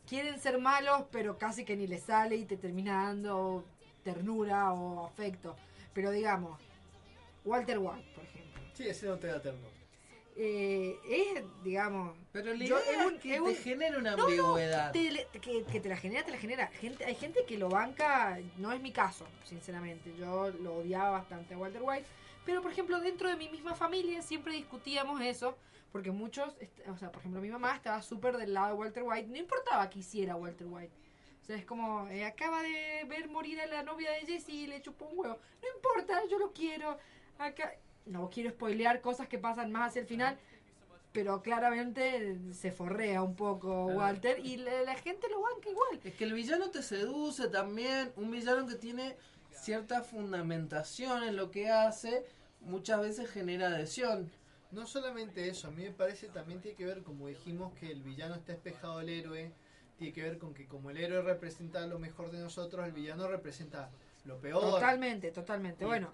quieren 0.08 0.40
ser 0.40 0.60
malos, 0.60 1.04
pero 1.12 1.38
casi 1.38 1.66
que 1.66 1.76
ni 1.76 1.88
les 1.88 2.04
sale 2.04 2.36
y 2.36 2.46
te 2.46 2.58
termina 2.58 3.04
dando 3.06 3.64
ternura 4.04 4.74
o 4.74 5.06
afecto. 5.06 5.56
Pero 5.94 6.12
digamos, 6.12 6.60
Walter 7.44 7.80
White, 7.80 8.12
por 8.16 8.24
ejemplo. 8.24 8.62
Sí, 8.74 8.88
ese 8.88 9.08
no 9.08 9.18
te 9.18 9.28
da 9.28 9.42
ternura. 9.42 9.70
Eh, 10.38 10.98
es, 11.10 11.44
digamos. 11.64 12.14
Pero 12.34 12.54
la 12.54 12.66
yo- 12.66 12.78
idea 12.78 13.06
es 13.08 13.22
que 13.22 13.40
te 13.40 13.56
genere 13.56 13.98
una 13.98 14.12
No, 14.12 14.18
no, 14.18 14.24
ambigüedad. 14.24 14.92
te 14.92 15.12
le- 15.12 15.28
que, 15.42 15.64
que 15.64 15.80
te 15.80 15.88
la 15.88 15.96
genera, 15.96 16.26
te 16.26 16.32
la 16.32 16.38
genera. 16.38 16.68
Gente, 16.68 17.06
hay 17.06 17.16
gente 17.16 17.46
que 17.48 17.58
lo 17.58 17.70
banca, 17.70 18.38
no 18.58 18.74
es 18.74 18.82
mi 18.82 18.92
caso, 18.92 19.26
sinceramente. 19.46 20.14
Yo 20.18 20.50
lo 20.62 20.78
odiaba 20.80 21.12
bastante 21.12 21.54
a 21.54 21.58
Walter 21.58 21.82
White. 21.82 22.06
Pero, 22.46 22.62
por 22.62 22.72
ejemplo, 22.72 23.00
dentro 23.00 23.30
de 23.30 23.38
mi 23.38 23.48
misma 23.50 23.76
familia 23.76 24.22
siempre 24.22 24.54
discutíamos 24.54 25.22
eso. 25.22 25.58
Porque 25.96 26.12
muchos, 26.12 26.54
est- 26.60 26.86
o 26.90 26.98
sea, 26.98 27.10
por 27.10 27.22
ejemplo, 27.22 27.40
mi 27.40 27.48
mamá 27.50 27.74
estaba 27.74 28.02
súper 28.02 28.36
del 28.36 28.54
lado 28.54 28.68
de 28.68 28.74
Walter 28.74 29.04
White. 29.04 29.30
No 29.30 29.38
importaba 29.38 29.90
que 29.90 30.00
hiciera 30.00 30.36
Walter 30.36 30.68
White. 30.68 30.92
O 31.42 31.46
sea, 31.46 31.56
es 31.56 31.64
como, 31.64 32.06
eh, 32.10 32.26
acaba 32.26 32.62
de 32.64 33.06
ver 33.08 33.30
morir 33.30 33.62
a 33.62 33.66
la 33.66 33.82
novia 33.82 34.12
de 34.12 34.26
Jesse 34.26 34.50
y 34.50 34.68
le 34.68 34.82
chupó 34.82 35.06
un 35.06 35.20
huevo. 35.20 35.40
No 35.62 35.68
importa, 35.74 36.22
yo 36.30 36.38
lo 36.38 36.52
quiero. 36.52 36.98
Acá, 37.38 37.76
no 38.08 38.30
quiero 38.30 38.50
spoilear 38.50 39.00
cosas 39.00 39.30
que 39.30 39.38
pasan 39.40 39.72
más 39.72 39.92
hacia 39.92 40.02
el 40.02 40.08
final. 40.08 40.38
Pero 41.14 41.42
claramente 41.42 42.40
se 42.52 42.74
forrea 42.74 43.24
un 43.24 43.38
poco. 43.38 43.86
Walter 43.86 44.40
y 44.46 44.58
la, 44.58 44.82
la 44.82 44.96
gente 44.96 45.30
lo 45.30 45.40
banca 45.40 45.70
igual. 45.70 46.02
Es 46.04 46.14
que 46.16 46.26
el 46.26 46.34
villano 46.34 46.72
te 46.72 46.84
seduce 46.84 47.48
también. 47.48 48.12
Un 48.18 48.32
villano 48.32 48.68
que 48.68 48.76
tiene 48.76 49.16
cierta 49.50 50.02
fundamentación 50.02 51.24
en 51.24 51.38
lo 51.38 51.52
que 51.52 51.70
hace, 51.70 52.26
muchas 52.60 53.00
veces 53.00 53.30
genera 53.32 53.68
adhesión. 53.68 54.30
No 54.72 54.86
solamente 54.86 55.48
eso, 55.48 55.68
a 55.68 55.72
mí 55.72 55.84
me 55.84 55.92
parece 55.92 56.28
también 56.28 56.60
tiene 56.60 56.76
que 56.76 56.86
ver, 56.86 57.04
como 57.04 57.28
dijimos, 57.28 57.74
que 57.74 57.92
el 57.92 58.02
villano 58.04 58.36
está 58.36 58.54
espejado 58.54 59.00
al 59.00 59.10
héroe. 59.10 59.52
Tiene 59.98 60.14
que 60.14 60.24
ver 60.24 60.38
con 60.38 60.54
que 60.54 60.68
como 60.68 60.90
el 60.90 60.98
héroe 60.98 61.22
representa 61.22 61.86
lo 61.88 62.00
mejor 62.00 62.32
de 62.32 62.40
nosotros, 62.40 62.86
el 62.86 62.92
villano 62.92 63.28
representa 63.28 63.90
lo 64.26 64.38
peor. 64.40 64.62
Totalmente, 64.62 65.32
totalmente. 65.32 65.86
Bueno, 65.86 66.14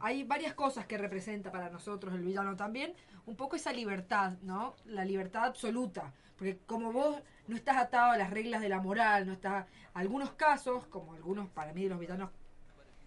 hay 0.00 0.24
varias 0.24 0.54
cosas 0.54 0.86
que 0.86 0.98
representa 0.98 1.52
para 1.52 1.70
nosotros 1.70 2.14
el 2.14 2.22
villano 2.22 2.56
también. 2.56 2.94
Un 3.26 3.36
poco 3.36 3.56
esa 3.56 3.72
libertad, 3.72 4.32
¿no? 4.42 4.74
La 4.86 5.04
libertad 5.04 5.44
absoluta. 5.44 6.12
Porque 6.36 6.58
como 6.66 6.92
vos 6.92 7.20
no 7.46 7.54
estás 7.54 7.76
atado 7.76 8.12
a 8.12 8.16
las 8.16 8.30
reglas 8.30 8.62
de 8.62 8.68
la 8.68 8.80
moral, 8.80 9.26
no 9.26 9.32
estás... 9.32 9.66
Algunos 9.94 10.32
casos, 10.32 10.86
como 10.86 11.14
algunos 11.14 11.48
para 11.50 11.72
mí 11.72 11.84
de 11.84 11.90
los 11.90 12.00
villanos 12.00 12.30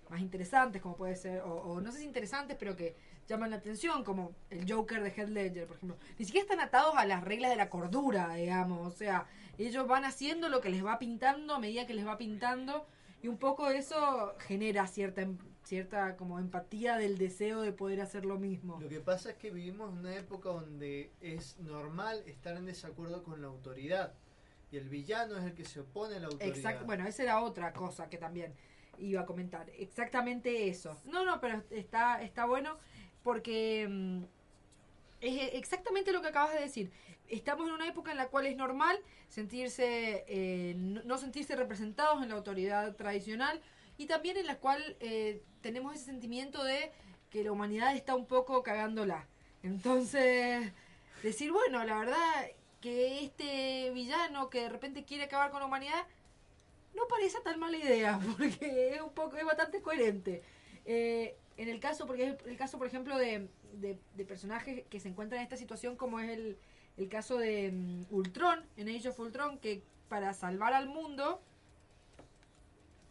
más 0.09 0.21
interesantes, 0.21 0.81
como 0.81 0.95
puede 0.95 1.15
ser, 1.15 1.41
o, 1.41 1.53
o 1.53 1.81
no 1.81 1.91
sé 1.91 1.99
si 1.99 2.05
interesantes, 2.05 2.55
pero 2.59 2.75
que 2.75 2.95
llaman 3.27 3.51
la 3.51 3.57
atención, 3.57 4.03
como 4.03 4.35
el 4.49 4.71
Joker 4.71 5.01
de 5.01 5.09
Heath 5.11 5.29
Ledger, 5.29 5.67
por 5.67 5.77
ejemplo. 5.77 5.97
Ni 6.17 6.25
siquiera 6.25 6.43
están 6.43 6.59
atados 6.59 6.95
a 6.97 7.05
las 7.05 7.23
reglas 7.23 7.51
de 7.51 7.57
la 7.57 7.69
cordura, 7.69 8.33
digamos. 8.35 8.85
O 8.87 8.91
sea, 8.91 9.25
ellos 9.57 9.87
van 9.87 10.05
haciendo 10.05 10.49
lo 10.49 10.61
que 10.61 10.69
les 10.69 10.85
va 10.85 10.99
pintando 10.99 11.55
a 11.55 11.59
medida 11.59 11.85
que 11.87 11.93
les 11.93 12.05
va 12.05 12.17
pintando 12.17 12.85
y 13.21 13.27
un 13.27 13.37
poco 13.37 13.69
eso 13.69 14.35
genera 14.39 14.87
cierta 14.87 15.21
em- 15.21 15.37
cierta 15.63 16.17
como 16.17 16.39
empatía 16.39 16.97
del 16.97 17.17
deseo 17.17 17.61
de 17.61 17.71
poder 17.71 18.01
hacer 18.01 18.25
lo 18.25 18.37
mismo. 18.37 18.79
Lo 18.81 18.89
que 18.89 18.99
pasa 18.99 19.31
es 19.31 19.37
que 19.37 19.49
vivimos 19.49 19.93
una 19.93 20.13
época 20.13 20.49
donde 20.49 21.11
es 21.21 21.57
normal 21.59 22.21
estar 22.25 22.57
en 22.57 22.65
desacuerdo 22.65 23.23
con 23.23 23.41
la 23.41 23.47
autoridad. 23.47 24.13
Y 24.71 24.77
el 24.77 24.89
villano 24.89 25.37
es 25.37 25.45
el 25.45 25.53
que 25.53 25.63
se 25.63 25.79
opone 25.79 26.15
a 26.15 26.19
la 26.19 26.27
autoridad. 26.27 26.57
Exacto, 26.57 26.85
bueno, 26.85 27.07
esa 27.07 27.23
era 27.23 27.41
otra 27.41 27.71
cosa 27.71 28.09
que 28.09 28.17
también 28.17 28.53
iba 28.97 29.21
a 29.21 29.25
comentar. 29.25 29.69
Exactamente 29.77 30.67
eso. 30.67 30.97
No, 31.05 31.23
no, 31.23 31.39
pero 31.39 31.63
está, 31.69 32.21
está 32.21 32.45
bueno 32.45 32.77
porque 33.23 33.87
mm, 33.89 34.23
es 35.21 35.53
exactamente 35.53 36.11
lo 36.11 36.21
que 36.21 36.27
acabas 36.27 36.53
de 36.53 36.59
decir. 36.59 36.91
Estamos 37.29 37.67
en 37.67 37.73
una 37.73 37.87
época 37.87 38.11
en 38.11 38.17
la 38.17 38.27
cual 38.27 38.45
es 38.45 38.55
normal 38.55 38.99
sentirse, 39.29 40.25
eh, 40.27 40.75
no 40.75 41.17
sentirse 41.17 41.55
representados 41.55 42.21
en 42.21 42.29
la 42.29 42.35
autoridad 42.35 42.95
tradicional 42.95 43.61
y 43.97 44.05
también 44.05 44.37
en 44.37 44.45
la 44.47 44.57
cual 44.57 44.97
eh, 44.99 45.41
tenemos 45.61 45.95
ese 45.95 46.05
sentimiento 46.05 46.63
de 46.63 46.91
que 47.29 47.43
la 47.43 47.51
humanidad 47.51 47.95
está 47.95 48.15
un 48.15 48.25
poco 48.25 48.61
cagándola. 48.61 49.27
Entonces, 49.63 50.71
decir, 51.23 51.51
bueno, 51.51 51.83
la 51.83 51.97
verdad 51.97 52.47
que 52.81 53.23
este 53.23 53.91
villano 53.91 54.49
que 54.49 54.61
de 54.61 54.69
repente 54.69 55.05
quiere 55.05 55.23
acabar 55.23 55.51
con 55.51 55.61
la 55.61 55.67
humanidad 55.67 56.05
no 56.93 57.07
parece 57.07 57.39
tan 57.41 57.59
mala 57.59 57.77
idea, 57.77 58.19
porque 58.37 58.93
es 58.93 59.01
un 59.01 59.13
poco, 59.13 59.37
es 59.37 59.45
bastante 59.45 59.81
coherente. 59.81 60.43
Eh, 60.85 61.37
en 61.57 61.69
el 61.69 61.79
caso, 61.79 62.05
porque 62.07 62.27
es 62.29 62.35
el 62.45 62.57
caso, 62.57 62.77
por 62.77 62.87
ejemplo, 62.87 63.17
de, 63.17 63.47
de- 63.73 64.25
personajes 64.25 64.83
que 64.89 64.99
se 64.99 65.09
encuentran 65.09 65.39
en 65.39 65.43
esta 65.43 65.57
situación, 65.57 65.95
como 65.95 66.19
es 66.19 66.29
el, 66.29 66.57
el 66.97 67.09
caso 67.09 67.37
de 67.37 67.71
mm, 67.71 68.05
Ultron, 68.13 68.63
en 68.77 68.89
Age 68.89 69.09
of 69.09 69.19
Ultron, 69.19 69.57
que 69.59 69.83
para 70.09 70.33
salvar 70.33 70.73
al 70.73 70.87
mundo 70.87 71.41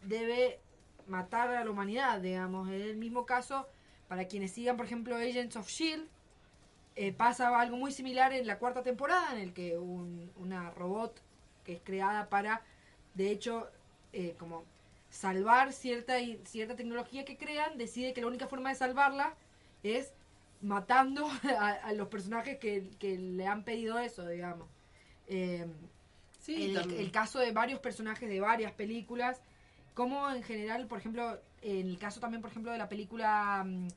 debe 0.03 0.59
matar 1.07 1.49
a 1.49 1.63
la 1.63 1.71
humanidad, 1.71 2.19
digamos. 2.21 2.69
Es 2.69 2.81
el 2.83 2.97
mismo 2.97 3.25
caso 3.25 3.67
para 4.07 4.25
quienes 4.27 4.51
sigan, 4.51 4.77
por 4.77 4.85
ejemplo, 4.85 5.15
Agents 5.15 5.55
of 5.55 5.67
Shield. 5.69 6.07
Eh, 6.95 7.11
pasa 7.11 7.59
algo 7.59 7.75
muy 7.77 7.91
similar 7.91 8.33
en 8.33 8.45
la 8.45 8.59
cuarta 8.59 8.83
temporada, 8.83 9.33
en 9.35 9.39
el 9.41 9.53
que 9.53 9.77
un- 9.77 10.31
una 10.37 10.69
robot 10.71 11.19
que 11.63 11.73
es 11.73 11.81
creada 11.83 12.29
para, 12.29 12.61
de 13.15 13.31
hecho, 13.31 13.69
eh, 14.11 14.35
como 14.37 14.63
salvar 15.13 15.73
cierta 15.73 16.15
cierta 16.45 16.75
tecnología 16.75 17.25
que 17.25 17.37
crean, 17.37 17.77
decide 17.77 18.13
que 18.13 18.21
la 18.21 18.27
única 18.27 18.47
forma 18.47 18.69
de 18.69 18.75
salvarla 18.75 19.35
es 19.83 20.13
matando 20.61 21.27
a, 21.59 21.69
a 21.71 21.93
los 21.93 22.07
personajes 22.09 22.57
que, 22.59 22.89
que 22.99 23.17
le 23.17 23.47
han 23.47 23.63
pedido 23.63 23.99
eso, 23.99 24.27
digamos. 24.27 24.67
Eh, 25.27 25.67
Sí, 26.43 26.75
el, 26.75 27.11
caso 27.11 27.39
de 27.39 27.53
varios 27.53 27.79
personajes 27.79 28.27
de 28.27 28.41
varias 28.41 28.73
películas, 28.73 29.41
como 29.93 30.29
en 30.29 30.43
general, 30.43 30.87
por 30.87 30.97
ejemplo, 30.99 31.39
en 31.61 31.87
el 31.87 31.97
caso 31.97 32.19
también, 32.19 32.41
por 32.41 32.51
ejemplo, 32.51 32.71
de 32.73 32.77
la 32.77 32.89
película 32.89 33.63
mm, 33.65 33.87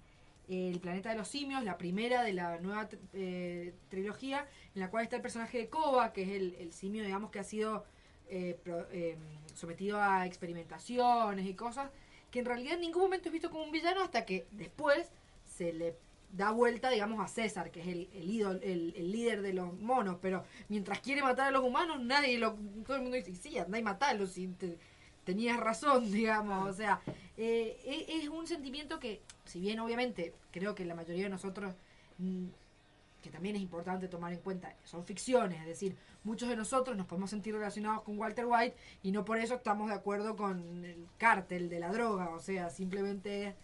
El 0.48 0.78
planeta 0.80 1.10
de 1.10 1.16
los 1.16 1.26
simios, 1.26 1.64
la 1.64 1.76
primera 1.76 2.22
de 2.22 2.32
la 2.34 2.60
nueva 2.60 2.88
eh, 3.14 3.74
trilogía, 3.88 4.46
en 4.76 4.80
la 4.80 4.90
cual 4.90 5.02
está 5.04 5.16
el 5.16 5.22
personaje 5.22 5.58
de 5.58 5.68
Koba, 5.68 6.12
que 6.12 6.22
es 6.22 6.28
el, 6.30 6.54
el 6.60 6.72
simio, 6.72 7.02
digamos, 7.04 7.30
que 7.32 7.40
ha 7.40 7.44
sido 7.44 7.84
eh, 8.28 8.58
eh, 8.92 9.16
sometido 9.54 10.00
a 10.00 10.26
experimentaciones 10.26 11.46
y 11.46 11.54
cosas, 11.54 11.90
que 12.30 12.40
en 12.40 12.44
realidad 12.46 12.74
en 12.74 12.80
ningún 12.80 13.02
momento 13.02 13.28
es 13.28 13.32
visto 13.32 13.50
como 13.50 13.64
un 13.64 13.70
villano 13.72 14.02
hasta 14.02 14.24
que 14.24 14.46
después 14.52 15.10
se 15.44 15.72
le 15.72 15.96
da 16.32 16.50
vuelta, 16.50 16.90
digamos, 16.90 17.20
a 17.24 17.28
César, 17.28 17.70
que 17.70 17.80
es 17.80 17.86
el, 17.86 18.08
el, 18.12 18.28
ídol- 18.28 18.60
el, 18.62 19.12
líder 19.12 19.42
de 19.42 19.52
los 19.52 19.72
monos, 19.80 20.18
pero 20.20 20.44
mientras 20.68 20.98
quiere 21.00 21.22
matar 21.22 21.48
a 21.48 21.50
los 21.52 21.62
humanos, 21.64 22.00
nadie 22.00 22.36
lo, 22.38 22.54
todo 22.84 22.96
el 22.96 23.02
mundo 23.02 23.16
dice, 23.16 23.34
sí, 23.36 23.56
anda 23.58 23.78
y 23.78 23.82
matalo, 23.82 24.26
si 24.26 24.48
te- 24.48 24.78
tenías 25.24 25.58
razón, 25.58 26.10
digamos, 26.12 26.68
o 26.68 26.72
sea, 26.72 27.00
eh, 27.36 27.78
e- 27.84 28.18
es 28.22 28.28
un 28.28 28.46
sentimiento 28.46 28.98
que, 28.98 29.22
si 29.44 29.60
bien 29.60 29.78
obviamente 29.80 30.34
creo 30.50 30.74
que 30.74 30.84
la 30.84 30.94
mayoría 30.94 31.24
de 31.24 31.30
nosotros, 31.30 31.74
mm, 32.18 32.46
que 33.26 33.32
también 33.32 33.56
es 33.56 33.62
importante 33.62 34.06
tomar 34.06 34.32
en 34.32 34.38
cuenta, 34.38 34.72
son 34.84 35.04
ficciones, 35.04 35.58
es 35.60 35.66
decir, 35.66 35.96
muchos 36.22 36.48
de 36.48 36.54
nosotros 36.54 36.96
nos 36.96 37.06
podemos 37.06 37.28
sentir 37.28 37.52
relacionados 37.54 38.02
con 38.02 38.16
Walter 38.16 38.46
White 38.46 38.76
y 39.02 39.10
no 39.10 39.24
por 39.24 39.38
eso 39.38 39.56
estamos 39.56 39.88
de 39.88 39.96
acuerdo 39.96 40.36
con 40.36 40.84
el 40.84 41.08
cártel 41.18 41.68
de 41.68 41.80
la 41.80 41.90
droga, 41.90 42.30
o 42.30 42.38
sea, 42.38 42.70
simplemente 42.70 43.48
es 43.48 43.54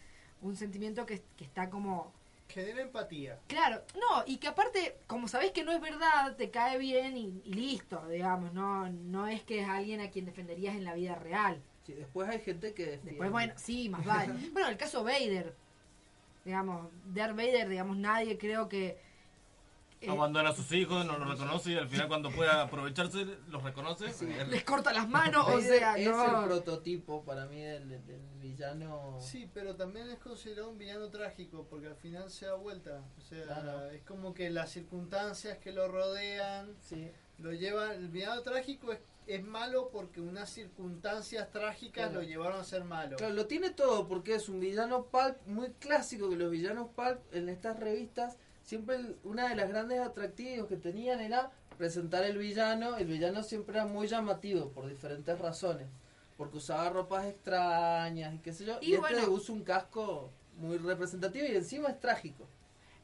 un 0.41 0.57
sentimiento 0.57 1.07
que, 1.07 1.23
que 1.37 1.45
está 1.45 1.71
como 1.71 2.13
Genera 2.49 2.83
empatía. 2.83 3.39
Claro, 3.47 3.83
no, 3.95 4.25
y 4.27 4.39
que 4.39 4.49
aparte, 4.49 4.97
como 5.07 5.29
sabés 5.29 5.53
que 5.53 5.63
no 5.63 5.73
es 5.73 5.81
verdad, 5.81 6.37
te 6.37 6.51
cae 6.51 6.77
bien 6.77 7.17
y, 7.17 7.41
y 7.45 7.55
listo, 7.55 8.07
digamos, 8.09 8.53
no 8.53 8.91
no 8.91 9.29
es 9.29 9.43
que 9.43 9.61
es 9.61 9.69
alguien 9.69 10.01
a 10.01 10.11
quien 10.11 10.27
defenderías 10.27 10.75
en 10.75 10.85
la 10.85 10.95
vida 10.95 11.15
real. 11.15 11.63
Sí, 11.87 11.93
después 11.95 12.29
hay 12.29 12.41
gente 12.41 12.75
que 12.75 12.83
defiende. 12.83 13.13
Después, 13.13 13.31
bueno, 13.31 13.55
sí, 13.57 13.89
más 13.89 14.05
vale. 14.05 14.35
bueno, 14.53 14.69
el 14.69 14.77
caso 14.77 15.05
Vader, 15.05 15.55
digamos, 16.45 16.91
Darth 17.15 17.37
Vader, 17.37 17.69
digamos, 17.69 17.97
nadie 17.97 18.37
creo 18.37 18.69
que... 18.69 19.12
eh, 20.03 20.11
Abandona 20.11 20.51
a 20.51 20.53
sus 20.55 20.71
hijos, 20.73 21.05
no 21.07 21.17
los 21.19 21.29
reconoce 21.29 21.73
y 21.73 21.77
al 21.77 21.89
final 21.89 22.09
cuando 22.09 22.31
pueda 22.31 22.63
aprovecharse 22.63 23.25
los 23.49 23.63
reconoce. 23.63 24.07
les 24.49 24.65
corta 24.65 24.93
las 24.93 25.09
manos, 25.09 25.47
o 25.49 25.61
sea, 25.61 25.97
es 25.97 26.09
no... 26.09 26.41
el 26.43 26.47
prototipo 26.47 27.25
para 27.25 27.47
mí 27.47 27.61
del, 27.63 27.89
del 28.07 28.21
villano. 28.41 29.19
Sí, 29.21 29.49
pero 29.55 29.77
también 29.77 30.11
es 30.11 30.19
considerado 30.19 30.71
un 30.71 30.79
villano 30.79 31.09
trágico 31.09 31.67
porque 31.71 31.87
al 31.87 31.97
final 31.97 32.31
se 32.31 32.47
da 32.47 32.55
vuelta. 32.55 33.03
O 33.17 33.21
sea, 33.21 33.45
Claro. 33.45 33.91
es 33.91 34.03
como 34.03 34.35
que 34.35 34.51
las 34.51 34.71
circunstancias 34.71 35.59
que 35.59 35.73
lo 35.73 35.89
rodean 35.89 36.77
lo 37.39 37.53
llevan. 37.53 37.93
El 37.93 38.09
villano 38.09 38.43
trágico 38.43 38.93
es, 38.93 39.01
es 39.27 39.43
malo 39.45 39.91
porque 39.93 40.21
unas 40.21 40.51
circunstancias 40.51 41.51
trágicas 41.51 42.09
Claro. 42.09 42.23
lo 42.23 42.27
llevaron 42.27 42.61
a 42.61 42.65
ser 42.65 42.85
malo. 42.85 43.17
Claro, 43.17 43.35
lo 43.35 43.47
tiene 43.47 43.71
todo 43.71 44.09
porque 44.09 44.35
es 44.35 44.49
un 44.49 44.59
villano 44.61 45.05
pulp 45.07 45.37
muy 45.47 45.71
clásico 45.75 46.29
que 46.29 46.37
los 46.37 46.51
villanos 46.51 46.89
pulp 46.95 47.21
en 47.33 47.49
estas 47.49 47.79
revistas 47.79 48.37
siempre 48.63 48.97
el- 48.97 49.17
una 49.25 49.49
de 49.49 49.57
las 49.57 49.69
grandes 49.69 50.01
atractivos 50.01 50.69
que 50.69 50.77
tenían 50.77 51.21
era 51.21 51.51
presentar 51.79 52.25
el 52.25 52.39
villano, 52.39 52.97
el 52.97 53.07
villano 53.07 53.43
siempre 53.43 53.77
era 53.77 53.87
muy 53.87 54.07
llamativo 54.07 54.69
por 54.71 54.89
diferentes 54.89 55.39
razones, 55.39 55.89
porque 56.37 56.59
usaba 56.59 56.89
ropas 56.91 57.27
extrañas 57.27 58.35
y 58.35 58.39
qué 58.39 58.53
sé 58.53 58.65
yo, 58.65 58.79
Y 58.81 58.91
y, 58.91 58.95
este 58.95 59.01
bueno. 59.01 59.31
usa 59.31 59.55
un 59.55 59.65
casco 59.65 60.31
muy 60.59 60.79
representativo 60.79 61.47
y 61.47 61.57
encima 61.57 61.89
es 61.89 61.99
trágico. 61.99 62.47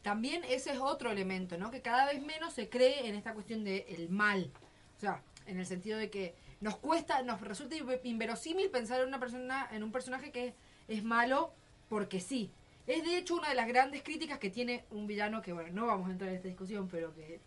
También 0.02 0.44
ese 0.44 0.70
es 0.72 0.78
otro 0.78 1.10
elemento, 1.10 1.58
¿no? 1.58 1.70
Que 1.70 1.82
cada 1.82 2.06
vez 2.06 2.22
menos 2.24 2.54
se 2.54 2.68
cree 2.68 3.08
en 3.08 3.14
esta 3.16 3.34
cuestión 3.34 3.64
del 3.64 3.84
el 3.88 4.08
mal. 4.10 4.50
O 4.96 5.00
sea, 5.00 5.22
en 5.46 5.58
el 5.58 5.66
sentido 5.66 5.98
de 5.98 6.08
que 6.10 6.34
nos 6.60 6.76
cuesta, 6.76 7.22
nos 7.22 7.40
resulta 7.40 7.74
inve- 7.76 8.00
inverosímil 8.04 8.70
pensar 8.70 9.00
en 9.00 9.08
una 9.08 9.18
persona, 9.18 9.68
en 9.72 9.82
un 9.82 9.90
personaje 9.92 10.30
que 10.30 10.54
es 10.86 11.02
malo 11.02 11.52
porque 11.88 12.20
sí. 12.20 12.50
Es 12.88 13.04
de 13.04 13.18
hecho 13.18 13.34
una 13.34 13.50
de 13.50 13.54
las 13.54 13.68
grandes 13.68 14.02
críticas 14.02 14.38
que 14.38 14.48
tiene 14.48 14.86
un 14.90 15.06
villano 15.06 15.42
que, 15.42 15.52
bueno, 15.52 15.68
no 15.74 15.86
vamos 15.86 16.08
a 16.08 16.12
entrar 16.12 16.30
en 16.30 16.36
esta 16.36 16.48
discusión, 16.48 16.88
pero 16.88 17.14
que 17.14 17.38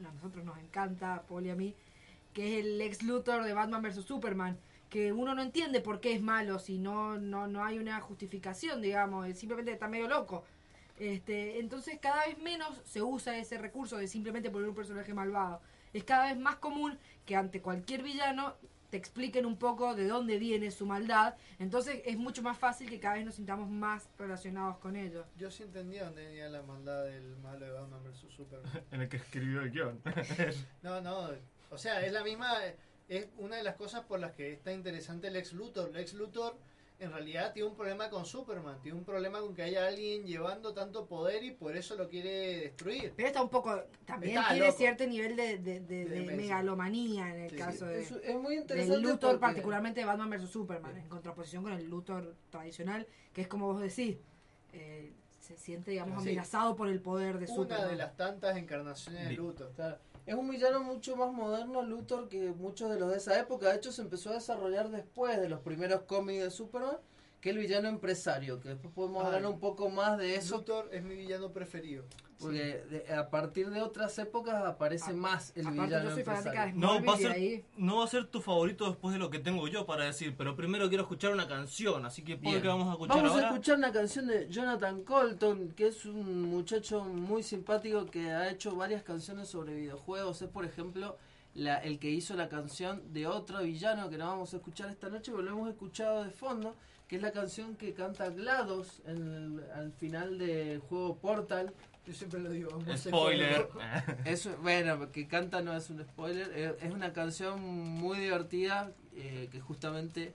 a 0.00 0.12
nosotros 0.12 0.44
nos 0.44 0.58
encanta, 0.58 1.22
Paul 1.28 1.46
y 1.46 1.50
a 1.50 1.54
mí, 1.54 1.76
que 2.34 2.58
es 2.58 2.64
el 2.64 2.80
ex 2.80 3.04
Luthor 3.04 3.44
de 3.44 3.52
Batman 3.52 3.82
vs. 3.82 4.04
Superman, 4.04 4.58
que 4.88 5.12
uno 5.12 5.36
no 5.36 5.42
entiende 5.42 5.80
por 5.80 6.00
qué 6.00 6.12
es 6.14 6.20
malo, 6.20 6.58
si 6.58 6.78
no, 6.78 7.16
no, 7.18 7.46
no 7.46 7.64
hay 7.64 7.78
una 7.78 8.00
justificación, 8.00 8.82
digamos, 8.82 9.32
simplemente 9.38 9.70
está 9.70 9.86
medio 9.86 10.08
loco. 10.08 10.42
Este, 10.98 11.60
entonces 11.60 12.00
cada 12.02 12.26
vez 12.26 12.38
menos 12.38 12.82
se 12.84 13.00
usa 13.00 13.38
ese 13.38 13.58
recurso 13.58 13.96
de 13.96 14.08
simplemente 14.08 14.50
poner 14.50 14.68
un 14.68 14.74
personaje 14.74 15.14
malvado. 15.14 15.60
Es 15.92 16.02
cada 16.02 16.32
vez 16.32 16.36
más 16.36 16.56
común 16.56 16.98
que 17.26 17.36
ante 17.36 17.62
cualquier 17.62 18.02
villano 18.02 18.56
te 18.90 18.96
expliquen 18.96 19.46
un 19.46 19.56
poco 19.56 19.94
de 19.94 20.06
dónde 20.06 20.38
viene 20.38 20.70
su 20.70 20.86
maldad. 20.86 21.36
Entonces 21.58 22.02
es 22.04 22.18
mucho 22.18 22.42
más 22.42 22.58
fácil 22.58 22.90
que 22.90 23.00
cada 23.00 23.14
vez 23.14 23.24
nos 23.24 23.36
sintamos 23.36 23.68
más 23.70 24.08
relacionados 24.18 24.78
con 24.78 24.96
ellos. 24.96 25.26
Yo 25.36 25.50
sí 25.50 25.62
entendía 25.62 26.04
dónde 26.04 26.26
venía 26.26 26.48
la 26.48 26.62
maldad 26.62 27.04
del 27.04 27.36
malo 27.36 27.66
de 27.66 27.72
Batman 27.72 28.02
vs 28.04 28.34
Superman. 28.34 28.70
En 28.90 29.02
el 29.02 29.08
que 29.08 29.18
escribió 29.18 29.62
el 29.62 29.70
guion. 29.70 30.00
No, 30.82 31.00
no, 31.00 31.30
o 31.70 31.78
sea, 31.78 32.04
es 32.04 32.12
la 32.12 32.24
misma, 32.24 32.58
es 33.08 33.28
una 33.38 33.56
de 33.56 33.62
las 33.62 33.76
cosas 33.76 34.04
por 34.04 34.18
las 34.18 34.32
que 34.32 34.52
está 34.52 34.72
interesante 34.72 35.28
el 35.28 35.36
ex 35.36 35.52
Luthor. 35.52 35.90
El 35.90 35.96
ex 35.96 36.14
Luthor 36.14 36.56
en 37.00 37.10
realidad 37.12 37.52
tiene 37.54 37.68
un 37.68 37.74
problema 37.74 38.10
con 38.10 38.26
Superman, 38.26 38.78
tiene 38.82 38.98
un 38.98 39.04
problema 39.04 39.40
con 39.40 39.54
que 39.54 39.62
haya 39.62 39.86
alguien 39.86 40.24
llevando 40.26 40.74
tanto 40.74 41.06
poder 41.06 41.42
y 41.42 41.50
por 41.52 41.74
eso 41.74 41.96
lo 41.96 42.08
quiere 42.08 42.58
destruir. 42.60 43.14
Pero 43.16 43.28
está 43.28 43.42
un 43.42 43.48
poco, 43.48 43.74
también 44.04 44.36
Está 44.36 44.50
tiene 44.50 44.66
loco. 44.66 44.78
cierto 44.78 45.06
nivel 45.06 45.34
de, 45.34 45.58
de- 45.58 45.80
de- 45.80 46.20
megalomanía 46.36 47.34
en 47.34 47.40
el 47.44 47.50
Sí, 47.50 47.56
caso 47.56 47.86
sí. 47.86 47.92
de, 47.92 48.00
Es- 48.02 48.10
es 48.12 48.34
muy 48.36 48.54
del 48.56 48.62
interesante 48.62 48.98
Luthor, 49.00 49.18
porque- 49.18 49.38
particularmente 49.38 50.00
de 50.00 50.06
Batman 50.06 50.28
vs. 50.30 50.50
Superman, 50.50 50.96
en 50.96 51.08
contraposición 51.08 51.62
con 51.62 51.72
el 51.72 51.88
Luthor 51.88 52.36
tradicional, 52.50 53.06
que 53.32 53.40
es 53.42 53.48
como 53.48 53.72
vos 53.72 53.80
decís, 53.80 54.18
eh, 54.74 55.14
se 55.40 55.56
siente, 55.56 55.90
digamos, 55.92 56.22
Sí. 56.22 56.28
amenazado 56.28 56.76
por 56.76 56.88
el 56.88 57.00
poder 57.00 57.38
de 57.38 57.46
Una 57.46 57.54
Superman. 57.54 57.88
de 57.88 57.96
las 57.96 58.14
tantas 58.16 58.56
encarnaciones 58.58 59.26
de 59.26 59.34
Luthor. 59.34 59.72
Claro. 59.74 59.96
Es 60.26 60.34
un 60.34 60.48
villano 60.48 60.82
mucho 60.82 61.16
más 61.16 61.32
moderno, 61.32 61.82
Luthor, 61.82 62.28
que 62.28 62.50
muchos 62.52 62.90
de 62.90 62.98
los 63.00 63.10
de 63.10 63.16
esa 63.16 63.38
época. 63.38 63.68
De 63.68 63.76
hecho, 63.76 63.92
se 63.92 64.02
empezó 64.02 64.30
a 64.30 64.34
desarrollar 64.34 64.90
después 64.90 65.40
de 65.40 65.48
los 65.48 65.60
primeros 65.60 66.02
cómics 66.02 66.42
de 66.42 66.50
Superman, 66.50 66.98
que 67.40 67.50
el 67.50 67.58
villano 67.58 67.88
empresario, 67.88 68.60
que 68.60 68.70
después 68.70 68.92
podemos 68.94 69.24
hablar 69.24 69.46
un 69.46 69.58
poco 69.58 69.88
más 69.88 70.18
de 70.18 70.36
eso. 70.36 70.58
Luthor 70.58 70.88
es 70.92 71.02
mi 71.02 71.14
villano 71.14 71.52
preferido. 71.52 72.04
Porque 72.40 72.82
de- 72.90 73.14
a 73.14 73.28
partir 73.30 73.70
de 73.70 73.82
otras 73.82 74.18
épocas 74.18 74.64
aparece 74.64 75.12
más 75.12 75.52
el 75.56 75.66
aparte, 75.66 75.82
villano 75.82 76.08
yo 76.08 76.14
soy 76.14 76.22
fanática 76.24 76.66
de 76.66 76.72
No 76.72 77.04
va, 77.04 77.14
a 77.14 77.16
ser, 77.18 77.32
ahí- 77.32 77.64
no 77.76 77.96
va 77.98 78.04
a 78.04 78.08
ser 78.08 78.26
tu 78.26 78.40
favorito 78.40 78.88
después 78.88 79.12
de 79.12 79.18
lo 79.18 79.30
que 79.30 79.38
tengo 79.38 79.68
yo 79.68 79.84
para 79.86 80.04
decir, 80.04 80.34
pero 80.36 80.56
primero 80.56 80.88
quiero 80.88 81.02
escuchar 81.02 81.32
una 81.32 81.46
canción, 81.46 82.04
así 82.06 82.22
que 82.22 82.36
¿por 82.36 82.60
qué 82.60 82.66
vamos 82.68 82.88
a 82.88 82.92
escuchar 82.92 83.16
Vamos 83.16 83.32
ahora? 83.32 83.46
a 83.48 83.50
escuchar 83.50 83.76
una 83.78 83.92
canción 83.92 84.26
de 84.26 84.48
Jonathan 84.48 85.02
Colton, 85.04 85.72
que 85.72 85.88
es 85.88 86.06
un 86.06 86.42
muchacho 86.50 87.04
muy 87.04 87.42
simpático 87.42 88.06
que 88.06 88.30
ha 88.30 88.50
hecho 88.50 88.74
varias 88.74 89.02
canciones 89.02 89.48
sobre 89.48 89.74
videojuegos. 89.74 90.40
Es, 90.42 90.48
por 90.48 90.64
ejemplo, 90.64 91.16
la, 91.54 91.78
el 91.78 91.98
que 91.98 92.10
hizo 92.10 92.34
la 92.34 92.48
canción 92.48 93.12
de 93.12 93.26
otro 93.26 93.60
villano 93.62 94.08
que 94.08 94.16
no 94.16 94.26
vamos 94.28 94.54
a 94.54 94.56
escuchar 94.58 94.88
esta 94.88 95.08
noche, 95.08 95.30
pero 95.32 95.42
lo 95.42 95.50
hemos 95.50 95.68
escuchado 95.68 96.24
de 96.24 96.30
fondo, 96.30 96.74
que 97.08 97.16
es 97.16 97.22
la 97.22 97.32
canción 97.32 97.74
que 97.74 97.92
canta 97.92 98.30
GLaDOS 98.30 99.02
en 99.04 99.16
el- 99.16 99.64
al 99.74 99.90
final 99.92 100.38
del 100.38 100.78
juego 100.78 101.16
Portal. 101.16 101.72
Yo 102.06 102.14
siempre 102.14 102.40
lo 102.40 102.50
digo. 102.50 102.70
Spoiler. 102.96 103.68
Eso, 104.24 104.56
bueno, 104.62 105.12
que 105.12 105.26
canta 105.28 105.60
no 105.62 105.74
es 105.76 105.90
un 105.90 106.02
spoiler, 106.02 106.50
eh, 106.54 106.76
es 106.80 106.92
una 106.92 107.12
canción 107.12 107.62
muy 107.62 108.18
divertida 108.18 108.92
eh, 109.14 109.48
que 109.52 109.60
justamente 109.60 110.34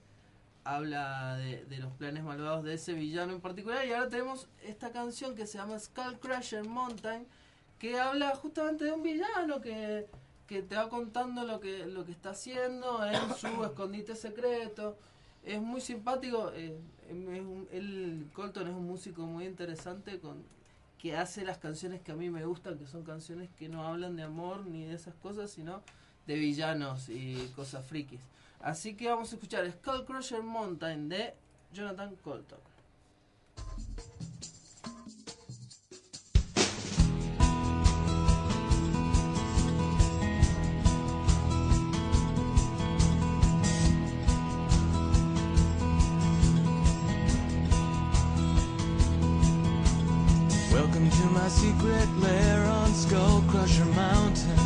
habla 0.63 1.35
de, 1.37 1.65
de 1.65 1.77
los 1.77 1.91
planes 1.93 2.23
malvados 2.23 2.63
de 2.63 2.73
ese 2.75 2.93
villano 2.93 3.33
en 3.33 3.41
particular. 3.41 3.85
Y 3.85 3.93
ahora 3.93 4.09
tenemos 4.09 4.47
esta 4.63 4.91
canción 4.91 5.35
que 5.35 5.45
se 5.47 5.57
llama 5.57 5.77
Skull 5.79 6.19
Crusher 6.19 6.65
Mountain, 6.67 7.25
que 7.79 7.99
habla 7.99 8.35
justamente 8.35 8.85
de 8.85 8.91
un 8.93 9.03
villano 9.03 9.61
que, 9.61 10.07
que 10.47 10.61
te 10.61 10.75
va 10.75 10.89
contando 10.89 11.43
lo 11.45 11.59
que, 11.59 11.85
lo 11.85 12.05
que 12.05 12.11
está 12.13 12.31
haciendo 12.31 13.05
en 13.05 13.33
su 13.35 13.47
escondite 13.65 14.15
secreto. 14.15 14.97
Es 15.43 15.61
muy 15.61 15.81
simpático. 15.81 16.51
eh, 16.55 16.75
es 17.09 17.11
un- 17.13 17.67
él, 17.71 18.29
Colton 18.33 18.67
es 18.67 18.73
un 18.73 18.87
músico 18.87 19.23
muy 19.23 19.45
interesante 19.45 20.19
con 20.19 20.43
que 21.05 21.15
hace 21.15 21.45
las 21.45 21.59
canciones 21.59 22.01
que 22.01 22.13
a 22.13 22.15
mí 22.15 22.31
me 22.31 22.43
gustan, 22.45 22.79
que 22.79 22.87
son 22.87 23.03
canciones 23.03 23.51
que 23.59 23.69
no 23.69 23.85
hablan 23.85 24.15
de 24.15 24.23
amor 24.23 24.65
ni 24.65 24.85
de 24.85 24.95
esas 24.95 25.13
cosas, 25.13 25.51
sino 25.51 25.83
de 26.25 26.33
villanos 26.33 27.09
y 27.09 27.51
cosas 27.55 27.85
frikis. 27.85 28.21
Así 28.59 28.95
que 28.95 29.07
vamos 29.07 29.31
a 29.31 29.35
escuchar 29.35 29.71
Skull 29.71 30.03
Crusher 30.03 30.41
Mountain 30.41 31.07
de 31.07 31.35
Jonathan 31.71 32.15
Colton. 32.23 32.57
My 51.45 51.51
secret 51.51 52.09
lair 52.17 52.65
on 52.65 52.91
Skull 52.91 53.43
Crusher 53.47 53.85
Mountain. 53.85 54.59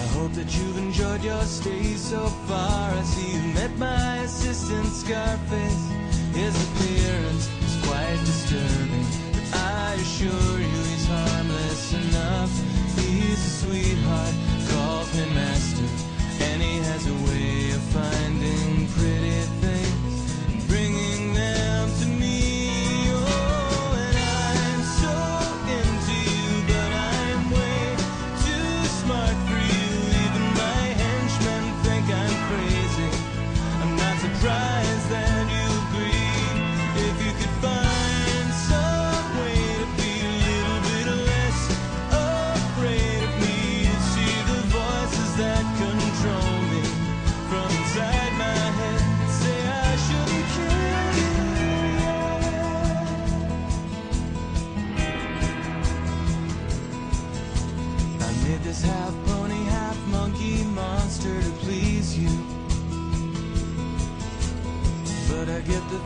I 0.00 0.04
hope 0.16 0.32
that 0.32 0.48
you've 0.56 0.78
enjoyed 0.78 1.22
your 1.22 1.42
stay 1.42 1.96
so 1.96 2.20
far. 2.48 2.92
I 2.92 3.02
see 3.02 3.32
you 3.34 3.42
met 3.52 3.76
my 3.76 4.16
assistant 4.24 4.86
Scarface. 4.86 5.84
His 6.32 6.54
appearance 6.66 7.44
is 7.66 7.76
quite 7.84 8.20
disturbing, 8.24 9.06
but 9.34 9.46
I 9.60 9.92
assure 10.00 10.58
you 10.58 10.80
he's 10.90 11.06
harmless 11.06 11.92
enough. 11.92 12.52
He's 12.96 13.40
a 13.50 13.52
sweetheart, 13.60 14.34
calls 14.70 15.12
me 15.14 15.26
master, 15.34 15.59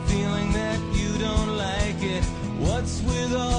feeling 0.07 0.51
that 0.53 0.79
you 0.93 1.17
don't 1.17 1.57
like 1.57 2.01
it. 2.01 2.23
What's 2.59 3.01
with 3.01 3.35
all 3.35 3.54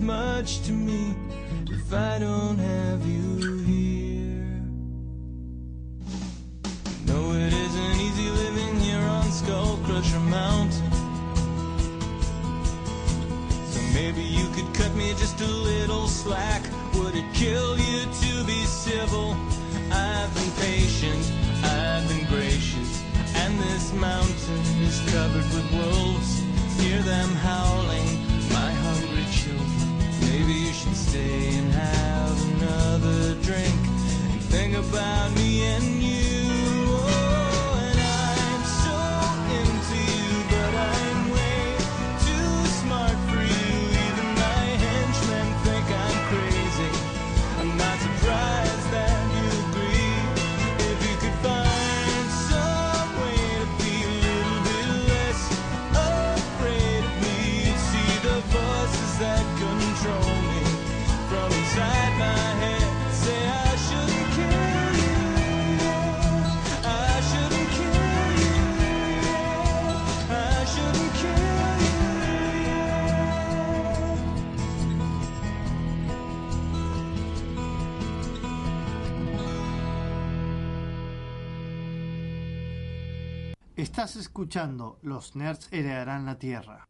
much 0.00 0.62
to 0.62 0.72
me 0.72 1.14
if 1.70 1.92
I 1.92 2.18
don't 2.18 2.58
have 2.58 2.85
escuchando 84.36 84.98
Los 85.00 85.34
Nerds 85.34 85.66
heredarán 85.70 86.26
la 86.26 86.38
Tierra. 86.38 86.84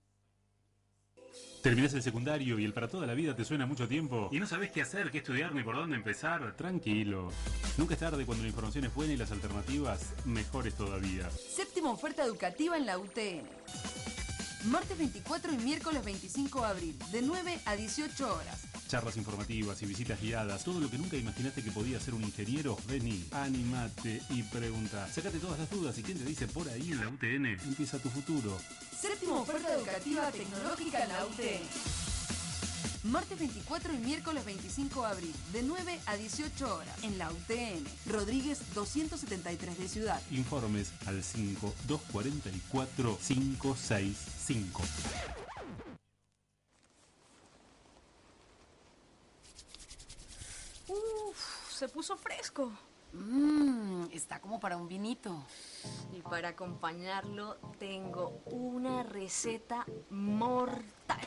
Terminás 1.63 1.95
el 1.95 2.03
secundario 2.03 2.59
y 2.59 2.65
el 2.65 2.73
para 2.73 2.89
toda 2.89 3.07
la 3.07 3.15
vida 3.15 3.37
te 3.37 3.45
suena 3.45 3.67
mucho 3.67 3.87
tiempo 3.87 4.29
y 4.33 4.41
no 4.41 4.49
sabes 4.49 4.73
qué 4.73 4.83
hacer, 4.83 5.13
qué 5.13 5.19
estudiar 5.19 5.55
ni 5.55 5.63
por 5.63 5.77
dónde 5.77 5.95
empezar. 5.95 6.57
Tranquilo. 6.57 7.31
Nunca 7.79 7.95
es 7.95 8.01
tarde 8.01 8.27
cuando 8.27 8.43
la 8.43 8.49
información 8.49 8.87
es 8.87 8.93
buena 8.93 9.13
y 9.13 9.17
las 9.17 9.31
alternativas 9.31 10.13
mejores 10.25 10.75
todavía. 10.75 11.31
Séptima 11.31 11.93
oferta 11.93 12.25
educativa 12.25 12.77
en 12.77 12.85
la 12.85 12.99
UTN. 12.99 13.47
Martes 14.65 14.99
24 14.99 15.53
y 15.53 15.59
miércoles 15.59 16.05
25 16.05 16.61
de 16.63 16.67
abril, 16.67 16.99
de 17.13 17.23
9 17.23 17.61
a 17.65 17.77
18 17.77 18.35
horas. 18.35 18.66
Charlas 18.89 19.17
informativas 19.17 19.83
y 19.83 19.87
visitas 19.87 20.21
guiadas, 20.21 20.63
todo 20.63 20.81
lo 20.81 20.89
que 20.89 20.97
nunca 20.99 21.17
imaginaste 21.17 21.63
que 21.63 21.73
podía 21.73 21.99
ser 21.99 22.15
un 22.15 22.23
ingeniero, 22.23 22.79
vení, 22.87 23.25
animate 23.33 24.23
y 24.31 24.43
pregunta. 24.45 25.09
Sácate 25.13 25.39
todas 25.39 25.59
las 25.59 25.69
dudas 25.71 25.99
y 25.99 26.03
quién 26.03 26.19
te 26.19 26.25
dice 26.25 26.47
por 26.47 26.69
ahí 26.69 26.93
en 26.93 27.01
la 27.01 27.09
UTN, 27.09 27.47
empieza 27.67 27.99
tu 27.99 28.09
futuro. 28.11 28.57
Séptima 29.01 29.41
oferta 29.41 29.75
educativa 29.75 30.31
tecnológica 30.31 31.03
en 31.03 31.09
la 31.09 31.27
UTN. 31.27 31.63
Martes 33.11 33.39
24 33.39 33.95
y 33.95 33.99
miércoles 33.99 34.45
25 34.45 35.03
de 35.03 35.07
abril, 35.07 35.35
de 35.53 35.63
9 35.63 35.99
a 36.07 36.17
18 36.17 36.77
horas, 36.77 37.05
en 37.05 37.19
la 37.19 37.31
UTN. 37.31 37.85
Rodríguez 38.07 38.61
273 38.75 39.79
de 39.79 39.89
Ciudad. 39.89 40.21
Informes 40.31 40.93
al 41.07 41.23
5244 41.23 43.19
565. 43.19 44.83
Uf, 50.97 51.73
se 51.73 51.89
puso 51.89 52.17
fresco. 52.17 52.73
Mmm, 53.13 54.07
está 54.13 54.41
como 54.41 54.61
para 54.61 54.77
un 54.77 54.89
vinito. 54.89 55.45
Y 56.13 56.21
para 56.23 56.49
acompañarlo 56.51 57.57
tengo 57.79 58.41
una 58.47 59.03
receta 59.03 59.87
mortal. 60.11 61.21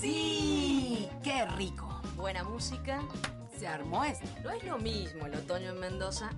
¡Sí! 0.00 1.08
¡Qué 1.22 1.46
rico! 1.56 1.88
Buena 2.16 2.44
música. 2.44 3.02
Se 3.58 3.66
armó 3.66 4.04
esto. 4.04 4.26
No 4.42 4.50
es 4.50 4.64
lo 4.64 4.78
mismo 4.78 5.26
el 5.26 5.34
otoño 5.34 5.70
en 5.70 5.80
Mendoza 5.80 6.30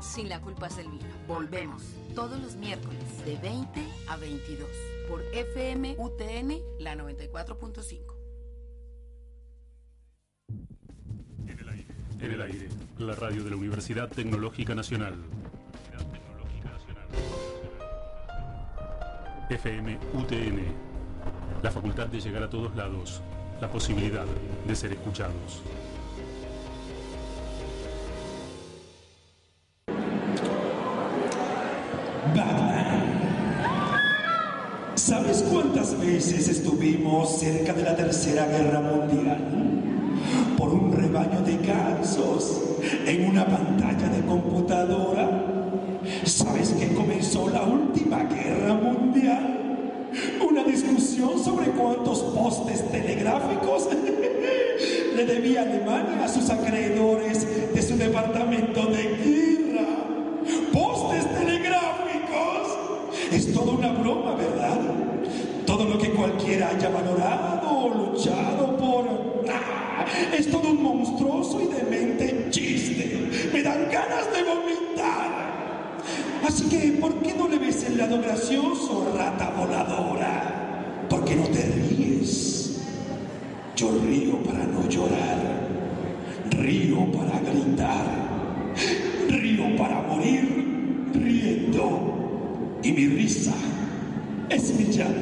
sin 0.00 0.28
la 0.28 0.40
culpa 0.40 0.66
es 0.66 0.76
del 0.76 0.88
vino. 0.88 1.06
Volvemos 1.26 1.82
todos 2.14 2.38
los 2.40 2.56
miércoles 2.56 3.24
de 3.24 3.36
20 3.36 3.80
a 4.08 4.16
22 4.16 4.68
por 5.08 5.22
FM 5.34 5.96
UTN 5.98 6.60
la 6.78 6.94
94.5. 6.94 8.15
En 12.18 12.32
el 12.32 12.40
aire, 12.40 12.68
la 12.98 13.14
radio 13.14 13.44
de 13.44 13.50
la 13.50 13.56
Universidad 13.56 14.08
Tecnológica 14.08 14.74
Nacional. 14.74 15.14
FM 19.50 19.98
UTN, 20.14 20.60
la 21.62 21.70
facultad 21.70 22.06
de 22.08 22.20
llegar 22.20 22.42
a 22.42 22.50
todos 22.50 22.74
lados, 22.74 23.22
la 23.60 23.68
posibilidad 23.70 24.24
de 24.66 24.74
ser 24.74 24.92
escuchados. 24.92 25.62
¿Sabes 34.94 35.44
cuántas 35.52 36.00
veces 36.00 36.48
estuvimos 36.48 37.38
cerca 37.38 37.72
de 37.72 37.82
la 37.82 37.94
Tercera 37.94 38.46
Guerra 38.46 38.80
Mundial? 38.80 39.95
Por 40.56 40.68
un 40.70 40.92
rebaño 40.92 41.40
de 41.42 41.58
gansos 41.58 42.60
en 43.06 43.30
una 43.30 43.46
pantalla 43.46 44.08
de 44.08 44.24
computadora. 44.26 45.42
¿Sabes 46.24 46.70
que 46.72 46.94
comenzó 46.94 47.48
la 47.48 47.62
última 47.62 48.24
guerra 48.24 48.74
mundial? 48.74 50.08
Una 50.48 50.64
discusión 50.64 51.38
sobre 51.42 51.66
cuántos 51.72 52.22
postes 52.22 52.88
telegráficos 52.90 53.88
le 55.16 55.26
debía 55.26 55.62
Alemania 55.62 56.24
a 56.24 56.28
sus 56.28 56.48
acreedores 56.50 57.74
de 57.74 57.82
su 57.82 57.96
departamento 57.96 58.86
de 58.86 59.02
guerra. 59.02 59.88
¡Postes 60.72 61.26
telegráficos! 61.34 62.78
Es 63.32 63.52
toda 63.52 63.72
una 63.72 63.92
broma, 63.92 64.34
¿verdad? 64.34 64.78
Todo 65.66 65.84
lo 65.84 65.98
que 65.98 66.10
cualquiera 66.10 66.68
haya 66.68 66.88
valorado 66.88 67.68
o 67.68 67.88
luchado 67.88 68.76
por... 68.76 69.25
Es 70.36 70.50
todo 70.50 70.70
un 70.70 70.82
monstruoso 70.82 71.60
y 71.60 71.66
demente 71.66 72.48
chiste. 72.50 73.50
Me 73.52 73.62
dan 73.62 73.88
ganas 73.90 74.26
de 74.32 74.42
vomitar. 74.42 75.96
Así 76.46 76.68
que, 76.68 76.92
¿por 77.00 77.14
qué 77.22 77.34
no 77.34 77.48
le 77.48 77.58
ves 77.58 77.84
el 77.84 77.98
lado 77.98 78.20
gracioso, 78.20 79.12
rata 79.16 79.50
voladora? 79.50 81.04
¿Por 81.08 81.24
qué 81.24 81.36
no 81.36 81.44
te 81.44 81.62
ríes? 81.62 82.80
Yo 83.76 83.90
río 84.06 84.42
para 84.42 84.64
no 84.64 84.88
llorar. 84.88 85.66
Río 86.50 87.10
para 87.12 87.40
gritar. 87.40 88.06
Río 89.28 89.76
para 89.76 90.02
morir 90.02 91.10
riendo. 91.12 92.78
Y 92.82 92.92
mi 92.92 93.06
risa 93.06 93.54
es 94.48 94.72
mi 94.74 94.84
llanto. 94.92 95.15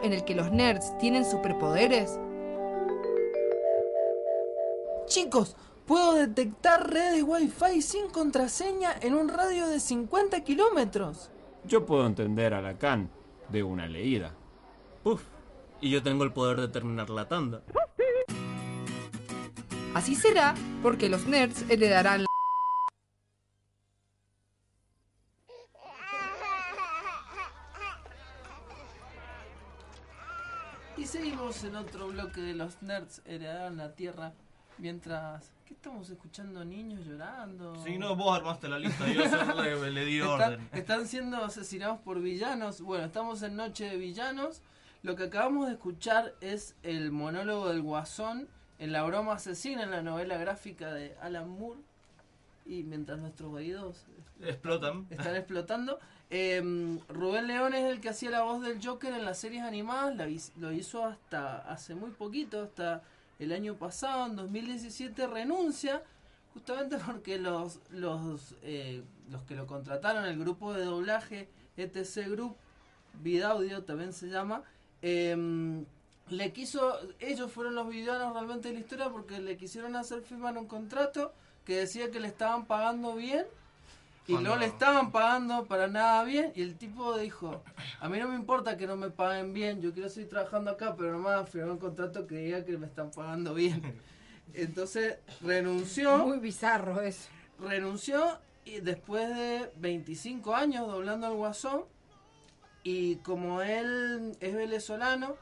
Mundo 0.00 0.06
en 0.06 0.12
el 0.12 0.24
que 0.24 0.34
los 0.34 0.50
nerds 0.50 0.96
tienen 0.98 1.24
superpoderes? 1.24 2.18
Chicos, 5.06 5.56
puedo 5.86 6.14
detectar 6.14 6.90
redes 6.90 7.22
Wi-Fi 7.24 7.82
sin 7.82 8.08
contraseña 8.08 8.94
en 9.00 9.14
un 9.14 9.28
radio 9.28 9.66
de 9.66 9.80
50 9.80 10.42
kilómetros. 10.44 11.30
Yo 11.64 11.84
puedo 11.84 12.06
entender 12.06 12.54
a 12.54 12.62
Lacan 12.62 13.10
de 13.48 13.62
una 13.62 13.86
leída. 13.86 14.34
Uf, 15.04 15.22
y 15.80 15.90
yo 15.90 16.02
tengo 16.02 16.24
el 16.24 16.32
poder 16.32 16.60
de 16.60 16.68
terminar 16.68 17.10
la 17.10 17.28
tanda. 17.28 17.62
Así 19.94 20.14
será 20.14 20.54
porque 20.82 21.08
los 21.08 21.26
nerds 21.26 21.64
heredarán 21.68 22.22
la... 22.22 22.26
Y 30.96 30.98
seguimos 31.10 31.64
en 31.64 31.74
otro 31.74 32.08
bloque 32.08 32.40
de 32.40 32.54
los 32.54 32.80
nerds 32.82 33.20
heredarán 33.24 33.76
la 33.76 33.92
tierra. 33.94 34.32
Mientras. 34.78 35.50
¿Qué 35.66 35.74
estamos 35.74 36.08
escuchando? 36.08 36.64
Niños 36.64 37.04
llorando. 37.04 37.82
Si 37.84 37.98
no, 37.98 38.16
vos 38.16 38.36
armaste 38.36 38.68
la 38.68 38.78
lista, 38.78 39.06
yo 39.12 39.28
solo 39.28 39.62
le, 39.62 39.90
le 39.90 40.04
di 40.04 40.20
orden. 40.20 40.68
están 40.72 41.06
siendo 41.06 41.36
asesinados 41.44 41.98
por 42.00 42.20
villanos. 42.20 42.80
Bueno, 42.80 43.04
estamos 43.04 43.42
en 43.42 43.56
Noche 43.56 43.86
de 43.90 43.96
Villanos. 43.96 44.62
Lo 45.02 45.16
que 45.16 45.24
acabamos 45.24 45.66
de 45.66 45.72
escuchar 45.72 46.34
es 46.40 46.76
el 46.82 47.10
monólogo 47.10 47.68
del 47.68 47.82
Guasón 47.82 48.48
en 48.78 48.92
La 48.92 49.02
broma 49.02 49.34
asesina, 49.34 49.82
en 49.82 49.90
la 49.90 50.02
novela 50.02 50.38
gráfica 50.38 50.92
de 50.92 51.16
Alan 51.20 51.48
Moore. 51.48 51.80
Y 52.66 52.82
mientras 52.84 53.18
nuestros 53.18 53.52
oídos 53.52 54.06
Explotan. 54.42 55.06
están 55.10 55.36
explotando. 55.36 55.98
Eh, 56.30 56.98
Rubén 57.08 57.48
León 57.48 57.74
es 57.74 57.84
el 57.90 58.00
que 58.00 58.10
hacía 58.10 58.30
la 58.30 58.42
voz 58.42 58.62
del 58.62 58.84
Joker 58.84 59.12
en 59.12 59.24
las 59.24 59.38
series 59.38 59.62
animadas. 59.62 60.16
la 60.16 60.28
lo 60.58 60.72
hizo 60.72 61.04
hasta 61.04 61.58
hace 61.70 61.94
muy 61.94 62.10
poquito, 62.10 62.62
hasta 62.62 63.02
el 63.38 63.52
año 63.52 63.74
pasado, 63.74 64.26
en 64.26 64.36
2017, 64.36 65.26
renuncia. 65.26 66.02
Justamente 66.54 66.98
porque 67.06 67.38
los, 67.38 67.80
los, 67.90 68.54
eh, 68.62 69.02
los 69.28 69.42
que 69.42 69.56
lo 69.56 69.66
contrataron, 69.66 70.24
el 70.24 70.38
grupo 70.38 70.72
de 70.72 70.84
doblaje 70.84 71.48
ETC 71.76 72.28
Group, 72.30 72.56
Vidaudio 73.14 73.82
también 73.82 74.12
se 74.12 74.28
llama, 74.28 74.62
eh, 75.02 75.84
le 76.30 76.52
quiso, 76.52 76.96
ellos 77.18 77.50
fueron 77.50 77.74
los 77.74 77.88
villanos 77.88 78.32
realmente 78.32 78.68
de 78.68 78.74
la 78.74 78.80
historia 78.80 79.08
porque 79.08 79.40
le 79.40 79.56
quisieron 79.56 79.96
hacer 79.96 80.22
firmar 80.22 80.56
un 80.56 80.66
contrato 80.66 81.32
que 81.64 81.76
decía 81.76 82.10
que 82.10 82.20
le 82.20 82.28
estaban 82.28 82.66
pagando 82.66 83.16
bien 83.16 83.46
y 84.30 84.34
Cuando- 84.34 84.50
no 84.50 84.56
le 84.56 84.66
estaban 84.66 85.10
pagando 85.10 85.64
para 85.66 85.88
nada 85.88 86.22
bien 86.22 86.52
y 86.54 86.62
el 86.62 86.76
tipo 86.76 87.18
dijo, 87.18 87.62
a 87.98 88.08
mí 88.08 88.18
no 88.18 88.28
me 88.28 88.36
importa 88.36 88.76
que 88.76 88.86
no 88.86 88.96
me 88.96 89.10
paguen 89.10 89.52
bien, 89.52 89.80
yo 89.82 89.92
quiero 89.92 90.08
seguir 90.08 90.28
trabajando 90.28 90.70
acá, 90.70 90.94
pero 90.96 91.10
nomás 91.12 91.48
firmar 91.50 91.72
un 91.72 91.78
contrato 91.78 92.26
que 92.26 92.36
diga 92.36 92.64
que 92.64 92.78
me 92.78 92.86
están 92.86 93.10
pagando 93.10 93.54
bien. 93.54 93.82
Entonces 94.54 95.18
renunció. 95.40 96.18
Muy 96.18 96.38
bizarro 96.38 97.00
eso. 97.00 97.28
Renunció 97.58 98.38
y 98.64 98.80
después 98.80 99.28
de 99.28 99.70
25 99.78 100.54
años 100.54 100.86
doblando 100.86 101.26
al 101.26 101.34
Guasón 101.34 101.82
y 102.82 103.16
como 103.16 103.62
él 103.62 104.36
es 104.40 104.54
venezolano, 104.54 105.34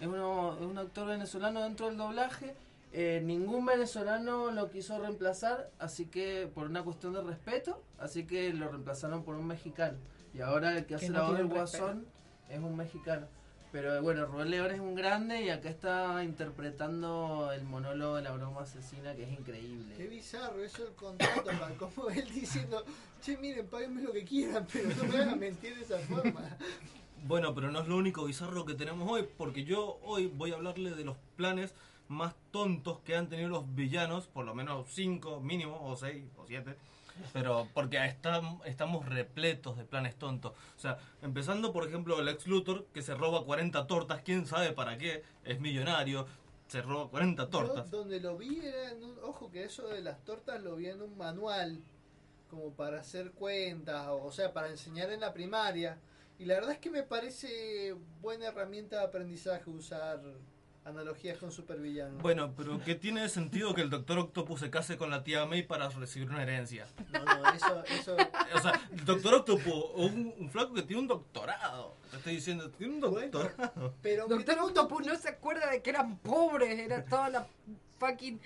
es, 0.00 0.06
uno- 0.06 0.54
es 0.58 0.64
un 0.64 0.78
actor 0.78 1.08
venezolano 1.08 1.62
dentro 1.62 1.86
del 1.86 1.96
doblaje, 1.96 2.54
eh, 2.98 3.20
ningún 3.22 3.66
venezolano 3.66 4.50
lo 4.50 4.70
quiso 4.70 4.98
reemplazar, 4.98 5.70
así 5.78 6.06
que 6.06 6.50
por 6.54 6.66
una 6.66 6.82
cuestión 6.82 7.12
de 7.12 7.20
respeto, 7.20 7.82
así 7.98 8.24
que 8.24 8.54
lo 8.54 8.70
reemplazaron 8.70 9.22
por 9.22 9.34
un 9.34 9.46
mexicano. 9.46 9.98
Y 10.32 10.40
ahora 10.40 10.78
el 10.78 10.86
que 10.86 10.94
hace 10.94 11.10
no 11.10 11.18
la 11.18 11.20
voz 11.24 11.36
del 11.36 11.46
tienen 11.46 11.56
Guasón 11.58 12.06
es 12.48 12.58
un 12.58 12.74
mexicano. 12.74 13.26
Pero 13.70 14.00
bueno, 14.00 14.24
Rubén 14.24 14.50
León 14.50 14.70
es 14.70 14.80
un 14.80 14.94
grande 14.94 15.42
y 15.42 15.50
acá 15.50 15.68
está 15.68 16.24
interpretando 16.24 17.52
el 17.52 17.64
monólogo 17.64 18.16
de 18.16 18.22
la 18.22 18.32
broma 18.32 18.62
asesina 18.62 19.14
que 19.14 19.24
es 19.24 19.38
increíble. 19.38 19.94
Qué 19.98 20.06
bizarro 20.06 20.64
eso 20.64 20.86
el 20.86 20.94
contrato, 20.94 21.50
pa, 21.50 21.68
como 21.78 22.08
él 22.08 22.26
diciendo, 22.32 22.82
che, 23.20 23.36
miren, 23.36 23.66
páguenme 23.66 24.00
lo 24.00 24.12
que 24.12 24.24
quieran, 24.24 24.66
pero 24.72 24.88
no 24.96 25.04
me 25.04 25.18
hagan 25.18 25.38
mentir 25.38 25.76
de 25.76 25.82
esa 25.82 25.98
forma. 25.98 26.40
Bueno, 27.26 27.54
pero 27.54 27.70
no 27.70 27.80
es 27.80 27.88
lo 27.88 27.96
único 27.98 28.24
bizarro 28.24 28.64
que 28.64 28.72
tenemos 28.72 29.06
hoy, 29.10 29.28
porque 29.36 29.64
yo 29.64 29.98
hoy 30.02 30.28
voy 30.28 30.52
a 30.52 30.54
hablarle 30.54 30.94
de 30.94 31.04
los 31.04 31.18
planes 31.36 31.74
más 32.08 32.34
tontos 32.50 33.00
que 33.00 33.16
han 33.16 33.28
tenido 33.28 33.48
los 33.48 33.74
villanos, 33.74 34.26
por 34.26 34.44
lo 34.44 34.54
menos 34.54 34.86
5 34.90 35.40
mínimo, 35.40 35.78
o 35.88 35.96
6 35.96 36.24
o 36.36 36.46
7. 36.46 36.76
Pero 37.32 37.66
porque 37.72 37.96
estam- 37.98 38.60
estamos 38.66 39.06
repletos 39.06 39.76
de 39.78 39.84
planes 39.84 40.16
tontos. 40.16 40.52
O 40.76 40.78
sea, 40.78 40.98
empezando 41.22 41.72
por 41.72 41.86
ejemplo 41.88 42.20
el 42.20 42.28
ex 42.28 42.46
Luthor, 42.46 42.86
que 42.92 43.00
se 43.02 43.14
roba 43.14 43.44
40 43.44 43.86
tortas, 43.86 44.20
quién 44.22 44.46
sabe 44.46 44.72
para 44.72 44.98
qué, 44.98 45.22
es 45.44 45.58
millonario, 45.60 46.26
se 46.68 46.82
roba 46.82 47.08
40 47.08 47.48
tortas. 47.48 47.90
Yo 47.90 47.98
donde 47.98 48.20
lo 48.20 48.36
vi 48.36 48.58
era, 48.60 48.90
en 48.92 49.02
un- 49.02 49.18
ojo 49.22 49.50
que 49.50 49.64
eso 49.64 49.88
de 49.88 50.02
las 50.02 50.22
tortas 50.24 50.62
lo 50.62 50.76
vi 50.76 50.88
en 50.88 51.00
un 51.00 51.16
manual, 51.16 51.80
como 52.50 52.72
para 52.74 53.00
hacer 53.00 53.32
cuentas, 53.32 54.06
o, 54.08 54.22
o 54.24 54.30
sea, 54.32 54.52
para 54.52 54.68
enseñar 54.68 55.10
en 55.10 55.20
la 55.20 55.32
primaria. 55.32 55.98
Y 56.38 56.44
la 56.44 56.54
verdad 56.54 56.72
es 56.72 56.78
que 56.78 56.90
me 56.90 57.02
parece 57.02 57.94
buena 58.20 58.48
herramienta 58.48 58.98
de 58.98 59.04
aprendizaje 59.06 59.70
usar 59.70 60.20
analogías 60.86 61.36
con 61.38 61.50
supervillanos. 61.50 62.22
Bueno, 62.22 62.54
pero 62.56 62.80
¿qué 62.84 62.94
tiene 62.94 63.28
sentido 63.28 63.74
que 63.74 63.82
el 63.82 63.90
Doctor 63.90 64.18
Octopus 64.18 64.60
se 64.60 64.70
case 64.70 64.96
con 64.96 65.10
la 65.10 65.24
tía 65.24 65.44
May 65.44 65.64
para 65.64 65.88
recibir 65.88 66.30
una 66.30 66.42
herencia? 66.42 66.86
No, 67.12 67.24
no, 67.24 67.52
eso, 67.52 67.84
eso... 67.86 68.16
O 68.54 68.60
sea, 68.60 68.80
el 68.92 69.04
Doctor 69.04 69.34
Octopus, 69.34 69.84
un, 69.96 70.32
un 70.38 70.50
flaco 70.50 70.74
que 70.74 70.82
tiene 70.82 71.02
un 71.02 71.08
doctorado. 71.08 71.96
Te 72.10 72.16
estoy 72.18 72.36
diciendo, 72.36 72.70
tiene 72.70 72.94
un 72.94 73.00
doctorado. 73.00 73.94
Pero 74.00 74.28
Doctor 74.28 74.58
Octopus 74.60 75.04
no 75.04 75.16
se 75.16 75.28
acuerda 75.28 75.70
de 75.70 75.82
que 75.82 75.90
eran 75.90 76.18
pobres, 76.18 76.78
era 76.78 77.04
toda 77.04 77.30
la 77.30 77.46
fucking 77.98 78.40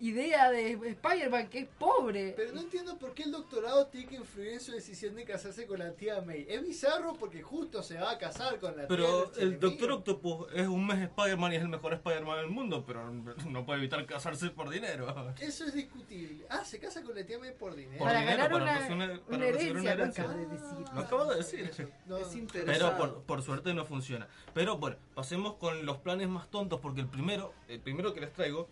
idea 0.00 0.50
de 0.50 0.72
Spider-Man 0.72 1.48
que 1.48 1.58
es 1.60 1.68
pobre. 1.78 2.32
Pero 2.36 2.52
no 2.52 2.60
entiendo 2.60 2.98
por 2.98 3.12
qué 3.14 3.24
el 3.24 3.32
doctorado 3.32 3.86
tiene 3.88 4.06
que 4.08 4.16
influir 4.16 4.48
en 4.54 4.60
su 4.60 4.72
decisión 4.72 5.14
de 5.14 5.24
casarse 5.24 5.66
con 5.66 5.78
la 5.78 5.92
tía 5.92 6.20
May. 6.22 6.46
Es 6.48 6.62
bizarro 6.62 7.14
porque 7.14 7.42
justo 7.42 7.82
se 7.82 7.98
va 7.98 8.12
a 8.12 8.18
casar 8.18 8.58
con 8.58 8.76
la 8.76 8.88
Pero 8.88 9.24
tía 9.30 9.42
el 9.42 9.60
Doctor 9.60 9.92
Octopus 9.92 10.46
es 10.54 10.66
un 10.66 10.86
mes 10.86 10.98
Spider-Man 11.02 11.52
y 11.52 11.56
es 11.56 11.62
el 11.62 11.68
mejor 11.68 11.92
Spider-Man 11.92 12.36
del 12.38 12.50
mundo, 12.50 12.82
pero 12.86 13.10
no 13.10 13.66
puede 13.66 13.78
evitar 13.80 14.04
casarse 14.06 14.50
por 14.50 14.70
dinero. 14.70 15.14
Eso 15.40 15.64
es 15.66 15.74
discutible. 15.74 16.46
Ah, 16.48 16.64
se 16.64 16.78
casa 16.78 17.02
con 17.02 17.14
la 17.14 17.24
tía 17.24 17.38
May 17.38 17.52
por 17.56 17.74
dinero. 17.76 17.98
Por 17.98 18.06
Para 18.08 18.20
dinero, 18.20 18.36
ganar 18.38 18.50
para 18.52 18.64
una- 18.64 18.78
recibir- 18.80 19.20
para 19.20 19.36
una 19.36 19.46
recibir 19.52 19.76
una 19.76 19.92
herencia, 19.92 20.24
lo 20.24 20.30
de 20.30 20.46
decir. 20.46 20.78
Lo 20.94 21.00
acabo 21.00 21.24
de 21.26 21.36
decir. 21.36 21.70
No, 22.06 22.16
es 22.16 22.26
Pero 22.28 22.38
interesante. 22.40 22.96
por, 22.98 23.22
por 23.24 23.42
suerte 23.42 23.74
no 23.74 23.84
funciona. 23.84 24.28
Pero 24.54 24.78
bueno, 24.78 24.96
pasemos 25.14 25.54
con 25.56 25.84
los 25.84 25.98
planes 25.98 26.28
más 26.28 26.48
tontos, 26.50 26.80
porque 26.80 27.00
el 27.02 27.06
primero, 27.08 27.52
el 27.68 27.80
primero 27.80 28.14
que 28.14 28.20
les 28.20 28.32
traigo, 28.32 28.68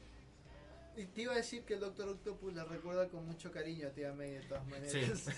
Te 1.07 1.23
iba 1.23 1.33
a 1.33 1.37
decir 1.37 1.63
que 1.63 1.75
el 1.75 1.81
Doctor 1.81 2.09
Octopus 2.09 2.55
la 2.55 2.65
recuerda 2.65 3.09
con 3.09 3.25
mucho 3.25 3.53
cariño 3.53 3.87
a 3.87 3.91
tía 3.91 4.13
May 4.13 4.33
de 4.33 4.41
todas 4.41 4.67
maneras. 4.67 4.91
Sí. 4.93 5.31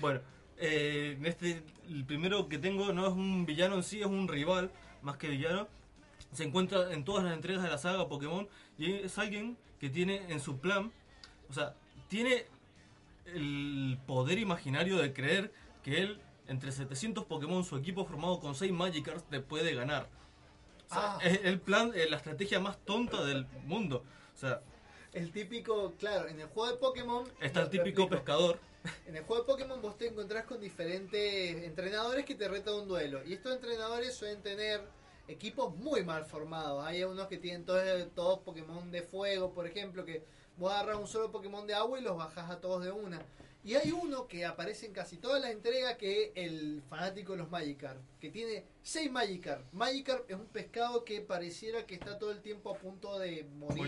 Bueno, 0.00 0.20
eh, 0.58 1.16
este, 1.22 1.62
el 1.88 2.04
primero 2.04 2.48
que 2.48 2.58
tengo 2.58 2.92
no 2.92 3.06
es 3.06 3.12
un 3.12 3.46
villano 3.46 3.76
en 3.76 3.82
sí, 3.82 4.00
es 4.00 4.06
un 4.06 4.26
rival, 4.26 4.70
más 5.02 5.16
que 5.16 5.28
villano. 5.28 5.68
Se 6.32 6.44
encuentra 6.44 6.92
en 6.92 7.04
todas 7.04 7.24
las 7.24 7.34
entregas 7.34 7.62
de 7.62 7.70
la 7.70 7.78
saga 7.78 8.08
Pokémon 8.08 8.48
y 8.78 8.92
es 8.92 9.16
alguien 9.18 9.56
que 9.78 9.90
tiene 9.90 10.30
en 10.32 10.40
su 10.40 10.58
plan, 10.58 10.90
o 11.48 11.52
sea, 11.52 11.74
tiene 12.08 12.46
el 13.26 13.98
poder 14.06 14.38
imaginario 14.38 14.98
de 14.98 15.12
creer 15.12 15.52
que 15.82 16.00
él, 16.02 16.20
entre 16.48 16.72
700 16.72 17.24
Pokémon, 17.24 17.64
su 17.64 17.76
equipo 17.76 18.04
formado 18.04 18.40
con 18.40 18.54
6 18.54 18.72
Magikarps, 18.72 19.24
te 19.24 19.40
puede 19.40 19.74
ganar. 19.74 20.08
O 20.90 20.94
sea, 20.94 21.14
Ah. 21.16 21.18
Es 21.22 21.40
el 21.44 21.60
plan, 21.60 21.92
eh, 21.94 22.06
la 22.08 22.16
estrategia 22.16 22.60
más 22.60 22.78
tonta 22.84 23.24
del 23.24 23.46
mundo. 23.64 24.04
O 24.34 24.38
sea, 24.38 24.60
El 25.12 25.32
típico, 25.32 25.94
claro, 25.98 26.28
en 26.28 26.38
el 26.40 26.46
juego 26.48 26.70
de 26.72 26.78
Pokémon. 26.78 27.24
está 27.40 27.62
el 27.62 27.70
típico 27.70 28.08
pescador. 28.08 28.58
En 29.06 29.16
el 29.16 29.24
juego 29.24 29.42
de 29.42 29.46
Pokémon 29.46 29.82
vos 29.82 29.96
te 29.98 30.06
encontrás 30.08 30.44
con 30.44 30.60
diferentes 30.60 31.64
entrenadores 31.64 32.24
que 32.24 32.34
te 32.34 32.46
retan 32.48 32.74
un 32.74 32.86
duelo. 32.88 33.24
Y 33.24 33.32
estos 33.32 33.52
entrenadores 33.54 34.14
suelen 34.14 34.42
tener 34.42 34.80
equipos 35.26 35.74
muy 35.76 36.04
mal 36.04 36.24
formados. 36.24 36.84
Hay 36.86 37.02
unos 37.02 37.26
que 37.26 37.38
tienen 37.38 37.64
todos, 37.64 37.82
todos 38.14 38.38
Pokémon 38.40 38.90
de 38.92 39.02
fuego, 39.02 39.52
por 39.52 39.66
ejemplo, 39.66 40.04
que 40.04 40.22
vos 40.56 40.70
agarras 40.70 40.98
un 40.98 41.08
solo 41.08 41.32
Pokémon 41.32 41.66
de 41.66 41.74
agua 41.74 41.98
y 41.98 42.02
los 42.02 42.16
bajás 42.16 42.48
a 42.50 42.60
todos 42.60 42.84
de 42.84 42.92
una. 42.92 43.20
Y 43.66 43.74
hay 43.74 43.90
uno 43.90 44.28
que 44.28 44.44
aparece 44.46 44.86
en 44.86 44.92
casi 44.92 45.16
todas 45.16 45.42
las 45.42 45.50
entregas 45.50 45.96
que 45.96 46.26
es 46.26 46.30
el 46.36 46.82
fanático 46.88 47.32
de 47.32 47.38
los 47.38 47.50
Magikarp, 47.50 48.00
que 48.20 48.30
tiene 48.30 48.64
6 48.82 49.10
Magikarp. 49.10 49.64
Magikarp 49.72 50.30
es 50.30 50.36
un 50.36 50.46
pescado 50.46 51.04
que 51.04 51.20
pareciera 51.20 51.84
que 51.84 51.94
está 51.96 52.16
todo 52.16 52.30
el 52.30 52.42
tiempo 52.42 52.70
a 52.70 52.78
punto 52.78 53.18
de 53.18 53.42
morir. 53.58 53.78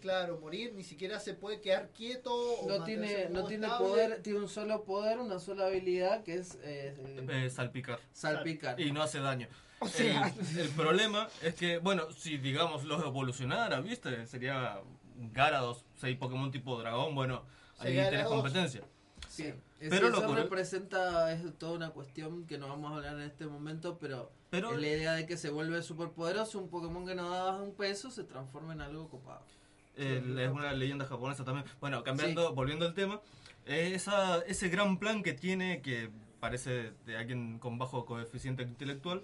Claro, 0.00 0.40
morir, 0.40 0.72
ni 0.74 0.82
siquiera 0.82 1.20
se 1.20 1.34
puede 1.34 1.60
quedar 1.60 1.90
quieto. 1.90 2.34
o 2.34 2.68
No 2.68 2.82
tiene, 2.82 3.22
en 3.26 3.32
no 3.32 3.46
tiene 3.46 3.66
estable. 3.66 3.88
poder, 3.88 4.22
tiene 4.22 4.40
un 4.40 4.48
solo 4.48 4.82
poder, 4.82 5.20
una 5.20 5.38
sola 5.38 5.66
habilidad 5.66 6.24
que 6.24 6.34
es 6.34 6.58
eh, 6.64 6.96
Eh, 7.30 7.50
salpicar. 7.50 8.00
Salpicar. 8.12 8.80
Y 8.80 8.90
no 8.90 9.00
hace 9.00 9.20
daño. 9.20 9.46
O 9.78 9.86
sea- 9.86 10.26
el, 10.54 10.58
el 10.58 10.68
problema 10.70 11.28
es 11.40 11.54
que, 11.54 11.78
bueno, 11.78 12.10
si 12.10 12.36
digamos 12.38 12.82
los 12.82 13.00
evolucionara, 13.04 13.80
¿viste? 13.80 14.26
Sería 14.26 14.80
un 15.16 15.32
Gyarados, 15.32 15.84
6 16.00 16.18
Pokémon 16.18 16.50
tipo 16.50 16.76
dragón, 16.80 17.14
bueno, 17.14 17.44
ahí 17.82 17.94
tenés 18.10 18.26
competencia. 18.26 18.82
Sí, 19.28 19.44
es- 19.44 19.54
Pero 19.90 20.08
eso 20.08 20.20
lo 20.20 20.26
curioso- 20.26 20.42
representa, 20.42 21.32
es 21.32 21.58
toda 21.58 21.72
una 21.72 21.90
cuestión 21.90 22.46
que 22.46 22.58
no 22.58 22.68
vamos 22.68 22.92
a 22.92 22.96
hablar 22.96 23.14
en 23.14 23.22
este 23.22 23.46
momento, 23.46 23.98
pero, 23.98 24.30
Pero- 24.50 24.72
es 24.74 24.80
la 24.80 24.86
idea 24.88 25.12
de 25.14 25.26
que 25.26 25.36
se 25.36 25.50
vuelve 25.50 25.82
súper 25.82 26.10
poderoso, 26.10 26.58
un 26.58 26.68
Pokémon 26.68 27.06
que 27.06 27.14
no 27.14 27.30
daba 27.30 27.62
un 27.62 27.74
peso 27.74 28.10
se 28.10 28.24
transforma 28.24 28.72
en 28.74 28.80
algo 28.82 29.08
copado. 29.08 29.42
El- 29.96 30.38
es 30.38 30.50
una 30.50 30.72
leyenda 30.72 31.04
japonesa 31.06 31.44
también. 31.44 31.66
Bueno, 31.80 32.02
cambiando, 32.04 32.48
Sí. 32.48 32.54
volviendo 32.54 32.84
al 32.86 32.94
tema, 32.94 33.20
eh, 33.66 33.92
esa, 33.94 34.38
ese 34.40 34.68
gran 34.68 34.98
plan 34.98 35.22
que 35.22 35.32
tiene, 35.34 35.80
que 35.82 36.10
parece 36.40 36.92
de 37.06 37.16
alguien 37.16 37.58
con 37.58 37.78
bajo 37.78 38.04
coeficiente 38.04 38.62
intelectual, 38.64 39.22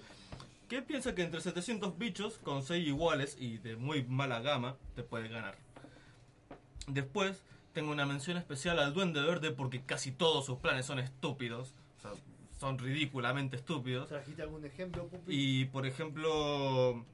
que 0.68 0.82
piensa 0.82 1.14
que 1.14 1.22
entre 1.22 1.40
700 1.40 1.96
bichos 1.98 2.38
con 2.38 2.62
6 2.62 2.86
iguales 2.86 3.36
y 3.40 3.58
de 3.58 3.76
muy 3.76 4.04
mala 4.04 4.40
gama 4.40 4.76
te 4.94 5.02
puede 5.02 5.28
ganar. 5.28 5.56
Después, 6.86 7.42
tengo 7.72 7.92
una 7.92 8.06
mención 8.06 8.36
especial 8.36 8.78
al 8.78 8.92
Duende 8.92 9.20
Verde 9.20 9.50
porque 9.50 9.82
casi 9.82 10.12
todos 10.12 10.46
sus 10.46 10.58
planes 10.58 10.86
son 10.86 10.98
estúpidos. 10.98 11.74
O 11.98 12.00
sea, 12.00 12.12
son 12.58 12.78
ridículamente 12.78 13.56
estúpidos. 13.56 14.08
¿Trajiste 14.08 14.42
algún 14.42 14.64
ejemplo, 14.64 15.06
Pupi? 15.06 15.32
Y 15.32 15.64
por 15.66 15.86
ejemplo, 15.86 17.04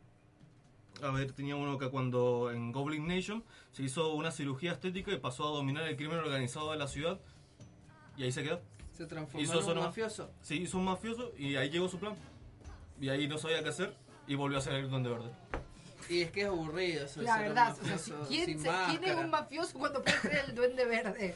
a 1.03 1.11
ver, 1.11 1.33
tenía 1.33 1.57
uno 1.57 1.79
que 1.79 1.91
cuando 1.91 2.51
en 2.51 2.73
Goblin 2.73 3.07
Nation 3.07 3.45
se 3.73 3.83
hizo 3.83 4.15
una 4.15 4.31
cirugía 4.31 4.73
estética 4.73 5.13
y 5.13 5.19
pasó 5.19 5.49
a 5.49 5.51
dominar 5.51 5.87
el 5.87 5.97
crimen 5.97 6.19
organizado 6.19 6.71
de 6.71 6.79
la 6.79 6.89
ciudad. 6.89 7.21
Y 8.17 8.23
ahí 8.23 8.33
se 8.33 8.43
quedó. 8.43 8.61
Se 8.93 9.07
transformó 9.07 9.43
Hizo 9.43 9.71
en 9.73 9.79
un 9.79 9.85
mafioso. 9.85 10.31
Sí, 10.41 10.63
hizo 10.63 10.79
un 10.79 10.85
mafioso 10.85 11.33
y 11.37 11.57
ahí 11.57 11.69
llegó 11.69 11.89
su 11.89 11.99
plan. 11.99 12.15
Y 13.01 13.09
ahí 13.09 13.27
no 13.27 13.39
sabía 13.39 13.63
qué 13.63 13.69
hacer 13.69 13.95
y 14.27 14.37
volvió 14.37 14.59
a 14.59 14.61
ser 14.61 14.75
el 14.75 14.89
Duende 14.89 15.11
Verde. 15.11 15.31
Y 16.09 16.23
es 16.23 16.31
que 16.31 16.43
es 16.43 16.47
aburrido 16.49 17.05
eso 17.07 17.21
de 17.21 17.27
La 17.27 17.39
verdad, 17.39 17.73
o 17.73 17.85
sea, 17.85 17.93
mafioso 17.95 18.27
¿quién, 18.29 18.61
se- 18.61 18.71
quién 18.89 19.05
es 19.05 19.17
un 19.17 19.31
mafioso 19.31 19.79
cuando 19.79 20.03
puede 20.03 20.21
ser 20.21 20.45
el 20.49 20.55
duende 20.55 20.85
verde? 20.85 21.35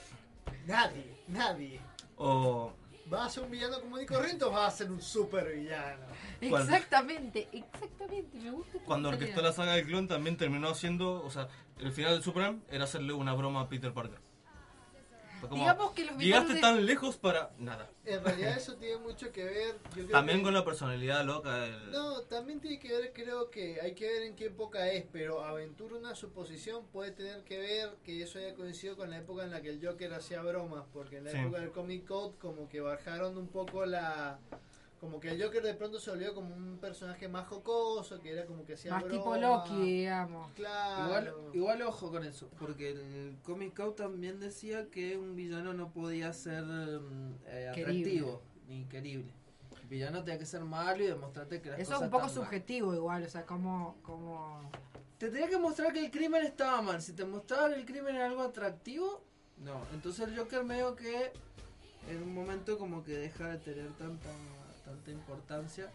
Nadie, 0.67 1.15
nadie. 1.29 1.81
O 2.17 2.73
¿Vas 3.07 3.27
a 3.29 3.31
ser 3.31 3.45
un 3.45 3.51
villano 3.51 3.81
común 3.81 4.03
y 4.03 4.07
corriente 4.07 4.45
o 4.45 4.51
vas 4.51 4.75
a 4.75 4.77
ser 4.77 4.91
un 4.91 5.01
super 5.01 5.51
villano? 5.57 6.05
¿Cuál? 6.51 6.63
Exactamente, 6.65 7.49
exactamente, 7.53 8.39
me 8.39 8.51
gusta. 8.51 8.79
cuando 8.85 9.09
orquestó 9.09 9.41
la 9.41 9.53
saga 9.53 9.73
del 9.77 9.87
clon 9.87 10.07
también 10.09 10.37
terminó 10.37 10.69
haciendo, 10.69 11.23
o 11.25 11.31
sea, 11.31 11.49
el 11.79 11.91
final 11.93 12.13
del 12.13 12.23
Superman 12.23 12.63
era 12.71 12.85
hacerle 12.85 13.15
una 13.15 13.33
broma 13.33 13.63
a 13.63 13.69
Peter 13.71 13.95
Parker. 13.95 14.19
Como, 15.41 15.55
Digamos 15.57 15.93
que 15.93 16.05
los 16.05 16.17
llegaste 16.19 16.55
de- 16.55 16.61
tan 16.61 16.85
lejos 16.85 17.17
para 17.17 17.51
nada. 17.59 17.89
En 18.05 18.25
realidad 18.25 18.57
eso 18.57 18.75
tiene 18.77 18.97
mucho 18.99 19.31
que 19.33 19.45
ver. 19.45 19.75
yo 19.91 20.03
creo 20.05 20.09
También 20.09 20.39
que- 20.39 20.45
con 20.45 20.55
la 20.55 20.65
personalidad 20.65 21.25
loca 21.25 21.55
del... 21.61 21.91
No, 21.93 22.23
también 22.23 22.61
tiene 22.61 22.79
que 22.79 22.89
ver, 22.89 23.13
creo 23.13 23.51
que 23.51 23.81
hay 23.81 23.95
que 23.95 24.07
ver 24.07 24.23
en 24.23 24.35
qué 24.37 24.47
época 24.47 24.91
es, 24.91 25.05
pero 25.13 25.45
aventura 25.45 25.97
una 25.97 26.15
suposición 26.15 26.87
puede 26.87 27.13
tener 27.13 27.45
que 27.45 27.59
ver 27.59 27.97
que 28.05 28.23
eso 28.23 28.39
haya 28.39 28.55
coincidido 28.55 28.97
con 28.97 29.11
la 29.11 29.19
época 29.19 29.45
en 29.45 29.51
la 29.51 29.61
que 29.63 29.69
el 29.71 29.87
Joker 29.87 30.13
hacía 30.15 30.43
bromas, 30.43 30.85
porque 30.93 31.19
en 31.19 31.25
la 31.25 31.31
Sí. 31.33 31.37
época 31.39 31.61
del 31.61 31.71
Comic 31.71 32.07
Code 32.07 32.35
como 32.39 32.69
que 32.69 32.81
bajaron 32.81 33.37
un 33.39 33.49
poco 33.49 33.85
la... 33.87 34.39
Como 35.01 35.21
que 35.21 35.31
el 35.31 35.43
Joker 35.43 35.63
de 35.63 35.75
pronto 35.75 36.01
se 36.01 36.11
volvió 36.11 36.35
como 36.35 36.55
un 36.55 36.79
personaje 36.79 37.29
más 37.29 37.47
jocoso, 37.47 38.21
que 38.21 38.33
era 38.33 38.47
como 38.47 38.65
que 38.65 38.75
hacía 38.75 38.91
Más 38.91 39.07
tipo 39.07 39.31
bromas. 39.31 39.71
Loki, 39.71 39.83
digamos. 39.83 40.53
Claro. 40.55 41.07
Igual, 41.07 41.35
igual 41.55 41.83
ojo 41.83 42.11
con 42.11 42.25
eso, 42.25 42.49
porque 42.59 42.91
el 42.91 43.39
Comic 43.45 43.77
Code 43.77 43.93
también 43.93 44.41
decía 44.41 44.91
que 44.91 45.17
un 45.17 45.37
villano 45.37 45.73
no 45.73 45.93
podía 45.93 46.33
ser 46.33 46.65
mm, 46.65 47.35
eh, 47.47 47.69
atractivo 47.71 48.43
ni 48.69 48.85
querible. 48.87 49.31
El 49.83 49.89
villano 49.89 50.25
tenía 50.25 50.39
que 50.39 50.47
ser 50.47 50.65
malo 50.65 51.03
y 51.03 51.07
demostrarte 51.07 51.63
que 51.63 51.71
las 51.71 51.79
Eso 51.79 51.95
es 51.95 52.01
un 52.01 52.11
poco 52.11 52.25
mal. 52.25 52.35
subjetivo 52.35 52.95
igual, 52.95 53.23
o 53.23 53.29
sea, 53.29 53.47
como... 53.47 53.97
como... 54.03 54.71
Te 55.17 55.31
tenía 55.31 55.49
que 55.49 55.59
mostrar 55.59 55.93
que 55.93 56.05
el 56.05 56.11
crimen 56.11 56.45
estaba 56.45 56.83
mal. 56.83 57.01
Si 57.03 57.13
te 57.13 57.25
mostraba 57.25 57.71
que 57.71 57.77
el 57.77 57.85
crimen 57.87 58.15
era 58.17 58.27
algo 58.27 58.43
atractivo, 58.43 59.25
no. 59.65 59.81
Entonces 59.93 60.29
el 60.29 60.39
Joker 60.39 60.65
medio 60.65 60.95
que 60.95 61.33
en 62.09 62.23
un 62.23 62.35
momento 62.35 62.79
como 62.79 63.03
que 63.03 63.13
deja 63.13 63.49
de 63.49 63.59
tener 63.59 63.89
tanta 63.95 64.29
importancia. 65.11 65.91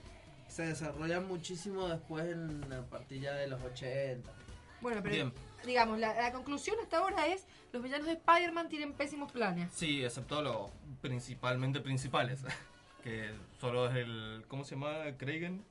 Se 0.48 0.64
desarrolla 0.64 1.20
muchísimo 1.20 1.88
después 1.88 2.26
en 2.26 2.70
la 2.70 2.82
partida 2.84 3.36
de 3.36 3.48
los 3.48 3.62
80. 3.64 4.30
Bueno, 4.82 5.02
pero 5.02 5.16
Bien. 5.16 5.34
digamos, 5.66 5.98
la, 6.00 6.14
la 6.14 6.32
conclusión 6.32 6.76
hasta 6.82 6.98
ahora 6.98 7.28
es 7.28 7.46
los 7.72 7.82
villanos 7.82 8.06
de 8.08 8.14
Spider-Man 8.14 8.70
tienen 8.70 8.94
pésimos 8.94 9.32
planes. 9.32 9.72
Sí, 9.74 10.04
excepto 10.04 10.42
los 10.42 10.70
principalmente 11.02 11.80
principales. 11.80 12.42
Que 13.04 13.32
solo 13.60 13.90
es 13.90 13.98
el. 13.98 14.46
¿Cómo 14.48 14.64
se 14.64 14.76
llama? 14.76 14.94
Kragen. 15.18 15.62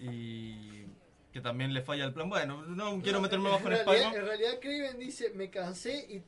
Y. 0.00 0.84
Que 1.30 1.42
también 1.42 1.74
le 1.74 1.82
falla 1.82 2.06
el 2.06 2.14
plan. 2.14 2.30
Bueno, 2.30 2.62
no 2.62 2.98
quiero 3.02 3.20
meterme 3.20 3.50
más 3.50 3.58
en 3.58 3.62
con 3.64 3.72
realidad, 3.72 3.92
Spider-Man. 3.94 4.20
en 4.20 4.26
realidad 4.26 4.60
Kraven 4.62 4.98
dice, 4.98 5.32
me 5.34 5.50
cansé 5.50 5.98
y... 6.10 6.22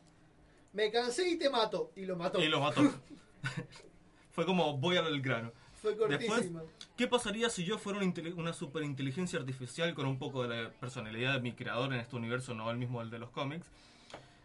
Me 0.74 0.90
cansé 0.90 1.30
y 1.30 1.38
te 1.38 1.48
mato. 1.48 1.92
Y 1.96 2.04
lo 2.04 2.14
mató. 2.14 2.40
Y 2.42 2.48
lo 2.48 2.60
mató. 2.60 2.82
Fue 4.32 4.44
como 4.44 4.76
voy 4.76 4.98
al 4.98 5.18
grano. 5.22 5.50
Fue 5.96 6.08
Después. 6.08 6.50
¿qué 6.96 7.06
pasaría 7.06 7.48
si 7.50 7.64
yo 7.64 7.78
fuera 7.78 8.00
una, 8.00 8.12
una 8.36 8.52
superinteligencia 8.52 9.38
artificial 9.38 9.94
con 9.94 10.06
un 10.06 10.18
poco 10.18 10.46
de 10.46 10.62
la 10.62 10.70
personalidad 10.70 11.34
de 11.34 11.40
mi 11.40 11.52
creador 11.52 11.92
en 11.92 12.00
este 12.00 12.16
universo, 12.16 12.54
no 12.54 12.70
el 12.70 12.76
mismo 12.76 13.00
el 13.02 13.10
de 13.10 13.18
los 13.18 13.30
cómics? 13.30 13.66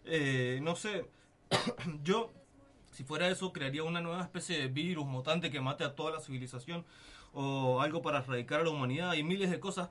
Eh, 0.06 0.60
no 0.62 0.76
sé, 0.76 1.06
yo, 2.04 2.32
si 2.92 3.04
fuera 3.04 3.28
eso, 3.30 3.54
crearía 3.54 3.84
una 3.84 4.02
nueva 4.02 4.22
especie 4.22 4.58
de 4.60 4.68
virus 4.68 5.06
mutante 5.06 5.50
que 5.52 5.62
mate 5.62 5.84
a 5.84 5.96
toda 5.96 6.12
la 6.12 6.20
civilización 6.20 6.86
o 7.34 7.82
algo 7.82 8.02
para 8.02 8.20
erradicar 8.20 8.62
a 8.62 8.64
la 8.64 8.70
humanidad 8.70 9.14
y 9.14 9.24
miles 9.24 9.50
de 9.50 9.60
cosas 9.60 9.90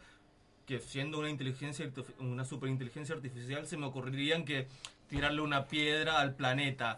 que 0.67 0.79
siendo 0.79 1.19
una 1.19 1.29
inteligencia 1.29 1.91
una 2.21 2.45
superinteligencia 2.45 3.17
artificial 3.17 3.67
se 3.67 3.77
me 3.77 3.87
ocurrirían 3.87 4.45
que 4.45 4.69
tirarle 5.09 5.41
una 5.41 5.67
piedra 5.67 6.21
al 6.21 6.35
planeta. 6.35 6.97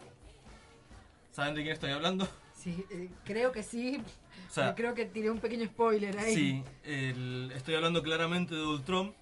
¿Saben 1.31 1.55
de 1.55 1.63
quién 1.63 1.73
estoy 1.73 1.91
hablando? 1.91 2.27
Sí, 2.55 2.85
eh, 2.89 3.09
creo 3.25 3.51
que 3.51 3.61
sí. 3.61 4.01
O 4.47 4.53
sea, 4.53 4.73
creo 4.75 4.93
que 4.93 5.05
tiré 5.05 5.29
un 5.29 5.39
pequeño 5.39 5.65
spoiler 5.65 6.17
ahí. 6.17 6.35
Sí, 6.35 6.63
el- 6.83 7.51
estoy 7.55 7.75
hablando 7.75 8.01
claramente 8.03 8.55
de 8.55 8.65
Ultron, 8.65 9.13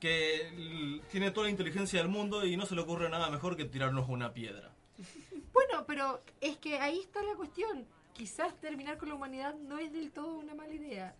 que 0.00 0.48
el- 0.48 1.02
tiene 1.10 1.30
toda 1.30 1.44
la 1.46 1.50
inteligencia 1.50 1.98
del 2.00 2.08
mundo 2.08 2.44
y 2.46 2.56
no 2.56 2.66
se 2.66 2.74
le 2.74 2.80
ocurre 2.82 3.08
nada 3.10 3.30
mejor 3.30 3.56
que 3.56 3.64
tirarnos 3.64 4.08
una 4.08 4.32
piedra. 4.32 4.72
Bueno, 5.52 5.84
pero 5.86 6.22
es 6.40 6.56
que 6.56 6.78
ahí 6.78 7.00
está 7.00 7.22
la 7.22 7.34
cuestión. 7.34 7.86
Quizás 8.14 8.54
terminar 8.60 8.98
con 8.98 9.08
la 9.08 9.14
humanidad 9.14 9.54
no 9.54 9.78
es 9.78 9.92
del 9.92 10.10
todo 10.10 10.34
una 10.38 10.54
mala 10.54 10.72
idea. 10.74 11.14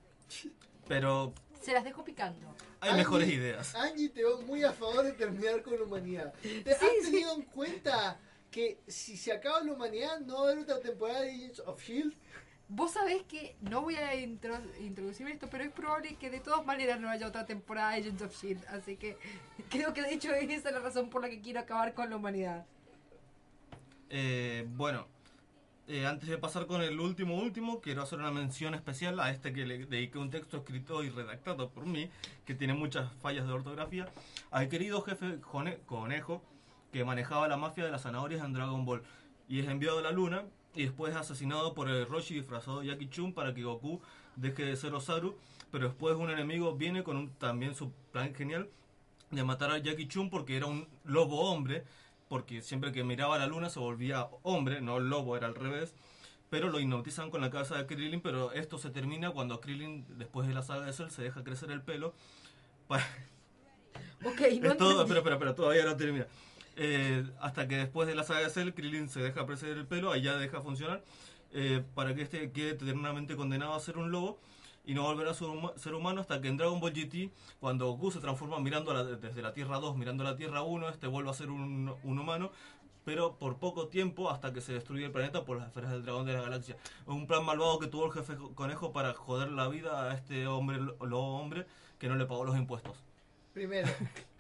Pero 0.86 1.32
Se 1.60 1.72
las 1.72 1.84
dejo 1.84 2.04
picando. 2.04 2.54
hay 2.80 2.90
Angie- 2.90 2.96
mejores 2.96 3.28
ideas. 3.28 3.74
Angie 3.74 4.08
te 4.08 4.22
veo 4.22 4.40
muy 4.42 4.62
a 4.64 4.72
favor 4.72 5.04
de 5.04 5.12
terminar 5.12 5.62
con 5.62 5.74
la 5.78 5.82
humanidad. 5.84 6.32
¿Te 6.64 6.72
has 6.72 6.78
tenido 7.02 7.34
en 7.34 7.42
cuenta 7.42 8.18
que 8.50 8.78
si 8.86 9.16
se 9.16 9.32
acaba 9.32 9.60
la 9.62 9.72
humanidad 9.72 10.20
no 10.20 10.34
va 10.34 10.40
a 10.40 10.52
haber 10.52 10.58
otra 10.64 10.80
temporada 10.80 11.20
de 11.22 11.30
Agents 11.32 11.60
of 11.60 11.82
Shield? 11.82 12.14
Vos 12.70 12.92
sabés 12.92 13.22
que 13.22 13.56
no 13.62 13.80
voy 13.80 13.94
a 13.96 14.14
intro- 14.14 14.60
introducir 14.80 15.26
esto, 15.28 15.48
pero 15.50 15.64
es 15.64 15.70
probable 15.72 16.16
que 16.16 16.28
de 16.28 16.40
todas 16.40 16.66
maneras 16.66 17.00
no 17.00 17.08
haya 17.08 17.26
otra 17.26 17.46
temporada 17.46 17.92
de 17.92 18.00
Agents 18.00 18.22
of 18.22 18.34
Shield. 18.42 18.64
Así 18.66 18.96
que 18.96 19.16
creo 19.70 19.94
que 19.94 20.02
de 20.02 20.12
hecho 20.12 20.32
esa 20.34 20.68
es 20.68 20.74
la 20.74 20.80
razón 20.80 21.08
por 21.08 21.22
la 21.22 21.30
que 21.30 21.40
quiero 21.40 21.60
acabar 21.60 21.94
con 21.94 22.10
la 22.10 22.16
humanidad. 22.16 22.66
Eh, 24.10 24.66
bueno, 24.70 25.06
eh, 25.86 26.06
antes 26.06 26.28
de 26.28 26.36
pasar 26.36 26.66
con 26.66 26.82
el 26.82 27.00
último 27.00 27.38
último, 27.38 27.80
quiero 27.80 28.02
hacer 28.02 28.18
una 28.18 28.30
mención 28.30 28.74
especial 28.74 29.18
a 29.20 29.30
este 29.30 29.54
que 29.54 29.64
le 29.64 29.86
dediqué 29.86 30.18
un 30.18 30.30
texto 30.30 30.58
escrito 30.58 31.02
y 31.02 31.08
redactado 31.08 31.70
por 31.70 31.86
mí, 31.86 32.10
que 32.44 32.54
tiene 32.54 32.74
muchas 32.74 33.10
fallas 33.22 33.46
de 33.46 33.52
ortografía, 33.54 34.06
al 34.50 34.68
querido 34.68 35.00
jefe 35.00 35.40
Conejo, 35.86 36.42
que 36.92 37.04
manejaba 37.04 37.48
la 37.48 37.56
mafia 37.56 37.84
de 37.84 37.90
las 37.90 38.02
zanahorias 38.02 38.44
en 38.44 38.52
Dragon 38.52 38.84
Ball, 38.84 39.02
y 39.48 39.60
es 39.60 39.68
enviado 39.68 40.00
a 40.00 40.02
la 40.02 40.10
luna, 40.10 40.44
y 40.78 40.84
después 40.84 41.12
es 41.12 41.18
asesinado 41.18 41.74
por 41.74 41.88
el 41.88 42.06
Roshi 42.06 42.34
disfrazado 42.34 42.80
de 42.80 42.86
Jackie 42.86 43.08
Chun 43.08 43.32
para 43.32 43.52
que 43.52 43.64
Goku 43.64 44.00
deje 44.36 44.64
de 44.64 44.76
ser 44.76 44.94
Osaru 44.94 45.36
pero 45.70 45.88
después 45.88 46.16
un 46.16 46.30
enemigo 46.30 46.74
viene 46.74 47.02
con 47.02 47.16
un, 47.16 47.30
también 47.34 47.74
su 47.74 47.90
plan 48.12 48.34
genial 48.34 48.68
de 49.30 49.44
matar 49.44 49.70
a 49.70 49.78
Jackie 49.78 50.08
Chun 50.08 50.30
porque 50.30 50.56
era 50.56 50.66
un 50.66 50.88
lobo 51.04 51.50
hombre, 51.50 51.84
porque 52.28 52.62
siempre 52.62 52.92
que 52.92 53.04
miraba 53.04 53.38
la 53.38 53.46
luna 53.46 53.68
se 53.68 53.78
volvía 53.78 54.28
hombre, 54.42 54.80
no 54.80 54.98
lobo, 55.00 55.36
era 55.36 55.46
al 55.46 55.54
revés. 55.54 55.94
Pero 56.48 56.70
lo 56.70 56.80
hipnotizan 56.80 57.30
con 57.30 57.42
la 57.42 57.50
cabeza 57.50 57.76
de 57.76 57.86
Krillin, 57.86 58.22
pero 58.22 58.52
esto 58.52 58.78
se 58.78 58.88
termina 58.88 59.30
cuando 59.32 59.60
Krillin, 59.60 60.06
después 60.16 60.48
de 60.48 60.54
la 60.54 60.62
saga 60.62 60.86
de 60.86 60.94
Cell, 60.94 61.10
se 61.10 61.22
deja 61.22 61.44
crecer 61.44 61.70
el 61.70 61.82
pelo. 61.82 62.14
para- 62.86 63.04
Ok, 64.24 64.40
no 64.62 64.72
espera, 65.02 65.20
espera, 65.34 65.54
todavía 65.54 65.84
no 65.84 65.96
termina. 65.96 66.26
Eh, 66.80 67.24
hasta 67.40 67.66
que 67.66 67.76
después 67.76 68.06
de 68.06 68.14
la 68.14 68.22
saga 68.22 68.40
de 68.40 68.50
Cell, 68.50 68.70
Krillin 68.72 69.08
se 69.08 69.20
deja 69.20 69.44
crecer 69.46 69.76
el 69.76 69.84
pelo, 69.86 70.12
ahí 70.12 70.22
ya 70.22 70.36
deja 70.36 70.60
funcionar, 70.62 71.02
eh, 71.52 71.82
para 71.94 72.14
que 72.14 72.22
este 72.22 72.52
quede 72.52 72.70
eternamente 72.70 73.34
condenado 73.34 73.74
a 73.74 73.80
ser 73.80 73.98
un 73.98 74.12
lobo 74.12 74.38
y 74.86 74.94
no 74.94 75.02
volverá 75.02 75.32
a 75.32 75.34
ser, 75.34 75.48
huma- 75.48 75.76
ser 75.76 75.94
humano 75.94 76.20
hasta 76.20 76.40
que 76.40 76.46
en 76.48 76.56
Dragon 76.56 76.78
Ball 76.78 76.92
GT, 76.92 77.30
cuando 77.58 77.86
Goku 77.90 78.12
se 78.12 78.20
transforma 78.20 78.60
mirando 78.60 78.94
la- 78.94 79.02
desde 79.04 79.42
la 79.42 79.52
Tierra 79.52 79.78
2, 79.80 79.96
mirando 79.96 80.22
la 80.22 80.36
Tierra 80.36 80.62
1, 80.62 80.88
este 80.88 81.08
vuelve 81.08 81.30
a 81.30 81.34
ser 81.34 81.50
un, 81.50 81.92
un 82.04 82.18
humano, 82.18 82.52
pero 83.04 83.36
por 83.38 83.56
poco 83.56 83.88
tiempo 83.88 84.30
hasta 84.30 84.52
que 84.52 84.60
se 84.60 84.72
destruye 84.74 85.06
el 85.06 85.10
planeta 85.10 85.44
por 85.44 85.56
las 85.58 85.66
esferas 85.68 85.90
del 85.90 86.04
dragón 86.04 86.26
de 86.26 86.34
la 86.34 86.42
galaxia. 86.42 86.76
Un 87.06 87.26
plan 87.26 87.44
malvado 87.44 87.78
que 87.80 87.86
tuvo 87.88 88.06
el 88.06 88.12
jefe 88.12 88.36
conejo 88.54 88.92
para 88.92 89.14
joder 89.14 89.50
la 89.50 89.66
vida 89.68 90.10
a 90.10 90.14
este 90.14 90.46
hombre, 90.46 90.78
lobo 90.78 91.38
hombre, 91.40 91.66
que 91.98 92.06
no 92.08 92.14
le 92.16 92.26
pagó 92.26 92.44
los 92.44 92.56
impuestos. 92.56 92.96
Primero, 93.52 93.88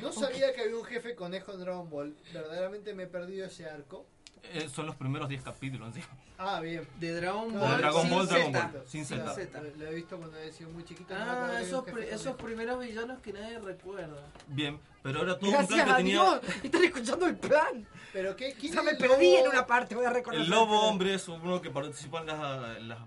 no 0.00 0.12
sabía 0.12 0.52
que 0.54 0.62
había 0.62 0.76
un 0.76 0.84
jefe 0.84 1.14
conejo 1.14 1.52
en 1.52 1.60
Dragon 1.60 1.88
Ball. 1.90 2.16
Verdaderamente 2.32 2.94
me 2.94 3.04
he 3.04 3.06
perdido 3.06 3.46
ese 3.46 3.68
arco. 3.68 4.06
Eh, 4.54 4.68
son 4.74 4.86
los 4.86 4.96
primeros 4.96 5.28
10 5.28 5.40
capítulos, 5.42 5.94
¿sí? 5.94 6.00
Ah, 6.36 6.60
bien. 6.60 6.86
De 6.98 7.14
Dragon 7.14 7.52
No, 7.54 7.60
Ball. 7.60 7.70
De 7.70 7.76
Dragon 7.78 8.02
sin 8.02 8.10
Ball, 8.10 8.26
Dragon 8.26 8.52
Z. 8.52 8.70
Ball, 8.72 8.82
sin 8.88 9.04
Z. 9.06 9.60
Lo, 9.60 9.76
lo 9.76 9.86
he 9.86 9.94
visto 9.94 10.16
cuando 10.18 10.36
he 10.38 10.50
sido 10.52 10.70
muy 10.70 10.84
chiquito. 10.84 11.14
no 11.14 11.20
me 11.24 11.30
Ah, 11.30 11.46
había 11.46 11.60
esos, 11.60 11.86
un 11.86 11.94
pri- 11.94 12.08
esos 12.08 12.36
primeros 12.36 12.80
villanos 12.80 13.20
que 13.20 13.32
nadie 13.32 13.58
recuerda. 13.60 14.26
Bien, 14.48 14.80
pero 15.02 15.22
era 15.22 15.38
todo 15.38 15.50
un 15.50 15.56
Gracias 15.56 15.74
plan 15.74 15.86
que 15.86 15.92
a 15.92 15.96
tenía... 15.96 16.12
Dios, 16.14 16.40
están 16.64 16.84
escuchando 16.84 17.26
el 17.26 17.36
plan. 17.36 17.86
Pero 18.12 18.34
qué, 18.34 18.52
O 18.52 18.60
¿quién 18.60 18.72
sea, 18.72 18.82
es 18.82 18.86
me 18.86 18.94
perdí 18.96 19.32
lobo? 19.32 19.44
en 19.44 19.50
una 19.52 19.66
parte, 19.66 19.94
voy 19.94 20.06
a 20.06 20.10
reconocer. 20.10 20.44
El 20.44 20.50
lobo 20.50 20.80
hombre 20.88 21.14
es 21.14 21.28
uno 21.28 21.62
que 21.62 21.70
participa 21.70 22.20
en, 22.20 22.26
las- 22.26 22.76
en 22.78 22.88
las- 22.88 22.98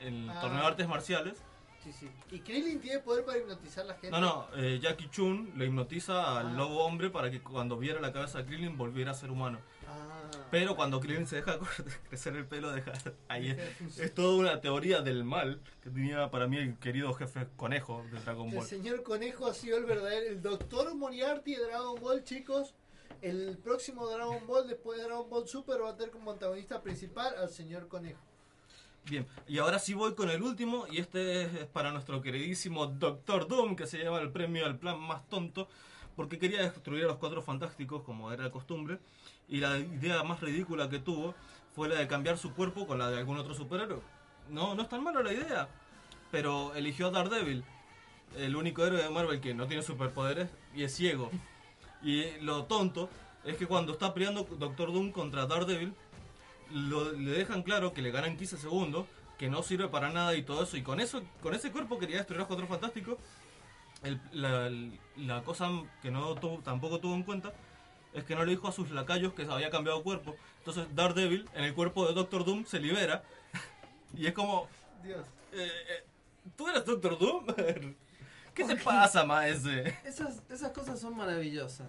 en 0.00 0.14
el 0.24 0.30
Ah. 0.30 0.40
torneo 0.42 0.60
de 0.60 0.66
artes 0.66 0.88
marciales. 0.88 1.38
Sí, 1.82 1.92
sí. 1.92 2.08
¿Y 2.30 2.38
Krillin 2.40 2.80
tiene 2.80 3.00
poder 3.00 3.24
para 3.24 3.38
hipnotizar 3.38 3.84
a 3.84 3.88
la 3.88 3.94
gente? 3.94 4.10
No, 4.10 4.20
no, 4.20 4.46
eh, 4.56 4.78
Jackie 4.80 5.08
Chun 5.10 5.52
le 5.56 5.66
hipnotiza 5.66 6.38
al 6.38 6.46
Ah. 6.48 6.52
lobo 6.52 6.84
hombre 6.84 7.10
para 7.10 7.30
que 7.30 7.42
cuando 7.42 7.76
viera 7.76 8.00
la 8.00 8.12
cabeza 8.12 8.38
de 8.38 8.46
Krillin 8.46 8.76
volviera 8.78 9.10
a 9.10 9.14
ser 9.14 9.30
humano. 9.30 9.58
Ah. 9.88 10.20
Pero 10.50 10.76
cuando 10.76 11.00
Krillin 11.00 11.26
se 11.26 11.36
deja 11.36 11.58
crecer 12.08 12.36
el 12.36 12.46
pelo, 12.46 12.70
deja 12.72 12.92
ahí 13.28 13.50
es, 13.50 13.98
es 13.98 14.14
toda 14.14 14.36
una 14.36 14.60
teoría 14.60 15.00
del 15.00 15.24
mal 15.24 15.60
que 15.82 15.90
tenía 15.90 16.30
para 16.30 16.46
mí 16.46 16.56
el 16.58 16.78
querido 16.78 17.12
jefe 17.14 17.48
conejo 17.56 18.04
de 18.12 18.20
Dragon 18.20 18.48
El 18.50 18.56
Ball. 18.58 18.66
señor 18.66 19.02
Conejo 19.02 19.46
ha 19.48 19.54
sido 19.54 19.76
el 19.76 19.84
verdadero, 19.84 20.28
el 20.30 20.40
doctor 20.40 20.94
Moriarty 20.94 21.56
de 21.56 21.64
Dragon 21.66 22.00
Ball, 22.00 22.22
chicos. 22.22 22.74
El 23.22 23.56
próximo 23.58 24.08
Dragon 24.08 24.46
Ball, 24.46 24.66
después 24.68 24.98
de 24.98 25.04
Dragon 25.04 25.28
Ball 25.28 25.46
Super, 25.48 25.82
va 25.82 25.90
a 25.90 25.96
tener 25.96 26.10
como 26.12 26.30
antagonista 26.32 26.80
principal 26.82 27.34
al 27.36 27.50
señor 27.50 27.86
Conejo. 27.88 28.20
Bien, 29.04 29.26
y 29.48 29.58
ahora 29.58 29.80
sí 29.80 29.94
voy 29.94 30.14
con 30.14 30.30
el 30.30 30.42
último, 30.42 30.86
y 30.90 30.98
este 30.98 31.42
es 31.42 31.66
para 31.66 31.90
nuestro 31.90 32.22
queridísimo 32.22 32.86
Doctor 32.86 33.48
Doom, 33.48 33.74
que 33.74 33.86
se 33.86 33.98
lleva 33.98 34.20
el 34.20 34.30
premio 34.30 34.64
al 34.64 34.78
plan 34.78 35.00
más 35.00 35.28
tonto, 35.28 35.68
porque 36.14 36.38
quería 36.38 36.62
destruir 36.62 37.04
a 37.04 37.08
los 37.08 37.16
cuatro 37.16 37.42
fantásticos, 37.42 38.02
como 38.04 38.32
era 38.32 38.44
de 38.44 38.50
costumbre, 38.52 39.00
y 39.48 39.58
la 39.58 39.76
idea 39.78 40.22
más 40.22 40.40
ridícula 40.40 40.88
que 40.88 41.00
tuvo 41.00 41.34
fue 41.74 41.88
la 41.88 41.96
de 41.96 42.06
cambiar 42.06 42.38
su 42.38 42.54
cuerpo 42.54 42.86
con 42.86 42.98
la 42.98 43.10
de 43.10 43.18
algún 43.18 43.38
otro 43.38 43.54
superhéroe. 43.54 44.00
No, 44.48 44.76
no 44.76 44.82
es 44.82 44.88
tan 44.88 45.02
mala 45.02 45.20
la 45.22 45.32
idea, 45.32 45.68
pero 46.30 46.72
eligió 46.76 47.08
a 47.08 47.10
Daredevil, 47.10 47.64
el 48.36 48.54
único 48.54 48.86
héroe 48.86 49.02
de 49.02 49.10
Marvel 49.10 49.40
que 49.40 49.52
no 49.52 49.66
tiene 49.66 49.82
superpoderes 49.82 50.48
y 50.74 50.84
es 50.84 50.94
ciego. 50.94 51.28
Y 52.02 52.38
lo 52.40 52.64
tonto 52.66 53.10
es 53.44 53.56
que 53.56 53.66
cuando 53.66 53.92
está 53.92 54.14
peleando 54.14 54.44
Doctor 54.44 54.92
Doom 54.92 55.10
contra 55.10 55.46
Daredevil, 55.46 55.92
lo- 56.72 57.12
le 57.12 57.30
dejan 57.32 57.62
claro 57.62 57.92
que 57.92 58.02
le 58.02 58.10
ganan 58.10 58.36
15 58.36 58.56
segundos, 58.56 59.06
que 59.38 59.48
no 59.48 59.62
sirve 59.62 59.88
para 59.88 60.10
nada 60.10 60.34
y 60.34 60.42
todo 60.42 60.62
eso. 60.64 60.76
Y 60.76 60.82
con 60.82 61.00
eso, 61.00 61.22
con 61.42 61.54
ese 61.54 61.70
cuerpo 61.72 61.98
quería 61.98 62.16
destruir 62.18 62.38
a 62.38 62.40
los 62.42 62.48
cuatro 62.48 62.66
fantásticos. 62.66 63.18
El- 64.02 64.20
la, 64.32 64.70
la 65.16 65.42
cosa 65.42 65.70
que 66.02 66.10
no 66.10 66.34
tuvo- 66.36 66.62
tampoco 66.62 66.98
tuvo 67.00 67.14
en 67.14 67.22
cuenta 67.22 67.52
es 68.12 68.24
que 68.24 68.34
no 68.34 68.44
le 68.44 68.50
dijo 68.52 68.68
a 68.68 68.72
sus 68.72 68.90
lacayos 68.90 69.32
que 69.32 69.44
se 69.46 69.52
había 69.52 69.70
cambiado 69.70 70.02
cuerpo. 70.02 70.36
Entonces 70.58 70.86
Daredevil 70.94 71.48
en 71.54 71.64
el 71.64 71.74
cuerpo 71.74 72.06
de 72.06 72.14
Doctor 72.14 72.44
Doom 72.44 72.64
se 72.66 72.78
libera. 72.80 73.22
y 74.16 74.26
es 74.26 74.32
como, 74.32 74.68
Dios. 75.02 75.24
eh, 75.52 75.68
eh, 75.88 76.04
¿tú 76.56 76.68
eres 76.68 76.84
Doctor 76.84 77.18
Doom? 77.18 77.46
¿Qué 78.54 78.64
te 78.64 78.76
pasa, 78.76 79.24
maese? 79.24 79.96
Esas, 80.04 80.42
esas 80.50 80.72
cosas 80.72 81.00
son 81.00 81.16
maravillosas. 81.16 81.88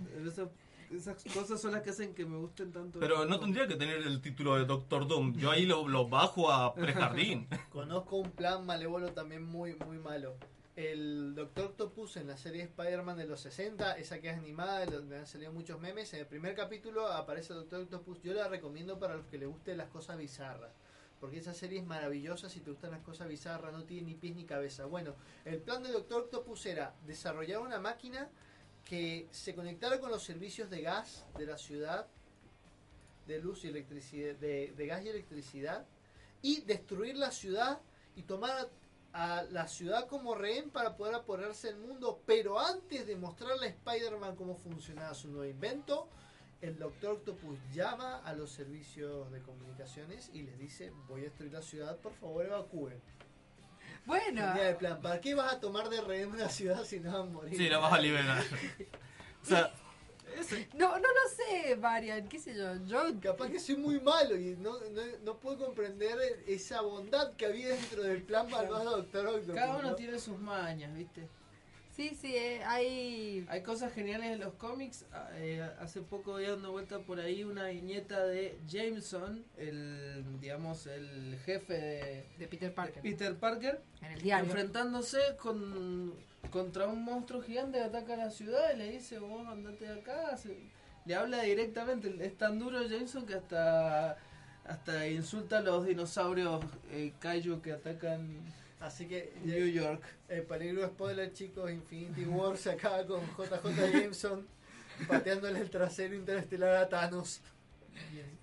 Esas 0.98 1.24
cosas 1.34 1.62
son 1.62 1.72
las 1.72 1.82
que 1.82 1.92
hacen 1.92 2.14
que 2.14 2.26
me 2.26 2.38
gusten 2.38 2.72
tanto. 2.72 3.00
Pero 3.00 3.26
no 3.26 3.40
tendría 3.40 3.68
que 3.68 3.76
tener 3.76 4.02
el 4.02 4.22
título 4.22 4.56
de 4.56 4.66
Doctor 4.66 5.08
Doom. 5.08 5.36
Yo 5.38 5.52
ahí 5.52 5.66
lo, 5.66 5.88
lo 5.88 6.08
bajo 6.08 6.52
a 6.52 6.74
prejardín. 6.74 7.48
Conozco 7.70 8.18
un 8.18 8.32
plan 8.32 8.66
malévolo 8.66 9.12
también 9.14 9.44
muy, 9.44 9.76
muy 9.76 9.98
malo. 9.98 10.36
El 10.76 11.36
Doctor 11.36 11.66
Octopus 11.66 12.18
en 12.18 12.28
la 12.28 12.38
serie 12.38 12.64
Spider-Man 12.64 13.18
de 13.18 13.28
los 13.28 13.42
60, 13.42 13.98
esa 13.98 14.20
que 14.20 14.30
es 14.30 14.38
animada, 14.38 14.80
de 14.80 14.88
donde 14.88 15.20
han 15.20 15.28
salido 15.28 15.52
muchos 15.52 15.80
memes, 15.80 16.12
en 16.14 16.22
el 16.22 16.26
primer 16.26 16.56
capítulo 16.56 17.08
aparece 17.08 17.54
el 17.54 17.60
Doctor 17.60 17.82
Octopus. 17.82 18.24
Yo 18.24 18.34
la 18.34 18.48
recomiendo 18.48 18.98
para 18.98 19.16
los 19.16 19.28
que 19.28 19.38
les 19.38 19.48
gusten 19.48 19.78
las 19.78 19.90
cosas 19.90 20.18
bizarras. 20.18 20.72
Porque 21.20 21.38
esa 21.38 21.54
serie 21.54 21.80
es 21.80 21.86
maravillosa 21.86 22.50
si 22.50 22.60
te 22.60 22.72
gustan 22.72 22.92
las 22.92 23.02
cosas 23.02 23.30
bizarras, 23.30 23.72
no 23.72 23.84
tiene 23.84 24.08
ni 24.08 24.16
pies 24.16 24.36
ni 24.36 24.46
cabeza. 24.46 24.86
Bueno, 24.86 25.16
el 25.46 25.60
plan 25.60 25.84
de 25.84 25.92
Doctor 25.92 26.24
Octopus 26.24 26.66
era 26.66 26.96
desarrollar 27.06 27.60
una 27.60 27.80
máquina 27.80 28.30
que 28.86 29.28
se 29.32 29.56
conectara 29.56 30.00
con 30.00 30.12
los 30.12 30.24
servicios 30.24 30.70
de 30.70 30.82
gas 30.82 31.26
de 31.38 31.46
la 31.46 31.58
ciudad, 31.58 32.08
de 33.28 33.40
luz 33.40 33.64
y 33.64 33.70
electricidad, 33.70 34.36
de, 34.36 34.86
gas 34.86 35.04
y 35.04 35.10
electricidad, 35.10 35.86
y 36.42 36.62
destruir 36.62 37.18
la 37.18 37.32
ciudad 37.32 37.80
y 38.16 38.24
tomar 38.24 38.70
a 39.14 39.44
la 39.44 39.68
ciudad 39.68 40.08
como 40.08 40.36
rehén 40.36 40.70
para 40.70 40.98
poder 40.98 41.16
apoderarse 41.16 41.68
del 41.68 41.78
mundo. 41.78 42.22
Pero 42.26 42.60
antes 42.60 43.08
de 43.08 43.16
mostrarle 43.16 43.68
a 43.68 43.70
Spider-Man 43.70 44.36
cómo 44.36 44.56
funcionaba 44.56 45.14
su 45.14 45.30
nuevo 45.30 45.46
invento, 45.46 46.08
el 46.62 46.78
Doctor 46.78 47.16
Octopus 47.16 47.60
llama 47.74 48.18
a 48.20 48.34
los 48.34 48.52
servicios 48.52 49.32
de 49.32 49.42
comunicaciones 49.42 50.30
y 50.34 50.44
les 50.44 50.58
dice, 50.58 50.92
voy 51.08 51.22
a 51.22 51.24
destruir 51.26 51.54
la 51.54 51.62
ciudad, 51.62 51.98
por 51.98 52.14
favor 52.14 52.46
evacúen. 52.46 53.02
Bueno, 54.06 54.54
Tenía 54.54 54.78
plan, 54.78 55.02
¿para 55.02 55.22
qué 55.22 55.34
vas 55.34 55.54
a 55.54 55.60
tomar 55.60 55.90
de 55.90 56.02
rehén 56.02 56.32
una 56.32 56.50
ciudad 56.50 56.84
si 56.84 57.00
no 57.00 57.12
van 57.12 57.22
a 57.22 57.32
morir? 57.32 57.58
Sí, 57.58 57.70
la 57.70 57.78
vas 57.78 57.94
a 57.94 58.00
liberar. 58.00 58.44
O 59.42 59.46
sea, 59.46 59.74
no, 60.74 60.90
no 60.90 61.08
lo 61.08 61.30
sé, 61.36 61.76
Marian, 61.78 62.28
qué 62.28 62.40
sé 62.40 62.56
yo. 62.56 62.76
Yo 62.86 63.20
Capaz 63.22 63.50
que 63.50 63.60
soy 63.60 63.78
muy 63.78 64.00
malo 64.00 64.36
y 64.38 64.56
no, 64.58 64.74
no, 64.92 65.02
no 65.24 65.38
puedo 65.38 65.58
comprender 65.66 66.18
esa 66.48 66.82
bondad 66.82 67.34
que 67.34 67.46
había 67.46 67.70
dentro 67.70 68.04
del 68.04 68.24
plan 68.24 68.50
malvado 68.50 68.90
de 68.90 68.98
Doctor 68.98 69.28
Octopus. 69.28 69.56
Cada 69.56 69.78
uno 69.78 69.90
¿no? 69.92 69.96
tiene 69.96 70.20
sus 70.20 70.40
mañas, 70.40 70.94
¿viste? 70.94 71.28
Sí, 71.96 72.16
sí, 72.20 72.36
eh, 72.36 72.64
hay... 72.66 73.46
Hay 73.50 73.62
cosas 73.62 73.94
geniales 73.94 74.32
en 74.32 74.40
los 74.40 74.54
cómics. 74.56 75.06
Ah, 75.12 75.30
eh, 75.36 75.62
hace 75.80 76.02
poco 76.02 76.36
había 76.36 76.50
dando 76.52 76.72
vuelta 76.72 76.98
por 77.00 77.20
ahí 77.20 77.44
una 77.44 77.68
viñeta 77.68 78.26
de 78.26 78.58
Jameson, 78.68 79.46
el, 79.58 80.26
digamos, 80.40 80.88
el 80.88 81.38
jefe 81.46 81.74
de, 81.74 82.26
de 82.40 82.48
Peter 82.48 82.74
Parker. 82.74 83.04
Peter 83.04 83.36
Parker. 83.38 83.82
En 84.02 84.12
el 84.14 84.22
diario. 84.24 84.46
Enfrentándose 84.46 85.20
con, 85.40 86.16
contra 86.50 86.88
un 86.88 87.04
monstruo 87.04 87.42
gigante 87.44 87.78
que 87.78 87.84
ataca 87.84 88.16
la 88.16 88.32
ciudad 88.32 88.74
y 88.74 88.78
le 88.78 88.92
dice, 88.92 89.20
vos 89.20 89.46
andate 89.48 89.86
de 89.86 90.00
acá. 90.00 90.36
Se- 90.36 90.58
le 91.06 91.14
habla 91.16 91.44
directamente. 91.44 92.16
Es 92.26 92.36
tan 92.40 92.58
duro 92.58 92.82
Jameson 92.88 93.28
que 93.28 93.36
hasta, 93.36 94.18
hasta 94.66 95.08
insulta 95.10 95.60
a 95.60 95.62
los 95.62 95.86
dinosaurios 95.86 96.66
eh, 96.92 97.14
kaiju 97.20 97.62
que 97.62 97.74
atacan 97.74 98.40
Así 98.84 99.08
que 99.08 99.34
New 99.46 99.68
York. 99.68 100.04
El 100.28 100.44
peligro 100.44 100.86
spoiler, 100.88 101.32
chicos, 101.32 101.72
Infinity 101.72 102.26
War 102.26 102.58
se 102.58 102.72
acaba 102.72 103.06
con 103.06 103.22
JJ 103.22 103.94
Jameson 103.94 104.46
pateándole 105.08 105.60
el 105.60 105.70
trasero 105.70 106.14
interestelar 106.16 106.76
a 106.76 106.90
Thanos. 106.90 107.42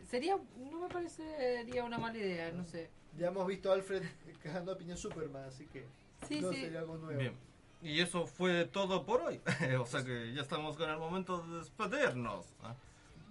Sería, 0.08 0.38
no 0.56 0.80
me 0.80 0.88
parecería 0.88 1.84
una 1.84 1.98
mala 1.98 2.16
idea, 2.16 2.50
no 2.52 2.64
sé. 2.64 2.88
Ya 3.18 3.28
hemos 3.28 3.46
visto 3.46 3.70
a 3.70 3.74
Alfred 3.74 4.02
cagando 4.42 4.72
a 4.72 4.78
piña 4.78 4.96
Superman, 4.96 5.44
así 5.44 5.66
que 5.66 5.84
Sí, 6.26 6.40
no 6.40 6.50
sí. 6.52 6.62
sería 6.62 6.80
algo 6.80 6.96
nuevo. 6.96 7.18
Bien. 7.20 7.34
Y 7.82 8.00
eso 8.00 8.26
fue 8.26 8.64
todo 8.64 9.04
por 9.04 9.20
hoy. 9.20 9.42
o 9.78 9.84
sea 9.84 10.02
que 10.02 10.32
ya 10.32 10.40
estamos 10.40 10.78
con 10.78 10.88
el 10.88 10.96
momento 10.96 11.42
de 11.42 11.58
despedirnos. 11.58 12.46
¿ah? 12.62 12.74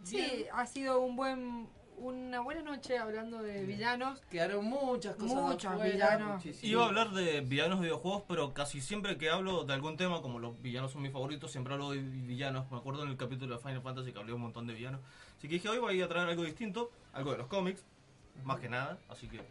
Sí, 0.04 0.46
ha 0.54 0.68
sido 0.68 1.00
un 1.02 1.16
buen, 1.16 1.68
una 2.00 2.40
buena 2.42 2.62
noche 2.62 2.98
hablando 2.98 3.42
de 3.44 3.64
villanos. 3.66 4.22
Quedaron 4.30 4.66
muchas 4.66 5.16
cosas 5.16 5.36
Muchos 5.36 5.72
afuera, 5.72 5.92
villanos. 5.92 6.46
Iba 6.64 6.84
a 6.84 6.88
hablar 6.88 7.12
de 7.12 7.42
villanos 7.42 7.80
de 7.80 7.86
videojuegos, 7.86 8.24
pero 8.28 8.54
casi 8.54 8.82
siempre 8.82 9.18
que 9.18 9.30
hablo 9.30 9.64
de 9.66 9.74
algún 9.74 9.98
tema, 9.98 10.22
como 10.22 10.40
los 10.40 10.62
villanos 10.62 10.92
son 10.92 11.02
mis 11.02 11.12
favoritos, 11.12 11.52
siempre 11.52 11.74
hablo 11.74 11.92
de 11.92 11.98
villanos. 12.00 12.70
Me 12.72 12.78
acuerdo 12.78 13.04
en 13.04 13.10
el 13.10 13.18
capítulo 13.18 13.56
de 13.56 13.62
Final 13.62 13.82
Fantasy 13.82 14.12
que 14.14 14.20
hablé 14.20 14.34
un 14.34 14.42
montón 14.42 14.68
de 14.68 14.74
villanos. 14.74 15.02
Así 15.38 15.48
que 15.48 15.56
dije, 15.56 15.70
hoy 15.70 15.80
voy 15.80 16.02
a 16.02 16.08
traer 16.08 16.30
algo 16.30 16.44
distinto, 16.44 16.92
algo 17.14 17.32
de 17.32 17.38
los 17.40 17.48
cómics, 17.48 17.84
más 18.44 18.60
que 18.60 18.70
nada. 18.70 18.98
Así 19.10 19.28
que 19.28 19.42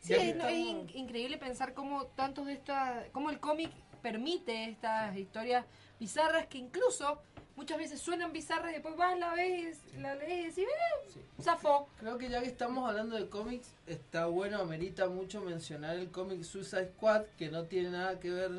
Sí, 0.00 0.12
es, 0.12 0.36
no, 0.36 0.46
es 0.46 0.56
in- 0.58 0.90
increíble 0.94 1.38
pensar 1.38 1.72
cómo 1.72 2.04
tantos 2.08 2.46
de 2.46 2.52
estas, 2.52 3.06
cómo 3.12 3.30
el 3.30 3.40
cómic 3.40 3.70
permite 4.02 4.66
estas 4.68 5.16
historias 5.16 5.64
bizarras 5.98 6.46
que 6.46 6.58
incluso 6.58 7.22
muchas 7.56 7.78
veces 7.78 8.00
suenan 8.00 8.32
bizarras 8.32 8.70
y 8.70 8.74
después 8.74 8.96
vas, 8.96 9.18
la 9.18 9.32
ves, 9.34 9.78
la 9.98 10.14
lees 10.16 10.56
y 10.58 10.62
ves, 10.62 11.18
zafó. 11.40 11.88
Creo 12.00 12.18
que 12.18 12.28
ya 12.28 12.40
que 12.42 12.48
estamos 12.48 12.88
hablando 12.88 13.16
de 13.16 13.28
cómics, 13.28 13.68
está 13.86 14.26
bueno, 14.26 14.58
amerita 14.60 15.08
mucho 15.08 15.40
mencionar 15.40 15.96
el 15.96 16.10
cómic 16.10 16.42
Suicide 16.42 16.90
Squad, 16.96 17.22
que 17.38 17.50
no 17.50 17.64
tiene 17.64 17.90
nada 17.90 18.18
que 18.20 18.30
ver 18.30 18.50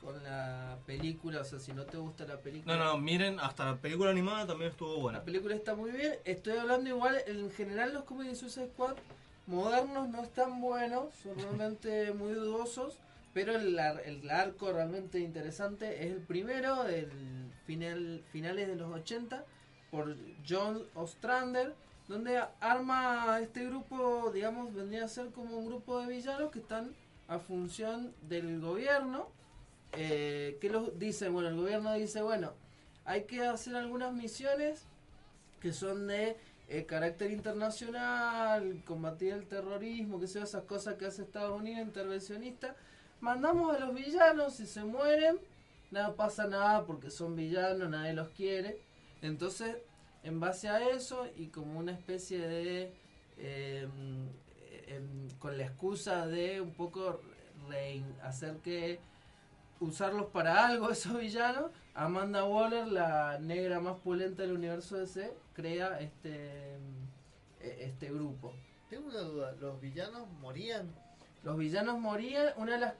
con 0.00 0.22
la 0.22 0.78
película, 0.86 1.40
o 1.40 1.44
sea, 1.44 1.58
si 1.58 1.72
no 1.72 1.84
te 1.84 1.96
gusta 1.98 2.24
la 2.26 2.38
película. 2.38 2.76
No, 2.76 2.84
no, 2.84 2.98
miren, 2.98 3.38
hasta 3.40 3.64
la 3.66 3.76
película 3.76 4.10
animada 4.10 4.46
también 4.46 4.70
estuvo 4.70 4.96
buena. 4.98 5.18
La 5.18 5.24
película 5.24 5.54
está 5.54 5.74
muy 5.74 5.90
bien. 5.90 6.14
Estoy 6.24 6.56
hablando 6.56 6.88
igual, 6.88 7.16
en 7.26 7.50
general 7.50 7.92
los 7.92 8.04
cómics 8.04 8.30
de 8.30 8.36
Suicide 8.36 8.68
Squad 8.72 8.96
modernos 9.46 10.08
no 10.08 10.22
están 10.22 10.60
buenos, 10.60 11.12
son 11.22 11.36
realmente 11.36 12.12
muy 12.14 12.32
dudosos, 12.32 12.94
pero 13.34 13.54
el, 13.56 13.78
ar- 13.78 14.02
el 14.06 14.28
arco 14.30 14.72
realmente 14.72 15.18
interesante 15.18 16.04
es 16.06 16.12
el 16.12 16.18
primero, 16.22 16.84
del 16.84 17.10
final, 17.70 18.20
finales 18.32 18.66
de 18.66 18.74
los 18.74 18.92
80, 18.92 19.44
por 19.92 20.16
John 20.48 20.82
Ostrander, 20.96 21.72
donde 22.08 22.42
arma 22.58 23.38
este 23.40 23.64
grupo, 23.64 24.32
digamos, 24.34 24.74
vendría 24.74 25.04
a 25.04 25.08
ser 25.08 25.28
como 25.30 25.56
un 25.56 25.66
grupo 25.66 26.00
de 26.00 26.08
villanos 26.08 26.50
que 26.50 26.58
están 26.58 26.90
a 27.28 27.38
función 27.38 28.12
del 28.28 28.60
gobierno. 28.60 29.28
Eh, 29.92 30.58
que 30.60 30.68
los 30.68 30.98
dicen? 30.98 31.32
Bueno, 31.32 31.50
el 31.50 31.56
gobierno 31.56 31.94
dice, 31.94 32.22
bueno, 32.22 32.54
hay 33.04 33.22
que 33.22 33.44
hacer 33.44 33.76
algunas 33.76 34.12
misiones 34.12 34.82
que 35.60 35.72
son 35.72 36.08
de 36.08 36.36
eh, 36.68 36.86
carácter 36.86 37.30
internacional, 37.30 38.82
combatir 38.84 39.32
el 39.32 39.46
terrorismo, 39.46 40.18
que 40.18 40.26
sea 40.26 40.42
esas 40.42 40.64
cosas 40.64 40.94
que 40.96 41.06
hace 41.06 41.22
Estados 41.22 41.56
Unidos, 41.56 41.86
intervencionista. 41.86 42.74
Mandamos 43.20 43.76
a 43.76 43.78
los 43.78 43.94
villanos, 43.94 44.54
si 44.54 44.66
se 44.66 44.82
mueren, 44.82 45.38
nada 45.90 46.14
pasa 46.16 46.46
nada 46.46 46.84
porque 46.86 47.10
son 47.10 47.36
villanos, 47.36 47.88
nadie 47.90 48.12
los 48.14 48.28
quiere. 48.30 48.78
Entonces, 49.22 49.76
en 50.22 50.40
base 50.40 50.68
a 50.68 50.88
eso 50.90 51.26
y 51.36 51.48
como 51.48 51.78
una 51.78 51.92
especie 51.92 52.38
de... 52.40 52.92
eh, 53.38 53.88
em, 54.88 55.28
con 55.38 55.56
la 55.56 55.64
excusa 55.64 56.26
de 56.26 56.60
un 56.60 56.72
poco 56.74 57.20
rein- 57.68 58.18
hacer 58.22 58.56
que 58.58 58.98
usarlos 59.80 60.26
para 60.26 60.66
algo 60.66 60.90
esos 60.90 61.18
villanos, 61.18 61.70
Amanda 61.94 62.44
Waller, 62.44 62.86
la 62.88 63.38
negra 63.38 63.80
más 63.80 63.96
pulenta 63.98 64.42
del 64.42 64.52
universo 64.52 64.96
DC, 64.96 65.32
crea 65.54 66.00
este 66.00 66.74
eh, 67.60 67.76
este 67.80 68.10
grupo. 68.12 68.52
Tengo 68.88 69.08
una 69.08 69.20
duda, 69.20 69.52
¿los 69.60 69.80
villanos 69.80 70.28
morían? 70.40 70.90
Los 71.44 71.56
villanos 71.56 71.98
morían, 71.98 72.48
una 72.56 72.72
de 72.74 72.80
las 72.80 72.94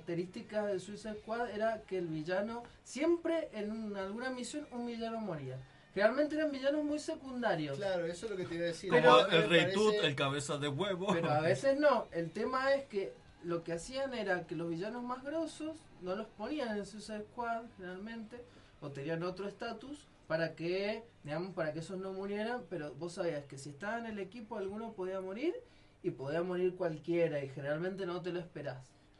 características 0.00 0.66
de 0.66 0.80
Suicide 0.80 1.14
Squad 1.20 1.50
era 1.50 1.82
que 1.82 1.98
el 1.98 2.06
villano, 2.08 2.62
siempre 2.82 3.48
en 3.52 3.70
un- 3.70 3.96
alguna 3.96 4.30
misión 4.30 4.66
un 4.72 4.86
villano 4.86 5.20
moría. 5.20 5.58
Generalmente 5.94 6.34
eran 6.36 6.50
villanos 6.50 6.84
muy 6.84 6.98
secundarios. 6.98 7.76
Claro, 7.78 8.04
eso 8.06 8.26
es 8.26 8.30
lo 8.32 8.36
que 8.36 8.44
te 8.44 8.54
iba 8.56 8.64
a 8.64 8.66
decir. 8.68 8.90
Como 8.90 9.20
el 9.26 9.48
Rey 9.48 9.60
parece- 9.62 9.74
Tut, 9.74 9.94
el 10.02 10.14
cabeza 10.14 10.58
de 10.58 10.68
huevo. 10.68 11.06
Pero 11.12 11.30
a 11.30 11.40
veces 11.40 11.78
no. 11.78 12.06
El 12.12 12.30
tema 12.30 12.72
es 12.74 12.84
que 12.86 13.12
lo 13.44 13.62
que 13.64 13.72
hacían 13.72 14.12
era 14.12 14.46
que 14.46 14.56
los 14.56 14.68
villanos 14.68 15.02
más 15.04 15.22
grosos 15.22 15.76
no 16.02 16.14
los 16.14 16.26
ponían 16.26 16.76
en 16.76 16.84
Suicide 16.84 17.24
Squad 17.32 17.62
generalmente 17.76 18.42
o 18.80 18.90
tenían 18.90 19.22
otro 19.22 19.48
estatus 19.48 20.06
para 20.26 20.54
que, 20.54 21.02
digamos, 21.24 21.54
para 21.54 21.72
que 21.72 21.78
esos 21.78 21.98
no 21.98 22.12
murieran, 22.12 22.64
pero 22.68 22.92
vos 22.94 23.14
sabías 23.14 23.44
que 23.44 23.56
si 23.56 23.70
estaba 23.70 23.98
en 23.98 24.06
el 24.06 24.18
equipo 24.18 24.58
alguno 24.58 24.92
podía 24.92 25.20
morir 25.20 25.54
y 26.02 26.10
podía 26.10 26.42
morir 26.42 26.74
cualquiera 26.74 27.42
y 27.42 27.48
generalmente 27.48 28.04
no 28.04 28.20
te 28.20 28.32
lo 28.32 28.40
esperás. 28.40 28.78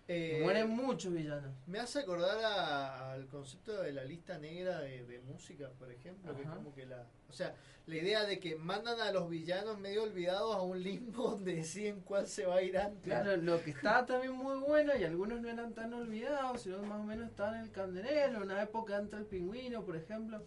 Eh, 0.08 0.38
Mueren 0.42 0.70
muchos 0.70 1.12
villanos. 1.12 1.52
Me 1.66 1.80
hace 1.80 1.98
acordar 2.00 2.38
a- 2.44 3.12
al 3.12 3.26
concepto 3.26 3.82
de 3.82 3.92
la 3.92 4.04
lista 4.04 4.38
negra 4.38 4.78
de, 4.80 5.04
de 5.04 5.18
música, 5.20 5.68
por 5.78 5.90
ejemplo, 5.90 6.34
que 6.36 6.42
es 6.42 6.48
como 6.48 6.72
que 6.74 6.86
la... 6.86 7.04
O 7.28 7.32
sea, 7.32 7.54
la 7.86 7.96
idea 7.96 8.24
de 8.24 8.38
que 8.38 8.54
mandan 8.54 9.00
a 9.00 9.10
los 9.10 9.28
villanos 9.28 9.78
medio 9.80 10.04
olvidados 10.04 10.54
a 10.54 10.60
un 10.62 10.80
limbo 10.80 11.30
donde 11.30 11.56
deciden 11.56 12.02
cuál 12.02 12.28
se 12.28 12.46
va 12.46 12.56
a 12.56 12.62
ir 12.62 12.78
antes. 12.78 13.02
Claro, 13.02 13.36
lo 13.36 13.60
que 13.64 13.70
estaba 13.70 14.06
también 14.06 14.32
muy 14.32 14.58
bueno 14.60 14.92
y 14.96 15.02
algunos 15.02 15.40
no 15.40 15.48
eran 15.48 15.74
tan 15.74 15.92
olvidados, 15.92 16.62
sino 16.62 16.80
más 16.84 17.00
o 17.00 17.04
menos 17.04 17.28
estaban 17.28 17.56
en 17.56 17.62
el 17.62 17.72
candelero, 17.72 18.42
una 18.42 18.62
época 18.62 18.96
antes 18.96 19.18
del 19.18 19.26
pingüino, 19.26 19.82
por 19.84 19.96
ejemplo. 19.96 20.44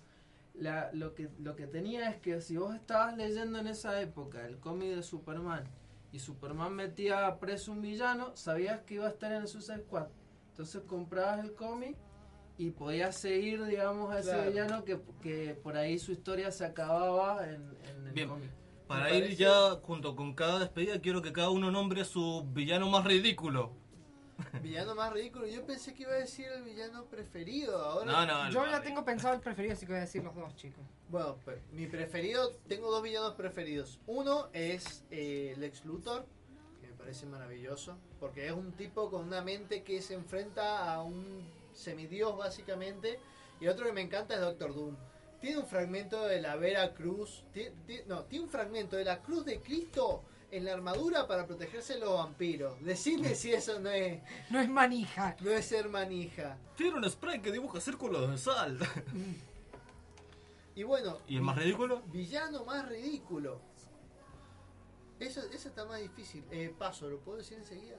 La, 0.55 0.89
lo, 0.93 1.15
que, 1.15 1.29
lo 1.39 1.55
que 1.55 1.67
tenía 1.67 2.09
es 2.09 2.17
que 2.21 2.41
si 2.41 2.57
vos 2.57 2.75
estabas 2.75 3.15
leyendo 3.15 3.59
en 3.59 3.67
esa 3.67 4.01
época 4.01 4.45
el 4.45 4.57
cómic 4.59 4.93
de 4.95 5.03
Superman 5.03 5.63
y 6.11 6.19
Superman 6.19 6.73
metía 6.73 7.37
preso 7.39 7.71
un 7.71 7.81
villano, 7.81 8.35
sabías 8.35 8.81
que 8.81 8.95
iba 8.95 9.05
a 9.05 9.09
estar 9.09 9.31
en 9.31 9.41
el 9.43 9.47
Suicide 9.47 9.83
Squad. 9.83 10.07
Entonces 10.49 10.81
comprabas 10.87 11.43
el 11.45 11.53
cómic 11.53 11.95
y 12.57 12.71
podías 12.71 13.15
seguir, 13.15 13.63
digamos, 13.65 14.11
a 14.13 14.19
ese 14.19 14.31
Claro. 14.31 14.49
villano 14.51 14.83
que, 14.83 14.99
que 15.21 15.53
por 15.63 15.77
ahí 15.77 15.97
su 15.99 16.11
historia 16.11 16.51
se 16.51 16.65
acababa 16.65 17.45
en, 17.47 17.61
en 17.89 18.07
el 18.07 18.11
Bien, 18.13 18.27
cómic. 18.27 18.49
para 18.87 19.13
ir 19.13 19.23
parece- 19.23 19.35
ya 19.37 19.75
junto 19.83 20.15
con 20.15 20.33
cada 20.33 20.59
despedida, 20.59 20.99
quiero 20.99 21.21
que 21.21 21.31
cada 21.31 21.51
uno 21.51 21.71
nombre 21.71 22.03
su 22.03 22.43
villano 22.51 22.89
más 22.89 23.05
ridículo. 23.05 23.71
Villano 24.63 24.95
más 24.95 25.11
ridículo. 25.13 25.47
Yo 25.47 25.65
pensé 25.65 25.93
que 25.93 26.03
iba 26.03 26.11
a 26.13 26.15
decir 26.17 26.47
el 26.47 26.63
villano 26.63 27.05
preferido. 27.05 27.81
Ahora... 27.83 28.05
No, 28.11 28.25
no, 28.25 28.49
Yo 28.51 28.65
ya 28.65 28.81
tengo 28.81 29.03
pensado 29.03 29.33
el 29.35 29.41
preferido, 29.41 29.73
así 29.73 29.85
que 29.85 29.91
voy 29.93 29.97
a 29.99 30.01
decir 30.05 30.23
los 30.23 30.35
dos, 30.35 30.55
chicos. 30.55 30.83
Bueno, 31.09 31.37
pues, 31.43 31.57
mi 31.71 31.87
preferido, 31.87 32.51
tengo 32.67 32.91
dos 32.91 33.01
villanos 33.03 33.33
preferidos. 33.35 33.99
Uno 34.07 34.49
es 34.53 35.03
eh, 35.11 35.55
Lex 35.57 35.85
Luthor, 35.85 36.25
que 36.81 36.87
me 36.87 36.93
parece 36.93 37.25
maravilloso, 37.25 37.97
porque 38.19 38.45
es 38.47 38.51
un 38.51 38.71
tipo 38.73 39.09
con 39.09 39.25
una 39.27 39.41
mente 39.41 39.83
que 39.83 40.01
se 40.01 40.13
enfrenta 40.13 40.93
a 40.93 41.01
un 41.03 41.47
semidios 41.73 42.37
básicamente. 42.37 43.19
Y 43.59 43.67
otro 43.67 43.85
que 43.85 43.93
me 43.93 44.01
encanta 44.01 44.35
es 44.35 44.41
Doctor 44.41 44.73
Doom. 44.73 44.95
Tiene 45.41 45.57
un 45.59 45.65
fragmento 45.67 46.25
de 46.27 46.41
la 46.41 46.55
Vera 46.57 46.93
Cruz, 46.93 47.43
ti- 47.53 47.69
ti- 47.87 48.01
no, 48.07 48.23
tiene 48.25 48.43
un 48.45 48.51
fragmento 48.51 48.95
de 48.97 49.05
la 49.05 49.19
Cruz 49.21 49.45
de 49.45 49.59
Cristo 49.61 50.23
en 50.51 50.65
la 50.65 50.73
armadura 50.73 51.27
para 51.27 51.45
protegerse 51.45 51.93
de 51.93 51.99
los 51.99 52.13
vampiros. 52.13 52.81
Decidme 52.83 53.35
si 53.35 53.51
eso 53.53 53.79
no 53.79 53.89
es... 53.89 54.21
No 54.49 54.59
es 54.59 54.69
manija. 54.69 55.35
No 55.41 55.51
es 55.51 55.65
ser 55.65 55.89
manija. 55.89 56.57
Tiene 56.75 56.97
un 56.97 57.09
spray 57.09 57.41
que 57.41 57.51
dibuja 57.51 57.79
círculos 57.79 58.29
de 58.29 58.37
sal. 58.37 58.79
Y 60.75 60.83
bueno... 60.83 61.17
¿Y 61.27 61.35
el 61.35 61.41
más 61.41 61.57
ridículo? 61.57 62.01
Villano 62.07 62.63
más 62.65 62.87
ridículo. 62.87 63.59
Eso, 65.19 65.41
eso 65.51 65.69
está 65.69 65.85
más 65.85 65.99
difícil. 65.99 66.45
Eh, 66.49 66.73
paso, 66.77 67.09
¿lo 67.09 67.19
puedo 67.19 67.39
decir 67.39 67.57
enseguida? 67.57 67.97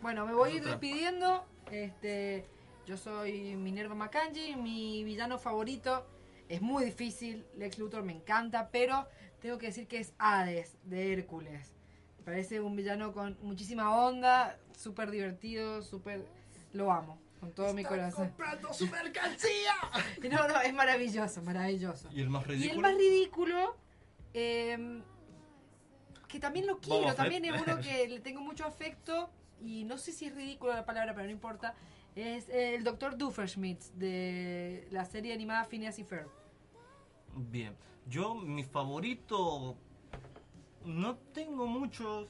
Bueno, 0.00 0.24
me 0.24 0.32
voy 0.32 0.50
a 0.50 0.54
ir 0.54 0.64
despidiendo. 0.64 1.44
Este, 1.70 2.46
yo 2.86 2.96
soy 2.96 3.56
Minerva 3.56 3.94
Makanji, 3.94 4.56
mi 4.56 5.04
villano 5.04 5.38
favorito. 5.38 6.06
Es 6.48 6.62
muy 6.62 6.84
difícil, 6.84 7.46
Lex 7.56 7.78
Luthor 7.78 8.02
me 8.02 8.12
encanta, 8.12 8.70
pero 8.70 9.06
tengo 9.40 9.58
que 9.58 9.66
decir 9.66 9.86
que 9.86 9.98
es 9.98 10.14
Hades 10.18 10.76
de 10.84 11.12
Hércules. 11.12 11.71
Me 12.22 12.26
parece 12.26 12.60
un 12.60 12.76
villano 12.76 13.12
con 13.12 13.36
muchísima 13.42 13.96
onda, 14.06 14.56
súper 14.78 15.10
divertido, 15.10 15.82
súper... 15.82 16.24
Lo 16.72 16.92
amo, 16.92 17.18
con 17.40 17.50
todo 17.50 17.74
mi 17.74 17.82
corazón. 17.82 18.28
comprando 18.28 18.72
su 18.72 18.86
mercancía! 18.90 19.72
No, 20.30 20.46
no, 20.46 20.60
es 20.60 20.72
maravilloso, 20.72 21.42
maravilloso. 21.42 22.08
¿Y 22.12 22.20
el 22.20 22.30
más 22.30 22.44
Y 22.46 22.50
ridículo? 22.50 22.74
el 22.74 22.80
más 22.80 22.94
ridículo, 22.94 23.76
eh, 24.34 25.02
que 26.28 26.38
también 26.38 26.68
lo 26.68 26.78
quiero, 26.78 27.00
Boba 27.00 27.08
Fett. 27.08 27.16
también 27.16 27.44
es 27.44 27.60
uno 27.60 27.80
que 27.80 28.06
le 28.08 28.20
tengo 28.20 28.40
mucho 28.40 28.64
afecto, 28.66 29.28
y 29.60 29.82
no 29.82 29.98
sé 29.98 30.12
si 30.12 30.26
es 30.26 30.34
ridículo 30.36 30.72
la 30.74 30.84
palabra, 30.86 31.14
pero 31.14 31.26
no 31.26 31.32
importa, 31.32 31.74
es 32.14 32.48
el 32.50 32.84
Dr. 32.84 33.18
Doofenshmirtz 33.18 33.98
de 33.98 34.86
la 34.92 35.04
serie 35.06 35.34
animada 35.34 35.64
Phineas 35.64 35.98
y 35.98 36.04
Ferb. 36.04 36.28
Bien, 37.34 37.74
yo 38.06 38.36
mi 38.36 38.62
favorito 38.62 39.76
no 40.84 41.16
tengo 41.34 41.66
muchos, 41.66 42.26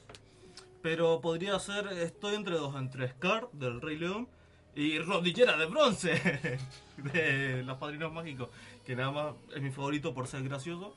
pero 0.81 1.21
podría 1.21 1.57
ser, 1.59 1.87
estoy 1.87 2.35
entre 2.35 2.55
dos, 2.55 2.75
entre 2.75 3.09
Scar 3.09 3.49
del 3.53 3.81
Rey 3.81 3.97
León 3.97 4.27
y 4.75 4.99
Rodillera 4.99 5.57
de 5.57 5.65
Bronce 5.65 6.13
de 6.97 7.63
Los 7.63 7.77
Padrinos 7.77 8.11
Mágicos, 8.11 8.49
que 8.85 8.95
nada 8.95 9.11
más 9.11 9.35
es 9.55 9.61
mi 9.61 9.71
favorito 9.71 10.13
por 10.13 10.27
ser 10.27 10.43
gracioso. 10.43 10.93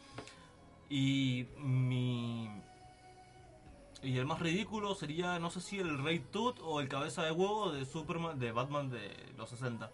Y 0.88 1.46
mi... 1.58 2.48
Y 4.02 4.18
el 4.18 4.26
más 4.26 4.40
ridículo 4.40 4.94
sería, 4.94 5.38
no 5.38 5.50
sé 5.50 5.60
si 5.60 5.78
el 5.78 5.98
Rey 6.02 6.20
Tut 6.20 6.60
o 6.62 6.80
el 6.80 6.88
Cabeza 6.88 7.24
de 7.24 7.32
Huevo 7.32 7.72
de 7.72 7.84
Superman, 7.84 8.38
de 8.38 8.52
Batman 8.52 8.90
de 8.90 9.10
los 9.36 9.50
60. 9.50 9.90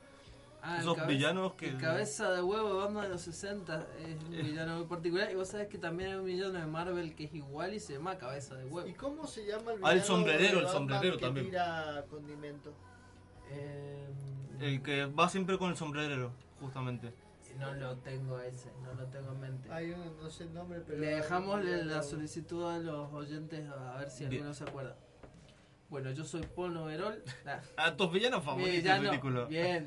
Ah, 0.64 0.78
Esos 0.78 0.94
cabeza- 0.94 1.08
villanos 1.08 1.54
que... 1.54 1.70
El 1.70 1.78
cabeza 1.78 2.30
de 2.30 2.40
huevo 2.40 2.68
de 2.68 2.74
Batman 2.74 3.02
de 3.02 3.08
los 3.08 3.20
60 3.22 3.84
es 4.06 4.22
un 4.22 4.30
villano 4.30 4.76
muy 4.78 4.86
particular. 4.86 5.28
Y 5.32 5.34
vos 5.34 5.48
sabés 5.48 5.66
que 5.66 5.76
también 5.76 6.10
hay 6.12 6.16
un 6.18 6.24
villano 6.24 6.52
de 6.52 6.66
Marvel 6.66 7.14
que 7.16 7.24
es 7.24 7.34
igual 7.34 7.74
y 7.74 7.80
se 7.80 7.94
llama 7.94 8.16
cabeza 8.16 8.54
de 8.54 8.64
huevo. 8.66 8.86
¿Y 8.88 8.92
cómo 8.94 9.26
se 9.26 9.44
llama 9.44 9.72
el 9.72 9.80
Ah, 9.82 9.90
el 9.92 9.98
villano 9.98 10.04
sombrerero, 10.06 10.60
el 10.60 10.68
sombrerero 10.68 11.16
que 11.16 11.20
también. 11.24 11.46
tira 11.46 12.04
condimento? 12.08 12.72
Eh, 13.50 14.06
El 14.60 14.82
que 14.82 15.06
va 15.06 15.28
siempre 15.28 15.58
con 15.58 15.70
el 15.70 15.76
sombrerero, 15.76 16.32
justamente. 16.60 17.12
No 17.58 17.74
lo 17.74 17.96
tengo 17.98 18.38
ese, 18.40 18.70
no 18.82 18.94
lo 18.94 19.04
tengo 19.08 19.32
en 19.32 19.40
mente. 19.40 19.70
Hay 19.72 19.90
un, 19.90 20.16
no 20.22 20.30
sé 20.30 20.44
el 20.44 20.54
nombre, 20.54 20.80
pero... 20.86 20.98
Le 21.00 21.06
dejamos 21.08 21.62
la 21.64 21.70
villano- 21.70 22.02
solicitud 22.02 22.64
a 22.70 22.78
los 22.78 23.12
oyentes 23.12 23.68
a 23.68 23.98
ver 23.98 24.10
si 24.10 24.20
Bien. 24.26 24.34
alguno 24.42 24.54
se 24.54 24.64
acuerda. 24.64 24.96
Bueno, 25.92 26.10
yo 26.10 26.24
soy 26.24 26.40
Paul 26.56 26.72
Noverol. 26.72 27.22
A 27.76 27.94
tus 27.96 28.10
villanos 28.10 28.42
favoritos, 28.42 28.72
villano- 28.82 29.10
ridículo. 29.10 29.46
Bien, 29.46 29.86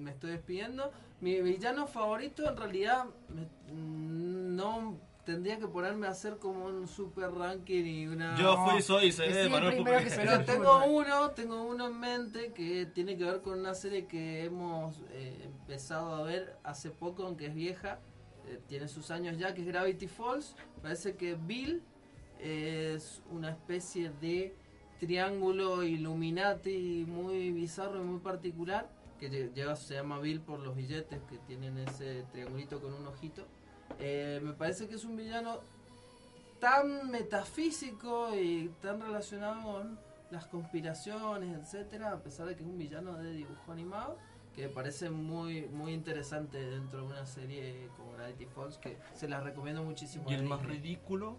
me 0.00 0.10
estoy 0.10 0.32
despidiendo. 0.32 0.90
Mi 1.20 1.40
villano 1.40 1.86
favorito 1.86 2.50
en 2.50 2.56
realidad 2.56 3.04
me- 3.28 3.48
no 3.72 4.98
tendría 5.24 5.56
que 5.60 5.68
ponerme 5.68 6.08
a 6.08 6.10
hacer 6.10 6.38
como 6.38 6.64
un 6.64 6.88
super 6.88 7.30
ranking 7.30 7.84
y 7.84 8.06
una... 8.08 8.36
Yo 8.36 8.56
fui, 8.66 8.82
soy, 8.82 9.12
seré 9.12 9.28
Que 9.28 9.34
sí, 9.34 9.40
el 9.42 9.50
Manuel 9.50 9.76
Pupi. 9.76 9.90
Pero 10.16 10.44
tengo 10.44 10.84
uno, 10.84 11.30
tengo 11.30 11.62
uno 11.62 11.86
en 11.86 12.00
mente 12.00 12.52
que 12.52 12.86
tiene 12.86 13.16
que 13.16 13.22
ver 13.24 13.40
con 13.40 13.60
una 13.60 13.74
serie 13.74 14.06
que 14.06 14.44
hemos 14.46 15.00
eh, 15.10 15.42
empezado 15.44 16.12
a 16.16 16.22
ver 16.24 16.56
hace 16.64 16.90
poco, 16.90 17.22
aunque 17.24 17.46
es 17.46 17.54
vieja, 17.54 18.00
eh, 18.48 18.60
tiene 18.66 18.88
sus 18.88 19.12
años 19.12 19.38
ya, 19.38 19.54
que 19.54 19.60
es 19.60 19.68
Gravity 19.68 20.08
Falls. 20.08 20.56
Parece 20.82 21.14
que 21.14 21.34
Bill 21.36 21.82
es 22.40 23.22
una 23.30 23.50
especie 23.50 24.10
de 24.20 24.56
triángulo 24.98 25.82
Illuminati 25.82 27.04
muy 27.06 27.50
bizarro 27.52 28.00
y 28.00 28.04
muy 28.04 28.20
particular, 28.20 28.88
que 29.18 29.30
lle- 29.30 29.52
lleva, 29.54 29.76
se 29.76 29.94
llama 29.94 30.18
Bill 30.20 30.40
por 30.40 30.60
los 30.60 30.76
billetes 30.76 31.20
que 31.28 31.38
tienen 31.38 31.78
ese 31.78 32.24
triangulito 32.32 32.80
con 32.80 32.92
un 32.92 33.06
ojito. 33.06 33.46
Eh, 33.98 34.40
me 34.42 34.52
parece 34.52 34.88
que 34.88 34.94
es 34.96 35.04
un 35.04 35.16
villano 35.16 35.60
tan 36.60 37.10
metafísico 37.10 38.34
y 38.34 38.70
tan 38.82 39.00
relacionado 39.00 39.62
con 39.62 39.98
las 40.30 40.46
conspiraciones, 40.46 41.56
etcétera, 41.58 42.12
a 42.12 42.22
pesar 42.22 42.46
de 42.46 42.56
que 42.56 42.62
es 42.62 42.68
un 42.68 42.78
villano 42.78 43.14
de 43.14 43.32
dibujo 43.32 43.72
animado, 43.72 44.18
que 44.54 44.62
me 44.62 44.68
parece 44.72 45.10
muy 45.10 45.66
muy 45.68 45.92
interesante 45.92 46.58
dentro 46.58 47.00
de 47.02 47.06
una 47.06 47.26
serie 47.26 47.88
como 47.96 48.12
Gravity 48.12 48.46
Falls, 48.46 48.78
que 48.78 48.96
se 49.14 49.28
las 49.28 49.44
recomiendo 49.44 49.82
muchísimo. 49.84 50.24
¿Y 50.30 50.34
el 50.34 50.44
más 50.44 50.64
ridículo? 50.64 51.36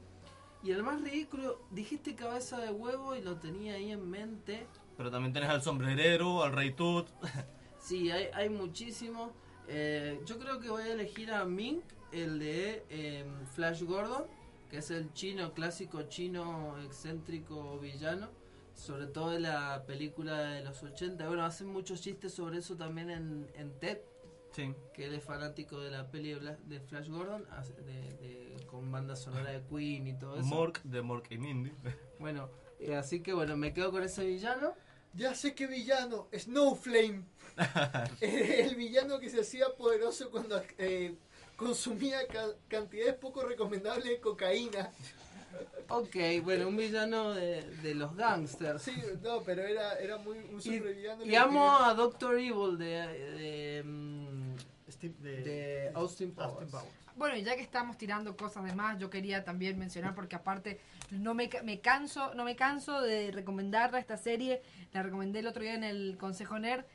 Y 0.63 0.71
el 0.71 0.83
más 0.83 1.01
ridículo, 1.01 1.61
dijiste 1.71 2.15
cabeza 2.15 2.57
de 2.59 2.71
huevo 2.71 3.15
y 3.15 3.21
lo 3.21 3.37
tenía 3.37 3.75
ahí 3.75 3.91
en 3.91 4.09
mente. 4.09 4.67
Pero 4.97 5.11
también 5.11 5.33
tenés 5.33 5.49
al 5.49 5.61
sombrerero, 5.61 6.43
al 6.43 6.53
rey 6.53 6.71
Tut. 6.71 7.07
Sí, 7.79 8.11
hay, 8.11 8.25
hay 8.33 8.49
muchísimo. 8.49 9.31
Eh, 9.69 10.19
yo 10.25 10.37
creo 10.39 10.59
que 10.59 10.69
voy 10.69 10.81
a 10.81 10.91
elegir 10.91 11.31
a 11.31 11.45
Mink, 11.45 11.83
el 12.11 12.37
de 12.39 12.83
eh, 12.89 13.25
Flash 13.55 13.83
Gordon, 13.83 14.25
que 14.69 14.79
es 14.79 14.91
el 14.91 15.13
chino, 15.13 15.53
clásico 15.53 16.01
chino 16.03 16.75
excéntrico 16.83 17.79
villano. 17.79 18.27
Sobre 18.73 19.07
todo 19.07 19.33
en 19.33 19.43
la 19.43 19.85
película 19.87 20.37
de 20.37 20.63
los 20.63 20.83
80. 20.83 21.27
Bueno, 21.27 21.45
hacen 21.45 21.67
muchos 21.67 22.01
chistes 22.01 22.33
sobre 22.33 22.57
eso 22.57 22.75
también 22.75 23.09
en, 23.09 23.47
en 23.55 23.71
Ted. 23.79 23.99
Sí. 24.53 24.73
Que 24.93 25.05
él 25.05 25.13
es 25.15 25.23
fanático 25.23 25.79
de 25.79 25.91
la 25.91 26.09
peli 26.09 26.29
de, 26.33 26.39
Bla- 26.39 26.57
de 26.65 26.79
Flash 26.79 27.09
Gordon, 27.09 27.45
hace- 27.51 27.73
de- 27.73 28.13
de- 28.17 28.65
con 28.67 28.91
banda 28.91 29.15
sonora 29.15 29.51
de 29.51 29.61
Queen 29.63 30.07
y 30.07 30.17
todo 30.17 30.35
eso. 30.37 30.45
Mork 30.45 30.81
de 30.83 31.01
Mork 31.01 31.31
y 31.31 31.37
Mindy. 31.37 31.71
Bueno, 32.19 32.49
eh, 32.79 32.95
así 32.95 33.21
que 33.21 33.33
bueno, 33.33 33.55
me 33.57 33.73
quedo 33.73 33.91
con 33.91 34.01
ese 34.03 34.25
villano. 34.25 34.73
Ya 35.13 35.33
sé 35.35 35.53
qué 35.55 35.67
villano, 35.67 36.27
Snowflame. 36.33 37.23
el 38.21 38.75
villano 38.75 39.19
que 39.19 39.29
se 39.29 39.41
hacía 39.41 39.67
poderoso 39.77 40.29
cuando 40.31 40.61
eh, 40.77 41.15
consumía 41.55 42.25
ca- 42.27 42.55
cantidades 42.67 43.13
poco 43.15 43.43
recomendables 43.43 44.05
de 44.05 44.19
cocaína. 44.19 44.91
Ok, 45.89 46.15
bueno, 46.43 46.67
un 46.67 46.77
villano 46.77 47.33
de, 47.33 47.61
de 47.81 47.95
los 47.95 48.15
gangsters. 48.15 48.81
Sí, 48.83 48.93
no, 49.23 49.41
pero 49.43 49.63
era, 49.63 49.93
era 49.99 50.17
muy 50.17 50.37
un 50.39 50.61
supervillano. 50.61 51.23
Y 51.25 51.33
amo 51.35 51.77
a 51.77 51.93
Doctor 51.95 52.35
Evil 52.37 52.77
de, 52.77 52.85
de, 52.85 53.83
de 55.01 55.91
Austin 55.93 56.31
Powers. 56.31 56.71
Bueno, 57.17 57.35
y 57.35 57.43
ya 57.43 57.55
que 57.55 57.63
estamos 57.63 57.97
tirando 57.97 58.37
cosas 58.37 58.63
de 58.63 58.75
más, 58.75 58.99
yo 58.99 59.09
quería 59.09 59.43
también 59.43 59.79
mencionar, 59.79 60.13
porque 60.13 60.35
aparte 60.35 60.79
no 61.09 61.33
me, 61.33 61.49
me 61.63 61.79
canso 61.79 62.35
no 62.35 62.43
me 62.43 62.55
canso 62.55 63.01
de 63.01 63.31
recomendarla 63.31 63.97
esta 63.97 64.17
serie, 64.17 64.61
la 64.93 65.01
recomendé 65.01 65.39
el 65.39 65.47
otro 65.47 65.63
día 65.63 65.73
en 65.73 65.83
el 65.83 66.15
Consejo 66.19 66.59
Nerd, 66.59 66.85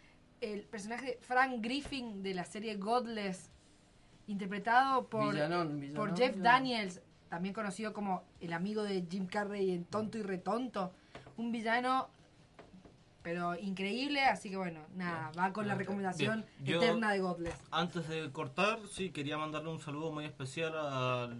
el 0.40 0.62
personaje 0.62 1.18
Frank 1.22 1.60
Griffin 1.60 2.22
de 2.22 2.34
la 2.34 2.44
serie 2.44 2.76
Godless, 2.76 3.50
interpretado 4.28 5.08
por, 5.08 5.32
Villanón, 5.32 5.80
villanón, 5.80 6.08
por 6.08 6.16
Jeff 6.16 6.36
villanón. 6.36 6.42
Daniels, 6.42 7.00
también 7.28 7.52
conocido 7.52 7.92
como 7.92 8.22
el 8.40 8.52
amigo 8.52 8.84
de 8.84 9.04
Jim 9.10 9.26
Carrey 9.26 9.72
en 9.72 9.84
Tonto 9.84 10.18
y 10.18 10.22
Retonto, 10.22 10.92
un 11.36 11.50
villano 11.50 12.08
pero 13.22 13.54
increíble, 13.56 14.20
así 14.24 14.50
que 14.50 14.56
bueno, 14.56 14.80
nada, 14.94 15.30
va 15.38 15.52
con 15.52 15.66
la 15.68 15.74
recomendación 15.74 16.44
Bien, 16.58 16.74
yo- 16.78 16.82
eterna 16.82 17.12
de 17.12 17.20
Godless. 17.20 17.54
Antes 17.70 18.08
de 18.08 18.30
cortar, 18.32 18.78
sí, 18.90 19.10
quería 19.10 19.38
mandarle 19.38 19.70
un 19.70 19.80
saludo 19.80 20.10
muy 20.12 20.24
especial 20.24 20.72
a 20.76 21.30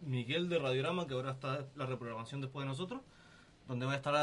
Miguel 0.00 0.48
de 0.48 0.58
Radiorama, 0.58 1.06
que 1.06 1.14
ahora 1.14 1.32
está 1.32 1.64
la 1.76 1.86
reprogramación 1.86 2.40
después 2.40 2.64
de 2.64 2.68
nosotros, 2.68 3.02
donde 3.66 3.86
va 3.86 3.92
a 3.92 3.96
estar 3.96 4.14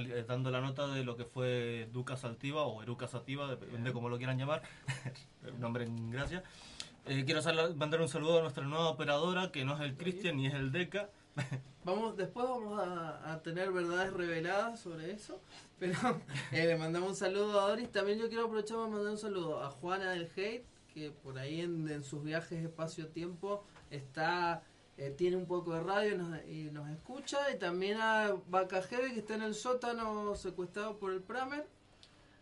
eh, 0.00 0.24
dando 0.26 0.50
la 0.50 0.60
nota 0.60 0.86
de 0.88 1.04
lo 1.04 1.16
que 1.16 1.24
fue 1.24 1.88
Duca 1.92 2.16
Saltiva 2.16 2.62
o 2.62 2.82
Eruca 2.82 3.06
Sativa, 3.06 3.46
depende 3.48 3.92
cómo 3.92 4.08
lo 4.08 4.16
quieran 4.16 4.38
llamar, 4.38 4.62
el 5.46 5.60
nombre 5.60 5.84
en 5.84 6.10
gracia. 6.10 6.42
Eh, 7.04 7.24
quiero 7.24 7.40
mandar 7.76 8.00
un 8.00 8.08
saludo 8.08 8.38
a 8.38 8.42
nuestra 8.42 8.64
nueva 8.64 8.88
operadora, 8.88 9.52
que 9.52 9.64
no 9.64 9.74
es 9.76 9.80
el 9.82 9.96
Cristian 9.96 10.36
ni 10.38 10.46
es 10.48 10.54
el 10.54 10.72
Deca. 10.72 11.10
Vamos, 11.84 12.16
después 12.16 12.44
vamos 12.48 12.80
a, 12.82 13.32
a 13.32 13.42
tener 13.42 13.70
verdades 13.70 14.12
reveladas 14.12 14.80
sobre 14.80 15.12
eso. 15.12 15.40
Pero 15.78 15.94
eh, 16.52 16.66
le 16.66 16.76
mandamos 16.76 17.10
un 17.10 17.14
saludo 17.16 17.60
a 17.60 17.68
Doris. 17.68 17.92
También 17.92 18.18
yo 18.18 18.28
quiero 18.28 18.46
aprovechar 18.46 18.76
para 18.78 18.88
mandar 18.88 19.12
un 19.12 19.18
saludo 19.18 19.62
a 19.62 19.70
Juana 19.70 20.10
del 20.10 20.24
Hate, 20.36 20.64
que 20.92 21.12
por 21.12 21.38
ahí 21.38 21.60
en, 21.60 21.88
en 21.88 22.02
sus 22.02 22.24
viajes 22.24 22.64
espacio-tiempo 22.64 23.62
está 23.90 24.62
eh, 24.98 25.14
tiene 25.16 25.36
un 25.36 25.46
poco 25.46 25.74
de 25.74 25.80
radio 25.82 26.14
y 26.14 26.18
nos, 26.18 26.44
y 26.46 26.70
nos 26.72 26.88
escucha. 26.90 27.38
Y 27.54 27.58
también 27.58 27.98
a 28.00 28.34
Vaca 28.48 28.82
Heavy, 28.82 29.12
que 29.12 29.20
está 29.20 29.34
en 29.36 29.42
el 29.42 29.54
sótano 29.54 30.34
secuestrado 30.34 30.96
por 30.96 31.12
el 31.12 31.20
Pramer. 31.20 31.66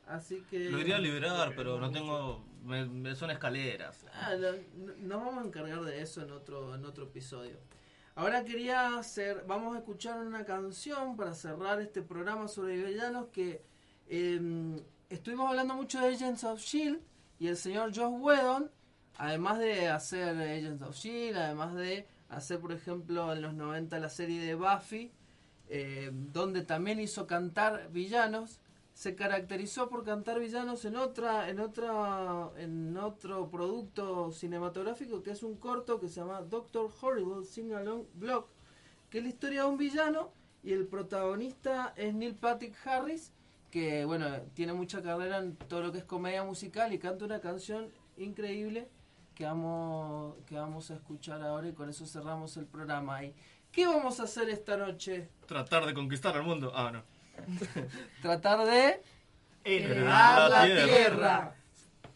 Así 0.06 0.42
que... 0.50 0.70
Lo 0.70 0.78
iría 0.78 0.96
a 0.96 1.00
liberar, 1.00 1.52
pero 1.56 1.78
no 1.78 1.90
tengo... 1.90 2.42
me- 2.64 2.86
me- 2.86 3.14
son 3.14 3.30
escaleras. 3.30 4.04
Ah, 4.14 4.34
no- 4.38 4.92
nos 4.98 5.24
vamos 5.24 5.44
a 5.44 5.46
encargar 5.48 5.82
de 5.82 6.00
eso 6.00 6.22
en 6.22 6.30
otro, 6.30 6.74
en 6.74 6.84
otro 6.86 7.04
episodio. 7.04 7.56
Ahora 8.16 8.44
quería 8.44 8.96
hacer, 8.96 9.42
vamos 9.44 9.74
a 9.74 9.78
escuchar 9.80 10.20
una 10.20 10.44
canción 10.44 11.16
para 11.16 11.34
cerrar 11.34 11.80
este 11.80 12.00
programa 12.00 12.46
sobre 12.46 12.76
villanos 12.76 13.26
que 13.32 13.60
eh, 14.06 14.80
estuvimos 15.10 15.50
hablando 15.50 15.74
mucho 15.74 16.00
de 16.00 16.14
Agents 16.14 16.44
of 16.44 16.60
Shield 16.60 17.00
y 17.40 17.48
el 17.48 17.56
señor 17.56 17.92
Josh 17.92 18.20
Whedon, 18.20 18.70
además 19.16 19.58
de 19.58 19.88
hacer 19.88 20.28
Agents 20.28 20.82
of 20.84 20.94
Shield, 20.94 21.36
además 21.36 21.74
de 21.74 22.06
hacer 22.28 22.60
por 22.60 22.70
ejemplo 22.70 23.32
en 23.32 23.42
los 23.42 23.52
90 23.52 23.98
la 23.98 24.08
serie 24.08 24.40
de 24.40 24.54
Buffy, 24.54 25.10
eh, 25.68 26.10
donde 26.12 26.62
también 26.62 27.00
hizo 27.00 27.26
cantar 27.26 27.90
villanos, 27.90 28.60
se 28.94 29.16
caracterizó 29.16 29.88
por 29.88 30.04
cantar 30.04 30.38
villanos 30.38 30.84
en 30.84 30.96
otra, 30.96 31.50
en 31.50 31.58
otra, 31.58 32.50
en 32.56 32.96
otro 32.96 33.50
producto 33.50 34.30
cinematográfico 34.30 35.22
que 35.22 35.32
es 35.32 35.42
un 35.42 35.56
corto 35.56 36.00
que 36.00 36.08
se 36.08 36.20
llama 36.20 36.40
Doctor 36.42 36.90
Horrible 37.00 37.44
Sing 37.44 37.74
Along 37.74 38.04
Block, 38.14 38.48
que 39.10 39.18
es 39.18 39.24
la 39.24 39.30
historia 39.30 39.62
de 39.64 39.68
un 39.68 39.76
villano 39.76 40.32
y 40.62 40.72
el 40.72 40.86
protagonista 40.86 41.92
es 41.96 42.14
Neil 42.14 42.36
Patrick 42.36 42.74
Harris, 42.86 43.32
que 43.70 44.04
bueno, 44.04 44.26
tiene 44.54 44.72
mucha 44.72 45.02
carrera 45.02 45.38
en 45.38 45.56
todo 45.56 45.82
lo 45.82 45.92
que 45.92 45.98
es 45.98 46.04
comedia 46.04 46.44
musical 46.44 46.92
y 46.92 46.98
canta 46.98 47.24
una 47.24 47.40
canción 47.40 47.90
increíble 48.16 48.88
que 49.34 49.44
vamos, 49.44 50.36
que 50.46 50.54
vamos 50.54 50.92
a 50.92 50.94
escuchar 50.94 51.42
ahora 51.42 51.68
y 51.68 51.72
con 51.72 51.90
eso 51.90 52.06
cerramos 52.06 52.56
el 52.56 52.66
programa. 52.66 53.24
¿Y 53.24 53.34
qué 53.72 53.86
vamos 53.86 54.20
a 54.20 54.22
hacer 54.22 54.48
esta 54.48 54.76
noche? 54.76 55.28
Tratar 55.46 55.84
de 55.84 55.92
conquistar 55.94 56.36
al 56.36 56.44
mundo. 56.44 56.72
Ah, 56.74 56.92
no. 56.92 57.02
Tratar 58.22 58.64
de 58.64 59.00
Heredar 59.64 60.50
la 60.50 60.64
tierra. 60.64 61.54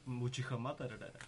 Muchihamata 0.06 0.86
rarara. 0.86 1.18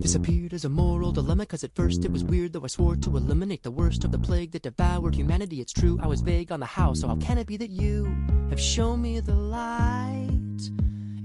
Disappeared 0.00 0.52
as 0.52 0.64
a 0.64 0.68
moral 0.68 1.12
dilemma, 1.12 1.46
cause 1.46 1.64
at 1.64 1.74
first 1.74 2.04
it 2.04 2.12
was 2.12 2.22
weird, 2.22 2.52
though 2.52 2.62
I 2.62 2.66
swore 2.68 2.94
to 2.94 3.16
eliminate 3.16 3.62
the 3.62 3.70
worst 3.70 4.04
of 4.04 4.12
the 4.12 4.18
plague 4.18 4.52
that 4.52 4.62
devoured 4.62 5.14
humanity. 5.14 5.60
It's 5.60 5.72
true, 5.72 5.98
I 6.00 6.06
was 6.06 6.20
vague 6.20 6.52
on 6.52 6.60
the 6.60 6.66
how, 6.66 6.92
so 6.92 7.08
how 7.08 7.16
can 7.16 7.38
it 7.38 7.46
be 7.46 7.56
that 7.56 7.70
you 7.70 8.14
have 8.50 8.60
shown 8.60 9.00
me 9.00 9.18
the 9.20 9.34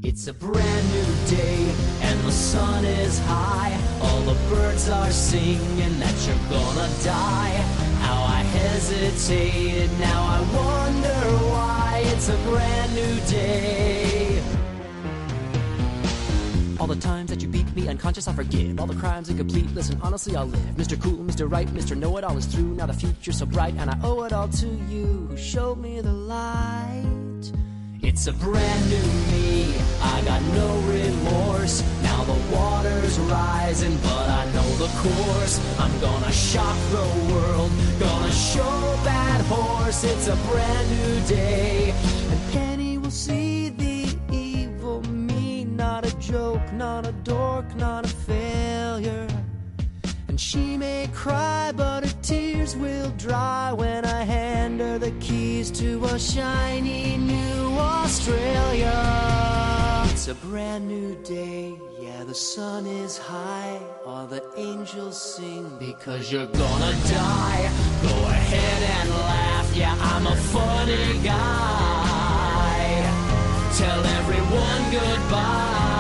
It's 0.02 0.28
a 0.28 0.34
brand 0.34 0.92
new 0.92 1.38
day, 1.38 1.72
and 2.02 2.20
the 2.22 2.32
sun 2.32 2.86
is 2.86 3.20
high. 3.20 3.78
All 4.02 4.22
the 4.22 4.38
birds 4.50 4.90
are 4.90 5.12
singing 5.12 6.00
that 6.00 6.16
you're 6.26 6.50
gonna 6.50 6.90
die. 7.04 7.56
How 8.02 8.24
I 8.24 8.42
hesitated, 8.44 9.92
now 10.00 10.22
I 10.24 10.40
wonder 10.40 11.20
why. 11.52 12.04
It's 12.06 12.30
a 12.30 12.38
brand 12.50 12.96
new 12.96 13.20
day. 13.28 14.42
All 16.80 16.88
the 16.88 16.96
times 16.96 17.30
that 17.30 17.42
you 17.42 17.50
beat 17.50 17.70
me 17.76 17.90
unconscious, 17.90 18.28
I 18.30 18.34
forgive. 18.34 18.80
All 18.80 18.88
the 18.88 18.96
crimes 18.96 19.30
incomplete, 19.30 19.70
listen, 19.76 20.00
honestly, 20.02 20.38
I'll 20.38 20.46
live. 20.46 20.76
Mr. 20.78 21.00
Cool, 21.00 21.18
Mr. 21.26 21.52
Right, 21.52 21.68
Mr. 21.68 21.96
Know 21.96 22.16
It 22.18 22.24
All 22.24 22.38
is 22.38 22.46
through. 22.46 22.74
Now 22.76 22.86
the 22.86 22.94
future's 22.94 23.38
so 23.38 23.46
bright, 23.46 23.76
and 23.78 23.90
I 23.90 24.00
owe 24.02 24.24
it 24.24 24.32
all 24.32 24.48
to 24.48 24.68
you 24.90 25.28
who 25.30 25.38
showed 25.38 25.78
me 25.78 26.00
the 26.00 26.14
light. 26.14 27.19
It's 28.02 28.28
a 28.28 28.34
brand 28.34 28.90
new 28.90 29.08
me. 29.32 29.76
I 30.02 30.22
got 30.24 30.42
no 30.54 30.80
remorse. 30.88 31.84
Now 32.02 32.24
the 32.24 32.56
water's 32.56 33.20
rising, 33.20 33.98
but 33.98 34.30
I 34.30 34.46
know 34.54 34.70
the 34.78 34.88
course. 35.04 35.60
I'm 35.78 36.00
gonna 36.00 36.32
shock 36.32 36.78
the 36.92 37.34
world. 37.34 37.72
Gonna 38.00 38.32
show 38.32 39.00
that 39.04 39.42
horse. 39.48 40.04
It's 40.06 40.28
a 40.28 40.36
brand 40.48 40.90
new 40.90 41.28
day. 41.28 41.94
And 42.32 42.54
Penny 42.54 42.98
will 42.98 43.12
see 43.12 43.70
the 43.70 44.16
evil 44.32 45.02
me. 45.04 45.66
Not 45.66 46.06
a 46.06 46.18
joke, 46.20 46.72
not 46.74 47.06
a 47.06 47.12
dork, 47.24 47.76
not 47.76 48.06
a 48.06 48.10
failure. 48.10 49.28
She 50.40 50.78
may 50.78 51.10
cry, 51.14 51.74
but 51.76 52.06
her 52.06 52.16
tears 52.22 52.74
will 52.78 53.12
dry 53.18 53.74
when 53.74 54.06
I 54.06 54.24
hand 54.24 54.80
her 54.80 54.98
the 54.98 55.12
keys 55.20 55.70
to 55.72 56.02
a 56.06 56.18
shiny 56.18 57.18
new 57.18 57.78
Australia. 57.78 58.96
It's 60.06 60.30
a 60.30 60.36
brand 60.36 60.88
new 60.88 61.22
day, 61.24 61.78
yeah, 62.00 62.24
the 62.24 62.34
sun 62.34 62.86
is 62.88 63.18
high. 63.18 63.82
All 64.06 64.28
the 64.28 64.42
angels 64.56 65.22
sing 65.36 65.78
because 65.78 66.32
you're 66.32 66.48
gonna 66.48 66.94
die. 67.10 67.70
Go 68.02 68.16
ahead 68.30 68.82
and 68.98 69.10
laugh, 69.10 69.76
yeah, 69.76 69.94
I'm 70.00 70.26
a 70.26 70.38
funny 70.38 71.20
guy. 71.22 73.04
Tell 73.78 74.06
everyone 74.06 74.90
goodbye. 74.90 75.99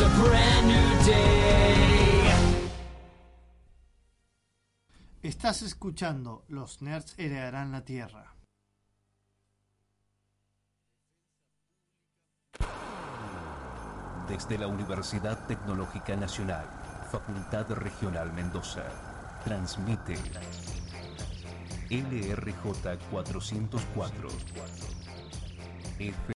It's 0.00 0.08
a 0.08 0.22
brand 0.22 0.66
new 0.66 1.04
day. 1.04 2.24
Estás 5.22 5.60
escuchando 5.60 6.44
Los 6.48 6.80
Nerds 6.80 7.18
heredarán 7.18 7.70
la 7.70 7.84
Tierra. 7.84 8.34
Desde 14.26 14.56
la 14.56 14.68
Universidad 14.68 15.46
Tecnológica 15.46 16.16
Nacional, 16.16 16.64
Facultad 17.12 17.70
Regional 17.72 18.32
Mendoza, 18.32 18.84
transmite 19.44 20.14
LRJ 21.90 22.96
404. 23.10 24.28